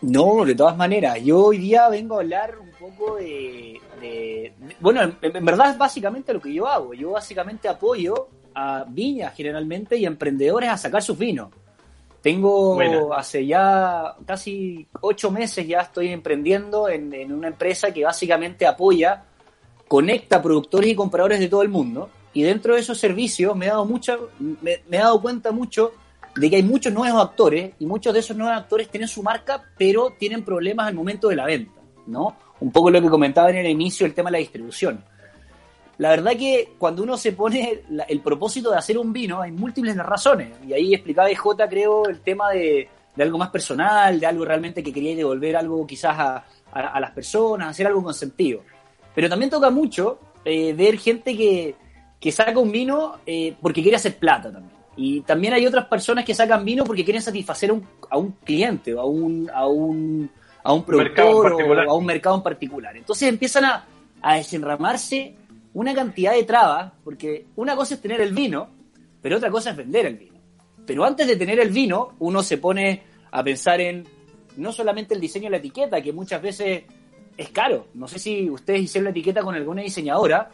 No, 0.01 0.45
de 0.45 0.57
todas 0.57 0.77
maneras, 0.77 1.19
yo 1.23 1.45
hoy 1.47 1.59
día 1.59 1.89
vengo 1.89 2.17
a 2.17 2.21
hablar 2.23 2.59
un 2.59 2.71
poco 2.73 3.17
de... 3.17 3.81
de- 4.01 4.53
de- 4.59 4.77
bueno, 4.81 5.01
en, 5.03 5.17
en 5.23 5.45
verdad 5.45 5.71
es 5.71 5.79
básicamente 5.79 6.33
lo 6.33 6.41
que 6.41 6.53
yo 6.53 6.67
hago. 6.67 6.93
Yo 6.93 7.13
básicamente 7.13 7.69
apoyo 7.69 8.29
a 8.53 8.85
viñas 8.89 9.33
generalmente 9.37 9.97
y 9.97 10.05
a 10.05 10.09
emprendedores 10.09 10.71
a 10.71 10.77
sacar 10.77 11.03
sus 11.05 11.17
vinos. 11.17 11.51
Tengo 12.23 12.75
Buena. 12.75 13.01
hace 13.17 13.45
ya 13.45 14.15
casi 14.25 14.87
ocho 15.01 15.31
meses 15.31 15.67
ya 15.67 15.81
estoy 15.81 16.09
emprendiendo 16.09 16.89
en, 16.89 17.13
en 17.13 17.33
una 17.33 17.49
empresa 17.49 17.93
que 17.93 18.05
básicamente 18.05 18.65
apoya, 18.65 19.25
conecta 19.89 20.41
productores 20.41 20.91
y 20.91 20.95
compradores 20.95 21.41
de 21.41 21.49
todo 21.49 21.63
el 21.63 21.69
mundo. 21.69 22.09
Y 22.33 22.43
dentro 22.43 22.75
de 22.75 22.81
esos 22.81 22.99
servicios 22.99 23.55
me 23.57 23.67
he 23.67 23.69
dado 23.69 23.85
mucha, 23.85 24.17
me, 24.39 24.81
me 24.89 24.97
he 24.97 25.01
dado 25.01 25.21
cuenta 25.21 25.51
mucho 25.53 25.93
de 26.35 26.49
que 26.49 26.57
hay 26.57 26.63
muchos 26.63 26.93
nuevos 26.93 27.21
actores 27.21 27.75
y 27.79 27.87
muchos 27.87 28.15
de 28.15 28.21
esos 28.21 28.37
nuevos 28.37 28.57
actores 28.57 28.89
tienen 28.89 29.09
su 29.09 29.23
marca, 29.23 29.63
pero 29.77 30.15
tienen 30.19 30.45
problemas 30.45 30.87
al 30.87 30.95
momento 30.95 31.29
de 31.29 31.37
la 31.37 31.45
venta, 31.45 31.81
¿no? 32.07 32.37
Un 32.61 32.71
poco 32.71 32.91
lo 32.91 33.03
que 33.03 33.09
comentaba 33.09 33.51
en 33.51 33.57
el 33.57 33.67
inicio, 33.67 34.07
el 34.07 34.15
tema 34.15 34.31
de 34.31 34.33
la 34.33 34.39
distribución. 34.39 35.05
La 36.03 36.11
verdad 36.11 36.33
que 36.37 36.73
cuando 36.79 37.03
uno 37.05 37.17
se 37.17 37.31
pone 37.33 37.83
la- 37.91 38.03
el 38.05 38.21
propósito 38.21 38.71
de 38.73 38.77
hacer 38.79 38.99
un 38.99 39.13
vino, 39.13 39.41
hay 39.41 39.53
múltiples 39.53 39.97
razones. 39.97 40.49
Y 40.67 40.73
ahí 40.73 40.93
explicaba 40.95 41.31
EJ, 41.31 41.69
creo, 41.71 42.07
el 42.09 42.21
tema 42.21 42.51
de, 42.51 42.89
de 43.15 43.23
algo 43.23 43.39
más 43.39 43.51
personal, 43.51 44.19
de 44.19 44.27
algo 44.27 44.45
realmente 44.45 44.83
que 44.83 44.93
quería 44.93 45.15
devolver 45.15 45.55
algo 45.57 45.87
quizás 45.87 46.19
a, 46.19 46.45
a- 46.73 46.89
a 46.97 47.01
las 47.01 47.13
personas, 47.13 47.69
hacer 47.71 47.87
algo 47.87 48.03
con 48.03 48.15
sentido. 48.15 48.63
Pero 49.15 49.29
también 49.29 49.49
toca 49.51 49.71
mucho 49.71 50.19
eh, 50.45 50.73
ver 50.73 50.99
gente 50.99 51.37
que, 51.37 51.77
que 52.19 52.33
saca 52.33 52.59
un 52.59 52.73
vino 52.73 53.19
eh, 53.25 53.55
porque 53.63 53.81
quiere 53.83 53.97
hacer 53.97 54.17
plata 54.19 54.51
también. 54.51 54.73
Y 54.97 55.21
también 55.21 55.55
hay 55.55 55.65
otras 55.67 55.87
personas 55.87 56.25
que 56.25 56.35
sacan 56.35 56.65
vino 56.65 56.83
porque 56.85 57.05
quieren 57.05 57.23
satisfacer 57.23 57.71
a 57.71 57.75
un, 57.75 57.87
a 58.11 58.19
un 58.19 58.33
cliente 58.45 58.93
o 58.93 59.01
a 59.01 59.05
un, 59.07 59.49
a 59.55 59.67
un, 59.69 60.29
a 60.65 60.73
un 60.73 60.83
productor 60.85 61.53
o 61.87 61.91
a 61.91 61.95
un 61.95 62.05
mercado 62.07 62.35
en 62.37 62.43
particular. 62.43 62.97
Entonces 62.97 63.29
empiezan 63.29 63.65
a, 63.67 63.85
a 64.21 64.35
desenramarse 64.37 65.37
una 65.75 65.95
cantidad 65.95 66.33
de 66.33 66.45
trabas, 66.45 66.93
porque 67.05 67.47
una 67.57 67.75
cosa 67.77 67.95
es 67.95 68.01
tener 68.03 68.21
el 68.21 68.33
vino, 68.33 68.69
pero 69.21 69.37
otra 69.37 69.51
cosa 69.51 69.71
es 69.71 69.77
vender 69.77 70.07
el 70.07 70.17
vino. 70.17 70.39
Pero 70.87 71.05
antes 71.05 71.27
de 71.27 71.37
tener 71.37 71.61
el 71.61 71.71
vino, 71.71 72.15
uno 72.19 72.43
se 72.43 72.59
pone 72.59 73.03
a 73.31 73.43
pensar 73.43 73.81
en 73.81 74.07
no 74.57 74.73
solamente 74.73 75.15
el 75.15 75.21
diseño 75.21 75.45
de 75.45 75.51
la 75.53 75.57
etiqueta, 75.59 76.03
que 76.03 76.13
muchas 76.13 76.43
veces 76.43 76.83
es 77.37 77.49
caro. 77.51 77.87
No 77.95 78.07
sé 78.09 78.19
si 78.19 78.51
ustedes 78.51 78.83
hicieron 78.83 79.05
la 79.05 79.11
etiqueta 79.11 79.43
con 79.43 79.55
alguna 79.55 79.81
diseñadora 79.83 80.51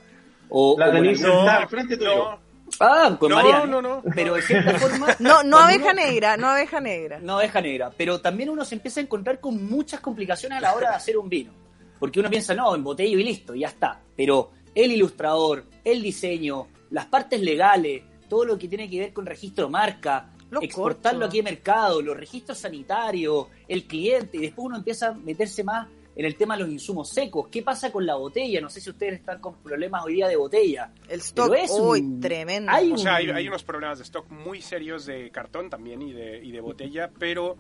o, 0.51 0.77
La 0.79 0.93
tenéis 0.93 1.23
algún- 1.25 1.39
sentada 1.41 1.63
al 1.63 1.69
frente 1.69 1.97
tuyo. 1.97 2.15
No, 2.17 2.49
Ah, 2.81 3.17
con 3.19 3.31
No, 3.31 3.37
Mariana. 3.37 3.65
no, 3.65 3.81
no. 3.81 4.03
Pero 4.15 4.35
de 4.35 4.43
cierta 4.43 4.75
forma. 4.79 5.07
No, 5.21 5.43
no 5.43 5.57
abeja 5.59 5.85
uno- 5.85 5.95
negra, 5.95 6.37
no 6.37 6.49
abeja 6.49 6.81
negra. 6.81 7.19
no 7.19 7.39
abeja 7.39 7.63
negra, 7.63 7.91
pero 7.97 8.21
también 8.21 8.51
uno 8.51 8.63
se 8.65 8.75
empieza 8.75 9.01
a 9.01 9.03
encontrar 9.05 9.41
con 9.41 9.65
muchas 9.69 10.01
complicaciones 10.01 10.59
a 10.59 10.61
la 10.61 10.75
hora 10.75 10.91
de 10.91 10.97
hacer 10.97 11.17
un 11.17 11.31
vino. 11.31 11.51
Porque 11.99 12.21
uno 12.21 12.29
piensa, 12.29 12.55
no, 12.55 12.75
en 12.75 12.85
botella 12.85 13.17
y 13.19 13.25
listo, 13.25 13.55
ya 13.55 13.69
está. 13.69 13.99
Pero 14.15 14.51
el 14.85 14.93
ilustrador, 14.93 15.65
el 15.85 16.03
diseño, 16.03 16.69
las 16.91 17.07
partes 17.07 17.41
legales, 17.41 18.03
todo 18.29 18.45
lo 18.45 18.59
que 18.59 18.69
tiene 18.69 18.89
que 18.89 19.01
ver 19.01 19.13
con 19.13 19.27
registro 19.27 19.69
marca, 19.69 20.31
Los 20.51 20.63
exportarlo 20.63 21.27
aquí 21.27 21.39
al 21.39 21.45
mercado, 21.45 22.01
los 22.01 22.17
registros 22.17 22.59
sanitarios, 22.59 23.47
el 23.67 23.85
cliente, 23.85 24.37
y 24.39 24.41
después 24.43 24.67
uno 24.67 24.77
empieza 24.77 25.09
a 25.09 25.15
meterse 25.15 25.65
más 25.65 25.89
en 26.15 26.25
el 26.25 26.37
tema 26.37 26.57
de 26.57 26.63
los 26.65 26.71
insumos 26.73 27.11
secos. 27.11 27.49
¿Qué 27.49 27.63
pasa 27.63 27.93
con 27.93 28.05
la 28.07 28.15
botella? 28.17 28.61
No 28.61 28.69
sé 28.71 28.81
si 28.81 28.91
ustedes 28.91 29.15
están 29.21 29.41
con 29.41 29.55
problemas 29.63 30.05
hoy 30.05 30.15
día 30.15 30.27
de 30.29 30.37
botella. 30.37 30.93
El 31.09 31.21
stock, 31.21 31.55
es 31.55 31.71
un- 31.71 32.21
tremendo. 32.21 32.71
hay 32.73 32.93
O 32.93 32.99
sea, 32.99 33.17
hay, 33.17 33.31
hay 33.31 33.47
unos 33.49 33.63
problemas 33.63 33.99
de 33.99 34.05
stock 34.05 34.29
muy 34.31 34.61
serios 34.63 35.07
de 35.07 35.31
cartón 35.31 35.71
también 35.71 36.03
y 36.03 36.13
de, 36.13 36.45
y 36.45 36.51
de 36.53 36.61
botella, 36.61 37.11
pero 37.19 37.57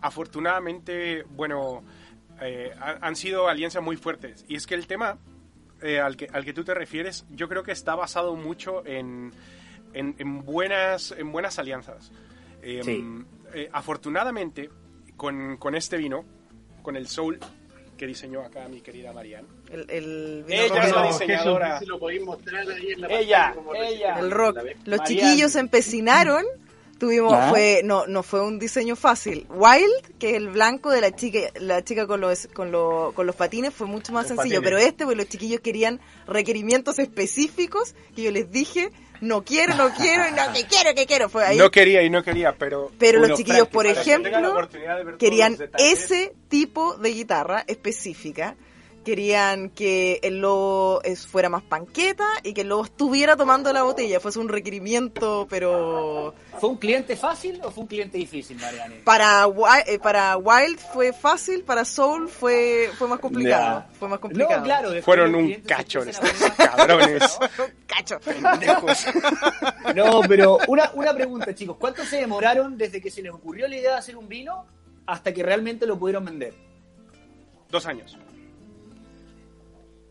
afortunadamente, 0.00 1.24
bueno, 1.30 1.82
eh, 2.40 2.70
ha- 2.78 2.98
han 3.06 3.16
sido 3.16 3.48
alianzas 3.48 3.82
muy 3.82 3.96
fuertes. 3.96 4.44
Y 4.48 4.56
es 4.56 4.66
que 4.66 4.74
el 4.74 4.86
tema 4.86 5.18
eh, 5.82 6.00
al, 6.00 6.16
que, 6.16 6.28
al 6.32 6.44
que 6.44 6.52
tú 6.52 6.64
te 6.64 6.74
refieres, 6.74 7.24
yo 7.30 7.48
creo 7.48 7.62
que 7.62 7.72
está 7.72 7.94
basado 7.94 8.34
mucho 8.36 8.84
en, 8.86 9.32
en, 9.92 10.14
en 10.18 10.44
buenas, 10.44 11.12
en 11.16 11.32
buenas 11.32 11.58
alianzas. 11.58 12.12
Eh, 12.62 12.80
Sí. 12.84 13.04
eh, 13.54 13.68
afortunadamente, 13.72 14.70
con, 15.16 15.56
con 15.56 15.74
este 15.74 15.96
vino, 15.96 16.24
con 16.82 16.96
el 16.96 17.06
Soul 17.08 17.38
que 17.96 18.06
diseñó 18.06 18.40
acá 18.42 18.66
mi 18.68 18.80
querida 18.80 19.12
Marianne, 19.12 19.46
El, 19.70 19.88
el 19.90 20.44
vino 20.46 20.60
Ella 20.62 20.82
es 20.84 20.92
la 20.94 21.06
diseñadora. 21.06 21.66
Jesús, 21.66 21.80
si 21.80 21.86
lo 21.86 21.98
podéis 22.00 22.22
mostrar 22.22 22.68
ahí 22.68 22.92
en 22.92 23.00
la 23.00 23.06
Ella, 23.08 23.54
ella. 23.76 24.18
el 24.18 24.30
rock. 24.30 24.56
Los 24.56 24.64
Marianne. 24.98 25.04
chiquillos 25.06 25.52
se 25.52 25.60
empecinaron. 25.60 26.44
Tuvimos, 27.02 27.50
fue, 27.50 27.80
no, 27.82 28.06
no 28.06 28.22
fue 28.22 28.42
un 28.42 28.60
diseño 28.60 28.94
fácil. 28.94 29.44
Wild, 29.50 30.18
que 30.20 30.30
es 30.30 30.36
el 30.36 30.50
blanco 30.50 30.88
de 30.90 31.00
la 31.00 31.10
chica, 31.16 31.40
la 31.58 31.82
chica 31.82 32.06
con 32.06 32.20
los, 32.20 32.46
con, 32.54 32.70
lo- 32.70 33.10
con 33.16 33.26
los 33.26 33.34
patines, 33.34 33.74
fue 33.74 33.88
mucho 33.88 34.12
más 34.12 34.30
Los 34.30 34.36
sencillo. 34.36 34.60
patines. 34.60 34.62
Pero 34.62 34.78
este, 34.78 35.04
pues 35.04 35.16
los 35.16 35.26
chiquillos 35.28 35.58
querían 35.60 35.98
requerimientos 36.28 37.00
específicos 37.00 37.96
que 38.14 38.22
yo 38.22 38.30
les 38.30 38.52
dije, 38.52 38.92
no 39.20 39.42
quiero, 39.42 39.74
no 39.74 39.90
quiero, 39.94 40.30
no, 40.30 40.52
que 40.52 40.64
quiero, 40.66 40.94
que 40.94 41.06
quiero. 41.06 41.28
Fue 41.28 41.44
ahí. 41.44 41.58
no 41.58 41.72
quería 41.72 42.04
y 42.04 42.10
no 42.10 42.22
quería, 42.22 42.54
pero 42.56 42.92
pero 43.00 43.18
los 43.18 43.36
chiquillos, 43.36 43.66
por 43.66 43.84
que 43.84 43.90
ejemplo, 43.90 44.68
querían 45.18 45.56
los 45.58 45.68
ese 45.78 46.32
tipo 46.48 46.94
de 46.98 47.10
guitarra 47.10 47.64
específica. 47.66 48.54
Querían 49.04 49.70
que 49.70 50.20
el 50.22 50.40
lobo 50.40 51.00
fuera 51.28 51.48
más 51.48 51.62
panqueta 51.62 52.26
y 52.42 52.54
que 52.54 52.60
el 52.62 52.68
lobo 52.68 52.84
estuviera 52.84 53.36
tomando 53.36 53.72
la 53.72 53.82
botella. 53.82 54.20
Fuese 54.20 54.38
un 54.38 54.48
requerimiento, 54.48 55.46
pero 55.50 56.34
¿Fue 56.58 56.68
un 56.68 56.76
cliente 56.76 57.16
fácil 57.16 57.60
o 57.64 57.70
fue 57.70 57.82
un 57.82 57.88
cliente 57.88 58.18
difícil, 58.18 58.56
Mariane? 58.58 58.96
para, 59.04 59.46
eh, 59.86 59.98
para 59.98 60.36
Wild 60.36 60.78
fue 60.78 61.12
fácil, 61.12 61.64
para 61.64 61.84
Soul 61.84 62.28
fue, 62.28 62.90
fue 62.96 63.08
más 63.08 63.18
complicado. 63.18 63.84
Fue 63.98 64.08
más 64.08 64.18
complicado. 64.20 64.58
No, 64.58 64.64
claro. 64.64 65.02
fueron 65.02 65.34
un 65.34 65.52
cacho 65.62 66.02
cabrones. 66.56 67.38
Cacho. 67.86 68.18
No, 69.94 70.20
pero 70.26 70.58
una, 70.68 70.90
una 70.94 71.12
pregunta, 71.14 71.54
chicos. 71.54 71.76
¿Cuánto 71.78 72.04
se 72.04 72.16
demoraron 72.16 72.76
desde 72.78 73.00
que 73.00 73.10
se 73.10 73.22
les 73.22 73.32
ocurrió 73.32 73.68
la 73.68 73.76
idea 73.76 73.92
de 73.92 73.98
hacer 73.98 74.16
un 74.16 74.28
vino 74.28 74.64
hasta 75.06 75.32
que 75.32 75.42
realmente 75.42 75.86
lo 75.86 75.98
pudieron 75.98 76.24
vender? 76.24 76.54
Dos 77.70 77.86
años. 77.86 78.16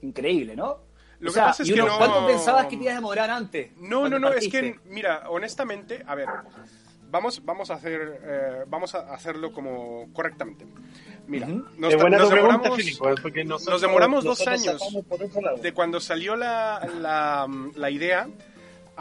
Increíble, 0.01 0.55
¿no? 0.55 0.77
Lo 1.19 1.29
O 1.29 1.33
que 1.33 1.35
sea, 1.35 1.45
pasa 1.47 1.63
es 1.63 1.69
y 1.69 1.73
que 1.73 1.81
uno, 1.81 1.91
no- 1.91 1.97
¿Cuánto 1.99 2.27
pensabas 2.27 2.65
que 2.67 2.77
te 2.77 2.83
ibas 2.83 2.93
a 2.93 2.95
demorar 2.95 3.29
antes? 3.29 3.71
No, 3.77 4.09
no, 4.09 4.17
no, 4.17 4.33
es 4.33 4.47
que, 4.47 4.79
mira, 4.85 5.29
honestamente, 5.29 6.03
a 6.07 6.15
ver, 6.15 6.27
vamos, 7.11 7.45
vamos 7.45 7.69
a 7.69 7.75
hacer, 7.75 8.21
eh, 8.23 8.63
vamos 8.67 8.95
a 8.95 9.13
hacerlo 9.13 9.51
como 9.53 10.11
correctamente. 10.13 10.65
Mira, 11.27 11.45
Ujú. 11.47 11.65
nos, 11.77 11.93
pregunta, 11.93 12.17
demoramos, 12.35 12.79
nosotros, 13.45 13.67
nos 13.69 13.81
demoramos 13.81 14.23
dos 14.23 14.47
años 14.47 14.81
de 15.61 15.73
cuando 15.73 15.99
salió 15.99 16.35
la, 16.35 16.89
la, 16.99 17.47
la 17.75 17.89
idea 17.91 18.27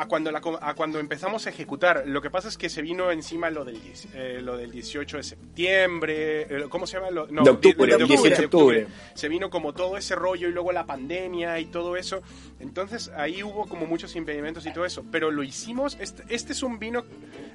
a 0.00 0.06
cuando, 0.08 0.30
la, 0.32 0.40
a 0.62 0.74
cuando 0.74 0.98
empezamos 0.98 1.46
a 1.46 1.50
ejecutar. 1.50 2.04
Lo 2.06 2.22
que 2.22 2.30
pasa 2.30 2.48
es 2.48 2.56
que 2.56 2.68
se 2.68 2.80
vino 2.82 3.10
encima 3.10 3.50
lo 3.50 3.64
del, 3.64 3.80
10 3.82 4.08
eh, 4.14 4.40
lo 4.42 4.56
del 4.56 4.70
18 4.70 5.16
de 5.18 5.22
septiembre, 5.22 6.46
¿cómo 6.68 6.86
se 6.86 6.96
llama? 6.96 7.10
Lo- 7.10 7.26
no, 7.28 7.42
De 7.42 7.50
octubre, 7.50 7.96
de- 7.96 8.02
el 8.02 8.08
18 8.08 8.36
de 8.40 8.44
octubre. 8.46 8.86
Se 9.14 9.28
vino 9.28 9.50
como 9.50 9.72
todo 9.74 9.96
ese 9.96 10.14
rollo 10.14 10.48
y 10.48 10.52
luego 10.52 10.72
la 10.72 10.86
pandemia 10.86 11.58
y 11.60 11.66
todo 11.66 11.96
eso. 11.96 12.22
Entonces 12.60 13.10
ahí 13.16 13.42
hubo 13.42 13.66
como 13.66 13.86
muchos 13.86 14.16
impedimentos 14.16 14.64
y 14.66 14.72
todo 14.72 14.84
eso. 14.84 15.04
Pero 15.12 15.30
lo 15.30 15.42
hicimos, 15.42 15.96
este, 16.00 16.22
este 16.28 16.52
es 16.52 16.62
un 16.62 16.78
vino, 16.78 17.04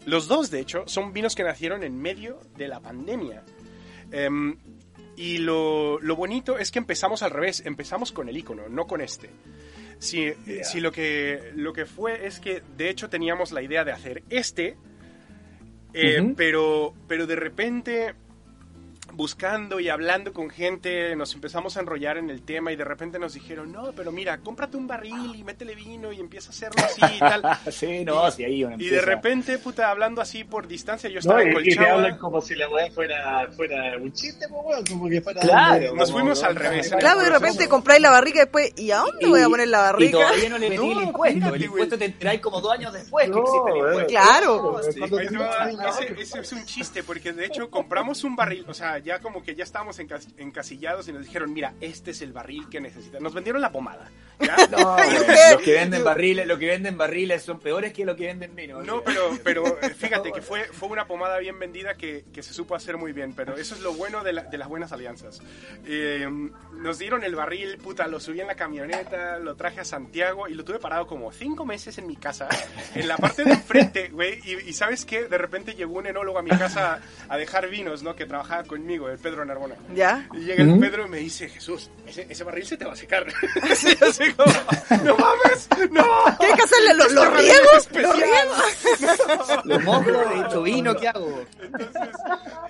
los 0.06 0.28
dos 0.28 0.52
de 0.52 0.60
hecho, 0.60 0.84
son 0.88 1.14
vinos 1.14 1.36
que 1.36 1.44
nacieron 1.44 1.84
en 1.84 2.00
medio 2.02 2.40
de 2.58 2.68
la 2.68 2.80
pandemia. 2.80 3.44
Em, 4.12 4.58
y 5.18 5.38
lo, 5.40 6.00
lo 6.02 6.16
bonito 6.16 6.58
es 6.58 6.72
que 6.72 6.80
empezamos 6.80 7.24
al 7.24 7.32
revés, 7.32 7.64
empezamos 7.66 8.12
con 8.12 8.30
el 8.30 8.38
icono, 8.38 8.70
no 8.70 8.86
con 8.86 9.02
este. 9.02 9.30
Si, 10.00 10.24
eh, 10.24 10.36
si 10.64 10.80
lo, 10.80 10.92
que, 10.92 11.52
lo 11.56 11.74
que 11.74 11.86
fue 11.86 12.28
es 12.28 12.40
que 12.40 12.62
de 12.78 12.90
hecho 12.90 13.10
teníamos 13.10 13.52
la 13.52 13.62
idea 13.62 13.84
de 13.84 13.92
hacer 13.92 14.24
este, 14.30 14.78
eh, 15.94 16.34
pero, 16.36 16.94
pero 17.08 17.26
de 17.26 17.36
repente 17.36 18.16
buscando 19.16 19.80
y 19.80 19.90
hablando 19.90 20.34
con 20.34 20.50
gente 20.50 21.16
nos 21.16 21.34
empezamos 21.34 21.78
a 21.78 21.80
enrollar 21.82 22.18
en 22.18 22.30
el 22.30 22.42
tema 22.42 22.72
y 22.72 22.76
de 22.76 22.84
repente 22.84 23.18
nos 23.20 23.34
dijeron, 23.34 23.72
no, 23.72 23.92
pero 23.94 24.12
mira, 24.12 24.38
cómprate 24.40 24.78
un 24.78 24.88
barril 24.88 25.36
y 25.36 25.44
métele 25.44 25.76
vino 25.76 26.12
y 26.12 26.20
empieza 26.20 26.50
a 26.50 26.52
hacerlo 26.52 26.84
así 26.84 27.02
y 27.16 27.20
tal. 27.20 27.42
sí, 27.72 28.04
no, 28.06 28.30
sí, 28.32 28.44
ahí 28.44 28.64
uno 28.64 28.76
Y 28.80 28.88
de 28.90 29.02
repente, 29.02 29.58
puta, 29.58 29.90
hablando 29.90 30.22
así 30.22 30.44
por 30.44 30.68
distancia, 30.68 31.10
yo 31.10 31.16
No, 31.16 31.20
estaba 31.20 31.42
en 31.44 31.48
y, 31.48 31.52
y 31.52 31.54
te 31.54 31.76
Colchagua. 31.76 31.94
hablan 31.94 32.18
como 32.18 32.42
si 32.42 32.56
la 32.56 32.70
weá 32.70 32.92
fuera, 32.92 33.48
fuera 33.56 33.98
un 33.98 34.12
chiste, 34.14 34.48
pues, 34.50 34.62
weón, 34.66 34.86
como 34.86 35.10
que 35.10 35.22
fuera. 35.22 35.42
Claro, 35.42 35.96
Nos 35.96 36.10
como- 36.10 36.20
fuimos 36.22 36.44
al 36.44 36.56
revés. 36.56 36.90
Claro, 37.00 37.22
y 37.22 37.26
de 37.26 37.30
repente 37.32 37.68
compráis 37.70 38.02
la 38.02 38.10
barrica 38.10 38.38
y 38.38 38.42
después, 38.42 38.74
¿y 38.78 38.92
a 38.92 38.98
dónde 39.00 39.28
voy 39.28 39.42
a 39.42 39.48
poner 39.50 39.68
la 39.68 39.80
Y 39.80 39.82
barrica? 39.82 40.18
todavía 40.18 40.50
no 40.50 40.58
le 40.58 40.70
metí 40.70 40.82
No, 40.88 40.92
el 41.00 41.08
impuesto. 41.08 41.36
fíjate, 41.40 41.46
el 41.46 41.50
güey. 41.52 41.64
impuesto 41.66 41.98
te 41.98 42.06
enteráis 42.06 42.42
como 42.42 42.62
dos 42.62 42.72
años 42.74 42.94
después 42.94 43.26
que 43.26 43.32
No, 43.32 43.40
existe 43.42 43.58
el 43.72 43.76
güey. 43.78 43.88
impuesto. 43.90 44.08
Claro. 44.10 44.82
Sí, 44.92 45.02
ahí 45.04 45.28
te 45.28 45.38
va. 45.38 45.70
ese, 45.90 46.22
ese 46.22 46.40
es 46.40 46.52
un 46.54 46.66
chiste, 46.66 47.04
porque 47.04 47.34
de 47.34 47.46
hecho 47.46 47.70
compramos 47.70 48.24
un 48.24 48.36
barril, 48.36 48.66
o 48.68 48.74
sea, 48.74 49.00
ya 49.06 49.20
como 49.20 49.44
que 49.44 49.56
ya 49.56 49.64
estábamos 49.64 50.00
encas- 50.00 50.34
encasillados 50.38 51.08
y 51.08 51.14
nos 51.14 51.24
dijeron, 51.24 51.54
mira, 51.54 51.74
este 51.80 52.12
es 52.12 52.22
el 52.22 52.34
barril 52.34 52.68
que 52.70 52.82
necesitas. 52.82 53.22
Nos 53.22 53.34
vendieron 53.34 53.62
la 53.62 53.72
pomada. 53.72 54.12
¿ya? 54.40 54.56
No, 54.72 54.98
los 55.54 55.62
que 55.62 55.74
venden 55.74 56.04
barriles, 56.04 56.48
los 56.48 56.58
que 56.60 56.66
venden 56.68 56.98
barriles 56.98 57.44
son 57.44 57.60
peores 57.60 57.94
que 57.94 58.04
los 58.04 58.18
que 58.18 58.26
venden 58.26 58.56
vino. 58.56 58.82
No, 58.84 59.02
pero, 59.04 59.38
pero 59.44 59.66
eh, 59.82 59.92
fíjate 59.94 60.32
que 60.34 60.42
fue, 60.42 60.66
fue 60.66 60.90
una 60.90 61.06
pomada 61.08 61.38
bien 61.38 61.58
vendida 61.60 61.96
que, 61.96 62.26
que 62.34 62.42
se 62.44 62.54
supo 62.54 62.76
hacer 62.76 62.98
muy 62.98 63.14
bien, 63.14 63.34
pero 63.34 63.56
eso 63.56 63.76
es 63.76 63.82
lo 63.82 63.94
bueno 63.94 64.24
de, 64.24 64.34
la- 64.34 64.44
de 64.44 64.58
las 64.58 64.68
buenas 64.68 64.92
alianzas. 64.92 65.42
Eh, 65.86 66.28
nos 66.74 66.98
dieron 67.00 67.24
el 67.24 67.36
barril, 67.36 67.78
puta, 67.78 68.08
lo 68.08 68.20
subí 68.20 68.42
en 68.42 68.48
la 68.48 68.56
camioneta, 68.56 69.38
lo 69.40 69.56
traje 69.56 69.82
a 69.82 69.86
Santiago 69.86 70.48
y 70.48 70.54
lo 70.56 70.64
tuve 70.66 70.80
parado 70.80 71.06
como 71.08 71.32
cinco 71.32 71.66
meses 71.66 71.98
en 72.00 72.08
mi 72.08 72.16
casa, 72.16 72.50
en 72.96 73.08
la 73.08 73.18
parte 73.18 73.44
de 73.44 73.52
enfrente, 73.52 74.10
güey, 74.10 74.40
y, 74.44 74.70
y 74.70 74.74
¿sabes 74.74 75.06
qué? 75.06 75.26
De 75.28 75.38
repente 75.38 75.76
llegó 75.76 75.94
un 76.00 76.08
enólogo 76.08 76.40
a 76.40 76.42
mi 76.42 76.50
casa 76.50 77.02
a 77.30 77.38
dejar 77.38 77.70
vinos, 77.70 78.02
¿no? 78.04 78.16
Que 78.16 78.26
trabajaba 78.26 78.64
conmigo, 78.64 78.95
el 79.10 79.18
Pedro 79.20 79.46
Narbona. 79.46 79.76
¿Ya? 79.94 80.28
Y 80.34 80.40
llega 80.40 80.64
el 80.64 80.70
Ujú. 80.72 80.80
Pedro 80.82 81.06
y 81.06 81.10
me 81.10 81.18
dice, 81.18 81.48
Jesús, 81.50 81.90
ese, 82.08 82.26
ese 82.30 82.44
barril 82.44 82.66
se 82.66 82.78
te 82.78 82.86
va 82.86 82.94
a 82.94 82.96
secar. 82.96 83.26
Así, 83.70 83.96
así 84.02 84.32
como, 84.34 84.52
no 85.04 85.16
mames, 85.18 85.68
no. 85.92 86.04
¿Qué 86.40 86.46
hay 86.48 86.54
que 86.54 86.62
hacerle? 86.64 86.94
¿Los, 86.96 87.08
Este 87.08 87.16
los 87.16 87.34
riegos? 87.38 87.90
¿Los 87.92 88.16
riegos? 88.18 89.66
Los 89.66 89.84
mocos 89.84 90.30
de 90.30 90.40
hecho 90.42 90.62
vino, 90.64 90.96
¿qué 90.96 91.08
hago? 91.08 91.44
Entonces, 91.62 92.16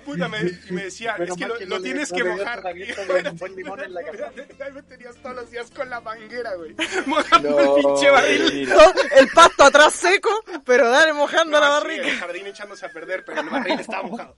puta, 0.04 0.28
me, 0.28 0.38
y 0.68 0.72
me 0.72 0.84
decía, 0.84 1.14
Menos 1.18 1.36
es 1.36 1.42
que 1.42 1.48
lo, 1.48 1.58
que 1.58 1.66
lo 1.66 1.70
no 1.70 1.76
le- 1.78 1.84
tienes 1.84 2.10
no 2.10 2.16
que 2.18 2.24
le 2.24 2.30
dio 2.34 2.38
mojar. 2.44 2.66
Ahí 2.66 2.94
me 4.74 4.82
tenías 4.82 5.16
todos 5.22 5.36
los 5.36 5.50
días 5.50 5.70
con 5.70 5.88
la 5.90 6.00
manguera, 6.00 6.54
güey. 6.54 6.74
Mojando 7.06 7.50
No, 7.50 7.76
el 7.76 7.82
pinche 7.84 8.10
barril. 8.10 8.68
No, 8.68 8.80
el 9.18 9.28
pasto 9.28 9.64
atrás 9.64 9.92
seco, 9.94 10.30
pero 10.64 10.88
dale 10.90 11.12
mojando 11.12 11.58
la 11.60 11.68
No, 11.68 11.80
sí, 11.80 11.86
barrica. 11.86 12.08
el 12.08 12.16
jardín 12.18 12.46
echándose 12.46 12.86
a 12.86 12.90
perder, 12.90 13.24
pero 13.24 13.40
el 13.40 13.48
barril 13.48 13.80
estaba 13.80 14.02
mojado. 14.04 14.36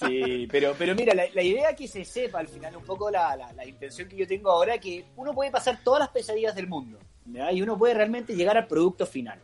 Sí, 0.00 0.48
pero, 0.50 0.74
pero 0.78 0.94
mira, 0.94 1.14
la, 1.14 1.42
idea 1.42 1.74
que 1.74 1.88
se 1.88 2.04
sepa 2.04 2.38
al 2.38 2.48
final, 2.48 2.76
un 2.76 2.84
poco 2.84 3.10
la, 3.10 3.36
la, 3.36 3.52
la 3.52 3.66
intención 3.66 4.08
que 4.08 4.16
yo 4.16 4.26
tengo 4.26 4.50
ahora, 4.50 4.78
que 4.78 5.04
uno 5.16 5.34
puede 5.34 5.50
pasar 5.50 5.80
todas 5.82 6.00
las 6.00 6.08
pesadillas 6.10 6.54
del 6.54 6.68
mundo 6.68 6.98
¿ya? 7.26 7.52
y 7.52 7.60
uno 7.62 7.76
puede 7.76 7.94
realmente 7.94 8.34
llegar 8.34 8.56
al 8.56 8.66
producto 8.66 9.04
final. 9.04 9.38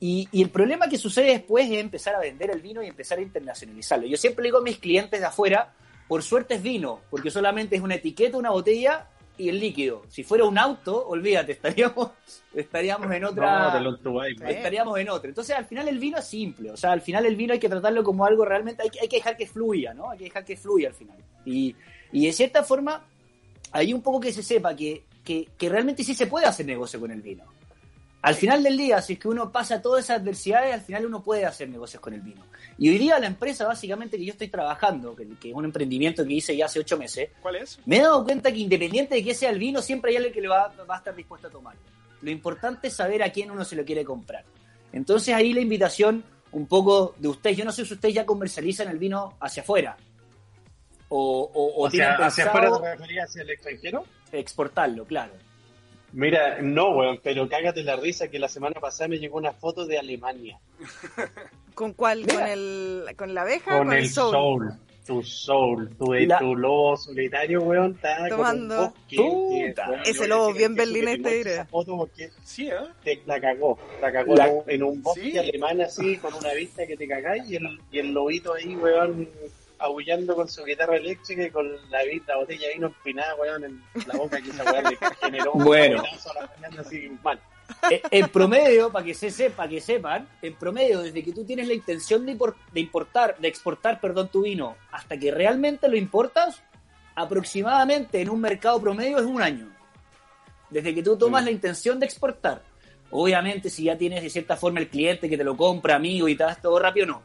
Y, 0.00 0.28
y 0.32 0.42
el 0.42 0.50
problema 0.50 0.88
que 0.88 0.98
sucede 0.98 1.26
después 1.26 1.70
es 1.70 1.78
empezar 1.78 2.14
a 2.14 2.20
vender 2.20 2.50
el 2.50 2.60
vino 2.60 2.82
y 2.82 2.86
empezar 2.86 3.18
a 3.18 3.22
internacionalizarlo. 3.22 4.06
Yo 4.06 4.16
siempre 4.16 4.44
digo 4.44 4.58
a 4.58 4.62
mis 4.62 4.78
clientes 4.78 5.20
de 5.20 5.26
afuera, 5.26 5.74
por 6.08 6.22
suerte 6.22 6.54
es 6.54 6.62
vino, 6.62 7.00
porque 7.10 7.30
solamente 7.30 7.76
es 7.76 7.82
una 7.82 7.94
etiqueta, 7.94 8.36
una 8.36 8.50
botella 8.50 9.08
y 9.42 9.48
el 9.48 9.58
líquido. 9.60 10.02
Si 10.08 10.22
fuera 10.24 10.44
un 10.44 10.56
auto, 10.58 11.06
olvídate, 11.08 11.52
estaríamos, 11.60 12.10
estaríamos 12.54 13.10
en 13.12 13.24
otra... 13.24 13.42
No, 14.40 14.46
estaríamos 14.56 14.98
en 14.98 15.08
otro. 15.10 15.28
Entonces, 15.28 15.56
al 15.56 15.64
final 15.66 15.88
el 15.88 15.98
vino 15.98 16.18
es 16.18 16.24
simple. 16.26 16.70
O 16.70 16.76
sea, 16.76 16.92
al 16.92 17.00
final 17.00 17.26
el 17.26 17.36
vino 17.36 17.52
hay 17.52 17.58
que 17.58 17.68
tratarlo 17.68 18.02
como 18.04 18.24
algo 18.24 18.44
realmente. 18.44 18.82
Hay, 18.82 18.90
que- 18.90 19.00
hay 19.00 19.08
que 19.08 19.16
dejar 19.16 19.36
que 19.36 19.46
fluya, 19.46 19.94
¿no? 19.94 20.10
Hay 20.10 20.18
que 20.18 20.24
dejar 20.24 20.44
que 20.44 20.56
fluya 20.56 20.88
al 20.88 20.94
final. 20.94 21.16
Y, 21.44 21.74
y 22.12 22.26
de 22.26 22.32
cierta 22.32 22.62
forma, 22.62 23.04
hay 23.72 23.92
un 23.92 24.02
poco 24.02 24.20
que 24.20 24.32
se 24.32 24.42
sepa 24.42 24.74
que, 24.76 25.04
que, 25.24 25.48
que 25.58 25.68
realmente 25.68 26.04
sí 26.04 26.14
se 26.14 26.26
puede 26.26 26.46
hacer 26.46 26.66
negocio 26.66 27.00
con 27.00 27.10
el 27.10 27.22
vino. 27.22 27.44
Al 28.22 28.36
final 28.36 28.62
del 28.62 28.76
día, 28.76 29.02
si 29.02 29.14
es 29.14 29.18
que 29.18 29.26
uno 29.26 29.50
pasa 29.50 29.82
todas 29.82 30.04
esas 30.04 30.20
adversidades, 30.20 30.72
al 30.72 30.80
final 30.80 31.06
uno 31.06 31.22
puede 31.24 31.44
hacer 31.44 31.68
negocios 31.68 32.00
con 32.00 32.14
el 32.14 32.20
vino. 32.20 32.42
Y 32.78 32.88
hoy 32.88 32.96
día 32.98 33.18
la 33.18 33.26
empresa 33.26 33.66
básicamente 33.66 34.16
que 34.16 34.24
yo 34.24 34.32
estoy 34.32 34.46
trabajando, 34.46 35.16
que, 35.16 35.26
que 35.40 35.50
es 35.50 35.54
un 35.54 35.64
emprendimiento 35.64 36.24
que 36.24 36.34
hice 36.34 36.56
ya 36.56 36.66
hace 36.66 36.78
ocho 36.78 36.96
meses, 36.96 37.30
¿Cuál 37.42 37.56
es? 37.56 37.80
me 37.84 37.96
he 37.96 38.00
dado 38.02 38.22
cuenta 38.24 38.52
que 38.52 38.58
independiente 38.58 39.16
de 39.16 39.24
que 39.24 39.34
sea 39.34 39.50
el 39.50 39.58
vino, 39.58 39.82
siempre 39.82 40.10
hay 40.12 40.18
alguien 40.18 40.32
que 40.34 40.40
le 40.40 40.48
va, 40.48 40.72
va 40.88 40.94
a 40.94 40.98
estar 40.98 41.14
dispuesto 41.16 41.48
a 41.48 41.50
tomar. 41.50 41.74
Lo 42.20 42.30
importante 42.30 42.86
es 42.86 42.94
saber 42.94 43.24
a 43.24 43.30
quién 43.32 43.50
uno 43.50 43.64
se 43.64 43.74
lo 43.74 43.84
quiere 43.84 44.04
comprar. 44.04 44.44
Entonces 44.92 45.34
ahí 45.34 45.52
la 45.52 45.60
invitación 45.60 46.22
un 46.52 46.66
poco 46.66 47.16
de 47.18 47.26
ustedes. 47.26 47.56
Yo 47.56 47.64
no 47.64 47.72
sé 47.72 47.84
si 47.84 47.94
ustedes 47.94 48.14
ya 48.14 48.24
comercializan 48.24 48.86
el 48.88 48.98
vino 48.98 49.36
hacia 49.40 49.62
afuera. 49.64 49.96
O, 51.08 51.50
o, 51.52 51.82
o 51.82 51.86
O 51.86 51.90
tienen 51.90 52.16
sea, 52.16 52.26
¿hacia 52.26 52.44
afuera 52.44 52.70
te 52.80 52.92
referías 52.92 53.28
hacia 53.28 53.42
el 53.42 53.50
extranjero? 53.50 54.04
exportarlo, 54.30 55.04
claro. 55.04 55.32
Mira, 56.12 56.60
no, 56.60 56.90
weón, 56.90 57.20
pero 57.22 57.48
cágate 57.48 57.82
la 57.82 57.96
risa 57.96 58.28
que 58.28 58.38
la 58.38 58.48
semana 58.48 58.80
pasada 58.80 59.08
me 59.08 59.18
llegó 59.18 59.38
una 59.38 59.52
foto 59.52 59.86
de 59.86 59.98
Alemania. 59.98 60.58
¿Con 61.74 61.94
cuál? 61.94 62.26
¿Con, 62.26 62.42
el, 62.42 63.06
¿Con 63.16 63.32
la 63.34 63.42
abeja 63.42 63.74
o 63.76 63.78
Con 63.78 63.86
con 63.88 63.96
el 63.96 64.02
el 64.04 64.10
soul? 64.10 64.30
Soul. 64.32 64.72
tu 65.06 65.22
soul, 65.22 65.96
tu, 65.96 66.12
La- 66.12 66.38
tu 66.38 66.54
lobo 66.54 66.96
solitario, 66.98 67.62
weón, 67.62 67.92
está 67.92 68.28
Tomando. 68.28 68.76
bosque. 68.92 69.18
Weón, 69.18 69.74
Ese 70.04 70.28
lobo 70.28 70.52
bien 70.52 70.74
berlinés, 70.74 71.22
te 71.22 71.34
diré. 71.34 71.52
esa 71.54 71.64
foto 71.64 71.96
porque 71.96 72.28
Sí, 72.44 72.68
¿eh? 72.68 72.74
te 73.02 73.22
la 73.26 73.40
cagó, 73.40 73.78
la 74.02 74.12
cagó 74.12 74.36
La- 74.36 74.46
en 74.48 74.52
un- 74.54 74.62
en 74.70 74.82
un 74.82 75.02
bosque 75.02 75.30
Sí. 75.32 75.38
alemán 75.38 75.80
así, 75.80 76.18
con 76.18 76.34
una 76.34 76.52
vista 76.52 76.86
que 76.86 76.96
te 76.96 77.08
cagáis, 77.08 77.48
y 77.50 77.56
el, 77.56 77.80
y 77.90 77.98
el 78.00 78.12
lobito 78.12 78.52
ahí, 78.54 78.76
weón, 78.76 79.28
aullando 79.82 80.34
con 80.34 80.48
su 80.48 80.64
guitarra 80.64 80.96
eléctrica 80.96 81.42
y 81.44 81.50
con 81.50 81.70
la, 81.90 82.00
la 82.26 82.36
botella 82.36 82.68
de 82.68 82.74
vino 82.74 82.86
empinada, 82.88 83.34
weón, 83.36 83.64
en 83.64 83.82
la 84.06 84.14
boca 84.16 84.40
que 84.40 84.50
esa 84.50 84.64
weón 84.64 84.84
le 84.84 84.98
generó 85.20 85.52
un 85.52 85.64
Bueno. 85.64 86.02
pedazo 86.02 86.30
a 86.30 86.68
la 86.70 86.80
así, 86.80 87.10
mal. 87.22 87.40
Eh, 87.90 88.02
en 88.10 88.28
promedio, 88.28 88.90
para 88.92 89.04
que 89.04 89.14
se 89.14 89.30
sepa, 89.30 89.66
que 89.68 89.80
sepan, 89.80 90.28
en 90.42 90.54
promedio, 90.54 91.00
desde 91.00 91.22
que 91.22 91.32
tú 91.32 91.44
tienes 91.44 91.66
la 91.68 91.74
intención 91.74 92.26
de, 92.26 92.36
impor- 92.36 92.54
de 92.72 92.80
importar, 92.80 93.36
de 93.38 93.48
exportar, 93.48 94.00
perdón, 94.00 94.28
tu 94.28 94.42
vino, 94.42 94.76
hasta 94.90 95.16
que 95.16 95.30
realmente 95.30 95.88
lo 95.88 95.96
importas, 95.96 96.62
aproximadamente 97.14 98.20
en 98.20 98.28
un 98.30 98.40
mercado 98.40 98.80
promedio 98.80 99.18
es 99.18 99.24
un 99.24 99.40
año. 99.40 99.68
Desde 100.70 100.94
que 100.94 101.02
tú 101.02 101.16
tomas 101.16 101.42
Mm. 101.42 101.44
la 101.46 101.50
intención 101.50 101.98
de 102.00 102.06
exportar. 102.06 102.62
Obviamente, 103.10 103.68
si 103.68 103.84
ya 103.84 103.96
tienes 103.96 104.22
de 104.22 104.30
cierta 104.30 104.56
forma 104.56 104.80
el 104.80 104.88
cliente 104.88 105.28
que 105.28 105.36
te 105.36 105.44
lo 105.44 105.56
compra, 105.56 105.96
amigo, 105.96 106.28
y 106.28 106.34
te 106.36 106.44
das 106.44 106.60
todo 106.62 106.78
rápido, 106.78 107.06
no. 107.06 107.22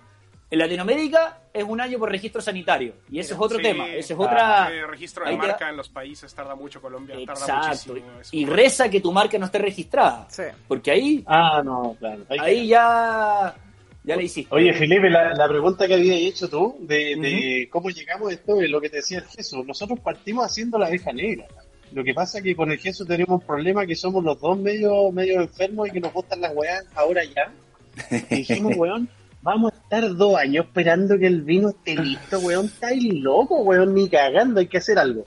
En 0.50 0.60
Latinoamérica 0.60 1.41
es 1.54 1.64
un 1.66 1.82
año 1.82 2.00
por 2.00 2.10
registro 2.10 2.41
sanitario. 2.41 2.93
Y 3.12 3.20
ese 3.20 3.34
es 3.34 3.39
otro 3.39 3.58
Sí. 3.58 3.64
tema. 3.64 3.88
Ese 3.89 4.14
es 4.14 4.20
otra. 4.20 4.70
El 4.72 4.88
registro 4.88 5.26
de 5.26 5.32
ahí 5.32 5.38
te- 5.38 5.48
marca 5.48 5.70
en 5.70 5.76
los 5.76 5.89
países 5.89 6.34
tarda 6.34 6.56
mucho, 6.56 6.82
Colombia 6.82 7.16
tarda 7.26 7.34
Exacto. 7.41 7.93
muchísimo. 7.93 8.20
es 8.22 8.34
Y 8.34 8.43
un- 8.45 8.52
reza 8.52 8.89
que 8.89 9.02
tu 9.02 9.12
marca 9.12 9.38
no 9.38 9.45
esté 9.48 9.58
registrada. 9.58 10.26
Sí. 10.30 10.43
Porque 10.68 10.91
ahí, 10.91 11.24
Ah, 11.28 11.62
no, 11.66 11.95
claro. 12.00 12.26
Que- 12.30 12.39
ahí 12.39 12.68
ya, 12.68 13.54
ya 14.06 14.16
le 14.16 14.24
hiciste. 14.24 14.56
Oye, 14.56 14.74
Felipe, 14.74 15.10
la, 15.10 15.34
la 15.34 15.50
pregunta 15.50 15.86
que 15.86 15.95
habías 15.95 16.16
hecho 16.16 16.48
tú 16.50 16.78
de, 16.80 17.18
de 17.18 17.68
cómo 17.70 17.89
llegamos 17.89 18.30
a 18.30 18.34
esto 18.34 18.62
es 18.62 18.70
lo 18.70 18.80
que 18.80 18.89
te 18.89 18.98
decía 18.98 19.18
el 19.20 19.26
Jesús. 19.26 19.66
Nosotros 19.66 20.00
partimos 20.00 20.45
haciendo 20.45 20.78
la 20.80 20.86
abeja 20.88 21.12
negra. 21.12 21.45
Lo 21.91 22.06
que 22.06 22.14
pasa 22.14 22.38
es 22.38 22.43
que 22.45 22.56
con 22.56 22.72
el 22.72 22.78
Jesús 22.78 23.06
tenemos 23.06 23.41
un 23.41 23.45
problema 23.45 23.86
que 23.86 23.95
somos 23.95 24.24
los 24.24 24.39
dos 24.39 24.58
medio, 24.58 25.12
medio 25.12 25.41
enfermos 25.41 25.89
y 25.89 25.91
que 25.91 26.00
nos 26.00 26.14
gustan 26.14 26.39
las 26.39 26.54
weas 26.56 26.86
ahora 26.95 27.22
ya. 27.26 27.52
Y 28.30 28.36
dijimos, 28.45 28.78
weón, 28.78 29.10
vamos 29.42 29.74
a 29.74 29.76
estar 29.78 30.16
dos 30.16 30.36
años 30.36 30.66
esperando 30.66 31.18
que 31.18 31.28
el 31.28 31.42
vino 31.42 31.70
esté 31.70 31.96
listo, 31.96 32.40
weón. 32.40 32.66
Estáis 32.66 33.04
loco, 33.14 33.62
weón, 33.62 33.94
ni 33.94 34.10
cagando, 34.10 34.60
hay 34.60 34.68
que 34.68 34.78
hacer 34.78 34.98
algo. 35.00 35.26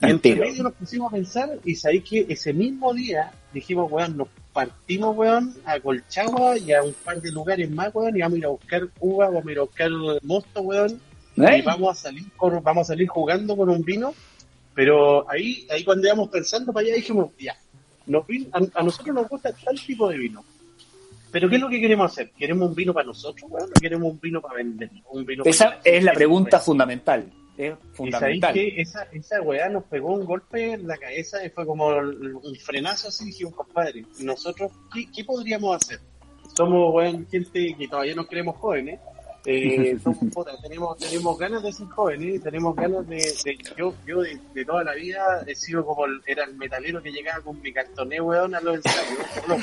Y 0.00 0.06
entre 0.10 0.36
medio 0.36 0.62
nos 0.62 0.74
pusimos 0.74 1.12
a 1.12 1.16
pensar 1.16 1.58
y 1.64 1.74
sabéis 1.74 2.04
que 2.04 2.26
ese 2.28 2.52
mismo 2.52 2.94
día 2.94 3.32
dijimos, 3.52 3.90
weón, 3.90 4.16
nos 4.16 4.28
partimos, 4.52 5.16
weón, 5.16 5.54
a 5.64 5.78
Colchagua 5.80 6.56
y 6.58 6.72
a 6.72 6.82
un 6.82 6.92
par 7.04 7.20
de 7.20 7.32
lugares 7.32 7.68
más, 7.70 7.92
weón, 7.94 8.16
y 8.16 8.20
vamos 8.20 8.36
a 8.36 8.38
ir 8.38 8.44
a 8.44 8.48
buscar 8.48 8.88
uva, 9.00 9.26
vamos 9.28 9.46
a 9.46 9.52
ir 9.52 9.58
a 9.58 9.62
buscar 9.62 9.90
mosto, 10.22 10.60
weón, 10.62 11.00
¿Eh? 11.36 11.58
y 11.58 11.62
vamos 11.62 11.90
a 11.98 12.00
salir 12.00 12.24
con- 12.36 12.62
vamos 12.62 12.82
a 12.88 12.92
salir 12.92 13.06
jugando 13.08 13.56
con 13.56 13.68
un 13.68 13.82
vino, 13.82 14.12
pero 14.74 15.28
ahí, 15.30 15.66
ahí 15.70 15.84
cuando 15.84 16.06
íbamos 16.06 16.28
pensando 16.30 16.72
para 16.72 16.86
allá 16.86 16.96
dijimos, 16.96 17.30
ya, 17.38 17.56
nos 18.06 18.24
a, 18.52 18.80
a 18.80 18.82
nosotros 18.82 19.14
nos 19.14 19.28
gusta 19.28 19.52
tal 19.52 19.78
tipo 19.80 20.08
de 20.08 20.18
vino. 20.18 20.44
Pero 21.30 21.48
¿qué 21.48 21.56
es 21.56 21.60
lo 21.60 21.68
que 21.68 21.80
queremos 21.80 22.10
hacer? 22.12 22.30
¿Queremos 22.30 22.68
un 22.68 22.74
vino 22.74 22.94
para 22.94 23.06
nosotros, 23.06 23.50
weón? 23.50 23.68
¿O 23.70 23.80
queremos 23.80 24.12
un 24.12 24.20
vino 24.20 24.40
para 24.40 24.54
vender? 24.56 24.90
Un 25.10 25.26
vino 25.26 25.44
para 25.44 25.50
Esa 25.50 25.80
que 25.80 25.96
es 25.98 26.04
la 26.04 26.12
pregunta 26.12 26.58
fundamental. 26.58 27.30
Es 27.56 27.72
Y 27.72 27.96
fundamental. 27.96 28.54
que 28.54 28.80
esa, 28.80 29.02
esa 29.12 29.42
weá 29.42 29.68
nos 29.68 29.84
pegó 29.84 30.14
un 30.14 30.24
golpe 30.24 30.72
en 30.74 30.86
la 30.86 30.96
cabeza 30.96 31.44
y 31.44 31.50
fue 31.50 31.66
como 31.66 31.88
un 31.88 32.54
frenazo 32.64 33.08
así, 33.08 33.26
dijimos, 33.26 33.54
compadre, 33.54 34.04
nosotros, 34.20 34.70
¿qué, 34.94 35.06
qué 35.14 35.24
podríamos 35.24 35.76
hacer? 35.76 35.98
Somos, 36.56 36.94
weón, 36.94 37.26
gente 37.28 37.74
que 37.76 37.88
todavía 37.88 38.14
nos 38.14 38.26
creemos 38.28 38.56
jóvenes, 38.56 39.00
eh, 39.00 39.00
somos, 40.02 40.18
puta, 40.34 40.50
tenemos, 40.60 40.98
tenemos 40.98 41.38
ganas 41.38 41.62
de 41.62 41.72
ser 41.72 41.86
jóvenes, 41.88 42.42
tenemos 42.42 42.74
ganas 42.76 43.06
de, 43.08 43.16
de- 43.16 43.58
yo, 43.76 43.94
yo 44.06 44.20
de, 44.22 44.38
de 44.54 44.64
toda 44.64 44.84
la 44.84 44.94
vida 44.94 45.42
he 45.46 45.54
sido 45.54 45.84
como 45.86 46.04
el, 46.06 46.20
era 46.26 46.44
el 46.44 46.54
metalero 46.56 47.02
que 47.02 47.10
llegaba 47.12 47.42
con 47.42 47.60
mi 47.62 47.72
cartoné, 47.72 48.20
weón, 48.20 48.54
a 48.54 48.60
los 48.60 48.76
ensayos, 48.76 49.18
solo, 49.40 49.56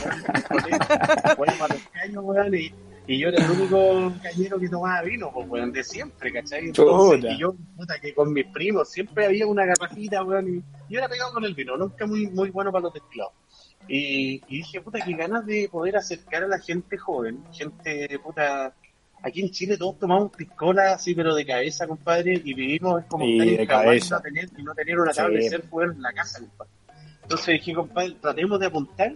weón, 1.37 1.57
para 1.59 1.73
los 1.75 1.83
caños, 1.91 2.23
weón, 2.23 2.55
y, 2.55 2.71
y 3.07 3.19
yo 3.19 3.27
era 3.29 3.45
el 3.45 3.51
único 3.51 4.13
cañero 4.23 4.59
que 4.59 4.69
tomaba 4.69 5.01
vino, 5.03 5.31
pues, 5.31 5.47
weón, 5.49 5.71
de 5.71 5.83
siempre, 5.83 6.31
¿cachai? 6.33 6.65
Entonces, 6.67 7.19
Chuta. 7.21 7.33
y 7.33 7.37
yo, 7.39 7.55
puta, 7.77 7.99
que 7.99 8.13
con 8.15 8.33
mis 8.33 8.45
primos 8.47 8.89
siempre 8.89 9.25
había 9.25 9.45
una 9.45 9.65
garrafita, 9.65 10.23
weón, 10.23 10.47
y 10.57 10.63
yo 10.91 10.97
era 10.99 11.07
pegado 11.09 11.33
con 11.33 11.43
el 11.45 11.53
vino, 11.53 11.77
nunca 11.77 12.07
muy, 12.07 12.27
muy 12.27 12.49
bueno 12.49 12.71
para 12.71 12.83
los 12.83 12.93
teclados. 12.93 13.33
Y, 13.87 14.41
y 14.47 14.57
dije, 14.57 14.81
puta, 14.81 14.99
qué 15.05 15.13
ganas 15.13 15.45
de 15.45 15.69
poder 15.71 15.95
acercar 15.97 16.43
a 16.43 16.47
la 16.47 16.57
gente 16.57 16.97
joven, 16.97 17.43
gente, 17.51 18.17
puta, 18.23 18.73
aquí 19.27 19.41
en 19.41 19.49
Chile 19.51 19.77
todos 19.77 19.97
tomamos 19.99 20.31
piscola 20.35 20.93
así, 20.93 21.15
pero 21.15 21.33
de 21.33 21.45
cabeza, 21.45 21.87
compadre, 21.87 22.33
y 22.43 22.53
vivimos 22.53 23.01
es 23.01 23.07
como 23.07 23.25
Y 23.25 23.33
estar 23.33 23.47
en 23.47 23.57
de 23.57 23.65
Hawái 23.67 23.85
y 23.97 23.99
cabeza. 23.99 24.15
no 24.17 24.21
tener, 24.21 24.49
y 24.57 24.63
no 24.63 24.73
tener 24.75 24.99
una 24.99 25.11
Sí. 25.13 25.17
tabla 25.17 25.39
de 25.39 25.49
ser 25.49 25.63
en 25.83 26.01
la 26.01 26.13
casa, 26.13 26.39
compadre. 26.39 26.71
Entonces 27.23 27.47
dije, 27.47 27.73
compadre, 27.73 28.15
tratemos 28.21 28.59
de 28.59 28.65
apuntar, 28.67 29.15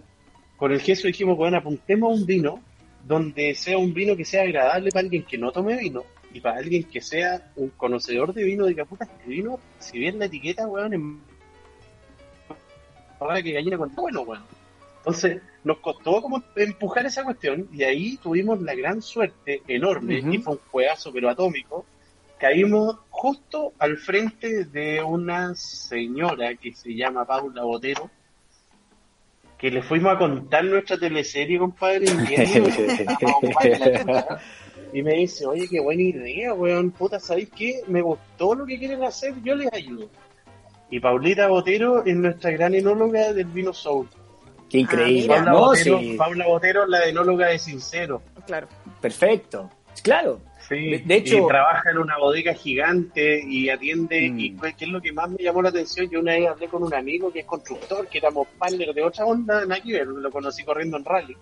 con 0.56 0.72
el 0.72 0.80
gesto 0.80 1.06
dijimos, 1.06 1.36
bueno, 1.36 1.56
apuntemos 1.58 2.10
a 2.10 2.14
un 2.20 2.26
vino 2.26 2.60
donde 3.06 3.54
sea 3.54 3.78
un 3.78 3.94
vino 3.94 4.16
que 4.16 4.24
sea 4.24 4.42
agradable 4.42 4.90
para 4.90 5.04
alguien 5.04 5.22
que 5.24 5.38
no 5.38 5.52
tome 5.52 5.76
vino 5.76 6.02
y 6.34 6.40
para 6.40 6.58
alguien 6.58 6.84
que 6.84 7.00
sea 7.00 7.50
un 7.56 7.70
conocedor 7.70 8.34
de 8.34 8.44
vino, 8.44 8.66
diga, 8.66 8.84
puta, 8.84 9.04
este 9.04 9.28
vino, 9.28 9.58
si 9.78 9.98
bien 9.98 10.18
la 10.18 10.26
etiqueta, 10.26 10.66
weón, 10.66 10.92
es 10.92 11.00
ahora 13.20 13.42
que 13.42 13.52
gallina 13.52 13.78
con 13.78 13.94
bueno, 13.94 14.22
weón. 14.22 14.42
Entonces, 15.00 15.40
nos 15.64 15.78
costó 15.78 16.20
como 16.20 16.42
empujar 16.56 17.06
esa 17.06 17.24
cuestión 17.24 17.68
y 17.72 17.84
ahí 17.84 18.18
tuvimos 18.18 18.60
la 18.60 18.74
gran 18.74 19.00
suerte 19.00 19.62
enorme 19.66 20.20
Ujú. 20.20 20.32
y 20.32 20.38
fue 20.38 20.52
un 20.54 20.60
juegazo 20.70 21.10
pero 21.12 21.30
atómico. 21.30 21.86
Caímos 22.38 22.96
justo 23.10 23.72
al 23.78 23.96
frente 23.96 24.64
de 24.64 25.02
una 25.02 25.54
señora 25.54 26.54
que 26.54 26.72
se 26.72 26.94
llama 26.94 27.26
Paula 27.26 27.64
Botero, 27.64 28.10
que 29.58 29.70
le 29.70 29.82
fuimos 29.82 30.14
a 30.14 30.18
contar 30.18 30.64
nuestra 30.64 30.98
teleserie, 30.98 31.58
compadre, 31.58 32.06
y, 32.06 32.08
y 34.98 35.02
me 35.02 35.14
dice, 35.14 35.46
oye, 35.46 35.68
qué 35.68 35.80
buena 35.80 36.02
idea, 36.02 36.54
weón, 36.54 36.92
puta, 36.92 37.20
¿sabéis 37.20 37.50
qué? 37.50 37.82
Me 37.86 38.00
gustó 38.00 38.54
lo 38.54 38.64
que 38.64 38.78
quieren 38.78 39.04
hacer, 39.04 39.34
yo 39.42 39.54
les 39.54 39.70
ayudo. 39.72 40.08
Y 40.90 40.98
Paulita 40.98 41.48
Botero 41.48 42.02
es 42.04 42.16
nuestra 42.16 42.50
gran 42.50 42.74
enóloga 42.74 43.34
del 43.34 43.46
vino 43.46 43.74
Soul. 43.74 44.08
Qué 44.70 44.78
increíble. 44.78 45.34
Ah, 45.34 45.36
Paula, 45.36 45.50
no, 45.52 45.58
Botero, 45.60 45.98
sí, 45.98 46.14
Paula 46.16 46.46
Botero, 46.46 46.86
la 46.86 47.04
enóloga 47.04 47.48
de 47.48 47.58
Sincero. 47.58 48.22
Claro. 48.46 48.68
perfecto. 49.00 49.68
Claro. 50.02 50.40
Sí, 50.68 50.90
De- 50.90 50.98
de 51.04 51.14
hecho- 51.16 51.38
y 51.38 51.46
trabaja 51.48 51.90
en 51.90 51.98
una 51.98 52.16
bodega 52.18 52.54
gigante 52.54 53.42
y 53.44 53.68
atiende, 53.68 54.30
Mm. 54.30 54.38
y 54.38 54.50
pues, 54.52 54.76
que 54.76 54.84
es 54.84 54.90
lo 54.90 55.00
que 55.00 55.12
más 55.12 55.28
me 55.28 55.42
llamó 55.42 55.62
la 55.62 55.70
atención, 55.70 56.08
yo 56.08 56.20
una 56.20 56.32
vez 56.34 56.48
hablé 56.48 56.68
con 56.68 56.84
un 56.84 56.94
amigo 56.94 57.32
que 57.32 57.40
es 57.40 57.46
constructor, 57.46 58.06
que 58.06 58.18
éramos 58.18 58.46
partners 58.56 58.94
de 58.94 59.02
otra 59.02 59.24
onda, 59.26 59.64
que 59.80 59.92
ver, 59.92 60.06
lo 60.06 60.30
conocí 60.30 60.62
corriendo 60.62 60.96
en 60.96 61.04
rally. 61.04 61.36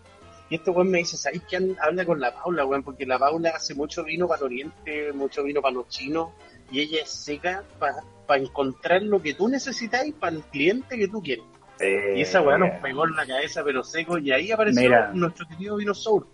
Y 0.50 0.54
este 0.54 0.70
weón 0.70 0.90
me 0.90 0.98
dice, 0.98 1.18
¿sabéis 1.18 1.42
que 1.42 1.56
habla 1.78 2.06
con 2.06 2.18
la 2.20 2.34
Paula, 2.34 2.64
weón? 2.64 2.82
Porque 2.82 3.04
la 3.04 3.18
Paula 3.18 3.50
hace 3.54 3.74
mucho 3.74 4.02
vino 4.02 4.26
para 4.26 4.38
el 4.38 4.44
oriente, 4.46 5.12
mucho 5.12 5.44
vino 5.44 5.60
para 5.60 5.74
los 5.74 5.88
chinos, 5.88 6.30
y 6.70 6.80
ella 6.80 7.02
es 7.02 7.10
seca 7.10 7.62
para 7.78 8.40
encontrar 8.40 9.02
lo 9.02 9.20
que 9.20 9.34
tú 9.34 9.46
necesitáis 9.48 10.14
para 10.14 10.36
el 10.36 10.42
cliente 10.44 10.96
que 10.96 11.06
tú 11.08 11.22
quieres. 11.22 11.44
Y 11.80 12.22
esa 12.22 12.40
weá 12.40 12.58
nos 12.58 12.70
pegó 12.80 13.06
en 13.06 13.14
la 13.14 13.26
cabeza, 13.26 13.62
pero 13.64 13.84
seco, 13.84 14.18
y 14.18 14.32
ahí 14.32 14.50
apareció 14.50 14.82
Mira. 14.82 15.10
nuestro 15.14 15.46
querido 15.46 15.76
vino 15.76 15.94
Sour. 15.94 16.26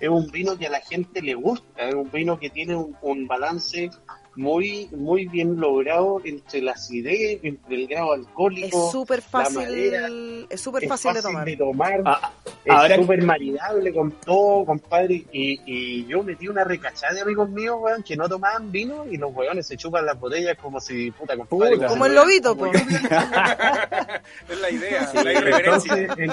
Es 0.00 0.08
un 0.08 0.30
vino 0.30 0.56
que 0.56 0.66
a 0.66 0.70
la 0.70 0.80
gente 0.80 1.20
le 1.20 1.34
gusta, 1.34 1.88
es 1.88 1.94
un 1.94 2.10
vino 2.10 2.38
que 2.38 2.50
tiene 2.50 2.74
un, 2.76 2.96
un 3.02 3.26
balance 3.26 3.90
muy 4.40 4.88
muy 4.92 5.26
bien 5.28 5.60
logrado 5.60 6.20
entre 6.24 6.62
la 6.62 6.72
acidez, 6.72 7.40
entre 7.42 7.76
el 7.76 7.86
grado 7.86 8.14
Es 8.14 8.20
alcohólico. 8.20 8.90
súper 8.90 9.22
madera, 9.32 10.00
fácil, 10.02 10.46
es 10.48 10.60
súper 10.60 10.84
es 10.84 10.88
fácil 10.88 11.12
de 11.14 11.22
tomar. 11.22 11.56
tomar, 11.56 12.02
Ah, 12.06 12.32
es 12.88 12.96
súper 12.96 13.22
maridable 13.22 13.92
con 13.92 14.10
todo, 14.12 14.64
compadre. 14.64 15.24
Y, 15.32 15.60
y 15.66 16.06
yo 16.06 16.22
metí 16.22 16.48
una 16.48 16.64
recachada 16.64 17.14
de 17.14 17.20
amigos 17.20 17.50
míos, 17.50 17.76
weón, 17.80 18.02
que 18.02 18.16
no 18.16 18.28
tomaban 18.28 18.72
vino 18.72 19.04
y 19.10 19.16
los 19.18 19.34
weones 19.34 19.66
se 19.66 19.76
chupan 19.76 20.06
las 20.06 20.18
botellas 20.18 20.56
como 20.58 20.80
si, 20.80 21.10
puta, 21.10 21.36
compadre. 21.36 21.76
Puta. 21.76 21.86
Como 21.88 22.06
el 22.06 22.14
lobito, 22.14 22.56
yo. 22.56 22.72
es 24.48 24.60
la 24.60 24.70
idea, 24.70 25.06
Sí, 25.08 25.18
la 25.22 25.32
irreverencia. 25.32 25.94
Entonces, 25.96 26.30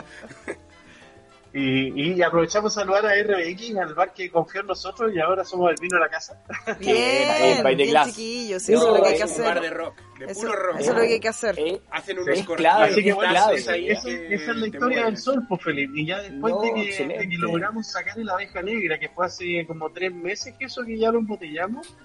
y, 1.53 2.13
y 2.13 2.21
aprovechamos 2.21 2.77
a 2.77 2.81
saludar 2.81 3.05
a 3.05 3.13
RBX, 3.23 3.75
al 3.77 3.93
bar 3.95 4.13
que 4.13 4.29
confió 4.29 4.61
en 4.61 4.67
nosotros 4.67 5.11
y 5.15 5.19
ahora 5.19 5.43
somos 5.43 5.69
el 5.71 5.77
vino 5.81 5.95
de 5.97 6.01
la 6.01 6.09
casa. 6.09 6.41
Bien, 6.79 7.63
bien 7.77 7.89
glass. 7.89 8.07
chiquillos, 8.09 8.63
sí, 8.63 8.73
No, 8.73 8.77
eso 8.79 8.87
es 8.91 8.97
lo 8.97 9.03
que 9.03 9.09
hay 9.09 9.17
que 9.17 9.23
es 9.23 9.37
un 9.37 9.43
bar 9.43 9.53
de 9.61 9.67
hacer. 9.67 9.77
rock, 9.77 9.95
de 10.19 10.25
Eso, 10.25 10.41
puro 10.41 10.53
rock. 10.53 10.79
eso 10.79 10.89
es 10.91 10.95
lo 10.97 11.01
que 11.03 11.13
hay 11.13 11.19
que 11.19 11.27
hacer. 11.27 11.55
Eh, 11.59 11.81
Hacen 11.91 12.19
unos 12.19 12.39
clave, 12.55 12.91
Así 12.91 13.03
que 13.03 13.13
bueno, 13.13 13.31
clave. 13.31 13.55
esa, 13.57 13.75
es 13.75 14.47
la 14.55 14.67
historia 14.67 15.05
del 15.05 15.17
sol, 15.17 15.45
pues 15.47 15.61
Felipe. 15.63 15.93
Y 15.95 16.05
ya 16.07 16.21
después 16.21 16.53
No, 16.53 16.61
de, 16.61 16.73
que, 16.73 16.79
de 16.81 16.85
excelente. 16.87 17.29
que 17.29 17.37
logramos 17.37 17.87
sacar 17.87 18.17
la 18.17 18.33
abeja 18.33 18.61
negra, 18.61 18.99
que 18.99 19.09
fue 19.09 19.25
hace 19.25 19.65
como 19.65 19.89
tres 19.91 20.13
meses 20.13 20.53
que 20.57 20.65
eso 20.65 20.83
que 20.83 20.97
ya 20.97 21.11
lo 21.11 21.19
embotellamos, 21.19 21.95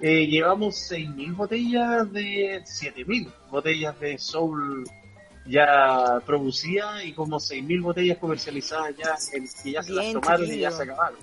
eh, 0.00 0.26
llevamos 0.28 0.90
6.000 0.92 1.34
botellas 1.36 2.12
de 2.12 2.62
7.000 2.62 3.32
botellas 3.50 3.98
de 3.98 4.16
Soul 4.16 4.84
ya 5.48 6.20
producidas 6.26 7.04
y 7.04 7.12
como 7.12 7.38
6.000 7.38 7.82
botellas 7.82 8.18
comercializadas 8.18 8.94
ya 8.96 9.14
en, 9.36 9.46
que 9.62 9.72
ya 9.72 9.82
se 9.82 9.92
las 9.92 10.12
tomaron 10.12 10.46
y 10.52 10.58
ya 10.58 10.70
se 10.70 10.82
acabaron. 10.84 11.18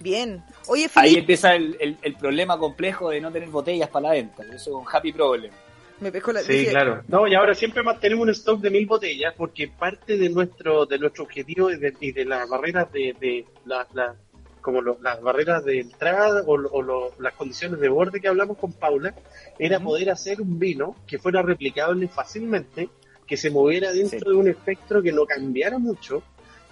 Bien. 0.00 0.42
Oye, 0.66 0.90
Ahí 0.96 1.14
empieza 1.16 1.54
el, 1.54 1.76
el- 1.80 1.96
el 2.02 2.14
problema 2.16 2.58
complejo 2.58 3.10
de 3.10 3.20
no 3.20 3.30
tener 3.30 3.48
botellas 3.48 3.88
para 3.88 4.08
la 4.08 4.12
venta. 4.14 4.42
Eso 4.44 4.54
es 4.54 4.66
un 4.68 4.84
happy 4.90 5.12
problem. 5.12 5.52
me 6.00 6.10
pescó 6.10 6.32
la 6.32 6.40
Sí, 6.42 6.52
dije- 6.52 6.70
claro. 6.70 7.02
No, 7.08 7.26
y 7.28 7.34
ahora 7.34 7.54
siempre 7.54 7.82
mantenemos 7.82 8.24
un 8.24 8.30
stock 8.30 8.60
de 8.60 8.70
mil 8.70 8.86
botellas 8.86 9.32
porque 9.36 9.68
parte 9.68 10.16
de 10.18 10.28
nuestro 10.28 10.84
de 10.86 10.98
nuestro 10.98 11.22
objetivo 11.24 11.70
y 11.70 11.76
de, 11.78 11.94
y 12.00 12.12
de 12.12 12.24
las 12.24 12.48
barreras 12.48 12.90
de, 12.92 13.14
de 13.20 13.46
la- 13.64 13.86
la- 13.94 14.14
como 14.60 14.80
lo- 14.82 14.98
las 15.00 15.20
barreras 15.22 15.64
de 15.64 15.80
entrada 15.80 16.42
o 16.46 16.56
lo- 16.56 17.12
las 17.20 17.34
condiciones 17.34 17.78
de 17.80 17.88
borde 17.88 18.20
que 18.20 18.28
hablamos 18.28 18.58
con 18.58 18.72
Paula 18.72 19.14
era 19.58 19.78
poder 19.78 20.10
hacer 20.10 20.40
un 20.40 20.58
vino 20.58 20.96
que 21.06 21.18
fuera 21.18 21.40
replicable 21.42 22.08
fácilmente, 22.08 22.88
que 23.26 23.36
se 23.36 23.50
moviera 23.50 23.92
dentro 23.92 24.18
Sí. 24.18 24.24
de 24.24 24.34
un 24.34 24.48
espectro 24.48 25.02
que 25.02 25.12
no 25.12 25.24
cambiara 25.26 25.78
mucho 25.78 26.22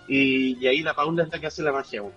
y, 0.09 0.59
y 0.59 0.67
ahí 0.67 0.83
la 0.83 0.95
Paula 0.95 1.25
es 1.25 1.31
la 1.33 1.39
que 1.39 1.47
hace 1.47 1.63
la 1.63 1.73
magia. 1.73 2.01
aún. 2.01 2.13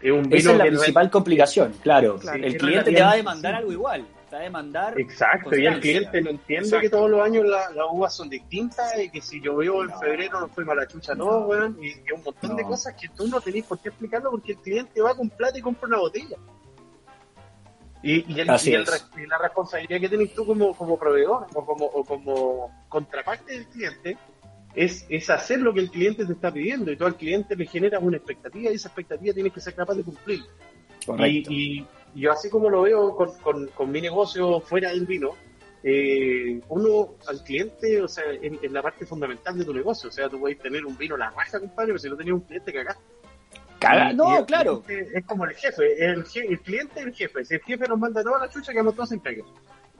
Es 0.00 0.12
un 0.12 0.20
Esa 0.26 0.28
vino 0.36 0.50
es 0.52 0.58
la 0.58 0.64
que 0.64 0.70
principal 0.70 1.10
complicación, 1.10 1.72
claro. 1.82 2.18
Claro. 2.18 2.44
El 2.44 2.56
cliente 2.56 2.92
te 2.92 3.02
va 3.02 3.12
a 3.12 3.16
demandar 3.16 3.54
algo 3.56 3.72
igual. 3.72 4.06
Te 4.30 4.36
va 4.36 4.40
a 4.40 4.44
demandar. 4.44 5.00
Exacto, 5.00 5.56
y 5.56 5.66
el 5.66 5.80
cliente 5.80 6.20
no 6.20 6.30
entiende 6.30 6.66
Exacto. 6.66 6.82
que 6.82 6.90
todos 6.90 7.10
los 7.10 7.20
años 7.22 7.46
la- 7.46 7.70
las 7.70 7.86
uvas 7.90 8.14
son 8.14 8.28
distintas 8.28 8.96
y 8.98 9.10
que 9.10 9.20
si 9.22 9.40
llovió 9.40 9.82
en 9.82 9.88
No. 9.88 9.98
febrero 9.98 10.40
no 10.40 10.48
fue 10.48 10.64
mala 10.64 10.86
chucha, 10.86 11.14
no, 11.14 11.38
weón, 11.46 11.78
y, 11.82 11.88
y 11.88 12.12
un 12.14 12.22
montón 12.22 12.54
de 12.54 12.62
cosas 12.62 12.94
que 13.00 13.08
tú 13.08 13.26
no 13.26 13.40
tenés 13.40 13.64
por 13.64 13.78
qué 13.80 13.88
explicarlo 13.88 14.30
porque 14.30 14.52
el 14.52 14.58
cliente 14.58 15.00
va 15.00 15.14
con 15.16 15.30
plata 15.30 15.58
y 15.58 15.62
compra 15.62 15.88
una 15.88 15.98
botella. 15.98 16.36
Y, 18.02 18.32
y, 18.32 18.40
el- 18.40 18.50
Así 18.50 18.70
y 18.70 18.74
el 18.74 18.82
es. 18.82 18.90
re- 19.14 19.22
y 19.22 19.26
la 19.26 19.38
responsabilidad 19.38 20.00
que 20.00 20.08
tenés 20.08 20.34
tú 20.34 20.46
como, 20.46 20.74
como 20.76 20.98
proveedor 20.98 21.46
o 21.54 21.64
como, 21.66 21.84
o 21.86 22.04
como 22.04 22.84
contraparte 22.88 23.52
del 23.54 23.66
cliente 23.66 24.16
es, 24.74 25.04
es 25.08 25.28
hacer 25.30 25.60
lo 25.60 25.74
que 25.74 25.80
el 25.80 25.90
cliente 25.90 26.24
te 26.24 26.32
está 26.32 26.52
pidiendo 26.52 26.92
y 26.92 26.96
tú 26.96 27.04
al 27.06 27.16
cliente 27.16 27.56
le 27.56 27.66
generas 27.66 28.00
una 28.02 28.16
expectativa 28.18 28.70
y 28.70 28.74
esa 28.74 28.88
expectativa 28.88 29.34
tienes 29.34 29.52
que 29.52 29.60
ser 29.60 29.74
capaz 29.74 29.94
de 29.94 30.04
cumplir. 30.04 30.40
Correcto. 31.04 31.50
Y, 31.52 31.86
yo 32.14 32.32
así 32.32 32.48
como 32.48 32.70
lo 32.70 32.82
veo 32.82 33.14
con, 33.14 33.32
con, 33.38 33.66
con 33.68 33.90
mi 33.90 34.00
negocio 34.00 34.60
fuera 34.60 34.88
del 34.90 35.04
vino, 35.06 35.30
eh, 35.82 36.60
uno 36.68 37.14
al 37.26 37.42
cliente, 37.44 38.00
o 38.02 38.08
sea, 38.08 38.24
es, 38.32 38.72
la 38.72 38.82
parte 38.82 39.06
fundamental 39.06 39.56
de 39.58 39.64
tu 39.64 39.72
negocio. 39.74 40.08
O 40.08 40.12
sea, 40.12 40.28
tú 40.28 40.40
puedes 40.40 40.58
tener 40.58 40.84
un 40.86 40.96
vino 40.96 41.14
a 41.14 41.18
la 41.18 41.30
raja, 41.30 41.60
compadre, 41.60 41.88
pero 41.88 41.98
si 41.98 42.08
no 42.08 42.16
tenías 42.16 42.34
un 42.34 42.40
cliente, 42.40 42.72
cagaste. 42.72 43.02
Caga- 43.80 44.12
no, 44.12 44.44
claro. 44.46 44.82
Es 44.88 45.24
como 45.24 45.44
el 45.44 45.54
jefe, 45.54 46.04
el, 46.04 46.24
je- 46.24 46.46
el 46.48 46.60
cliente 46.60 47.00
es 47.00 47.06
el 47.06 47.14
jefe. 47.14 47.44
Si 47.44 47.54
el 47.54 47.60
jefe 47.62 47.86
nos 47.88 47.98
manda 47.98 48.22
toda 48.22 48.40
la 48.40 48.48
chucha, 48.50 48.72
quedamos 48.72 48.94
todos 48.94 49.08
sin 49.10 49.20
pega. 49.20 49.44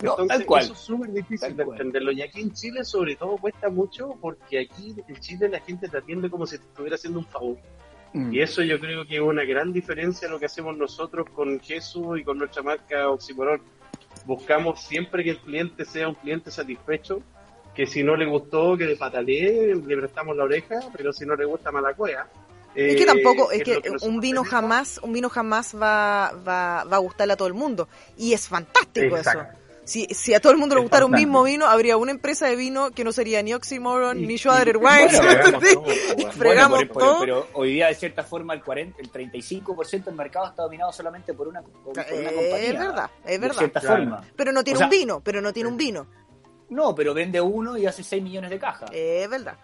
No, 0.03 0.11
Entonces, 0.13 0.29
tal 0.39 0.47
cual. 0.47 0.63
eso 0.65 0.73
es 0.75 0.79
súper 0.79 1.11
difícil 1.13 1.41
Tal 1.49 1.57
de 1.57 1.65
cual. 1.65 1.77
entenderlo. 1.79 2.13
Y 2.13 2.23
aquí 2.23 2.41
en 2.41 2.53
Chile, 2.53 2.85
sobre 2.85 3.17
todo, 3.17 3.37
cuesta 3.37 3.69
mucho 3.69 4.17
porque 4.21 4.61
aquí 4.61 4.95
en 5.09 5.17
Chile 5.17 5.49
la 5.49 5.61
gente 5.61 5.89
te 5.89 5.99
atiende 5.99 6.31
como 6.31 6.47
si 6.47 6.57
te 6.59 6.65
estuviera 6.65 6.95
haciendo 6.95 7.19
un 7.21 7.27
favor. 7.27 7.57
Mm. 8.13 8.33
Y 8.33 8.41
eso 8.41 8.63
yo 8.63 8.79
creo 8.79 9.05
que 9.07 9.17
es 9.17 9.21
una 9.21 9.45
gran 9.45 9.73
diferencia 9.73 10.29
a 10.29 10.31
lo 10.31 10.39
que 10.39 10.47
hacemos 10.47 10.77
nosotros 10.77 11.29
con 11.31 11.59
Jesús 11.61 12.19
y 12.21 12.25
con 12.25 12.39
nuestra 12.39 12.63
marca 12.63 13.09
Oxymoron. 13.11 13.61
Buscamos 14.25 14.83
siempre 14.83 15.25
que 15.25 15.31
el 15.31 15.39
cliente 15.39 15.85
sea 15.85 16.09
un 16.09 16.15
cliente 16.15 16.51
satisfecho, 16.51 17.21
que 17.75 17.87
si 17.87 18.03
no 18.03 18.17
le 18.17 18.27
gustó, 18.27 18.77
que 18.77 18.87
le 18.87 18.97
patalee, 18.97 19.75
le 19.75 19.97
prestamos 19.97 20.37
la 20.37 20.45
oreja, 20.45 20.81
pero 20.97 21.13
si 21.13 21.27
no 21.27 21.35
le 21.37 21.45
gusta, 21.45 21.71
mala 21.73 21.95
cueva. 21.95 22.29
Es 22.79 22.97
que 22.97 23.07
tampoco, 23.07 23.51
es 23.51 23.63
que 23.65 23.83
un 24.03 24.21
vino 24.21 24.45
jamás, 24.45 24.99
un 25.03 25.13
vino 25.13 25.29
jamás 25.29 25.75
va, 25.75 26.33
va, 26.47 26.85
va 26.85 26.97
a 26.97 26.99
gustarle 27.01 27.33
a 27.33 27.37
todo 27.37 27.49
el 27.49 27.55
mundo. 27.55 27.89
Y 28.17 28.33
es 28.33 28.47
fantástico 28.49 29.17
Exacto. 29.17 29.43
eso. 29.43 29.59
Si, 29.85 30.05
si 30.15 30.35
a 30.35 30.41
todo 30.41 30.53
el 30.53 30.59
mundo 30.59 30.75
le 30.75 30.83
gustara 30.83 31.07
un 31.07 31.13
mismo 31.13 31.43
vino, 31.43 31.65
habría 31.67 31.97
una 31.97 32.11
empresa 32.11 32.47
de 32.47 32.57
vino 32.57 32.91
que 32.91 33.05
no 33.05 33.11
sería 33.13 33.43
ni 33.43 33.55
Oxymoron, 33.55 34.21
Y- 34.23 34.27
ni 34.27 34.37
Schwader 34.37 34.77
Wines. 34.77 35.19
bueno, 35.19 35.61
¿me 35.61 36.27
fregamos 36.33 36.79
bueno. 36.81 36.93
Pero, 36.93 37.07
todo. 37.07 37.21
pero- 37.21 37.47
pero 37.47 37.59
hoy 37.59 37.73
día, 37.73 37.87
de 37.87 37.95
cierta 37.95 38.23
forma, 38.23 38.53
el, 38.53 38.63
40, 38.63 39.01
el 39.01 39.11
35% 39.11 40.05
del 40.05 40.15
mercado 40.15 40.47
está 40.49 40.63
dominado 40.65 40.93
solamente 40.93 41.33
por 41.33 41.49
una, 41.49 41.63
por 41.63 41.93
una 41.95 42.03
Eh, 42.03 42.07
compañía. 42.35 42.59
es 42.59 42.79
verdad, 42.79 43.11
es 43.25 43.31
De 43.31 43.39
verdad. 43.39 43.57
cierta 43.59 43.81
Claro. 43.81 43.97
forma. 43.97 44.25
Pero 44.37 44.53
no 44.53 44.63
tiene 44.63 44.77
O 44.77 44.79
sea- 44.79 44.87
un 44.87 44.91
vino, 44.91 45.21
pero 45.25 45.41
no 45.41 45.53
tiene 45.55 45.69
un 45.71 45.77
vino. 45.79 46.07
No, 46.69 46.95
pero 46.95 47.15
vende 47.15 47.41
uno 47.41 47.79
y 47.79 47.87
hace 47.87 48.03
6 48.03 48.23
millones 48.23 48.51
de 48.51 48.59
cajas. 48.59 48.91
Es 48.93 49.27
verdad. 49.31 49.57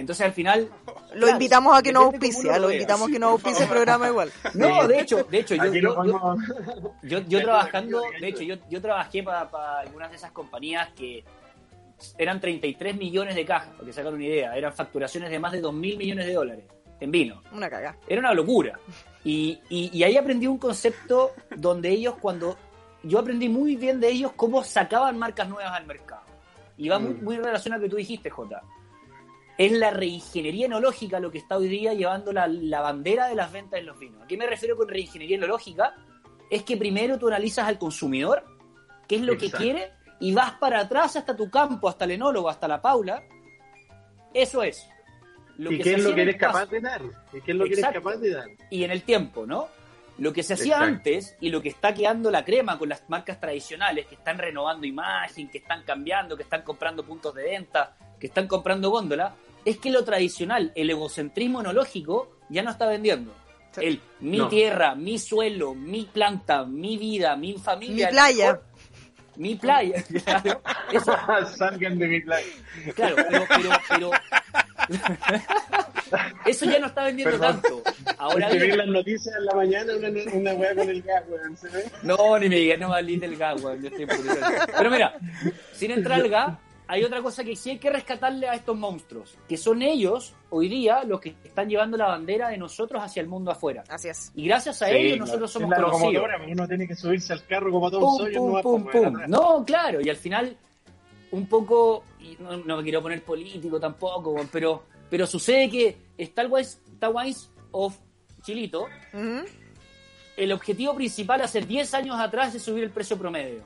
Entonces, 0.00 0.26
al 0.26 0.32
final. 0.32 0.68
Lo 1.12 1.20
claro, 1.20 1.28
invitamos 1.32 1.78
a 1.78 1.82
que 1.82 1.92
cómo 1.92 2.06
auspicie, 2.06 2.50
uno 2.50 2.58
lo 2.58 2.72
invitamos 2.72 3.08
a 3.08 3.12
que 3.12 3.18
nos 3.18 3.30
auspicie 3.32 3.64
el 3.64 3.70
programa 3.70 4.08
igual. 4.08 4.32
No, 4.54 4.86
de 4.88 5.00
hecho, 5.00 5.24
de 5.24 5.38
hecho, 5.40 5.54
yo, 7.02 7.18
yo, 7.28 7.42
trabajando, 7.42 8.00
de 8.20 8.28
hecho, 8.28 8.42
yo, 8.42 8.56
yo 8.68 8.80
trabajé 8.80 9.22
para 9.22 9.80
algunas 9.80 10.10
de 10.10 10.16
esas 10.16 10.32
compañías 10.32 10.88
que 10.96 11.24
eran 12.16 12.40
33 12.40 12.96
millones 12.96 13.34
de 13.34 13.44
cajas, 13.44 13.68
para 13.74 13.84
que 13.86 13.92
se 13.92 14.00
hagan 14.00 14.14
una 14.14 14.24
idea, 14.24 14.56
eran 14.56 14.72
facturaciones 14.72 15.30
de 15.30 15.38
más 15.38 15.52
de 15.52 15.60
2 15.60 15.72
mil 15.74 15.96
millones 15.98 16.26
de 16.26 16.32
dólares 16.34 16.64
en 17.00 17.10
vino. 17.10 17.42
Una 17.52 17.68
caga. 17.68 17.96
Era 18.06 18.20
una 18.20 18.32
locura. 18.34 18.78
Y, 19.24 19.58
y- 19.68 19.90
y 19.92 20.02
ahí 20.02 20.16
aprendí 20.16 20.46
un 20.46 20.58
concepto 20.58 21.32
donde 21.56 21.90
ellos, 21.90 22.14
cuando 22.20 22.56
yo 23.02 23.18
aprendí 23.18 23.48
muy 23.48 23.76
bien 23.76 24.00
de 24.00 24.08
ellos 24.08 24.32
cómo 24.36 24.62
sacaban 24.64 25.18
marcas 25.18 25.48
nuevas 25.48 25.72
al 25.72 25.86
mercado. 25.86 26.22
Y 26.76 26.88
va 26.88 26.98
muy, 26.98 27.14
Mm. 27.14 27.24
muy 27.24 27.36
relacionado 27.36 27.80
a 27.80 27.82
lo 27.82 27.84
que 27.86 27.90
tú 27.90 27.96
dijiste, 27.96 28.30
Jota. 28.30 28.62
Es 29.60 29.72
la 29.72 29.90
reingeniería 29.90 30.64
enológica 30.64 31.20
lo 31.20 31.30
que 31.30 31.36
está 31.36 31.58
hoy 31.58 31.68
día 31.68 31.92
llevando 31.92 32.32
la, 32.32 32.46
la 32.46 32.80
bandera 32.80 33.28
de 33.28 33.34
las 33.34 33.52
ventas 33.52 33.78
en 33.78 33.84
los 33.84 33.98
vinos. 33.98 34.22
¿A 34.22 34.26
qué 34.26 34.38
me 34.38 34.46
refiero 34.46 34.74
con 34.74 34.88
reingeniería 34.88 35.36
enológica? 35.36 35.96
Es 36.48 36.62
que 36.62 36.78
primero 36.78 37.18
tú 37.18 37.28
analizas 37.28 37.68
al 37.68 37.78
consumidor, 37.78 38.42
qué 39.06 39.16
es 39.16 39.20
lo 39.20 39.36
que 39.36 39.50
quiere, 39.50 39.92
y 40.18 40.32
vas 40.32 40.52
para 40.52 40.80
atrás 40.80 41.16
hasta 41.16 41.36
tu 41.36 41.50
campo, 41.50 41.90
hasta 41.90 42.06
el 42.06 42.12
enólogo, 42.12 42.48
hasta 42.48 42.66
la 42.66 42.80
Paula. 42.80 43.22
Eso 44.32 44.62
es. 44.62 44.88
Lo 45.58 45.70
¿Y 45.70 45.76
que 45.76 45.82
qué 45.82 45.90
se 45.90 45.96
es 45.96 46.04
lo 46.04 46.14
que 46.14 46.22
eres 46.22 46.36
capaz 46.36 46.64
de 46.64 46.80
dar? 46.80 47.02
¿Y 47.30 47.42
qué 47.42 47.50
es 47.50 47.56
lo 47.58 47.64
que 47.66 47.72
eres 47.74 47.84
capaz 47.84 48.16
de 48.16 48.30
dar? 48.30 48.48
y 48.70 48.84
en 48.84 48.90
el 48.90 49.02
tiempo, 49.02 49.44
¿no? 49.44 49.68
Lo 50.16 50.32
que 50.32 50.42
se 50.42 50.54
hacía 50.54 50.76
Exacto. 50.76 50.94
antes 50.94 51.36
y 51.38 51.50
lo 51.50 51.60
que 51.60 51.68
está 51.68 51.92
quedando 51.92 52.30
la 52.30 52.46
crema 52.46 52.78
con 52.78 52.88
las 52.88 53.06
marcas 53.10 53.38
tradicionales 53.38 54.06
que 54.06 54.14
están 54.14 54.38
renovando 54.38 54.86
imagen, 54.86 55.50
que 55.50 55.58
están 55.58 55.82
cambiando, 55.82 56.34
que 56.34 56.44
están 56.44 56.62
comprando 56.62 57.04
puntos 57.04 57.34
de 57.34 57.42
venta, 57.42 57.94
que 58.18 58.28
están 58.28 58.46
comprando 58.46 58.88
góndola, 58.88 59.34
es 59.64 59.78
que 59.78 59.90
lo 59.90 60.04
tradicional, 60.04 60.72
el 60.74 60.90
egocentrismo 60.90 61.60
enológico, 61.60 62.36
ya 62.48 62.62
no 62.62 62.70
está 62.70 62.86
vendiendo. 62.86 63.32
Sí. 63.72 63.80
El 63.84 64.00
mi 64.20 64.38
No. 64.38 64.48
tierra, 64.48 64.94
mi 64.96 65.18
suelo, 65.18 65.74
mi 65.74 66.04
planta, 66.04 66.64
mi 66.64 66.96
vida, 66.98 67.36
mi 67.36 67.54
familia. 67.58 68.06
Mi 68.06 68.12
playa. 68.12 68.44
mejor- 68.52 68.64
mi 69.36 69.54
playa, 69.54 70.04
claro. 70.24 70.60
Eso, 70.92 71.16
Salgan 71.56 71.98
de 71.98 72.06
mi 72.08 72.20
plan. 72.20 72.42
claro, 72.94 73.16
pero, 73.16 73.44
pero, 73.48 73.70
pero- 73.88 74.10
eso 76.46 76.64
ya 76.66 76.78
no 76.78 76.88
está 76.88 77.04
vendiendo 77.04 77.38
Perdón. 77.38 77.60
tanto. 77.62 77.82
Ahora 78.18 78.48
bien, 78.50 78.70
vi 78.70 78.76
las 78.76 78.86
noticias 78.88 79.34
en 79.36 79.44
la 79.46 79.54
mañana, 79.54 79.92
una, 79.96 80.08
una 80.32 80.52
weá 80.54 80.74
con 80.74 80.88
el 80.90 81.02
gas, 81.02 81.22
weón, 81.28 81.56
¿se 81.56 81.68
ve? 81.68 81.84
No, 82.02 82.38
ni 82.38 82.48
me 82.48 82.56
digas, 82.56 82.78
no 82.80 82.88
me 82.88 82.96
hables 82.96 83.20
del 83.20 83.36
gas, 83.36 83.62
weón. 83.62 83.80
Yo 83.82 83.88
estoy 83.88 84.02
emputecido. 84.02 84.46
Pero 84.76 84.90
mira, 84.90 85.14
sin 85.72 85.90
entrar 85.92 86.20
al 86.20 86.28
gas, 86.28 86.58
hay 86.92 87.04
otra 87.04 87.22
cosa 87.22 87.44
que 87.44 87.54
sí 87.54 87.70
hay 87.70 87.78
que 87.78 87.88
rescatarle 87.88 88.48
a 88.48 88.54
estos 88.54 88.76
monstruos, 88.76 89.38
que 89.48 89.56
son 89.56 89.80
ellos, 89.80 90.34
hoy 90.50 90.68
día, 90.68 91.04
los 91.04 91.20
que 91.20 91.36
están 91.44 91.68
llevando 91.68 91.96
la 91.96 92.08
bandera 92.08 92.48
de 92.48 92.58
nosotros 92.58 93.00
hacia 93.00 93.22
el 93.22 93.28
mundo 93.28 93.52
afuera. 93.52 93.84
Así 93.88 94.08
es. 94.08 94.32
Y 94.34 94.46
gracias 94.46 94.82
a 94.82 94.86
Sí, 94.86 94.92
ellos 94.96 95.18
no, 95.18 95.26
nosotros 95.26 95.52
somos 95.52 95.70
la 95.70 95.76
conocidos. 95.76 96.14
locomotora, 96.14 96.52
Uno 96.52 96.66
tiene 96.66 96.88
que 96.88 96.96
subirse 96.96 97.32
al 97.32 97.46
carro 97.46 97.70
como 97.70 97.88
todo 97.92 98.00
un 98.00 98.06
Pum, 98.06 98.18
sollo, 98.18 98.38
pum, 98.40 98.52
no 98.54 98.62
pum, 98.62 98.86
pum. 98.90 99.20
No, 99.28 99.64
claro, 99.64 100.00
y 100.00 100.08
al 100.10 100.16
final, 100.16 100.56
un 101.30 101.46
poco, 101.46 102.02
y 102.18 102.36
no, 102.40 102.56
no 102.56 102.78
me 102.78 102.82
quiero 102.82 103.00
poner 103.00 103.22
político 103.22 103.78
tampoco, 103.78 104.34
pero, 104.50 104.82
pero 105.08 105.28
sucede 105.28 105.70
que 105.70 105.96
Star 106.18 106.48
Wars, 106.48 106.80
Star 106.94 107.12
Wars 107.12 107.52
of 107.70 107.96
Chilito, 108.42 108.86
el 110.36 110.52
objetivo 110.52 110.96
principal 110.96 111.40
hace 111.42 111.60
10 111.60 111.94
años 111.94 112.18
atrás 112.18 112.52
es 112.52 112.62
subir 112.62 112.82
el 112.82 112.90
precio 112.90 113.16
promedio. 113.16 113.62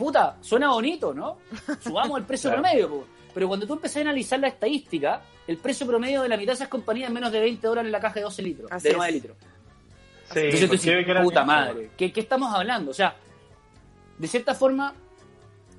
Puta, 0.00 0.38
suena 0.40 0.70
bonito, 0.70 1.12
¿no? 1.12 1.36
Subamos 1.78 2.18
el 2.18 2.24
precio 2.24 2.48
Claro. 2.50 2.62
promedio, 2.62 2.88
po. 2.88 3.04
pero 3.34 3.48
cuando 3.48 3.66
tú 3.66 3.74
empezás 3.74 3.98
a 3.98 4.00
analizar 4.00 4.40
la 4.40 4.48
estadística, 4.48 5.20
el 5.46 5.58
precio 5.58 5.86
promedio 5.86 6.22
de 6.22 6.28
la 6.30 6.38
mitad 6.38 6.52
de 6.52 6.54
esas 6.54 6.68
compañías 6.68 7.08
es 7.08 7.14
menos 7.14 7.30
de 7.30 7.38
20 7.40 7.66
dólares 7.66 7.88
en 7.88 7.92
la 7.92 8.00
caja 8.00 8.14
de 8.14 8.22
12 8.22 8.42
litros, 8.42 8.72
Así 8.72 8.88
de 8.88 8.94
9 8.94 9.08
es. 9.08 9.14
litros. 9.14 9.36
Sí, 10.32 10.38
Entonces 10.38 10.70
dices, 10.70 11.04
que 11.04 11.14
puta 11.16 11.44
madre, 11.44 11.90
¿qué, 11.98 12.10
qué 12.12 12.20
estamos 12.20 12.54
hablando? 12.54 12.92
O 12.92 12.94
sea, 12.94 13.14
de 14.16 14.26
cierta 14.26 14.54
forma, 14.54 14.94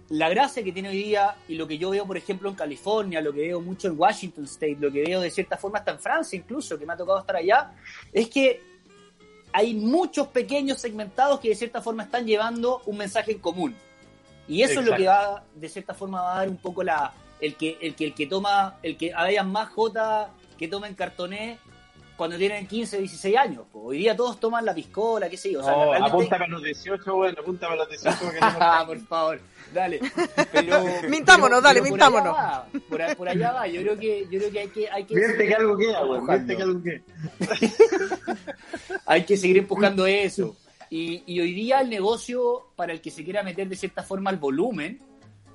la 0.09 0.29
gracia 0.29 0.63
que 0.63 0.71
tiene 0.71 0.89
hoy 0.89 0.97
día 1.03 1.35
y 1.47 1.55
lo 1.55 1.67
que 1.67 1.79
yo 1.79 1.89
veo, 1.89 2.05
por 2.05 2.17
ejemplo, 2.17 2.47
en 2.47 2.55
California, 2.55 3.21
lo 3.21 3.33
que 3.33 3.41
veo 3.41 3.59
mucho 3.59 3.87
en 3.87 3.97
Washington 3.97 4.43
State, 4.43 4.77
lo 4.79 4.91
que 4.91 5.01
veo 5.03 5.19
de 5.21 5.31
cierta 5.31 5.57
forma 5.57 5.79
hasta 5.79 5.91
en 5.91 5.99
Francia 5.99 6.37
incluso, 6.37 6.77
que 6.77 6.85
me 6.85 6.93
ha 6.93 6.97
tocado 6.97 7.17
estar 7.19 7.37
allá, 7.37 7.71
es 8.13 8.29
que 8.29 8.61
hay 9.51 9.73
muchos 9.73 10.27
pequeños 10.27 10.79
segmentados 10.79 11.39
que 11.39 11.49
de 11.49 11.55
cierta 11.55 11.81
forma 11.81 12.03
están 12.03 12.25
llevando 12.25 12.81
un 12.85 12.97
mensaje 12.97 13.31
en 13.31 13.39
común. 13.39 13.75
Y 14.51 14.63
eso 14.63 14.81
es 14.81 14.85
lo 14.85 14.95
que 14.97 15.07
va, 15.07 15.43
de 15.55 15.69
cierta 15.69 15.93
forma, 15.93 16.21
va 16.21 16.33
a 16.35 16.39
dar 16.39 16.49
un 16.49 16.57
poco 16.57 16.83
la, 16.83 17.13
el 17.39 17.55
que, 17.55 17.77
el 17.81 17.95
que, 17.95 18.05
el 18.07 18.13
que 18.13 18.27
toma, 18.27 18.75
el 18.83 18.97
que 18.97 19.13
haya 19.13 19.43
más 19.43 19.69
J 19.69 20.29
que 20.57 20.67
tomen 20.67 20.93
cartoné 20.93 21.57
cuando 22.17 22.37
tienen 22.37 22.67
15, 22.67 22.99
16 22.99 23.37
años. 23.37 23.63
po. 23.71 23.79
Hoy 23.85 23.97
día 23.99 24.15
todos 24.15 24.39
toman 24.39 24.63
la 24.65 24.75
piscola, 24.75 25.29
qué 25.29 25.37
sé 25.37 25.51
yo. 25.53 25.61
O 25.61 25.63
sea, 25.63 25.71
No, 25.71 25.85
realmente- 25.85 26.09
apunta 26.09 26.37
para 26.37 26.47
los 26.49 26.63
18, 26.63 27.15
bueno, 27.15 27.37
apunta 27.41 27.67
para 27.67 27.77
los 27.77 27.89
18. 27.89 28.17
porque 28.21 28.39
no- 28.41 28.47
Ah, 28.59 28.83
por 28.85 28.99
favor, 28.99 29.39
dale. 29.73 30.01
Pero, 30.51 30.83
Mintámonos, 31.09 31.63
dale, 31.63 31.81
mintámonos. 31.81 32.37
allá 32.37 32.65
va, 32.99 33.15
por, 33.15 33.29
allá 33.29 33.51
va. 33.53 33.67
Yo 33.67 33.81
creo 33.81 33.97
que, 33.97 34.27
yo 34.29 34.37
creo 34.37 34.51
que 34.51 34.59
hay 34.59 34.67
que, 34.67 34.89
hay 34.91 35.03
que, 35.05 35.15
Miente 35.15 35.47
que 35.47 35.55
algo 35.55 35.77
queda. 35.77 36.03
Miente 36.03 36.57
que 36.57 36.61
algo 36.61 36.83
queda. 36.83 37.01
hay 39.05 39.23
que 39.25 39.37
seguir 39.37 39.57
empujando 39.59 40.05
eso. 40.05 40.55
Y, 40.91 41.23
y 41.25 41.39
hoy 41.39 41.53
día 41.53 41.79
el 41.79 41.89
negocio, 41.89 42.67
para 42.75 42.93
el 42.93 43.01
que 43.01 43.09
se 43.09 43.23
quiera 43.23 43.41
meter 43.41 43.67
de 43.67 43.75
cierta 43.75 44.03
forma 44.03 44.29
al 44.29 44.37
volumen, 44.37 44.99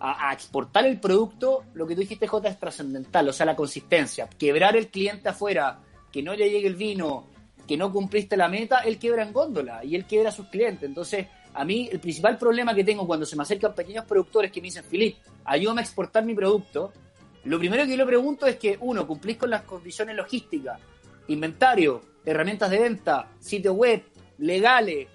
a, 0.01 0.33
exportar 0.33 0.87
el 0.87 0.99
producto, 0.99 1.65
lo 1.75 1.87
que 1.87 1.95
tú 1.95 2.01
dijiste, 2.01 2.27
J, 2.27 2.49
es 2.49 2.59
trascendental. 2.59 3.29
O 3.29 3.33
sea, 3.33 3.47
la 3.47 3.57
consistencia. 3.57 4.29
Quebrar 4.29 4.77
el 4.77 4.89
cliente 4.89 5.29
afuera, 5.29 5.81
que 6.11 6.23
no 6.23 6.35
le 6.35 6.51
llegue 6.51 6.67
el 6.67 6.77
vino, 6.77 7.27
que 7.67 7.77
no 7.77 7.93
cumpliste 7.93 8.37
la 8.37 8.49
meta, 8.49 8.79
él 8.81 8.99
quiebra 8.99 9.23
en 9.23 9.33
góndola 9.33 9.85
y 9.85 9.95
él 9.95 10.05
quiebra 10.05 10.31
a 10.31 10.33
sus 10.33 10.49
clientes. 10.49 10.89
Entonces, 10.89 11.27
a 11.55 11.65
mí 11.65 11.89
el 11.91 12.01
principal 12.01 12.39
problema 12.39 12.75
que 12.75 12.85
tengo 12.85 13.07
cuando 13.07 13.27
se 13.27 13.37
me 13.37 13.43
acercan 13.43 13.75
pequeños 13.75 14.05
productores 14.05 14.53
que 14.53 14.61
me 14.61 14.67
dicen, 14.67 14.85
Filip, 14.85 15.17
ayúdame 15.45 15.81
a 15.81 15.85
exportar 15.85 16.25
mi 16.25 16.35
producto, 16.35 16.93
lo 17.45 17.59
primero 17.59 17.85
que 17.85 17.91
yo 17.91 17.97
le 17.97 18.07
pregunto 18.07 18.47
es 18.47 18.57
que, 18.57 18.77
uno, 18.81 19.07
cumplís 19.07 19.37
con 19.37 19.51
las 19.51 19.63
condiciones 19.63 20.17
logísticas, 20.17 20.81
inventario, 21.29 22.03
herramientas 22.25 22.71
de 22.71 22.79
venta, 22.79 23.31
sitio 23.39 23.73
web, 23.73 24.03
legales, 24.39 25.07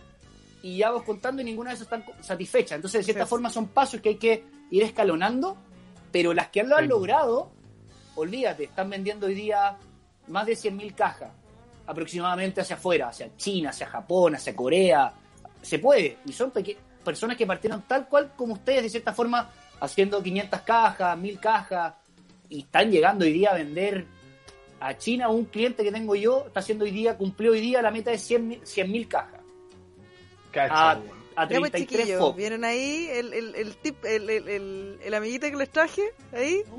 y 0.64 0.78
ya 0.78 0.92
vos 0.92 1.04
contando 1.04 1.42
y 1.42 1.46
ninguna 1.46 1.72
de 1.72 1.76
esas 1.76 1.86
están 1.92 2.04
satisfechas. 2.22 2.76
Entonces, 2.78 3.00
de 3.00 3.06
cierta 3.06 3.26
Sí. 3.26 3.30
forma, 3.30 3.50
son 3.50 3.68
pasos 3.68 4.00
que 4.02 4.10
hay 4.10 4.16
que 4.18 4.44
ir 4.70 4.84
escalonando, 4.84 5.58
pero 6.12 6.34
las 6.34 6.50
que 6.50 6.64
lo 6.64 6.76
han 6.76 6.84
Sí. 6.84 6.90
logrado, 6.90 7.52
olvídate, 8.16 8.66
están 8.66 8.90
vendiendo 8.90 9.28
hoy 9.28 9.34
día 9.36 9.78
más 10.28 10.46
de 10.46 10.56
100.000 10.56 10.94
cajas 10.94 11.32
aproximadamente 11.88 12.62
hacia 12.62 12.76
afuera, 12.76 13.10
hacia 13.10 13.36
China, 13.36 13.72
hacia 13.72 13.88
Japón, 13.88 14.36
hacia 14.36 14.56
Corea. 14.56 15.12
Se 15.62 15.80
puede, 15.80 16.18
y 16.26 16.32
son 16.32 16.52
personas 17.04 17.36
que 17.36 17.46
partieron 17.46 17.82
tal 17.84 18.08
cual 18.08 18.34
como 18.36 18.54
ustedes, 18.54 18.84
de 18.84 18.90
cierta 18.90 19.14
forma, 19.14 19.50
haciendo 19.80 20.22
500 20.22 20.62
cajas, 20.62 21.18
1000 21.18 21.40
cajas, 21.40 21.96
y 22.50 22.60
están 22.62 22.92
llegando 22.92 23.26
hoy 23.26 23.34
día 23.34 23.52
a 23.52 23.56
vender 23.56 24.06
a 24.80 24.96
China. 24.98 25.30
Un 25.30 25.46
cliente 25.46 25.84
que 25.84 25.92
tengo 25.92 26.16
yo 26.16 26.46
está 26.48 26.60
haciendo 26.60 26.86
hoy 26.86 26.92
día, 26.92 27.18
cumplió 27.18 27.52
hoy 27.52 27.62
día 27.62 27.82
la 27.82 27.92
meta 27.92 28.12
de 28.12 28.18
100.000 28.18 28.88
mil 28.88 29.08
cajas. 29.08 29.41
Cacha, 30.52 30.92
A, 30.92 30.98
weón. 30.98 31.22
a 31.36 31.48
Ya 31.48 31.60
pues 31.60 31.72
33 31.72 31.88
chiquillos, 32.02 32.20
FOB. 32.20 32.36
¿vieron 32.36 32.64
ahí 32.66 33.08
el, 33.10 33.34
el, 33.34 33.56
el 33.56 33.76
tip, 33.78 34.04
el, 34.06 34.30
el, 34.30 34.48
el, 34.50 35.00
el 35.02 35.14
amiguito 35.14 35.50
que 35.50 35.56
les 35.56 35.70
traje? 35.70 36.02
Ahí. 36.34 36.62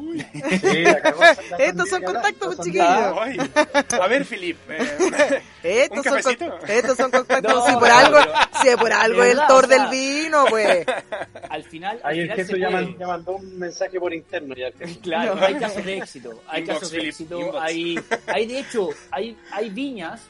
Sí, 0.63 0.83
la 0.85 1.57
Estos 1.59 1.89
son 1.89 2.03
contactos, 2.03 2.57
pues, 2.57 2.67
chiquillos. 2.67 2.87
A 2.87 4.07
ver, 4.09 4.25
Filip. 4.25 4.59
eh, 4.71 5.43
Estos 5.63 5.99
¿Un 5.99 6.05
son, 6.05 6.13
cafecito? 6.17 6.59
con- 6.59 6.71
estos 6.71 6.97
son 6.97 7.11
contactos. 7.11 7.55
No, 7.55 7.67
si 7.67 7.73
por 7.75 7.89
no, 7.89 7.95
algo, 7.95 8.19
pero- 8.21 8.63
si 8.71 8.77
por 8.77 8.93
algo 8.93 9.23
el 9.23 9.29
verdad, 9.31 9.49
Thor 9.49 9.65
o 9.65 9.69
sea- 9.69 9.79
del 9.79 9.91
vino, 9.91 10.45
pues. 10.51 10.87
Al 11.51 11.65
final, 11.65 12.01
al 12.03 12.13
Ahí 12.13 12.21
el 12.21 12.31
final 12.31 12.47
se 12.47 12.59
ya, 12.59 12.69
puede. 12.71 12.83
man- 12.85 12.97
ya 12.99 13.07
mandó 13.07 13.33
un 13.37 13.59
mensaje 13.59 14.01
por 14.01 14.13
interno. 14.15 14.55
Ya. 14.55 14.71
Claro, 15.03 15.35
No. 15.35 15.45
hay 15.47 15.55
casos 15.55 15.85
de 15.85 15.97
éxito. 15.99 16.43
Hay 16.47 16.61
Inbox, 16.61 16.79
casos 16.79 16.91
de 16.91 16.97
Philip, 16.99 17.11
éxito. 17.13 17.61
Hay, 17.61 18.01
hay, 18.27 18.47
de 18.47 18.59
hecho, 18.61 18.89
hay, 19.11 19.37
hay 19.51 19.71
viñas 19.71 20.23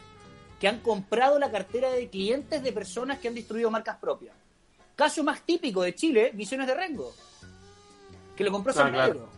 que 0.62 0.68
han 0.68 0.78
comprado 0.78 1.40
la 1.40 1.50
cartera 1.50 1.90
de 1.90 2.08
clientes 2.08 2.62
de 2.62 2.72
personas 2.72 3.18
que 3.18 3.26
han 3.26 3.34
destruido 3.34 3.68
marcas 3.68 3.96
propias. 3.96 4.32
Caso 4.94 5.24
más 5.24 5.42
típico 5.42 5.82
de 5.82 5.92
Chile, 5.92 6.30
Visiones 6.32 6.68
de 6.68 6.74
Rengo, 6.74 7.12
que 8.36 8.44
lo 8.44 8.52
compró 8.52 8.70
Ah, 8.70 8.76
San 8.76 8.92
claro. 8.92 9.12
Pedro. 9.12 9.28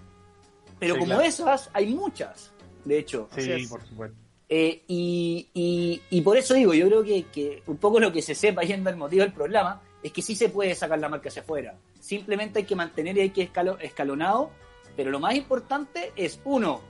Pero 0.79 0.95
Sí, 0.97 1.01
como 1.01 1.15
claro. 1.15 1.23
esas, 1.27 1.71
hay 1.73 1.87
muchas, 1.87 2.51
de 2.85 2.99
hecho. 2.99 3.31
Sí, 3.35 3.51
es. 3.51 3.69
por 3.71 3.83
supuesto. 3.87 4.19
Eh, 4.51 4.83
y, 4.87 5.49
y- 5.55 6.03
y 6.11 6.21
por 6.21 6.37
eso 6.37 6.53
digo, 6.53 6.75
yo 6.75 6.87
creo 6.89 7.03
que, 7.03 7.23
que 7.33 7.63
un 7.69 7.79
poco 7.79 7.99
lo 8.01 8.13
que 8.13 8.21
se 8.21 8.35
sepa 8.35 8.61
yendo 8.63 8.91
al 8.91 8.97
motivo 8.99 9.23
del 9.23 9.33
programa 9.33 9.81
es 10.03 10.13
que 10.13 10.21
sí 10.21 10.37
se 10.37 10.51
puede 10.51 10.75
sacar 10.75 10.99
la 10.99 11.09
marca 11.09 11.31
hacia 11.31 11.41
afuera. 11.41 11.75
Simplemente 12.01 12.59
hay 12.59 12.65
que 12.67 12.77
mantener 12.77 13.17
y 13.17 13.21
hay 13.23 13.31
que 13.31 13.51
escalo- 13.51 13.79
escalonado. 13.81 14.51
Pero 14.95 15.11
lo 15.11 15.21
más 15.21 15.35
importante 15.37 16.13
es, 16.17 16.39
uno, 16.45 16.83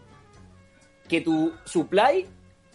que 1.08 1.20
tu 1.20 1.52
supply 1.64 2.26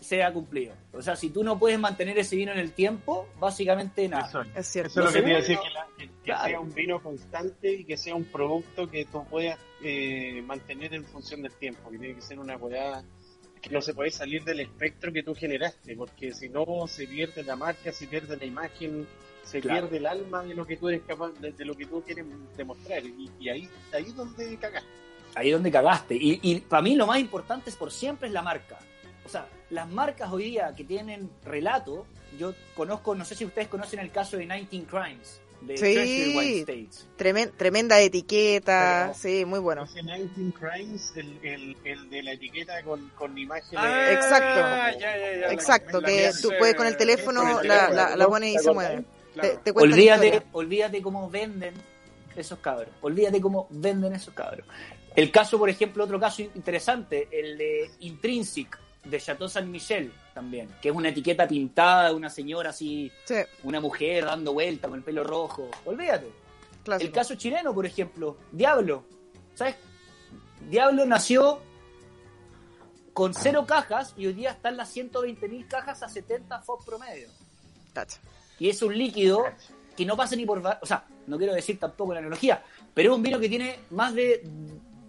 sea 0.01 0.31
cumplido. 0.33 0.73
O 0.93 1.01
sea, 1.01 1.15
si 1.15 1.29
tú 1.29 1.43
no 1.43 1.57
puedes 1.59 1.77
mantener 1.79 2.17
ese 2.17 2.35
vino 2.35 2.51
en 2.51 2.59
el 2.59 2.71
tiempo, 2.73 3.27
básicamente 3.39 4.07
nada. 4.07 4.27
Eso, 4.27 4.41
Es 4.55 4.67
cierto. 4.67 4.89
eso 4.91 4.99
es 5.01 5.05
lo 5.05 5.11
que 5.13 5.21
te 5.21 5.29
iba 5.29 5.37
a 5.37 5.41
decir, 5.41 5.57
que, 5.59 5.69
la- 5.69 5.87
que- 5.97 6.07
que 6.07 6.21
claro. 6.23 6.47
sea 6.47 6.59
un 6.59 6.73
vino 6.73 7.01
constante 7.03 7.71
y 7.73 7.83
que 7.85 7.97
sea 7.97 8.15
un 8.15 8.25
producto 8.25 8.89
que 8.89 9.05
tú 9.05 9.23
puedas 9.25 9.59
eh, 9.83 10.41
mantener 10.45 10.93
en 10.93 11.05
función 11.05 11.41
del 11.41 11.53
tiempo, 11.53 11.89
que 11.89 11.97
tiene 11.97 12.15
que 12.15 12.21
ser 12.21 12.39
una 12.39 12.57
weá 12.57 13.03
que 13.61 13.69
no 13.71 13.81
se 13.81 13.93
puede 13.93 14.09
salir 14.11 14.43
del 14.45 14.61
espectro 14.61 15.11
que 15.11 15.21
tú 15.23 15.35
generaste, 15.35 15.95
porque 15.95 16.33
si 16.33 16.47
no 16.49 16.65
se 16.87 17.05
pierde 17.07 17.43
la 17.43 17.55
marca, 17.57 17.91
se 17.91 18.07
pierde 18.07 18.37
la 18.37 18.45
imagen, 18.45 19.05
se 19.43 19.59
Claro. 19.59 19.81
pierde 19.89 19.97
el 19.97 20.05
alma 20.05 20.43
de 20.43 20.53
lo 20.55 20.65
que 20.65 20.77
tú 20.77 20.87
eres 20.87 21.01
capaz, 21.05 21.31
de, 21.41 21.51
de 21.51 21.65
lo 21.65 21.73
que 21.75 21.85
tú 21.85 22.01
quieres 22.01 22.25
demostrar, 22.55 23.03
y, 23.05 23.29
y 23.39 23.49
ahí, 23.49 23.69
ahí 23.91 24.03
es 24.03 24.15
donde 24.15 24.55
cagaste. 24.57 24.87
Ahí 25.35 25.47
es 25.49 25.53
donde 25.53 25.71
cagaste. 25.71 26.15
Y, 26.15 26.39
y 26.41 26.59
para 26.61 26.81
mí 26.81 26.95
lo 26.95 27.05
más 27.05 27.19
importante 27.19 27.69
es 27.69 27.75
por 27.75 27.91
siempre 27.91 28.27
es 28.29 28.33
la 28.33 28.41
marca. 28.41 28.79
O 29.25 29.29
sea, 29.29 29.45
las 29.69 29.87
marcas 29.89 30.31
hoy 30.31 30.45
día 30.45 30.73
que 30.75 30.83
tienen 30.83 31.29
relato, 31.43 32.05
yo 32.37 32.53
conozco, 32.75 33.15
no 33.15 33.25
sé 33.25 33.35
si 33.35 33.45
ustedes 33.45 33.67
conocen 33.67 33.99
el 33.99 34.11
caso 34.11 34.37
de 34.37 34.45
19 34.45 34.85
Crimes, 34.87 35.41
de 35.61 35.77
Sí. 35.77 36.33
Wine 36.37 36.59
States. 36.61 37.07
Tremen- 37.17 37.51
tremenda 37.57 37.99
etiqueta. 37.99 39.07
Pero- 39.07 39.13
Sí, 39.19 39.45
muy 39.45 39.59
bueno. 39.59 39.83
Ese 39.83 40.01
19 40.01 40.53
Crimes, 40.53 41.13
el, 41.15 41.39
el, 41.43 41.77
el 41.83 42.09
de 42.09 42.23
la 42.23 42.31
etiqueta 42.33 42.81
con, 42.83 43.09
con 43.09 43.37
imágenes. 43.37 43.77
Ah, 43.77 44.11
Exacto. 44.13 44.59
ya, 44.59 44.91
ya, 44.93 45.17
ya, 45.17 45.47
la- 45.47 45.53
Exacto, 45.53 46.01
la 46.01 46.07
que 46.07 46.31
tú 46.41 46.49
puedes 46.57 46.75
con 46.75 46.87
el 46.87 46.97
teléfono, 46.97 47.41
con 47.41 47.49
el 47.49 47.55
la, 47.55 47.61
teléfono, 47.87 47.95
la, 48.09 48.15
la 48.15 48.27
pones 48.27 48.51
y 48.51 48.57
¿Te 48.57 48.63
se 48.63 48.71
mueve. 48.71 49.03
claro. 49.33 49.59
Te, 49.63 49.71
Olvídate, 49.71 50.41
olvídate 50.53 51.01
cómo 51.01 51.29
venden 51.29 51.73
esos 52.35 52.59
cabros. 52.59 52.89
Olvídate 53.01 53.41
cómo 53.41 53.67
venden 53.69 54.13
esos 54.13 54.33
cabros. 54.33 54.65
El 55.15 55.29
caso, 55.31 55.57
por 55.59 55.69
ejemplo, 55.69 56.03
otro 56.05 56.19
caso 56.19 56.41
interesante, 56.41 57.27
el 57.31 57.57
de 57.57 57.91
Intrinsic, 57.99 58.77
de 59.03 59.19
Chateau 59.19 59.47
Saint 59.47 59.67
Michel 59.67 60.11
también, 60.33 60.69
que 60.81 60.89
es 60.89 60.95
una 60.95 61.09
etiqueta 61.09 61.47
pintada 61.47 62.09
de 62.09 62.15
una 62.15 62.29
señora 62.29 62.71
así, 62.71 63.11
Sí, 63.25 63.35
una 63.63 63.79
mujer 63.79 64.25
dando 64.25 64.53
vuelta 64.53 64.87
con 64.87 64.97
el 64.97 65.03
pelo 65.03 65.23
rojo. 65.23 65.69
Olvídate. 65.85 66.31
El 66.99 67.11
caso 67.11 67.35
chileno, 67.35 67.73
por 67.73 67.85
ejemplo, 67.85 68.37
Diablo. 68.51 69.03
¿Sabes? 69.53 69.75
Diablo 70.69 71.05
nació 71.05 71.59
con 73.13 73.33
cero 73.33 73.65
cajas 73.67 74.13
y 74.17 74.27
hoy 74.27 74.33
día 74.33 74.51
están 74.51 74.77
las 74.77 74.95
120.000 74.95 75.67
cajas 75.67 76.03
a 76.03 76.09
70 76.09 76.61
FOB 76.61 76.85
promedio. 76.85 77.27
Y 78.59 78.69
es 78.69 78.81
un 78.81 78.97
líquido 78.97 79.43
que 79.95 80.05
no 80.05 80.15
pasa 80.15 80.35
ni 80.35 80.45
por... 80.45 80.65
O 80.81 80.85
sea, 80.85 81.05
no 81.27 81.37
quiero 81.37 81.53
decir 81.53 81.79
tampoco 81.79 82.13
la 82.13 82.19
analogía, 82.19 82.63
pero 82.93 83.11
es 83.11 83.17
un 83.17 83.23
vino 83.23 83.39
que 83.39 83.49
tiene 83.49 83.79
más 83.91 84.13
de 84.13 84.41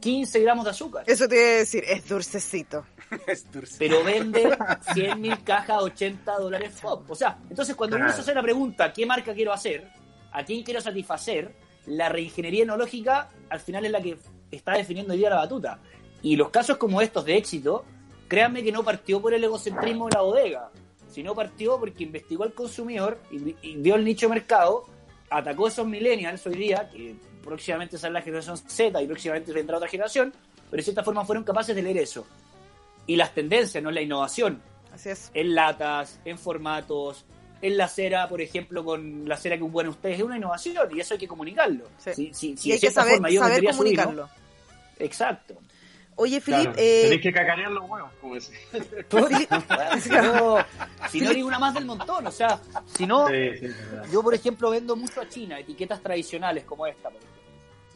15 0.00 0.40
gramos 0.40 0.64
de 0.64 0.70
azúcar. 0.70 1.04
Eso 1.06 1.28
te 1.28 1.36
iba 1.36 1.44
a 1.44 1.58
decir, 1.58 1.84
es 1.86 2.08
dulcecito. 2.08 2.84
Es 3.26 3.50
dulce. 3.50 3.74
Pero 3.76 4.04
vende 4.04 4.44
100.000 4.44 5.42
cajas 5.42 5.70
a 5.70 5.80
80 5.80 6.32
dólares 6.38 6.74
FOB. 6.80 7.10
O 7.10 7.14
sea, 7.16 7.38
entonces 7.48 7.74
cuando 7.74 7.96
uno 7.96 8.12
se 8.12 8.20
hace 8.20 8.32
la 8.32 8.42
pregunta, 8.42 8.92
¿qué 8.92 9.04
marca 9.04 9.34
quiero 9.34 9.52
hacer? 9.52 9.88
¿A 10.30 10.44
quién 10.44 10.62
quiero 10.62 10.80
satisfacer? 10.80 11.52
La 11.86 12.08
reingeniería 12.08 12.62
enológica 12.62 13.30
al 13.48 13.58
final 13.58 13.84
es 13.84 13.90
la 13.90 14.00
que 14.00 14.16
está 14.52 14.74
definiendo 14.74 15.12
hoy 15.12 15.18
día 15.18 15.30
la 15.30 15.36
batuta. 15.36 15.80
Y 16.22 16.36
los 16.36 16.50
casos 16.50 16.76
como 16.76 17.02
estos 17.02 17.24
de 17.24 17.36
éxito, 17.36 17.84
créanme 18.28 18.62
que 18.62 18.70
no 18.70 18.84
partió 18.84 19.20
por 19.20 19.34
el 19.34 19.42
egocentrismo 19.42 20.06
de 20.06 20.14
la 20.14 20.22
bodega, 20.22 20.70
sino 21.08 21.34
partió 21.34 21.80
porque 21.80 22.04
investigó 22.04 22.44
al 22.44 22.54
consumidor 22.54 23.20
y, 23.32 23.56
y 23.60 23.76
vio 23.76 23.96
el 23.96 24.04
nicho 24.04 24.28
de 24.28 24.34
mercado, 24.34 24.84
atacó 25.30 25.66
a 25.66 25.68
esos 25.68 25.86
millennials 25.86 26.46
hoy 26.46 26.54
día, 26.54 26.88
que 26.88 27.16
próximamente 27.42 27.98
sale 27.98 28.14
la 28.14 28.22
generación 28.22 28.56
Z 28.58 29.00
y 29.02 29.06
próximamente 29.06 29.52
vendrá 29.52 29.76
otra 29.76 29.88
generación, 29.88 30.32
pero 30.70 30.78
de 30.80 30.84
cierta 30.84 31.02
forma 31.02 31.24
fueron 31.24 31.44
capaces 31.44 31.74
de 31.74 31.82
leer 31.82 31.98
eso. 31.98 32.26
Y 33.06 33.16
las 33.16 33.34
tendencias, 33.34 33.82
no 33.82 33.90
la 33.90 34.00
innovación, 34.02 34.60
Así 34.92 35.08
es. 35.10 35.30
en 35.34 35.54
latas, 35.54 36.20
en 36.24 36.38
formatos, 36.38 37.24
en 37.62 37.76
la 37.76 37.88
cera, 37.88 38.28
por 38.28 38.40
ejemplo, 38.40 38.84
con 38.84 39.28
la 39.28 39.36
cera 39.36 39.56
que 39.56 39.62
ocupan 39.62 39.88
ustedes, 39.88 40.18
es 40.18 40.22
una 40.22 40.36
innovación 40.36 40.76
y 40.94 41.00
eso 41.00 41.14
hay 41.14 41.18
que 41.20 41.28
comunicarlo. 41.28 41.84
Sí. 41.98 42.12
Si, 42.14 42.34
si- 42.34 42.56
si 42.56 42.68
y 42.68 42.70
de 42.70 42.74
hay 42.74 42.78
que 42.78 42.78
cierta 42.80 43.00
saber, 43.02 43.14
forma 43.14 43.30
yo 43.30 43.40
saber 43.40 43.64
comunicarlo. 43.64 44.28
Exacto. 44.98 45.54
Oye, 46.20 46.38
Filip, 46.42 46.60
Claro, 46.60 46.76
eh, 46.76 47.02
Tenés 47.04 47.22
que 47.22 47.32
cacarear 47.32 47.70
los 47.70 47.88
huevos, 47.88 48.10
como 48.20 48.34
decía. 48.34 48.58
si 50.00 50.10
no, 50.10 50.58
si 51.08 51.20
no 51.22 51.30
eres 51.30 51.42
una 51.44 51.58
más 51.58 51.72
del 51.72 51.86
montón, 51.86 52.26
o 52.26 52.30
sea, 52.30 52.60
si 52.94 53.06
no, 53.06 53.26
Sí, 53.26 53.56
sí, 53.58 53.66
yo 54.12 54.22
por 54.22 54.34
ejemplo 54.34 54.68
vendo 54.68 54.96
mucho 54.96 55.22
a 55.22 55.28
China, 55.30 55.58
etiquetas 55.58 56.02
tradicionales 56.02 56.64
como 56.64 56.86
esta, 56.86 57.08
por 57.08 57.16
ejemplo. 57.22 57.40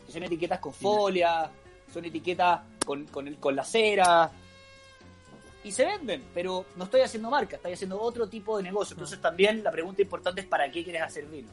Que 0.07 0.13
son 0.13 0.23
etiquetas 0.23 0.59
con 0.59 0.73
folia, 0.73 1.51
son 1.93 2.05
etiquetas 2.07 2.61
con, 2.87 3.05
con, 3.09 3.29
el- 3.29 3.37
con 3.37 3.55
la 3.55 3.63
cera. 3.65 4.31
Y 5.63 5.71
se 5.73 5.85
venden, 5.85 6.25
pero 6.33 6.65
no 6.77 6.85
estoy 6.85 7.03
haciendo 7.03 7.29
marca, 7.29 7.57
estoy 7.57 7.75
haciendo 7.75 8.01
otro 8.01 8.27
tipo 8.27 8.57
de 8.57 8.63
negocio. 8.63 8.95
Entonces 8.95 9.21
también 9.21 9.63
la 9.63 9.71
pregunta 9.71 10.01
importante 10.01 10.41
es 10.41 10.47
¿para 10.47 10.71
qué 10.71 10.83
quieres 10.83 11.03
hacer 11.03 11.27
vino? 11.27 11.49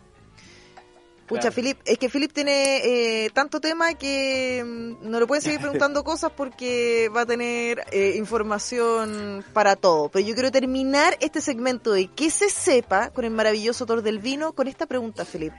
Pucha, 1.31 1.41
Claro. 1.43 1.55
Filip, 1.55 1.79
es 1.85 1.97
que 1.97 2.09
Filip 2.09 2.33
tiene 2.33 3.25
eh, 3.25 3.29
tanto 3.33 3.59
tema 3.61 3.93
que 3.93 4.61
mm, 4.65 5.09
no 5.09 5.19
le 5.19 5.25
pueden 5.27 5.41
seguir 5.41 5.59
preguntando 5.61 6.03
cosas 6.03 6.31
porque 6.35 7.09
va 7.15 7.21
a 7.21 7.25
tener 7.25 7.85
eh, 7.91 8.15
información 8.17 9.43
para 9.53 9.75
todo. 9.77 10.09
Pero 10.09 10.27
yo 10.27 10.33
quiero 10.33 10.51
terminar 10.51 11.15
este 11.21 11.39
segmento 11.41 11.93
de 11.93 12.07
que 12.07 12.29
se 12.29 12.49
sepa 12.49 13.09
con 13.11 13.23
el 13.25 13.31
maravilloso 13.31 13.85
autor 13.85 14.01
del 14.01 14.19
vino 14.19 14.51
con 14.53 14.67
esta 14.67 14.85
pregunta, 14.87 15.23
Filip. 15.25 15.53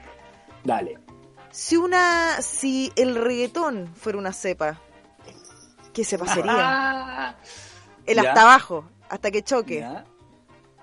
Dale. 0.63 0.99
Si 1.51 1.77
una, 1.77 2.41
si 2.43 2.93
el 2.97 3.15
reggaetón 3.15 3.95
fuera 3.95 4.19
una 4.19 4.33
cepa, 4.33 4.79
¿qué 5.93 6.05
cepa 6.05 6.27
sería? 6.27 6.53
Ah, 6.55 7.37
El 8.07 8.17
ya. 8.17 8.29
hasta 8.29 8.43
abajo, 8.43 8.85
hasta 9.09 9.31
que 9.31 9.43
choque. 9.43 9.81
ya, 9.81 10.05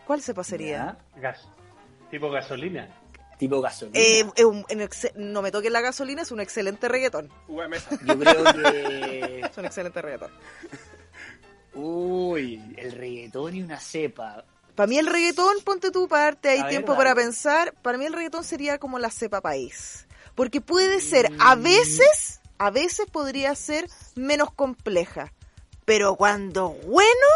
¿Cuál 0.06 0.22
cepa 0.22 0.44
sería? 0.44 0.98
Gas. 1.16 1.48
Tipo 2.12 2.30
gasolina. 2.32 2.90
Tipo 3.40 3.62
gasolina. 3.62 3.98
Eh, 3.98 4.46
un- 4.46 4.66
en 4.70 4.82
no 5.16 5.42
me 5.42 5.50
toques 5.50 5.72
la 5.72 5.82
gasolina, 5.82 6.22
es 6.22 6.32
un 6.32 6.42
excelente 6.42 6.88
reggaetón. 6.90 7.32
Mesa. 7.68 7.90
Yo 8.06 8.20
creo 8.20 8.44
que. 8.44 9.42
Es 9.50 9.58
un 9.58 9.66
excelente 9.66 10.02
reggaetón. 10.02 10.32
Uy, 11.74 12.62
el 12.78 12.92
reggaetón 12.92 13.56
y 13.56 13.62
una 13.64 13.80
cepa. 13.80 14.44
Para 14.76 14.88
mí 14.88 14.98
el 14.98 15.08
reggaetón, 15.08 15.56
ponte 15.64 15.90
ahí 16.50 16.60
A 16.60 16.64
ver, 16.64 16.70
tiempo 16.70 16.96
para 16.96 17.16
pensar, 17.16 17.74
para 17.82 17.98
mí 17.98 18.06
el 18.06 18.14
reggaetón 18.14 18.44
sería 18.44 18.78
como 18.78 19.00
la 19.00 19.10
cepa 19.10 19.42
país. 19.42 20.06
Porque 20.36 20.62
puede 20.62 21.00
ser, 21.02 21.32
a 21.40 21.56
Mm. 21.56 21.64
veces, 21.64 22.42
a 22.58 22.72
veces 22.72 23.06
podría 23.12 23.56
ser 23.56 23.88
menos 24.16 24.52
compleja. 24.52 25.32
Pero 25.86 26.16
cuando 26.16 26.70
bueno, 26.86 27.28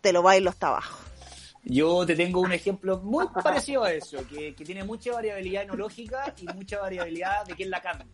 te 0.00 0.12
lo 0.12 0.22
bailo 0.22 0.50
hasta 0.50 0.68
abajo. 0.68 1.03
Yo 1.64 2.04
te 2.04 2.14
tengo 2.14 2.40
un 2.40 2.52
ejemplo 2.52 2.98
muy 2.98 3.26
parecido 3.42 3.84
a 3.84 3.92
eso, 3.92 4.18
que, 4.28 4.54
que 4.54 4.64
tiene 4.64 4.84
mucha 4.84 5.12
variabilidad 5.12 5.62
enológica 5.62 6.34
y 6.38 6.46
mucha 6.54 6.78
variabilidad 6.80 7.44
de 7.46 7.54
quién 7.54 7.70
la 7.70 7.80
canta. 7.80 8.06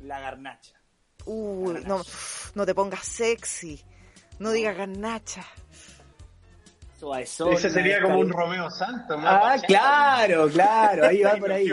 La 0.00 0.20
garnacha. 0.20 0.74
Uy, 1.26 1.82
no, 1.86 2.00
no 2.54 2.66
te 2.66 2.74
pongas 2.74 3.04
sexy. 3.04 3.82
No 4.38 4.52
digas 4.52 4.74
garnacha. 4.76 5.44
Ese 7.50 7.70
sería 7.70 8.00
como 8.02 8.18
un 8.18 8.28
Romeo 8.30 8.70
Santos. 8.70 9.18
Ah, 9.22 9.56
claro, 9.66 10.48
claro, 10.50 11.06
ahí 11.06 11.22
va 11.22 11.30
por 11.40 11.52
ahí. 11.52 11.66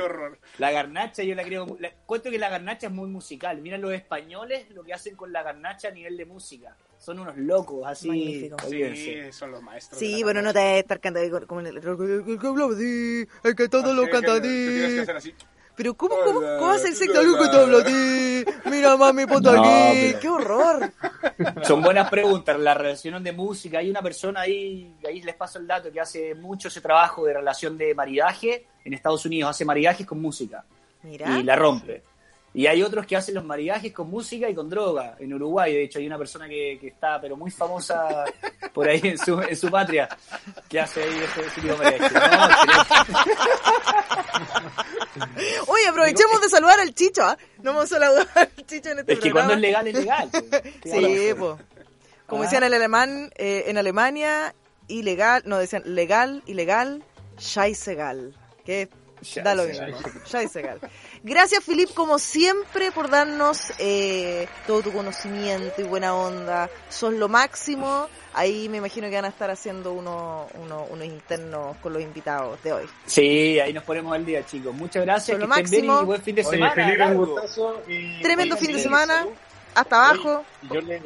La 0.57 0.71
garnacha 0.71 1.23
yo 1.23 1.35
la 1.35 1.43
creo, 1.43 1.77
la- 1.79 1.91
cuento 2.05 2.29
que 2.31 2.39
la 2.39 2.47
garnacha 2.49 2.87
es 2.87 2.93
muy 2.93 3.09
musical. 3.09 3.61
Mira 3.61 3.77
los 3.77 3.91
españoles 3.93 4.69
lo 4.71 4.83
que 4.83 4.93
hacen 4.93 5.15
con 5.17 5.31
la 5.33 5.43
garnacha 5.43 5.89
a 5.89 5.91
nivel 5.91 6.15
de 6.17 6.25
música. 6.25 6.75
Son 6.99 7.19
unos 7.19 7.37
locos, 7.37 7.83
así. 7.85 8.49
Sí, 8.69 9.31
son 9.31 9.51
los 9.51 9.61
maestros. 9.61 9.99
Sí, 9.99 10.23
bueno, 10.23 10.41
no 10.41 10.51
te 10.51 10.59
vas 10.59 10.67
a 10.67 10.77
estar 10.77 10.99
cantando 10.99 11.47
como 11.47 11.61
el, 11.61 11.77
el 11.77 11.81
que 12.39 12.47
habla 12.47 12.65
así, 12.65 13.27
el 13.43 13.55
que 13.55 13.69
todo 13.69 13.93
lo 13.93 14.03
Así 14.03 14.11
canta 14.11 14.33
que 14.35 14.41
te 14.41 14.47
tienes 14.47 14.79
que 14.79 14.85
así. 14.85 14.99
hacer 14.99 15.15
así. 15.17 15.35
Pero 15.75 15.93
¿cómo, 15.93 16.15
cómo, 16.25 16.39
Hola, 16.39 16.57
cómo 16.57 16.71
hace 16.71 16.89
el. 16.89 17.17
Algo 17.17 17.37
que 17.37 17.49
te 17.49 17.55
habla 17.55 17.83
ti. 17.85 18.69
Mira, 18.71 18.97
mami, 18.97 19.27
ponte 19.27 19.51
No, 19.53 19.63
aquí. 19.63 20.15
¡Qué 20.19 20.27
horror! 20.27 20.91
Son 21.61 21.83
buenas 21.83 22.09
preguntas. 22.09 22.59
La 22.59 22.73
relación 22.73 23.23
de 23.23 23.31
música. 23.31 23.77
Hay 23.77 23.91
una 23.91 24.01
persona 24.01 24.41
ahí, 24.41 24.91
ahí 25.07 25.21
les 25.21 25.35
paso 25.35 25.59
el 25.59 25.67
dato, 25.67 25.91
que 25.91 26.01
hace 26.01 26.33
mucho 26.33 26.69
ese 26.69 26.81
trabajo 26.81 27.25
de 27.25 27.33
relación 27.35 27.77
de 27.77 27.93
maridaje 27.93 28.65
en 28.83 28.93
Estados 28.95 29.23
Unidos. 29.27 29.51
Hace 29.51 29.65
maridajes 29.65 30.07
con 30.07 30.19
música 30.19 30.65
Mira. 31.03 31.37
y 31.37 31.43
la 31.43 31.55
rompe. 31.55 32.01
Y 32.57 32.65
hay 32.65 32.81
otros 32.81 33.05
que 33.05 33.15
hacen 33.15 33.35
los 33.35 33.45
maridajes 33.45 33.93
con 33.93 34.09
música 34.09 34.49
y 34.49 34.55
con 34.55 34.67
droga. 34.67 35.15
En 35.19 35.31
Uruguay, 35.31 35.71
de 35.75 35.83
hecho, 35.83 35.99
hay 35.99 36.07
una 36.07 36.17
persona 36.17 36.49
que, 36.49 36.79
que 36.81 36.87
está, 36.87 37.21
pero 37.21 37.37
muy 37.37 37.51
famosa 37.51 38.25
por 38.73 38.87
ahí 38.89 38.99
en 39.03 39.17
su, 39.19 39.39
en 39.39 39.55
su 39.55 39.69
patria, 39.69 40.09
que 40.67 40.79
hace 40.79 41.03
ahí 41.03 41.19
ese, 41.19 41.41
ese 41.41 41.61
tipo 41.61 41.75
de 41.75 41.77
maridaje. 41.77 42.15
No, 42.15 43.27
Oye, 45.67 45.87
aprovechemos 45.87 46.41
de 46.41 46.49
saludar 46.49 46.79
al 46.79 46.93
Chicho, 46.93 47.23
¿ah? 47.23 47.37
No 47.61 47.73
vamos 47.73 47.91
a 47.91 47.99
saludar 47.99 48.27
al 48.35 48.65
Chicho 48.65 48.89
en 48.89 48.99
este 48.99 49.13
es 49.13 49.19
que 49.19 49.31
cuando 49.31 49.53
es 49.53 49.59
legal, 49.59 49.87
es 49.87 49.93
legal. 49.95 50.29
pues. 50.31 50.61
¿Qué 50.81 50.89
Sí, 51.29 51.33
po. 51.37 51.59
Como 52.25 52.41
Ah. 52.41 52.45
decían 52.45 52.63
en 52.63 52.73
alemán, 52.73 53.31
eh, 53.37 53.65
en 53.67 53.77
Alemania, 53.77 54.53
ilegal, 54.87 55.43
no, 55.45 55.57
decían 55.59 55.83
legal, 55.85 56.43
ilegal, 56.45 57.03
scheißegal. 57.39 58.33
Que 58.65 58.89
da 59.43 59.55
lo 59.55 59.63
mismo. 59.63 59.85
Gracias, 61.23 61.63
Filip, 61.63 61.93
como 61.93 62.19
siempre, 62.19 62.91
por 62.91 63.09
darnos 63.09 63.59
eh, 63.79 64.47
todo 64.65 64.81
tu 64.81 64.91
conocimiento 64.93 65.81
y 65.81 65.83
buena 65.83 66.15
onda. 66.15 66.69
Son 66.89 67.19
lo 67.19 67.27
máximo. 67.27 68.07
Ahí 68.33 68.69
me 68.69 68.77
imagino 68.77 69.09
que 69.09 69.15
van 69.15 69.25
a 69.25 69.29
estar 69.29 69.49
haciendo 69.49 69.93
uno, 69.93 70.47
uno- 70.61 70.85
unos 70.91 71.05
internos 71.05 71.75
con 71.77 71.93
los 71.93 72.01
invitados 72.01 72.61
de 72.63 72.73
hoy. 72.73 72.85
Sí, 73.05 73.59
ahí 73.59 73.73
nos 73.73 73.83
ponemos 73.83 74.13
al 74.13 74.25
día, 74.25 74.45
chicos. 74.45 74.73
Muchas 74.75 75.03
gracias, 75.03 75.37
que 75.37 75.45
lo 75.45 75.49
estén 75.53 75.69
bien 75.69 75.85
máximo. 75.87 76.01
y 76.01 76.05
buen 76.05 76.21
fin 76.21 76.35
de 76.35 76.41
Oye, 76.45 76.51
semana. 76.51 76.73
Felipe, 76.75 77.05
un 77.05 77.17
gustazo. 77.17 77.81
y- 77.87 78.21
Tremendo 78.21 78.57
fin 78.57 78.73
de 78.73 78.79
semana. 78.79 79.19
salud. 79.19 79.31
Hasta 79.73 80.09
abajo. 80.09 80.43
Oye, 80.69 80.73
yo, 80.73 80.81
le- 80.81 81.01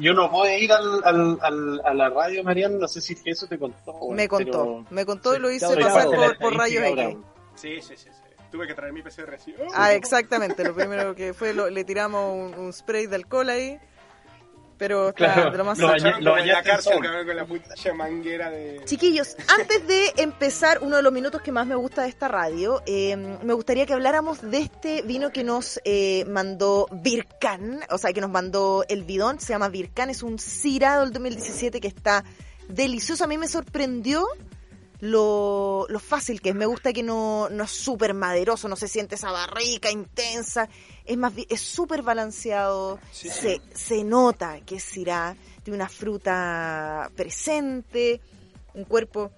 yo 0.00 0.12
no 0.14 0.28
puedo 0.28 0.52
ir 0.58 0.72
al, 0.72 1.02
al, 1.04 1.38
al- 1.40 1.80
a 1.84 1.94
la 1.94 2.08
radio, 2.08 2.42
Mariano, 2.42 2.78
no 2.78 2.88
sé 2.88 3.00
si 3.00 3.16
eso 3.24 3.46
te 3.46 3.56
contó. 3.58 3.94
Me 4.10 4.26
contó. 4.26 4.50
pero- 4.50 4.84
Me 4.90 5.06
contó 5.06 5.36
y 5.36 5.38
lo 5.38 5.50
hice 5.52 5.68
pasar 5.76 6.06
por, 6.06 6.38
por 6.38 6.56
rayos 6.56 6.82
X. 6.84 7.16
Sí, 7.56 7.80
sí, 7.80 7.94
sí, 7.96 8.08
sí. 8.10 8.20
Tuve 8.50 8.66
que 8.68 8.74
traer 8.74 8.92
mi 8.92 9.02
PCR 9.02 9.34
así. 9.34 9.54
¡Oh! 9.58 9.66
Ah, 9.74 9.92
exactamente. 9.92 10.62
Lo 10.62 10.74
primero 10.74 11.14
que 11.14 11.34
fue, 11.34 11.52
lo- 11.52 11.68
le 11.68 11.84
tiramos 11.84 12.32
un, 12.32 12.54
un 12.66 12.72
spray 12.72 13.06
de 13.06 13.16
alcohol 13.16 13.48
ahí. 13.50 13.78
Pero 14.78 15.08
está 15.08 15.32
Claro, 15.32 15.50
de 15.52 15.56
lo 15.56 15.64
más 15.64 15.78
lo 15.78 16.36
en 16.36 16.48
la 16.48 16.62
cárcel, 16.62 16.98
cabrón, 17.00 17.26
con 17.26 17.34
la 17.34 17.46
puta 17.46 17.74
manguera 17.94 18.50
de... 18.50 18.82
Chiquillos, 18.84 19.34
antes 19.58 19.86
de 19.86 20.12
empezar 20.18 20.80
uno 20.82 20.96
de 20.96 21.02
los 21.02 21.14
minutos 21.14 21.40
que 21.40 21.50
más 21.50 21.66
me 21.66 21.74
gusta 21.76 22.02
de 22.02 22.10
esta 22.10 22.28
radio, 22.28 22.82
eh, 22.84 23.16
me 23.16 23.54
gustaría 23.54 23.86
que 23.86 23.94
habláramos 23.94 24.42
de 24.42 24.58
este 24.58 25.00
vino 25.00 25.32
que 25.32 25.44
nos 25.44 25.80
eh, 25.84 26.26
mandó 26.28 26.88
Vircan, 26.92 27.80
o 27.88 27.96
sea, 27.96 28.12
que 28.12 28.20
nos 28.20 28.28
mandó 28.28 28.84
el 28.90 29.04
bidón, 29.04 29.40
se 29.40 29.54
llama 29.54 29.70
Vircan, 29.70 30.10
es 30.10 30.22
un 30.22 30.38
Cirado 30.38 31.04
del 31.04 31.12
2017 31.14 31.80
que 31.80 31.88
está 31.88 32.22
delicioso. 32.68 33.24
A 33.24 33.28
mí 33.28 33.38
me 33.38 33.48
sorprendió 33.48 34.26
lo, 35.00 35.86
lo 35.88 36.00
fácil 36.00 36.40
que 36.40 36.50
es. 36.50 36.54
Me 36.54 36.66
gusta 36.66 36.92
que 36.92 37.02
no, 37.02 37.48
no 37.50 37.64
es 37.64 37.70
súper 37.70 38.14
maderoso, 38.14 38.68
no 38.68 38.76
se 38.76 38.88
siente 38.88 39.14
esa 39.14 39.30
barrica 39.30 39.90
intensa. 39.90 40.68
Es 41.04 41.16
más 41.16 41.32
es 41.48 41.60
súper 41.60 42.02
balanceado. 42.02 42.98
Sí, 43.12 43.28
se, 43.28 43.60
se 43.74 44.04
nota 44.04 44.60
que 44.60 44.76
es 44.76 44.82
Syrah. 44.82 45.36
Tiene 45.62 45.76
una 45.76 45.88
fruta 45.88 47.10
presente, 47.16 48.20
un 48.74 48.84
cuerpo. 48.84 49.32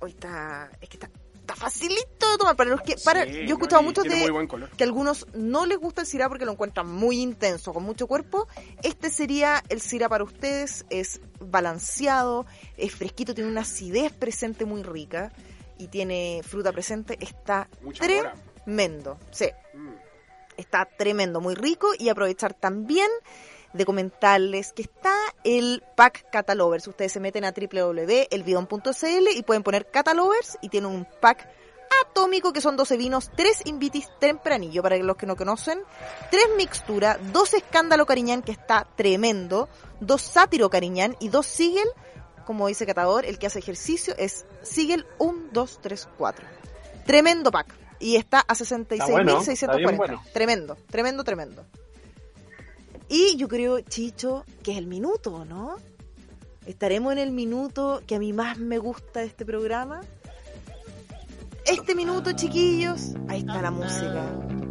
Hoy 0.00 0.10
está. 0.10 0.70
Es 0.80 0.88
que 0.88 0.96
está, 0.96 1.10
está 1.48 1.56
facilito 1.56 2.30
de 2.30 2.38
tomar. 2.38 2.56
Para 2.56 2.70
los 2.70 2.82
que. 2.82 2.96
Para, 3.04 3.24
Sí, 3.24 3.32
yo 3.32 3.38
he 3.38 3.44
no, 3.46 3.52
escuchado 3.54 3.82
y 3.82 3.84
muchos 3.86 4.04
de 4.04 4.48
que 4.76 4.84
a 4.84 4.86
algunos 4.86 5.26
no 5.34 5.66
les 5.66 5.78
gusta 5.78 6.02
el 6.02 6.06
Syrah 6.06 6.28
porque 6.28 6.44
lo 6.44 6.52
encuentran 6.52 6.86
muy 6.86 7.20
intenso, 7.20 7.72
con 7.72 7.82
mucho 7.82 8.06
cuerpo. 8.06 8.46
Este 8.82 9.10
sería 9.10 9.62
el 9.68 9.80
Syrah 9.80 10.08
para 10.08 10.24
ustedes. 10.24 10.84
Es 10.90 11.20
balanceado, 11.40 12.46
es 12.76 12.94
fresquito, 12.94 13.34
tiene 13.34 13.50
una 13.50 13.62
acidez 13.62 14.12
presente 14.12 14.64
muy 14.64 14.82
rica 14.82 15.32
y 15.78 15.88
tiene 15.88 16.42
fruta 16.44 16.72
presente. 16.72 17.16
Está 17.20 17.68
Mucha 17.82 18.04
tremendo. 18.04 19.18
Sí, 19.30 19.46
Mm. 19.74 19.92
está 20.56 20.84
tremendo, 20.86 21.40
muy 21.40 21.54
rico. 21.54 21.88
Y 21.98 22.08
aprovechar 22.08 22.54
también 22.54 23.08
de 23.72 23.84
comentarles 23.84 24.72
que 24.72 24.82
está 24.82 25.14
el 25.44 25.82
pack 25.96 26.30
Catalovers. 26.30 26.88
Ustedes 26.88 27.12
se 27.12 27.20
meten 27.20 27.44
a 27.44 27.52
www.elbidon.cl 27.52 29.28
y 29.36 29.42
pueden 29.42 29.62
poner 29.62 29.90
Catalovers 29.90 30.58
y 30.60 30.68
tienen 30.68 30.90
un 30.90 31.06
pack 31.20 31.48
atómico 32.02 32.52
que 32.52 32.60
son 32.60 32.76
12 32.76 32.96
vinos, 32.96 33.30
3 33.34 33.62
invitis 33.66 34.08
tempranillo 34.18 34.82
para 34.82 34.96
los 34.98 35.16
que 35.16 35.26
no 35.26 35.36
conocen, 35.36 35.80
3 36.30 36.42
mixtura, 36.56 37.18
2 37.32 37.54
escándalo 37.54 38.06
cariñán 38.06 38.42
que 38.42 38.52
está 38.52 38.86
tremendo, 38.96 39.68
2 40.00 40.20
sátiro 40.20 40.70
cariñán 40.70 41.16
y 41.20 41.28
2 41.28 41.46
sigel, 41.46 41.88
como 42.44 42.68
dice 42.68 42.86
Catador, 42.86 43.24
el 43.26 43.38
que 43.38 43.46
hace 43.46 43.58
ejercicio 43.58 44.14
es 44.16 44.46
sigel 44.62 45.06
1, 45.18 45.48
2, 45.52 45.78
3, 45.82 46.08
4. 46.16 46.46
Tremendo 47.06 47.50
pack. 47.50 47.74
Y 48.00 48.16
está 48.16 48.40
a 48.40 48.54
66.640. 48.54 49.82
bueno, 49.82 49.96
bueno. 49.96 50.22
Tremendo, 50.32 50.76
tremendo, 50.88 51.24
tremendo. 51.24 51.66
Y 53.08 53.36
yo 53.36 53.48
creo, 53.48 53.80
Chicho, 53.80 54.44
que 54.62 54.72
es 54.72 54.78
el 54.78 54.86
minuto, 54.86 55.44
¿no? 55.44 55.76
Estaremos 56.66 57.12
en 57.12 57.18
el 57.18 57.32
minuto 57.32 58.02
que 58.06 58.16
a 58.16 58.18
mí 58.18 58.32
más 58.34 58.58
me 58.58 58.78
gusta 58.78 59.20
de 59.20 59.26
este 59.26 59.46
programa. 59.46 60.02
Este 61.64 61.94
minuto, 61.94 62.32
chiquillos, 62.32 63.14
ahí 63.28 63.40
está 63.40 63.62
la 63.62 63.70
música. 63.70 64.67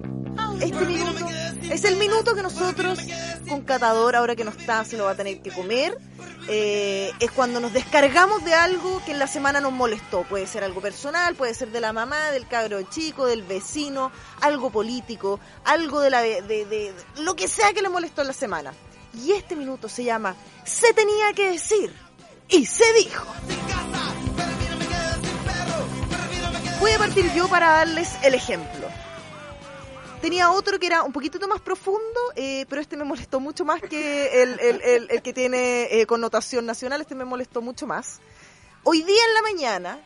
Este 0.61 0.85
minuto 0.85 1.27
es 1.69 1.83
el 1.83 1.95
minuto 1.97 2.33
que 2.35 2.41
nosotros, 2.41 2.99
con 3.47 3.61
Catador, 3.61 4.15
ahora 4.15 4.35
que 4.35 4.43
no 4.43 4.51
está, 4.51 4.83
se 4.85 4.97
lo 4.97 5.05
va 5.05 5.11
a 5.11 5.15
tener 5.15 5.41
que 5.41 5.51
comer. 5.51 5.97
eh, 6.49 7.11
es 7.19 7.29
cuando 7.31 7.59
nos 7.59 7.73
descargamos 7.73 8.43
de 8.45 8.53
algo 8.53 9.01
que 9.05 9.11
en 9.11 9.19
la 9.19 9.27
semana 9.27 9.59
nos 9.59 9.73
molestó. 9.73 10.21
Puede 10.23 10.47
ser 10.47 10.63
algo 10.63 10.79
personal, 10.81 11.35
puede 11.35 11.53
ser 11.53 11.71
de 11.71 11.81
la 11.81 11.91
mamá, 11.91 12.31
del 12.31 12.47
cabro 12.47 12.81
chico, 12.83 13.25
del 13.25 13.43
vecino, 13.43 14.11
algo 14.41 14.69
político, 14.69 15.39
algo 15.65 15.99
de 15.99 16.09
la 16.09 16.21
de, 16.21 16.41
de- 16.43 16.65
de- 16.65 16.93
lo 17.17 17.35
que 17.35 17.47
sea 17.49 17.73
que 17.73 17.81
le 17.81 17.89
molestó 17.89 18.21
en 18.21 18.27
la 18.27 18.33
semana. 18.33 18.73
Y 19.13 19.33
este 19.33 19.55
minuto 19.57 19.89
se 19.89 20.03
llama 20.05 20.35
Se 20.63 20.93
tenía 20.93 21.33
que 21.33 21.51
decir 21.51 21.93
y 22.47 22.65
se 22.65 22.85
dijo. 22.93 23.25
Voy 26.79 26.91
a 26.91 26.97
partir 26.97 27.33
yo 27.33 27.47
para 27.49 27.67
darles 27.69 28.09
el 28.23 28.35
ejemplo. 28.35 28.76
Tenía 30.27 30.51
otro 30.51 30.77
que 30.77 30.87
era 30.87 31.03
un 31.03 31.13
poquitito 31.13 31.47
más 31.47 31.61
profundo, 31.61 32.19
eh, 32.35 32.65
pero 32.67 32.81
este 32.81 32.97
me 32.97 33.05
molestó 33.05 33.39
mucho 33.39 33.63
más 33.63 33.81
que 33.81 34.43
el, 34.43 34.59
el- 34.59 34.81
el- 35.09 35.21
que 35.21 35.31
tiene 35.31 35.83
eh, 36.01 36.05
connotación 36.05 36.65
nacional, 36.65 36.99
este 36.99 37.15
me 37.15 37.23
molestó 37.23 37.61
mucho 37.61 37.87
más. 37.87 38.19
Hoy 38.83 39.03
día 39.03 39.21
en 39.29 39.33
la 39.33 39.41
mañana, 39.41 39.99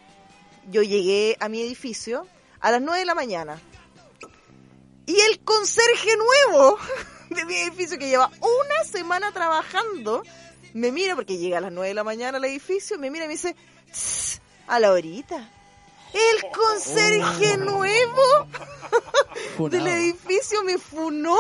yo 0.70 0.84
llegué 0.84 1.36
a 1.40 1.50
mi 1.50 1.60
edificio 1.62 2.28
a 2.60 2.70
las 2.70 2.84
9 2.84 3.00
de 3.00 3.06
la 3.08 3.16
mañana. 3.16 3.60
Y 5.08 5.20
el 5.22 5.40
conserje 5.40 6.12
nuevo 6.16 6.78
de 7.32 7.44
mi 7.46 7.56
edificio, 7.56 7.98
que 7.98 8.08
lleva 8.10 8.28
una 8.42 8.84
semana 8.86 9.32
trabajando, 9.32 10.22
me 10.76 10.92
mira, 10.92 11.16
porque 11.16 11.40
llega 11.40 11.58
a 11.58 11.62
las 11.62 11.72
9 11.72 11.88
de 11.88 11.94
la 11.96 12.04
mañana 12.04 12.38
al 12.38 12.46
edificio, 12.46 13.00
me 13.00 13.10
mira 13.10 13.26
y 13.26 13.28
me 13.28 13.34
dice, 13.34 13.56
"Tss, 13.92 14.40
a 14.68 14.80
la 14.80 14.92
horita. 14.92 15.50
El 16.14 16.52
conserje 16.52 17.58
nuevo 17.58 18.48
del 19.70 19.88
edificio 19.88 20.64
me 20.64 20.78
funó. 20.78 21.38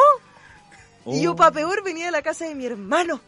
Y 1.05 1.21
yo, 1.21 1.35
para 1.35 1.51
peor, 1.51 1.83
venía 1.83 2.05
de 2.05 2.11
la 2.11 2.21
casa 2.21 2.45
de 2.45 2.55
mi 2.55 2.65
hermano. 2.65 3.19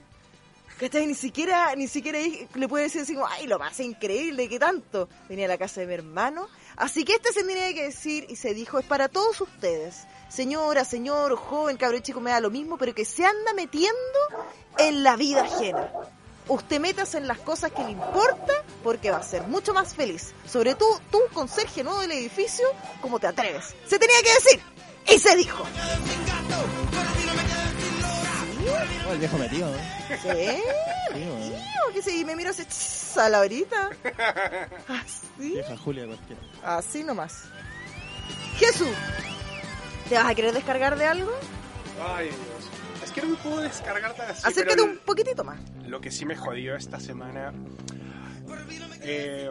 ¿Cachai? 0.80 1.06
Ni 1.08 1.16
siquiera, 1.16 1.76
ni 1.76 1.88
siquiera 1.88 2.20
le 2.56 2.68
puede 2.68 2.86
decir 2.86 3.02
así 3.02 3.14
como, 3.14 3.28
ay, 3.28 3.48
lo 3.48 3.60
más 3.60 3.80
increíble, 3.80 4.50
que 4.50 4.60
tanto. 4.60 5.08
Venía 5.30 5.46
a 5.46 5.50
la 5.50 5.58
casa 5.58 5.82
de 5.82 5.88
mi 5.88 5.94
hermano. 5.94 6.48
Así 6.76 7.04
que 7.04 7.14
este 7.14 7.32
se 7.32 7.44
tenía 7.44 7.74
que 7.74 7.84
decir 7.84 8.26
y 8.30 8.36
se 8.36 8.54
dijo, 8.54 8.80
es 8.80 8.86
para 8.86 9.08
todos 9.08 9.40
ustedes. 9.42 10.06
Señora, 10.30 10.84
señor, 10.84 11.36
joven, 11.36 11.78
cabrón 11.78 12.02
chico, 12.02 12.20
me 12.20 12.32
da 12.32 12.40
lo 12.40 12.50
mismo, 12.50 12.78
pero 12.78 12.96
que 12.96 13.06
se 13.06 13.26
anda 13.26 13.54
metiendo 13.54 13.94
en 14.78 15.04
la 15.04 15.16
vida 15.16 15.44
ajena. 15.44 15.92
Usted 16.48 16.80
métase 16.80 17.18
en 17.18 17.28
las 17.28 17.40
cosas 17.40 17.72
que 17.72 17.84
le 17.84 17.92
importa 17.92 18.54
porque 18.84 19.12
va 19.12 19.18
a 19.18 19.24
ser 19.24 19.44
mucho 19.44 19.74
más 19.74 19.96
feliz. 19.96 20.34
Sobre 20.46 20.76
todo 20.76 21.00
tú, 21.12 21.20
conserje 21.34 21.84
nuevo 21.84 22.02
del 22.02 22.12
edificio, 22.12 22.66
como 23.02 23.20
te 23.20 23.28
atreves. 23.28 23.74
Se 23.88 23.98
tenía 23.98 24.22
que 24.24 24.34
decir 24.34 24.62
y 25.08 25.20
se 25.20 25.36
dijo. 25.38 25.64
Oh, 29.08 29.12
el 29.14 29.20
viejo 29.20 29.38
metido, 29.38 29.70
¿no? 29.70 29.78
¿Sí? 29.78 30.18
Sí, 31.14 31.20
weón. 31.20 31.42
Tío, 31.94 32.04
que 32.04 32.26
me 32.26 32.36
miro 32.36 32.50
así, 32.52 32.64
"Tss, 32.66 33.18
a 33.18 33.30
la 33.30 33.40
horita. 33.42 33.90
Así, 34.88 35.28
Vieja 35.38 35.78
Julia 35.78 36.06
cualquiera. 36.08 36.42
así 36.64 37.04
nomás. 37.04 37.44
Jesús, 38.58 38.88
¿te 40.10 40.16
vas 40.16 40.28
a 40.28 40.36
querer 40.36 40.54
descargar 40.54 40.98
de 40.98 41.06
algo? 41.06 41.32
Ay, 42.16 42.30
Me 43.22 43.36
puedo 43.36 43.62
descargar 43.62 44.14
tan 44.16 44.32
así. 44.32 44.42
Acércate 44.46 44.82
un 44.82 44.98
poquitito 44.98 45.44
más. 45.44 45.60
Lo 45.88 46.02
que 46.02 46.12
sí 46.12 46.26
me 46.26 46.36
jodió 46.36 46.76
esta 46.76 47.00
semana. 47.00 47.54
eh, 49.02 49.50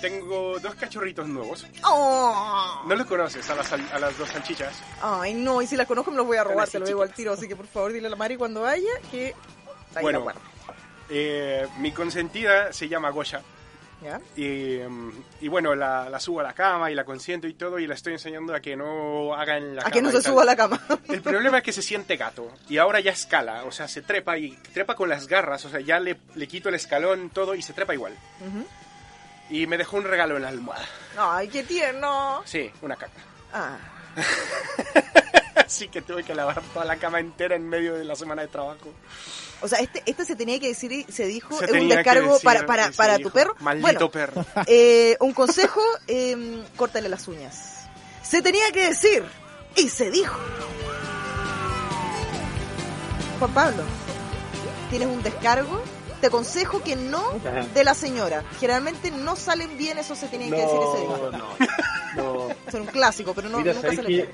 tengo 0.00 0.58
dos 0.58 0.74
cachorritos 0.74 1.28
nuevos. 1.28 1.66
Oh. 1.84 2.82
No 2.86 2.94
los 2.94 3.06
conoces, 3.06 3.48
a 3.50 3.54
las, 3.54 3.72
a 3.72 3.98
las 3.98 4.18
dos 4.18 4.28
salchichas. 4.28 4.74
Ay, 5.00 5.34
no, 5.34 5.62
y 5.62 5.66
si 5.66 5.76
las 5.76 5.86
conozco 5.86 6.10
me 6.10 6.16
los 6.16 6.26
voy 6.26 6.36
a 6.36 6.44
robar, 6.44 6.68
te 6.68 6.78
lo 6.78 6.86
digo 6.86 7.02
al 7.02 7.12
tiro, 7.12 7.32
así 7.32 7.46
que 7.46 7.56
por 7.56 7.66
favor 7.66 7.92
dile 7.92 8.06
a 8.08 8.10
la 8.10 8.16
Mari 8.16 8.36
cuando 8.36 8.62
vaya 8.62 8.90
que 9.10 9.34
ahí 9.94 10.02
Bueno, 10.02 10.26
eh, 11.08 11.66
mi 11.78 11.92
consentida 11.92 12.72
se 12.72 12.88
llama 12.88 13.10
Gosha. 13.10 13.42
¿Ya? 14.02 14.20
Y, 14.36 14.80
y 15.40 15.48
bueno, 15.48 15.74
la, 15.76 16.10
la 16.10 16.18
subo 16.18 16.40
a 16.40 16.42
la 16.42 16.52
cama 16.54 16.90
y 16.90 16.94
la 16.94 17.04
consiento 17.04 17.46
y 17.46 17.54
todo 17.54 17.78
y 17.78 17.86
la 17.86 17.94
estoy 17.94 18.14
enseñando 18.14 18.52
a 18.54 18.60
que 18.60 18.74
no 18.76 19.34
haga 19.34 19.56
en 19.56 19.76
la 19.76 19.82
A 19.82 19.84
cama. 19.84 19.92
que 19.94 20.02
no 20.02 20.10
se 20.10 20.22
suba 20.22 20.42
a 20.42 20.44
la 20.44 20.56
cama. 20.56 20.80
El 21.08 21.22
problema 21.22 21.58
es 21.58 21.64
que 21.64 21.72
se 21.72 21.82
siente 21.82 22.16
gato 22.16 22.50
y 22.68 22.78
ahora 22.78 22.98
ya 23.00 23.12
escala, 23.12 23.64
o 23.64 23.70
sea, 23.70 23.86
se 23.86 24.02
trepa 24.02 24.36
y 24.38 24.50
trepa 24.74 24.96
con 24.96 25.08
las 25.08 25.28
garras, 25.28 25.64
o 25.64 25.68
sea, 25.70 25.80
ya 25.80 26.00
le, 26.00 26.18
le 26.34 26.48
quito 26.48 26.68
el 26.68 26.74
escalón, 26.74 27.30
todo 27.30 27.54
y 27.54 27.62
se 27.62 27.72
trepa 27.72 27.94
igual. 27.94 28.16
Y 29.50 29.66
me 29.66 29.76
dejó 29.78 29.98
un 29.98 30.04
regalo 30.04 30.36
en 30.36 30.42
la 30.42 30.48
almohada. 30.48 30.84
Ay, 31.16 31.48
qué 31.48 31.62
tierno. 31.62 32.42
Sí, 32.44 32.70
una 32.80 32.96
caca. 32.96 33.20
Ah, 33.52 33.76
Así 35.56 35.88
que 35.88 36.02
tuve 36.02 36.24
que 36.24 36.34
lavar 36.34 36.60
toda 36.72 36.84
la 36.84 36.96
cama 36.96 37.20
entera 37.20 37.54
en 37.56 37.68
medio 37.68 37.94
de 37.94 38.04
la 38.04 38.14
semana 38.16 38.42
de 38.42 38.48
trabajo. 38.48 38.92
O 39.62 39.68
sea, 39.68 39.78
este, 39.78 40.02
este 40.06 40.24
se 40.24 40.36
tenía 40.36 40.58
que 40.58 40.68
decir 40.68 40.92
y 40.92 41.04
se 41.10 41.26
dijo, 41.26 41.58
Se 41.58 41.66
es 41.66 41.72
un 41.72 41.88
descargo 41.88 42.32
decir 42.32 42.44
para, 42.44 42.66
para, 42.66 42.90
para 42.90 43.18
tu 43.18 43.30
perro. 43.30 43.54
Maldito 43.60 43.86
bueno, 43.86 44.10
perro. 44.10 44.44
eh, 44.66 45.16
un 45.20 45.32
consejo, 45.32 45.80
eh, 46.08 46.64
córtale 46.76 47.08
las 47.08 47.28
uñas. 47.28 47.86
Se 48.22 48.42
tenía 48.42 48.70
que 48.72 48.88
decir 48.88 49.24
y 49.76 49.88
se 49.88 50.10
dijo. 50.10 50.38
Juan 53.38 53.54
Pablo, 53.54 53.82
¿tienes 54.90 55.08
un 55.08 55.22
descargo? 55.22 55.82
Te 56.22 56.28
aconsejo 56.28 56.80
que 56.84 56.94
no 56.94 57.20
de 57.74 57.82
la 57.82 57.94
señora. 57.94 58.44
Generalmente 58.60 59.10
no 59.10 59.34
salen 59.34 59.76
bien, 59.76 59.98
eso 59.98 60.14
se 60.14 60.28
tenía 60.28 60.50
que 60.50 60.62
decir 60.62 60.78
y 60.80 60.96
se 60.96 61.00
dijo. 61.00 61.30
No, 61.32 62.46
no. 62.46 62.48
Es 62.64 62.74
un 62.74 62.86
clásico, 62.86 63.34
pero 63.34 63.48
no, 63.48 63.58
Mira, 63.58 63.72
nunca 63.72 63.88
¿sabes 63.88 63.96
sale 63.96 64.08
que 64.08 64.14
bien. 64.14 64.28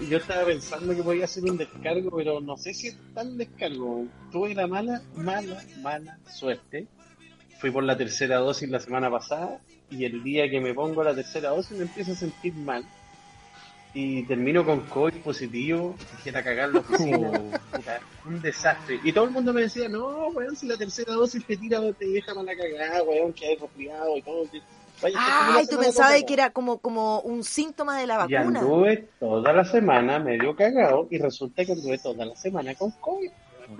yo, 0.00 0.06
yo 0.08 0.16
estaba 0.16 0.46
pensando 0.46 0.96
que 0.96 1.02
podía 1.02 1.26
hacer 1.26 1.44
un 1.44 1.58
descargo, 1.58 2.16
pero 2.16 2.40
no 2.40 2.56
sé 2.56 2.72
si 2.72 2.86
es 2.88 2.96
tan 3.14 3.36
descargo. 3.36 4.06
Tuve 4.32 4.54
la 4.54 4.66
mala, 4.66 5.02
mala, 5.16 5.62
mala 5.82 6.18
suerte. 6.32 6.86
Fui 7.60 7.70
por 7.70 7.84
la 7.84 7.98
tercera 7.98 8.38
dosis 8.38 8.70
la 8.70 8.80
semana 8.80 9.10
pasada 9.10 9.60
y 9.90 10.06
el 10.06 10.22
día 10.24 10.48
que 10.48 10.62
me 10.62 10.72
pongo 10.72 11.04
la 11.04 11.14
tercera 11.14 11.50
dosis 11.50 11.76
me 11.76 11.82
empiezo 11.84 12.12
a 12.12 12.16
sentir 12.16 12.54
mal. 12.54 12.86
Y 13.96 14.24
termino 14.24 14.64
con 14.66 14.80
COVID 14.80 15.20
positivo, 15.22 15.94
dijera 16.16 16.42
cagar 16.42 16.70
la 16.70 16.80
oficina. 16.80 17.30
Puta, 17.72 18.00
un 18.26 18.40
desastre. 18.42 18.98
Y 19.04 19.12
todo 19.12 19.26
el 19.26 19.30
mundo 19.30 19.52
me 19.52 19.62
decía, 19.62 19.88
no, 19.88 20.28
weón, 20.28 20.56
si 20.56 20.66
la 20.66 20.76
tercera 20.76 21.12
dosis 21.14 21.46
te 21.46 21.56
tira, 21.56 21.80
te 21.92 22.06
deja 22.06 22.34
mala 22.34 22.52
cagada, 22.56 23.02
weón, 23.04 23.32
que 23.32 23.46
hay 23.46 23.56
resfriado 23.56 24.16
y 24.16 24.22
todo. 24.22 24.44
vaya 25.00 25.16
a 25.20 25.56
Ay, 25.58 25.66
tú 25.68 25.76
pensabas 25.78 26.10
completa". 26.10 26.26
que 26.26 26.32
era 26.34 26.50
como, 26.50 26.78
como 26.78 27.20
un 27.20 27.44
síntoma 27.44 28.00
de 28.00 28.08
la 28.08 28.26
Y 28.28 28.34
vacuna. 28.34 28.58
anduve 28.60 29.08
toda 29.20 29.52
la 29.52 29.64
semana 29.64 30.18
medio 30.18 30.56
cagado 30.56 31.06
y 31.10 31.18
resulta 31.18 31.64
que 31.64 31.72
anduve 31.72 31.98
toda 31.98 32.24
la 32.24 32.34
semana 32.34 32.74
con 32.74 32.90
COVID. 32.90 33.30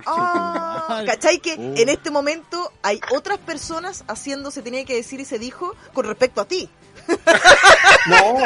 Ah, 0.06 1.02
¿Cachai? 1.06 1.38
Que 1.40 1.54
Uh. 1.56 1.74
en 1.76 1.88
este 1.88 2.10
momento 2.10 2.72
hay 2.82 3.00
otras 3.14 3.38
personas 3.38 4.04
haciendo, 4.08 4.50
se 4.50 4.62
tenía 4.62 4.84
que 4.84 4.94
decir 4.94 5.20
y 5.20 5.24
se 5.24 5.38
dijo, 5.38 5.74
con 5.92 6.06
respecto 6.06 6.40
a 6.40 6.44
ti. 6.46 6.68
No, 8.06 8.36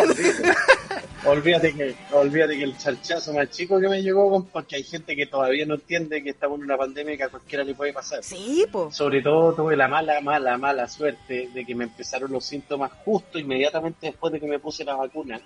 olvídate. 1.24 1.74
que, 1.74 1.94
olvídate 2.12 2.56
que 2.56 2.64
el 2.64 2.78
charchazo 2.78 3.32
más 3.32 3.50
chico 3.50 3.80
que 3.80 3.88
me 3.88 4.02
llegó, 4.02 4.44
porque 4.52 4.76
hay 4.76 4.84
gente 4.84 5.16
que 5.16 5.26
todavía 5.26 5.66
no 5.66 5.74
entiende 5.74 6.22
que 6.22 6.30
estamos 6.30 6.58
en 6.58 6.64
una 6.64 6.76
pandemia 6.76 7.16
que 7.16 7.24
a 7.24 7.28
cualquiera 7.28 7.64
le 7.64 7.74
puede 7.74 7.92
pasar. 7.92 8.22
Sí, 8.22 8.66
po. 8.70 8.90
Sobre 8.92 9.20
todo 9.20 9.52
tuve 9.52 9.76
la 9.76 9.88
mala, 9.88 10.20
mala, 10.20 10.56
mala 10.58 10.86
suerte 10.88 11.48
de 11.52 11.64
que 11.64 11.74
me 11.74 11.84
empezaron 11.84 12.30
los 12.30 12.44
síntomas 12.44 12.92
justo 13.04 13.38
inmediatamente 13.38 14.06
después 14.06 14.32
de 14.32 14.40
que 14.40 14.46
me 14.46 14.58
puse 14.58 14.84
la 14.84 14.94
vacuna. 14.94 15.40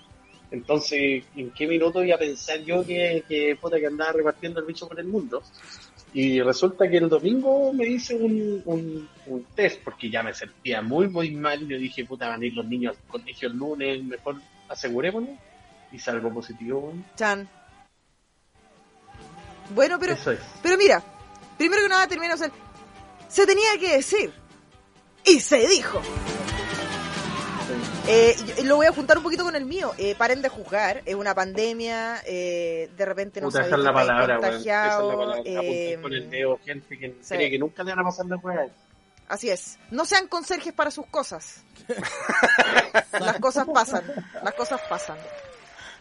Entonces, 0.50 1.24
¿en 1.34 1.50
qué 1.52 1.66
minuto 1.66 2.04
iba 2.04 2.16
a 2.16 2.18
pensar 2.18 2.58
yo 2.60 2.84
que, 2.84 3.24
que, 3.26 3.56
puta, 3.58 3.78
que 3.78 3.86
andaba 3.86 4.12
repartiendo 4.12 4.60
el 4.60 4.66
bicho 4.66 4.86
por 4.86 5.00
el 5.00 5.06
mundo? 5.06 5.42
Y 6.14 6.40
resulta 6.42 6.88
que 6.88 6.98
el 6.98 7.08
domingo 7.08 7.72
me 7.72 7.86
hice 7.86 8.14
un, 8.14 8.62
un, 8.66 9.08
un 9.26 9.44
test 9.54 9.82
porque 9.82 10.10
ya 10.10 10.22
me 10.22 10.34
sentía 10.34 10.82
muy, 10.82 11.08
muy 11.08 11.30
mal. 11.30 11.66
Yo 11.66 11.78
dije, 11.78 12.04
puta, 12.04 12.28
van 12.28 12.42
a 12.42 12.46
ir 12.46 12.54
los 12.54 12.66
niños 12.66 12.96
al 12.96 13.08
colegio 13.08 13.48
el 13.48 13.56
lunes, 13.56 14.04
mejor 14.04 14.36
asegurémonos. 14.68 15.30
Y 15.90 15.98
salgo 15.98 16.32
positivo. 16.32 16.92
Chan. 17.16 17.48
Bueno, 19.74 19.98
pero, 19.98 20.14
Eso 20.14 20.32
es. 20.32 20.40
pero 20.62 20.76
mira, 20.76 21.02
primero 21.56 21.82
que 21.82 21.88
nada 21.88 22.06
termina, 22.06 22.34
o 22.34 22.36
sea, 22.36 22.50
se 23.28 23.46
tenía 23.46 23.78
que 23.78 23.96
decir. 23.96 24.32
Y 25.24 25.40
se 25.40 25.66
dijo. 25.68 26.02
Eh, 28.08 28.34
yo- 28.58 28.64
lo 28.64 28.76
voy 28.76 28.86
a 28.86 28.92
juntar 28.92 29.16
un 29.18 29.22
poquito 29.22 29.44
con 29.44 29.54
el 29.54 29.64
mío. 29.64 29.92
Eh, 29.96 30.14
paren 30.16 30.42
de 30.42 30.48
juzgar. 30.48 31.02
Es 31.06 31.14
una 31.14 31.34
pandemia. 31.34 32.20
eh, 32.26 32.90
de 32.96 33.04
repente 33.04 33.40
no 33.40 33.50
sabéis 33.50 33.70
la 33.78 33.92
palabra, 33.92 34.38
weón. 34.38 34.54
Esa 34.54 34.58
es 34.58 34.66
la 34.66 34.96
contagiado, 34.98 35.18
palabra. 35.18 35.42
Eh, 35.44 35.98
con 36.02 36.12
el 36.12 36.30
dedo 36.30 36.58
gente 36.64 36.98
que 36.98 37.16
sí. 37.20 37.34
cree 37.34 37.50
que 37.50 37.58
nunca 37.58 37.82
le 37.84 37.90
van 37.92 38.00
a 38.00 38.04
pasar 38.04 38.26
la 38.26 38.36
weá. 38.36 38.66
Así 39.28 39.48
es. 39.50 39.78
No 39.90 40.04
sean 40.04 40.26
conserjes 40.26 40.72
para 40.74 40.90
sus 40.90 41.06
cosas. 41.06 41.62
Las 43.20 43.38
cosas 43.38 43.66
pasan. 43.72 44.02
Las 44.42 44.54
cosas 44.54 44.80
pasan. 44.88 45.16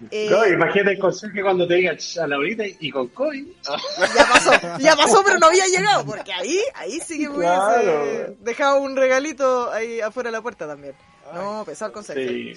Eh, 0.09 0.27
No, 0.29 0.45
imagínate 0.47 0.93
el 0.93 0.99
consejo 0.99 1.31
que 1.33 1.43
cuando 1.43 1.67
te 1.67 1.75
digan 1.75 1.95
"Ch, 1.97 2.17
a 2.17 2.25
la 2.27 2.37
horita 2.37 2.63
y 2.65 2.89
con 2.89 3.09
COVID. 3.09 3.45
ya 3.63 4.25
pasó, 4.27 4.51
ya 4.79 4.95
pasó, 4.95 5.23
pero 5.23 5.37
no 5.37 5.45
había 5.47 5.67
llegado, 5.67 6.03
porque 6.05 6.33
ahí, 6.33 6.59
ahí 6.73 6.99
sí 6.99 7.19
que 7.19 7.29
me 7.29 7.37
hubiese 7.37 7.53
Claro. 7.53 8.35
dejado 8.39 8.81
un 8.81 8.95
regalito 8.97 9.71
ahí 9.71 10.01
afuera 10.01 10.29
de 10.29 10.37
la 10.37 10.41
puerta 10.41 10.65
también. 10.67 10.95
No, 11.33 11.65
pesado 11.65 11.89
el 11.89 11.93
consejo. 11.93 12.19
Sí. 12.19 12.53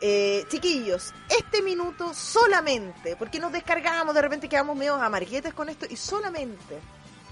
Eh, 0.00 0.44
chiquillos, 0.48 1.14
este 1.30 1.62
minuto 1.62 2.12
solamente, 2.12 3.16
porque 3.16 3.38
nos 3.38 3.52
descargamos, 3.52 4.14
de 4.14 4.22
repente 4.22 4.48
quedamos 4.48 4.76
medio 4.76 4.96
amarguetes 4.96 5.54
con 5.54 5.68
esto, 5.68 5.86
y 5.88 5.96
solamente, 5.96 6.78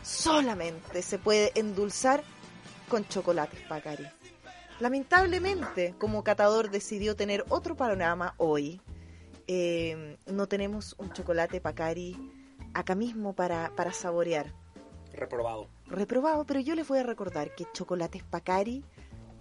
solamente 0.03 1.03
se 1.03 1.19
puede 1.19 1.53
endulzar 1.55 2.23
con 2.89 3.07
chocolates 3.09 3.61
Pacari. 3.69 4.07
Lamentablemente, 4.81 5.95
como 5.99 6.25
catador 6.25 6.71
decidió 6.71 7.15
tener 7.15 7.45
otro 7.51 7.77
panorama 7.77 8.35
hoy, 8.39 8.81
eh, 9.47 10.17
no 10.27 10.47
tenemos 10.47 10.95
un 10.99 11.13
chocolate 11.13 11.61
Pacari 11.61 12.17
acá 12.75 12.95
mismo 12.95 13.35
para, 13.35 13.71
para 13.77 13.93
saborear. 13.93 14.53
Reprobado. 15.13 15.69
Reprobado, 15.87 16.45
pero 16.45 16.61
yo 16.61 16.75
les 16.75 16.89
voy 16.89 17.01
a 17.01 17.03
recordar 17.03 17.55
que 17.55 17.67
chocolates 17.73 18.23
Pacari, 18.23 18.85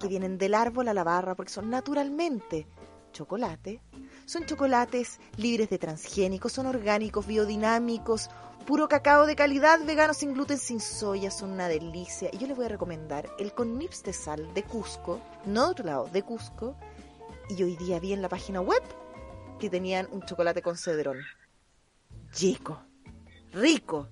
que 0.01 0.07
vienen 0.07 0.37
del 0.37 0.53
árbol 0.53 0.87
a 0.89 0.93
la 0.93 1.03
barra, 1.03 1.35
porque 1.35 1.51
son 1.53 1.69
naturalmente 1.69 2.67
chocolate, 3.13 3.81
Son 4.25 4.45
chocolates 4.45 5.19
libres 5.35 5.69
de 5.69 5.77
transgénicos, 5.77 6.53
son 6.53 6.65
orgánicos, 6.65 7.27
biodinámicos, 7.27 8.29
puro 8.65 8.87
cacao 8.87 9.25
de 9.25 9.35
calidad, 9.35 9.79
veganos 9.85 10.17
sin 10.17 10.33
gluten, 10.33 10.57
sin 10.57 10.79
soya, 10.79 11.29
son 11.31 11.51
una 11.51 11.67
delicia. 11.67 12.29
Y 12.31 12.37
yo 12.37 12.47
les 12.47 12.55
voy 12.55 12.65
a 12.67 12.69
recomendar 12.69 13.29
el 13.39 13.51
con 13.53 13.77
nips 13.77 14.03
de 14.03 14.13
sal 14.13 14.53
de 14.53 14.63
Cusco, 14.63 15.19
no 15.45 15.65
de 15.65 15.71
otro 15.71 15.85
lado, 15.85 16.09
de 16.13 16.23
Cusco. 16.23 16.77
Y 17.49 17.61
hoy 17.63 17.75
día 17.75 17.99
vi 17.99 18.13
en 18.13 18.21
la 18.21 18.29
página 18.29 18.61
web 18.61 18.81
que 19.59 19.69
tenían 19.69 20.07
un 20.11 20.21
chocolate 20.23 20.61
con 20.61 20.77
cedrón. 20.77 21.17
Chico, 22.31 22.81
rico. 23.51 24.07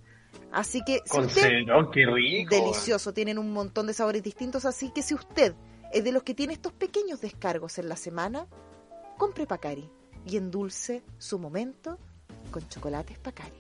Así 0.52 0.82
que 0.84 1.02
si 1.06 1.10
Con 1.10 1.26
usted- 1.26 1.42
cedrón, 1.42 1.92
qué 1.92 2.06
rico. 2.06 2.54
delicioso, 2.56 3.14
tienen 3.14 3.38
un 3.38 3.54
montón 3.54 3.88
de 3.88 3.94
sabores 3.94 4.24
distintos, 4.24 4.66
así 4.66 4.92
que 4.92 5.02
si 5.04 5.14
usted 5.14 5.54
es 5.94 6.04
de 6.04 6.12
los 6.12 6.24
que 6.24 6.34
tiene 6.34 6.54
estos 6.54 6.74
pequeños 6.74 7.22
descargos 7.22 7.78
en 7.80 7.90
la 7.90 7.96
semana, 7.96 8.48
compre 9.18 9.46
Pacari 9.48 9.90
y 10.26 10.38
endulce 10.38 11.04
su 11.18 11.40
momento 11.40 11.98
con 12.52 12.68
chocolates 12.68 13.18
Pacari. 13.20 13.54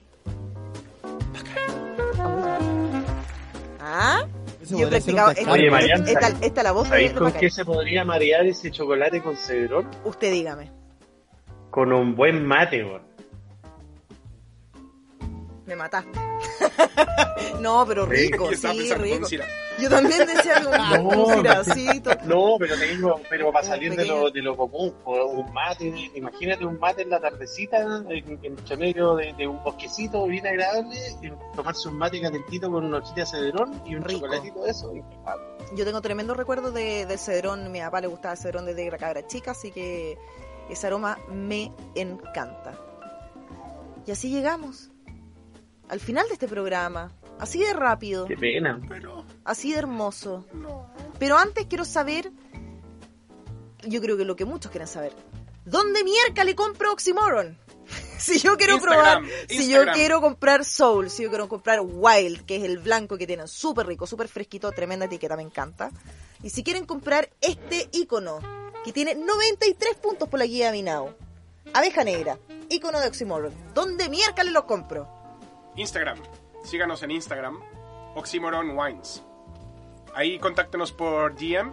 ¿Ah? 3.82 4.26
Yo 4.70 4.86
he 4.86 4.88
practicado. 4.88 5.32
Esta, 5.32 5.52
Oye, 5.52 5.72
Mariana, 5.72 6.06
esta- 6.06 6.28
esta- 6.28 6.46
esta 6.46 6.64
la 6.64 6.72
voz 6.74 6.84
de, 6.84 6.90
¿Sabéis 6.90 7.10
de 7.14 7.18
con 7.18 7.28
Pacari. 7.28 7.46
qué 7.48 7.52
se 7.52 7.66
podría 7.66 8.06
marear 8.06 8.46
ese 8.46 8.72
chocolate 8.72 9.22
con 9.22 9.36
cedrón? 9.36 9.90
Usted 10.04 10.32
dígame. 10.32 10.72
Con 11.72 11.94
un 11.94 12.16
buen 12.16 12.46
mate, 12.46 12.84
weón. 12.84 13.02
Me 15.66 15.76
mataste. 15.76 16.20
no, 17.62 17.86
pero 17.88 18.06
rico, 18.06 18.50
sí, 18.54 18.94
rico. 18.94 19.28
Yo 19.80 19.90
también 19.90 20.26
decía 20.28 20.58
algo 20.58 20.72
No. 21.00 21.44
No, 22.26 22.58
pero 22.60 22.78
te 22.78 22.86
digo, 22.88 23.22
pero 23.30 23.52
para 23.52 23.66
salir 23.66 23.96
de 23.96 24.06
lo, 24.06 24.30
de 24.30 24.42
lo 24.42 24.58
común, 24.58 24.94
un 25.06 25.54
mate, 25.54 25.94
imagínate 26.16 26.66
un 26.66 26.80
mate 26.80 27.04
en 27.04 27.10
la 27.10 27.20
tardecita, 27.20 27.82
en, 27.82 28.40
entre 28.44 28.78
medio 28.78 29.16
de, 29.16 29.34
de 29.34 29.48
un 29.48 29.64
bosquecito 29.64 30.26
bien 30.28 30.46
agradable, 30.46 30.98
tomarse 31.56 31.88
un 31.88 31.98
mate 31.98 32.22
calentito 32.22 32.70
con 32.70 32.86
una 32.86 32.98
hojita 32.98 33.22
de 33.22 33.26
cedrón 33.26 33.82
y 33.86 33.96
un 33.96 34.04
Rico. 34.04 34.22
chocolatito 34.22 34.64
de 34.64 34.72
eso. 34.72 34.94
Yo 35.76 35.86
tengo 35.86 36.02
tremendo 36.02 36.34
recuerdo 36.34 36.72
de, 36.72 37.06
del 37.06 37.20
cedrón. 37.20 37.72
Mi 37.72 37.80
papá 37.80 38.02
le 38.02 38.08
gustaba 38.08 38.34
el 38.34 38.40
cedrón 38.40 38.66
desde 38.66 38.82
que 38.82 38.88
era 38.88 38.98
cabra 38.98 39.28
chica, 39.28 39.52
así 39.52 39.72
que 39.72 40.18
ese 40.70 40.88
aroma 40.88 41.18
me 41.32 41.72
encanta. 41.96 42.78
Y 44.06 44.12
así 44.12 44.30
llegamos 44.30 44.90
al 45.90 46.00
final 46.00 46.28
de 46.28 46.34
este 46.34 46.48
programa. 46.48 47.12
Así 47.40 47.60
de 47.60 47.74
rápido, 47.74 48.26
Qué 48.26 48.38
pena. 48.38 48.80
Pero 48.88 49.26
así 49.46 49.72
de 49.72 49.80
hermoso. 49.80 50.46
no. 50.54 50.90
Pero 51.18 51.38
antes 51.38 51.66
quiero 51.68 51.86
saber, 51.86 52.32
yo 53.84 54.02
creo 54.02 54.18
que 54.18 54.26
lo 54.26 54.36
que 54.36 54.46
muchos 54.46 54.72
quieren 54.72 54.88
saber, 54.88 55.14
¿dónde 55.66 56.04
mierda 56.04 56.44
le 56.44 56.56
compro 56.56 56.92
Oxymoron? 56.92 57.58
si 58.18 58.40
yo 58.40 58.58
quiero 58.58 58.76
Instagram, 58.76 59.26
probar, 59.26 59.48
si 59.50 59.72
yo 59.72 59.86
quiero 59.94 60.22
comprar 60.22 60.64
Soul, 60.66 61.10
si 61.10 61.24
yo 61.24 61.30
quiero 61.30 61.48
comprar 61.48 61.80
Wild, 61.82 62.46
que 62.46 62.58
es 62.58 62.64
el 62.64 62.78
blanco 62.78 63.18
que 63.18 63.26
tienen 63.26 63.48
súper 63.48 63.88
rico, 63.88 64.06
súper 64.06 64.28
fresquito, 64.28 64.72
tremenda 64.72 65.06
etiqueta, 65.06 65.36
me 65.36 65.44
encanta. 65.44 65.92
Y 66.44 66.50
si 66.50 66.64
quieren 66.64 66.86
comprar 66.86 67.30
este 67.42 67.90
icono, 67.92 68.40
que 68.84 68.94
tiene 68.94 69.16
93 69.16 69.96
puntos 69.96 70.30
por 70.30 70.40
la 70.40 70.46
guía 70.46 70.68
de 70.68 70.72
Minao, 70.74 71.16
abeja 71.74 72.04
negra, 72.04 72.38
icono 72.70 73.00
de 73.00 73.08
Oxymoron, 73.08 73.54
¿dónde 73.74 74.10
mierda 74.10 74.44
le 74.44 74.52
lo 74.52 74.66
compro? 74.66 75.19
Instagram. 75.80 76.20
Síganos 76.64 77.02
en 77.04 77.12
Instagram. 77.12 77.60
Oxymoron 78.16 78.78
Wines. 78.78 79.24
Ahí 80.14 80.40
contáctenos 80.40 80.92
por 80.92 81.36
DM 81.36 81.72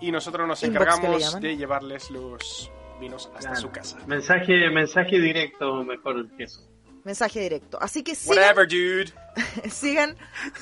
y 0.00 0.10
nosotros 0.10 0.48
nos 0.48 0.62
encargamos 0.62 1.40
de 1.40 1.56
llevarles 1.56 2.10
los 2.10 2.70
vinos 3.00 3.26
hasta 3.34 3.50
Claro. 3.50 3.56
su 3.60 3.70
casa. 3.70 3.98
Mensaje, 4.06 4.70
mensaje 4.70 5.18
directo, 5.20 5.84
mejor 5.84 6.28
que 6.36 6.44
eso. 6.44 6.60
Mensaje 7.04 7.40
directo. 7.40 7.78
Así 7.80 8.02
que 8.02 8.14
sigan, 8.14 8.38
Whatever, 8.38 8.68
dude. 8.68 9.12
sigan 9.70 10.16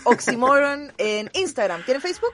Oxymoron 0.05 0.93
en 0.99 1.31
Instagram. 1.35 1.83
¿Tiene 1.85 2.01
Facebook? 2.01 2.33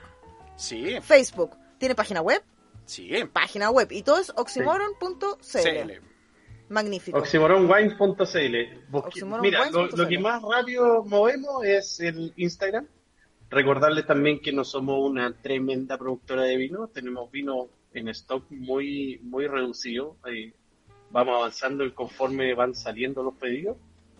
Sí, 0.55 0.97
Facebook. 1.01 1.55
¿Tiene 1.77 1.93
página 1.93 2.21
web? 2.21 2.43
sí. 2.85 3.09
Página 3.31 3.69
web. 3.69 3.91
Y 3.91 4.01
todo 4.03 4.17
es 4.19 4.31
oxymoron.cl. 4.35 6.01
Magnífico. 6.69 7.17
Oxymoronwines.cl. 7.17 8.55
Mira, 9.41 9.69
lo, 9.71 9.87
lo 9.87 10.07
que 10.07 10.19
más 10.19 10.41
rápido 10.43 11.03
movemos 11.03 11.63
es 11.63 11.99
el 11.99 12.33
Instagram. 12.35 12.87
Recordarles 13.49 14.05
también 14.05 14.39
que 14.41 14.51
no 14.51 14.65
somos 14.65 14.99
una 15.09 15.33
tremenda 15.33 15.97
productora 15.97 16.43
de 16.43 16.57
vino. 16.57 16.87
Tenemos 16.87 17.31
vino 17.31 17.69
en 17.93 18.09
stock 18.09 18.43
muy, 18.49 19.19
muy 19.23 19.47
reducido. 19.47 20.17
Vamos 21.11 21.35
avanzando 21.37 21.93
conforme 21.95 22.53
van 22.53 22.75
saliendo 22.75 23.23
los 23.23 23.35
pedidos. 23.35 23.77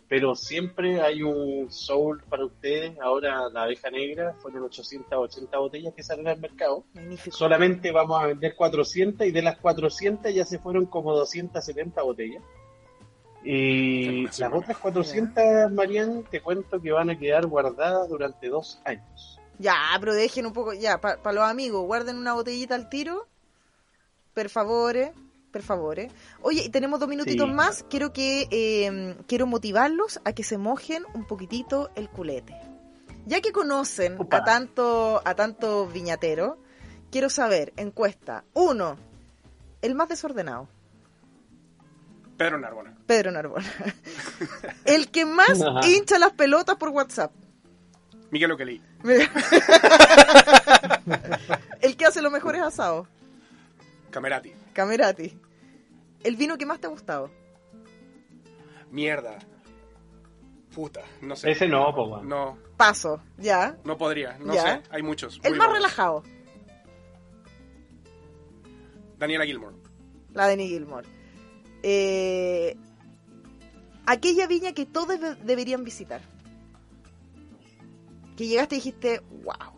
Pero 0.09 0.35
siempre 0.35 1.01
hay 1.01 1.21
un 1.21 1.69
soul 1.69 2.23
para 2.29 2.45
ustedes. 2.45 2.97
Ahora 2.99 3.49
la 3.49 3.63
abeja 3.63 3.89
negra 3.89 4.33
fueron 4.39 4.63
880 4.63 5.57
botellas 5.57 5.93
que 5.93 6.03
salen 6.03 6.27
al 6.29 6.39
mercado. 6.39 6.85
Magnífico. 6.93 7.35
Solamente 7.35 7.91
vamos 7.91 8.21
a 8.21 8.27
vender 8.27 8.55
400 8.55 9.27
y 9.27 9.31
de 9.31 9.41
las 9.41 9.57
400 9.57 10.33
ya 10.33 10.45
se 10.45 10.59
fueron 10.59 10.85
como 10.85 11.13
270 11.13 12.01
botellas. 12.01 12.41
Y 13.43 14.23
las 14.25 14.53
otras 14.53 14.77
400, 14.77 15.71
Marian, 15.71 16.23
te 16.23 16.41
cuento 16.41 16.81
que 16.81 16.91
van 16.91 17.09
a 17.09 17.17
quedar 17.17 17.45
guardadas 17.45 18.09
durante 18.09 18.49
dos 18.49 18.79
años. 18.83 19.39
Ya, 19.59 19.75
pero 19.99 20.13
dejen 20.13 20.45
un 20.45 20.53
poco. 20.53 20.73
Ya, 20.73 20.99
para 20.99 21.31
los 21.31 21.43
amigos, 21.43 21.85
guarden 21.85 22.17
una 22.17 22.33
botellita 22.33 22.75
al 22.75 22.89
tiro. 22.89 23.27
Per 24.33 24.49
favore. 25.61 26.07
Per 26.07 26.11
favore. 26.11 26.37
Oye, 26.41 26.63
y 26.65 26.69
tenemos 26.69 26.99
dos 26.99 27.09
minutitos 27.09 27.47
Sí. 27.47 27.53
más. 27.53 27.83
Quiero 27.89 28.13
que 28.13 28.47
eh, 28.51 29.15
quiero 29.27 29.47
motivarlos 29.47 30.19
a 30.25 30.33
que 30.33 30.43
se 30.43 30.57
mojen 30.57 31.03
un 31.13 31.25
poquitito 31.25 31.89
el 31.95 32.09
culete. 32.09 32.55
Ya 33.25 33.41
que 33.41 33.51
conocen 33.51 34.19
Upa. 34.19 34.37
a 34.37 34.43
tanto 34.43 35.21
a 35.25 35.35
tanto 35.35 35.87
viñatero, 35.87 36.57
quiero 37.11 37.29
saber, 37.29 37.73
encuesta, 37.77 38.43
uno, 38.53 38.97
el 39.81 39.95
más 39.95 40.09
desordenado. 40.09 40.67
Pedro 42.37 42.59
Narbona. 42.59 42.95
Pedro 43.07 43.31
Narbona. 43.31 43.65
El 44.85 45.09
que 45.09 45.25
más 45.25 45.59
Ajá. 45.61 45.87
hincha 45.87 46.19
las 46.19 46.33
pelotas 46.33 46.75
por 46.77 46.89
WhatsApp. 46.89 47.31
Miguel. 48.29 48.55
Mira. 49.03 49.03
El 51.81 51.97
que 51.97 52.05
hace 52.05 52.21
los 52.21 52.31
mejores 52.31 52.61
asados. 52.61 53.07
Camerati. 54.11 54.53
Camerati. 54.73 55.35
El 56.23 56.35
vino 56.35 56.57
que 56.57 56.65
más 56.65 56.79
te 56.79 56.87
ha 56.87 56.89
gustado. 56.89 57.29
Mierda. 58.91 59.37
Puta, 60.73 61.01
no 61.21 61.35
sé. 61.35 61.51
Ese 61.51 61.67
no, 61.67 61.93
po. 61.95 62.21
No, 62.23 62.57
Paso, 62.77 63.21
ya. 63.37 63.77
no 63.83 63.97
podría, 63.97 64.37
no 64.37 64.53
Ya. 64.53 64.61
sé. 64.61 64.83
Hay 64.91 65.01
muchos. 65.03 65.35
El 65.43 65.51
más 65.55 65.67
buenos. 65.67 65.73
relajado. 65.75 66.23
Daniela 69.17 69.45
Gilmore. 69.45 69.75
La 70.33 70.47
de 70.47 70.57
Nick 70.57 70.69
Gilmore. 70.69 71.07
Eh, 71.81 72.75
aquella 74.05 74.45
viña 74.45 74.73
que 74.73 74.85
todos 74.85 75.19
de- 75.19 75.35
deberían 75.35 75.83
visitar. 75.83 76.21
Que 78.35 78.45
llegaste 78.45 78.75
y 78.75 78.77
dijiste, 78.77 79.21
wow. 79.43 79.73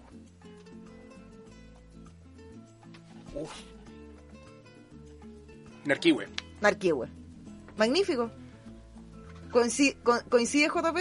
Uf. 3.35 3.53
Nerkiwe. 5.89 6.27
Narquihue. 6.61 7.07
Magnífico. 7.77 8.29
Coincide, 9.51 9.95
co- 10.03 10.21
¿Coincide 10.29 10.67
JP? 10.67 10.97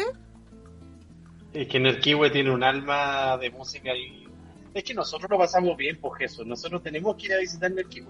Es 1.53 1.68
que 1.68 1.78
Nerkiwe 1.78 2.30
tiene 2.30 2.51
un 2.51 2.62
alma 2.64 3.36
de 3.39 3.51
música 3.51 3.95
y... 3.95 4.26
Es 4.72 4.84
que 4.84 4.95
nosotros 4.95 5.30
lo 5.30 5.36
pasamos 5.39 5.76
bien, 5.76 5.99
pues 6.01 6.22
eso. 6.22 6.43
Nosotros 6.45 6.82
tenemos 6.82 7.16
que 7.16 7.26
ir 7.26 7.34
a 7.34 7.39
visitar 7.39 7.70
Nerkiwe. 7.70 8.07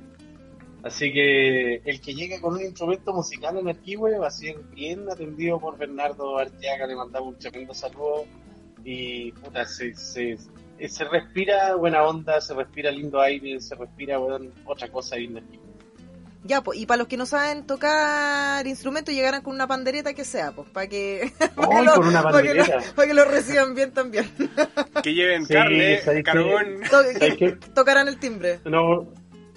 Así 0.85 1.12
que 1.12 1.76
el 1.85 2.01
que 2.01 2.14
llegue 2.14 2.41
con 2.41 2.55
un 2.55 2.61
instrumento 2.61 3.12
musical 3.12 3.59
en 3.59 3.64
Nerkiwe 3.64 4.16
va 4.18 4.29
a 4.29 4.31
ser 4.31 4.57
bien 4.74 5.09
atendido 5.11 5.59
por 5.59 5.76
Bernardo 5.76 6.39
Arteaga. 6.39 6.87
Le 6.87 6.95
mandamos 6.95 7.31
un 7.35 7.39
tremendo 7.41 7.74
saludo. 7.74 8.24
Y 8.85 9.33
puta, 9.33 9.64
se, 9.64 9.95
se, 9.97 10.39
se 10.89 11.05
respira 11.07 11.74
buena 11.74 12.05
onda, 12.05 12.41
se 12.41 12.55
respira 12.55 12.93
lindo 12.93 13.20
aire, 13.20 13.61
se 13.61 13.74
respira 13.74 14.20
weón, 14.20 14.53
otra 14.64 14.87
cosa 14.89 15.16
ahí 15.16 15.24
en 15.24 15.35
Nerkiwe. 15.35 15.67
Ya, 16.45 16.62
pues, 16.62 16.78
y 16.78 16.86
para 16.86 16.99
los 16.99 17.09
que 17.09 17.16
no 17.16 17.26
saben 17.26 17.66
tocar 17.66 18.66
instrumentos, 18.66 19.12
llegarán 19.14 19.43
con 19.43 19.55
una 19.55 19.66
pandereta 19.66 20.14
que 20.14 20.25
sea, 20.25 20.53
pues, 20.53 20.68
para 20.71 20.87
que, 20.88 21.33
¡Ay, 21.41 21.84
lo- 21.84 21.95
con 21.95 22.07
una 22.08 22.22
para 22.22 22.42
que, 22.42 22.54
lo, 22.54 22.61
bandereta! 22.62 22.95
para 22.95 23.08
que 23.08 23.14
lo 23.14 23.25
reciban 23.25 23.75
bien 23.75 23.92
también. 23.92 24.30
Que 25.03 25.14
lleven 25.14 25.45
Sí, 25.46 25.53
carne, 25.54 26.00
carbón. 26.25 26.80
Tocarán 27.75 28.08
el 28.08 28.18
timbre. 28.18 28.61
No, 28.64 29.08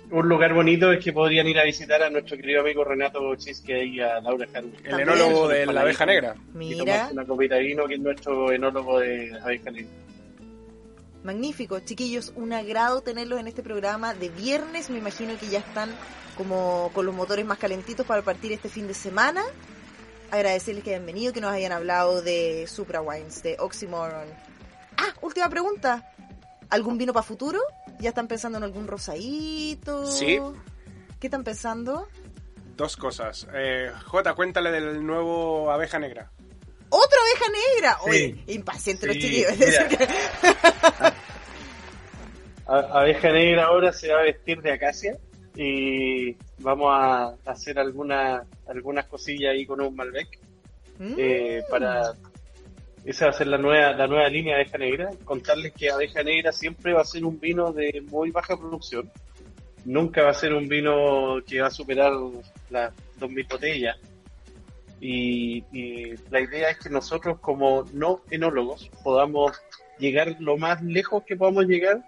un 0.09 0.27
lugar 0.27 0.53
bonito 0.53 0.91
es 0.91 1.03
que 1.03 1.13
podrían 1.13 1.47
ir 1.47 1.57
a 1.59 1.63
visitar 1.63 2.01
a 2.03 2.09
nuestro 2.09 2.35
querido 2.35 2.61
amigo 2.61 2.83
Renato 2.83 3.33
Chisque 3.35 3.85
y 3.85 3.99
a 4.01 4.19
Laura 4.19 4.47
Harvey. 4.53 4.73
El 4.83 4.99
enólogo 5.01 5.47
de 5.47 5.65
la 5.67 5.81
abeja 5.81 6.05
negra. 6.05 6.35
Y 6.55 6.57
Mira, 6.57 6.77
tomarse 6.83 7.13
una 7.13 7.25
copita 7.25 7.55
de 7.55 7.61
vino 7.61 7.85
que 7.87 7.93
es 7.93 7.99
nuestro 8.01 8.51
enólogo 8.51 8.99
de 8.99 9.31
abeja 9.41 9.71
negra. 9.71 9.89
Magnífico, 11.23 11.79
chiquillos, 11.79 12.33
un 12.35 12.51
agrado 12.51 13.01
tenerlos 13.01 13.39
en 13.39 13.47
este 13.47 13.61
programa 13.61 14.13
de 14.13 14.29
viernes. 14.29 14.89
Me 14.89 14.97
imagino 14.97 15.37
que 15.37 15.49
ya 15.49 15.59
están 15.59 15.91
como 16.35 16.89
con 16.93 17.05
los 17.05 17.13
motores 17.13 17.45
más 17.45 17.59
calentitos 17.59 18.05
para 18.05 18.21
partir 18.23 18.51
este 18.51 18.69
fin 18.69 18.87
de 18.87 18.93
semana. 18.93 19.43
Agradecerles 20.31 20.83
que 20.83 20.95
hayan 20.95 21.05
venido, 21.05 21.33
que 21.33 21.41
nos 21.41 21.51
hayan 21.51 21.71
hablado 21.71 22.21
de 22.21 22.65
Supra 22.67 23.01
Wines, 23.01 23.43
de 23.43 23.57
Oxymoron. 23.59 24.27
Ah, 24.97 25.13
última 25.21 25.49
pregunta. 25.49 26.11
¿Algún 26.69 26.97
vino 26.97 27.13
para 27.13 27.23
futuro? 27.23 27.59
¿Ya 27.99 28.09
están 28.09 28.27
pensando 28.27 28.57
en 28.57 28.63
algún 28.63 28.87
rosadito? 28.87 30.07
Sí. 30.07 30.39
¿Qué 31.19 31.27
están 31.27 31.43
pensando? 31.43 32.07
Dos 32.77 32.97
cosas. 32.97 33.45
Eh, 33.53 33.91
J, 34.05 34.33
cuéntale 34.33 34.71
del 34.71 35.05
nuevo 35.05 35.69
abeja 35.69 35.99
negra. 35.99 36.31
¡Otra 36.91 37.17
abeja 37.21 37.45
negra! 37.75 37.97
Sí. 38.03 38.09
Oye, 38.09 38.43
impaciente 38.53 39.07
los 39.07 39.17
chiquillos. 39.17 39.51
Abeja 42.67 43.29
Negra 43.31 43.65
ahora 43.65 43.91
se 43.91 44.11
va 44.13 44.19
a 44.19 44.23
vestir 44.23 44.61
de 44.61 44.73
acacia 44.73 45.17
y 45.55 46.35
vamos 46.59 46.89
a 46.93 47.33
hacer 47.45 47.79
alguna, 47.79 48.45
algunas 48.67 49.05
cosillas 49.05 49.51
ahí 49.53 49.65
con 49.65 49.81
un 49.81 49.95
Malbec 49.95 50.39
Mm. 50.99 51.15
eh, 51.17 51.63
para 51.67 52.13
esa 53.05 53.25
va 53.25 53.31
a 53.31 53.33
ser 53.33 53.47
la 53.47 53.57
nueva 53.57 53.93
la 53.93 54.05
nueva 54.05 54.29
línea 54.29 54.55
de 54.55 54.61
Abeja 54.61 54.77
Negra 54.77 55.09
contarles 55.23 55.73
que 55.73 55.89
Abeja 55.89 56.21
Negra 56.21 56.51
siempre 56.51 56.93
va 56.93 57.01
a 57.01 57.05
ser 57.05 57.25
un 57.25 57.39
vino 57.39 57.73
de 57.73 58.03
muy 58.11 58.29
baja 58.29 58.55
producción 58.55 59.09
nunca 59.83 60.21
va 60.21 60.29
a 60.29 60.35
ser 60.35 60.53
un 60.53 60.67
vino 60.67 61.37
que 61.47 61.59
va 61.59 61.67
a 61.67 61.71
superar 61.71 62.11
las 62.69 62.93
2000 63.17 63.47
botellas 63.49 63.97
y, 65.01 65.63
y 65.73 66.15
la 66.29 66.39
idea 66.39 66.69
es 66.69 66.77
que 66.77 66.89
nosotros 66.89 67.39
como 67.39 67.83
no 67.91 68.21
enólogos 68.29 68.89
podamos 69.03 69.59
llegar 69.99 70.35
lo 70.39 70.57
más 70.57 70.81
lejos 70.81 71.23
que 71.25 71.35
podamos 71.35 71.65
llegar 71.65 72.03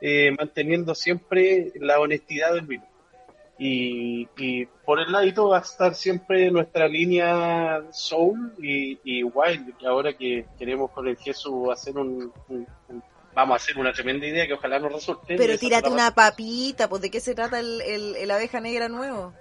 eh, 0.00 0.34
manteniendo 0.38 0.94
siempre 0.94 1.70
la 1.76 2.00
honestidad 2.00 2.54
del 2.54 2.66
vino. 2.66 2.84
Y, 3.58 4.26
y 4.38 4.64
por 4.86 5.00
el 5.00 5.12
ladito 5.12 5.48
va 5.48 5.58
a 5.58 5.60
estar 5.60 5.94
siempre 5.94 6.50
nuestra 6.50 6.88
línea 6.88 7.82
Soul 7.92 8.54
y, 8.58 8.98
y 9.04 9.22
Wild, 9.22 9.76
que 9.76 9.86
ahora 9.86 10.14
que 10.14 10.46
queremos 10.58 10.90
con 10.92 11.06
el 11.06 11.18
Jesús 11.18 11.68
hacer 11.70 11.98
un, 11.98 12.32
un- 12.48 12.66
un- 12.88 13.02
vamos 13.34 13.52
a 13.52 13.56
hacer 13.56 13.76
una 13.78 13.92
tremenda 13.92 14.26
idea 14.26 14.46
que 14.46 14.54
ojalá 14.54 14.78
nos 14.78 14.94
resulte. 14.94 15.36
Pero 15.36 15.58
tírate 15.58 15.90
una 15.90 16.10
papita, 16.14 16.88
pues 16.88 17.02
¿de 17.02 17.10
qué 17.10 17.20
se 17.20 17.34
trata 17.34 17.60
el, 17.60 17.82
el, 17.82 18.16
el 18.16 18.30
abeja 18.30 18.60
negra 18.62 18.88
nuevo? 18.88 19.34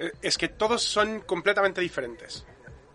Eh, 0.00 0.12
es 0.22 0.36
que 0.38 0.48
todos 0.48 0.82
son 0.82 1.20
completamente 1.20 1.80
diferentes. 1.80 2.44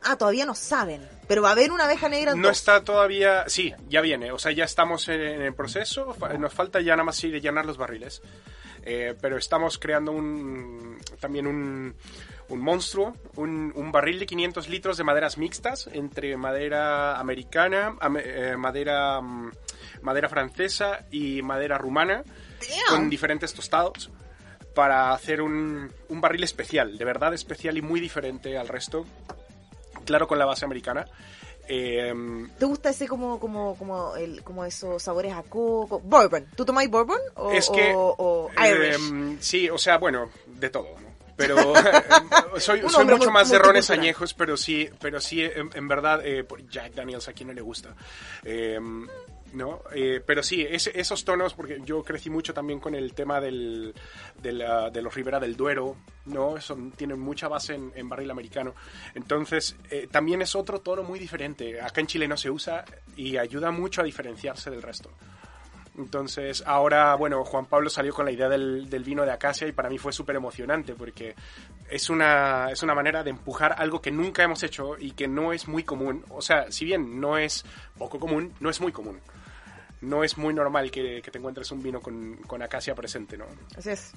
Ah, 0.04 0.18
todavía 0.18 0.46
no 0.46 0.54
saben. 0.54 1.08
Pero 1.28 1.42
va 1.42 1.50
a 1.50 1.52
haber 1.54 1.72
una 1.72 1.86
abeja 1.86 2.08
negra 2.10 2.36
No 2.36 2.50
dos. 2.50 2.58
está 2.58 2.84
todavía... 2.84 3.46
Sí, 3.48 3.74
ya 3.88 4.02
viene. 4.02 4.32
O 4.32 4.38
sea, 4.38 4.52
ya 4.52 4.64
estamos 4.66 5.08
en, 5.10 5.20
en 5.22 5.42
el 5.42 5.56
proceso. 5.56 6.16
Nos 6.38 6.54
falta 6.54 6.80
ya 6.82 6.92
nada 6.96 7.06
más 7.06 7.24
ir 7.24 7.34
a 7.36 7.40
llenar 7.40 7.66
los 7.66 7.78
barriles. 7.78 8.22
Eh, 8.84 9.16
pero 9.20 9.38
estamos 9.38 9.80
creando 9.80 10.12
un, 10.12 11.00
también 11.20 11.48
un, 11.48 11.96
un 12.50 12.60
monstruo, 12.60 13.16
un, 13.36 13.72
un 13.76 13.92
barril 13.92 14.20
de 14.20 14.28
500 14.28 14.70
litros 14.70 14.98
de 14.98 15.04
maderas 15.04 15.40
mixtas 15.40 15.90
entre 15.92 16.38
madera 16.38 17.20
americana, 17.20 17.96
ame- 18.00 18.22
eh, 18.24 18.56
madera, 18.58 19.22
mm, 19.22 19.52
madera 20.04 20.30
francesa 20.30 21.04
y 21.10 21.42
madera 21.42 21.80
rumana 21.80 22.24
con 22.90 23.10
diferentes 23.10 23.56
tostados 23.56 24.12
para 24.76 25.12
hacer 25.14 25.42
un, 25.42 25.92
un 26.10 26.22
barril 26.22 26.44
especial, 26.44 26.98
de 27.00 27.06
verdad 27.06 27.34
especial 27.34 27.76
y 27.78 27.82
muy 27.82 28.00
diferente 28.00 28.56
al 28.58 28.68
resto. 28.68 29.06
Claro, 30.06 30.28
con 30.28 30.38
la 30.38 30.46
base 30.46 30.66
americana. 30.66 31.08
Eh, 31.68 32.14
¿Te 32.60 32.66
gusta 32.66 32.92
ese 32.92 33.08
como 33.08 33.40
como 33.40 33.76
como 33.76 34.16
el 34.16 34.44
como 34.44 34.64
esos 34.66 35.02
sabores 35.02 35.34
a 35.34 35.42
coco? 35.42 36.00
Bourbon. 36.00 36.46
¿Tú 36.56 36.64
tomáis 36.64 36.92
bourbon 36.92 37.18
o, 37.36 37.52
es 37.52 37.68
que 37.72 37.92
o, 37.96 38.14
o 38.20 38.52
eh, 38.64 38.96
Irish? 38.96 39.40
sí, 39.42 39.68
o 39.72 39.78
sea, 39.80 39.98
bueno, 39.98 40.30
de 40.46 40.70
todo. 40.70 40.90
¿no? 41.00 41.06
Pero 41.36 41.58
soy, 42.60 42.82
soy 42.82 43.02
hombre 43.02 43.16
mucho 43.16 43.30
mu- 43.30 43.34
más 43.34 43.50
de 43.50 43.58
rones 43.58 43.90
añejos, 43.90 44.36
pero 44.36 44.56
sí, 44.58 44.88
pero 45.02 45.20
sí, 45.20 45.42
en, 45.42 45.72
en 45.74 45.88
verdad, 45.88 46.22
eh, 46.24 46.46
Jack 46.70 46.94
Daniels 46.94 47.28
a 47.30 47.34
quien 47.34 47.48
no 47.48 47.54
le 47.56 47.62
gusta. 47.62 47.96
¿No? 49.56 49.82
Eh, 49.94 50.22
pero 50.26 50.44
sí, 50.44 50.66
esos 50.70 51.24
tonos, 51.26 51.54
porque 51.54 51.80
yo 51.84 52.04
crecí 52.04 52.30
mucho 52.30 52.54
también 52.54 52.80
con 52.80 52.94
el 52.94 53.14
tema 53.14 53.40
del, 53.42 53.94
de, 54.42 54.52
la- 54.52 54.90
los 54.90 55.14
Ribera 55.16 55.40
del 55.40 55.56
Duero, 55.56 55.96
¿no? 56.26 56.56
Tienen 56.96 57.20
mucha 57.20 57.48
base 57.48 57.74
en, 57.76 57.92
en 57.96 58.10
barril 58.10 58.30
americano. 58.32 58.76
Entonces, 59.16 59.76
eh, 59.90 60.08
también 60.12 60.42
es 60.42 60.56
otro 60.56 60.80
tono 60.82 61.04
muy 61.04 61.18
diferente. 61.20 61.80
Acá 61.82 62.02
en 62.02 62.08
Chile 62.08 62.28
no 62.28 62.38
se 62.38 62.50
usa 62.50 62.84
y 63.16 63.38
ayuda 63.38 63.72
mucho 63.72 64.02
a 64.02 64.04
diferenciarse 64.04 64.70
del 64.70 64.82
resto. 64.82 65.10
Entonces, 65.98 66.62
ahora, 66.66 67.16
bueno, 67.16 67.46
Juan 67.46 67.68
Pablo 67.68 67.90
salió 67.90 68.14
con 68.14 68.26
la 68.26 68.32
idea 68.32 68.50
del, 68.50 68.90
del 68.90 69.04
vino 69.06 69.24
de 69.24 69.32
acacia 69.32 69.66
y 69.66 69.72
para 69.72 69.90
mí 69.90 69.98
fue 69.98 70.12
súper 70.12 70.36
emocionante 70.36 70.94
porque 70.94 71.36
es 71.90 72.10
una, 72.10 72.68
es 72.70 72.84
una 72.84 72.94
manera 72.94 73.24
de 73.24 73.30
empujar 73.30 73.76
algo 73.78 74.02
que 74.02 74.12
nunca 74.12 74.44
hemos 74.44 74.62
hecho 74.64 74.98
y 75.00 75.12
que 75.12 75.30
no 75.30 75.54
es 75.54 75.70
muy 75.70 75.84
común. 75.84 76.26
O 76.32 76.42
sea, 76.42 76.70
si 76.70 76.84
bien 76.84 77.22
no 77.22 77.38
es 77.38 77.64
poco 77.98 78.20
común, 78.20 78.54
no 78.60 78.70
es 78.70 78.82
muy 78.82 78.92
común. 78.92 79.22
No 80.02 80.24
es 80.24 80.38
muy 80.38 80.54
normal 80.54 80.92
que, 80.92 81.22
te 81.22 81.38
encuentres 81.38 81.72
un 81.72 81.82
vino 81.82 82.02
con, 82.02 82.62
acacia 82.62 82.96
presente, 82.96 83.38
¿no? 83.38 83.46
Así 83.78 83.90
es. 83.90 84.12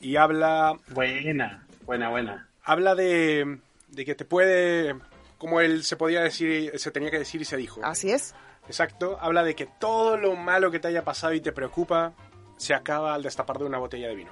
y 0.00 0.14
habla 0.16 0.78
Buena, 0.90 1.66
buena, 1.84 2.10
buena. 2.10 2.48
habla 2.62 2.94
de, 2.94 3.58
de 3.88 4.04
que 4.04 4.14
te 4.14 4.24
puede, 4.24 4.94
como 5.38 5.60
él 5.60 5.82
se 5.82 5.96
podía 5.96 6.20
decir, 6.22 6.72
se 6.78 6.90
tenía 6.92 7.10
que 7.10 7.18
decir 7.18 7.40
y 7.40 7.44
se 7.44 7.56
dijo. 7.56 7.80
Así 7.82 8.10
es. 8.12 8.32
Exacto, 8.68 9.18
habla 9.20 9.42
de 9.42 9.54
que 9.56 9.66
todo 9.66 10.16
lo 10.16 10.36
malo 10.36 10.70
que 10.70 10.78
te 10.80 10.86
haya 10.88 11.04
pasado 11.04 11.32
y 11.34 11.40
te 11.40 11.50
preocupa 11.52 12.12
se 12.56 12.74
acaba 12.74 13.14
al 13.14 13.22
destapar 13.22 13.58
de 13.58 13.64
una 13.64 13.78
botella 13.78 14.08
de 14.08 14.14
vino. 14.14 14.30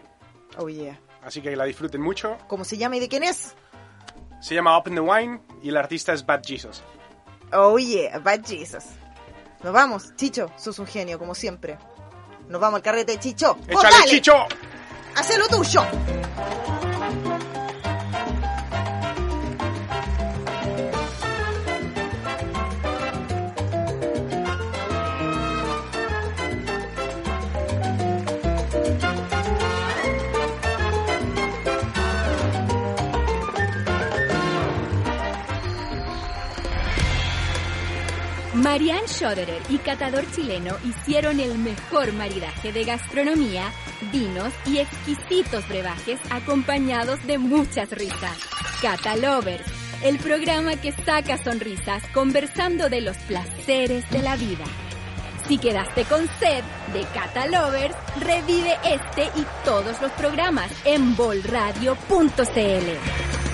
Oh 0.58 0.68
yeah. 0.68 0.98
Así 1.22 1.40
que 1.40 1.54
la 1.56 1.64
disfruten 1.64 2.00
mucho. 2.00 2.36
¿Cómo 2.48 2.64
se 2.64 2.76
llama 2.76 2.96
y 2.96 3.00
de 3.00 3.08
quién 3.08 3.22
es? 3.22 3.54
Se 4.40 4.54
llama 4.54 4.76
Open 4.76 4.94
the 4.94 5.00
Wine 5.00 5.40
y 5.62 5.70
el 5.70 5.76
artista 5.76 6.12
es 6.12 6.24
Bad 6.24 6.42
Jesus. 6.44 6.82
Oh 7.52 7.78
yeah, 7.78 8.18
Bad 8.18 8.44
Jesus. 8.44 8.84
Nos 9.62 9.72
vamos, 9.72 10.14
Chicho, 10.16 10.50
sos 10.58 10.78
un 10.78 10.86
genio, 10.86 11.18
como 11.18 11.34
siempre. 11.34 11.78
Nos 12.48 12.60
vamos 12.60 12.76
al 12.76 12.82
carrete, 12.82 13.18
Chicho. 13.18 13.54
¡Vos 13.54 13.68
¡Échale, 13.68 13.96
dale! 13.96 14.10
Chicho! 14.10 14.34
¡Haz 15.16 15.38
lo 15.38 15.48
tuyo! 15.48 15.82
Marianne 38.64 39.06
Schoderer 39.06 39.60
y 39.68 39.76
Catador 39.76 40.24
Chileno 40.32 40.74
hicieron 40.86 41.38
el 41.38 41.58
mejor 41.58 42.14
maridaje 42.14 42.72
de 42.72 42.84
gastronomía, 42.84 43.70
vinos 44.10 44.54
y 44.64 44.78
exquisitos 44.78 45.68
brebajes 45.68 46.18
acompañados 46.30 47.22
de 47.26 47.36
muchas 47.36 47.90
risas. 47.90 48.38
Cata 48.80 49.16
Lovers, 49.16 49.66
el 50.02 50.18
programa 50.18 50.76
que 50.76 50.92
saca 50.92 51.36
sonrisas 51.36 52.02
conversando 52.14 52.88
de 52.88 53.02
los 53.02 53.18
placeres 53.18 54.10
de 54.10 54.22
la 54.22 54.34
vida. 54.34 54.64
Si 55.46 55.58
quedaste 55.58 56.04
con 56.04 56.26
sed 56.38 56.64
de 56.94 57.02
Cata 57.12 57.46
Lovers, 57.46 57.94
revive 58.18 58.78
este 58.82 59.24
y 59.38 59.44
todos 59.66 60.00
los 60.00 60.10
programas 60.12 60.72
en 60.86 61.14
bolradio.cl. 61.16 63.53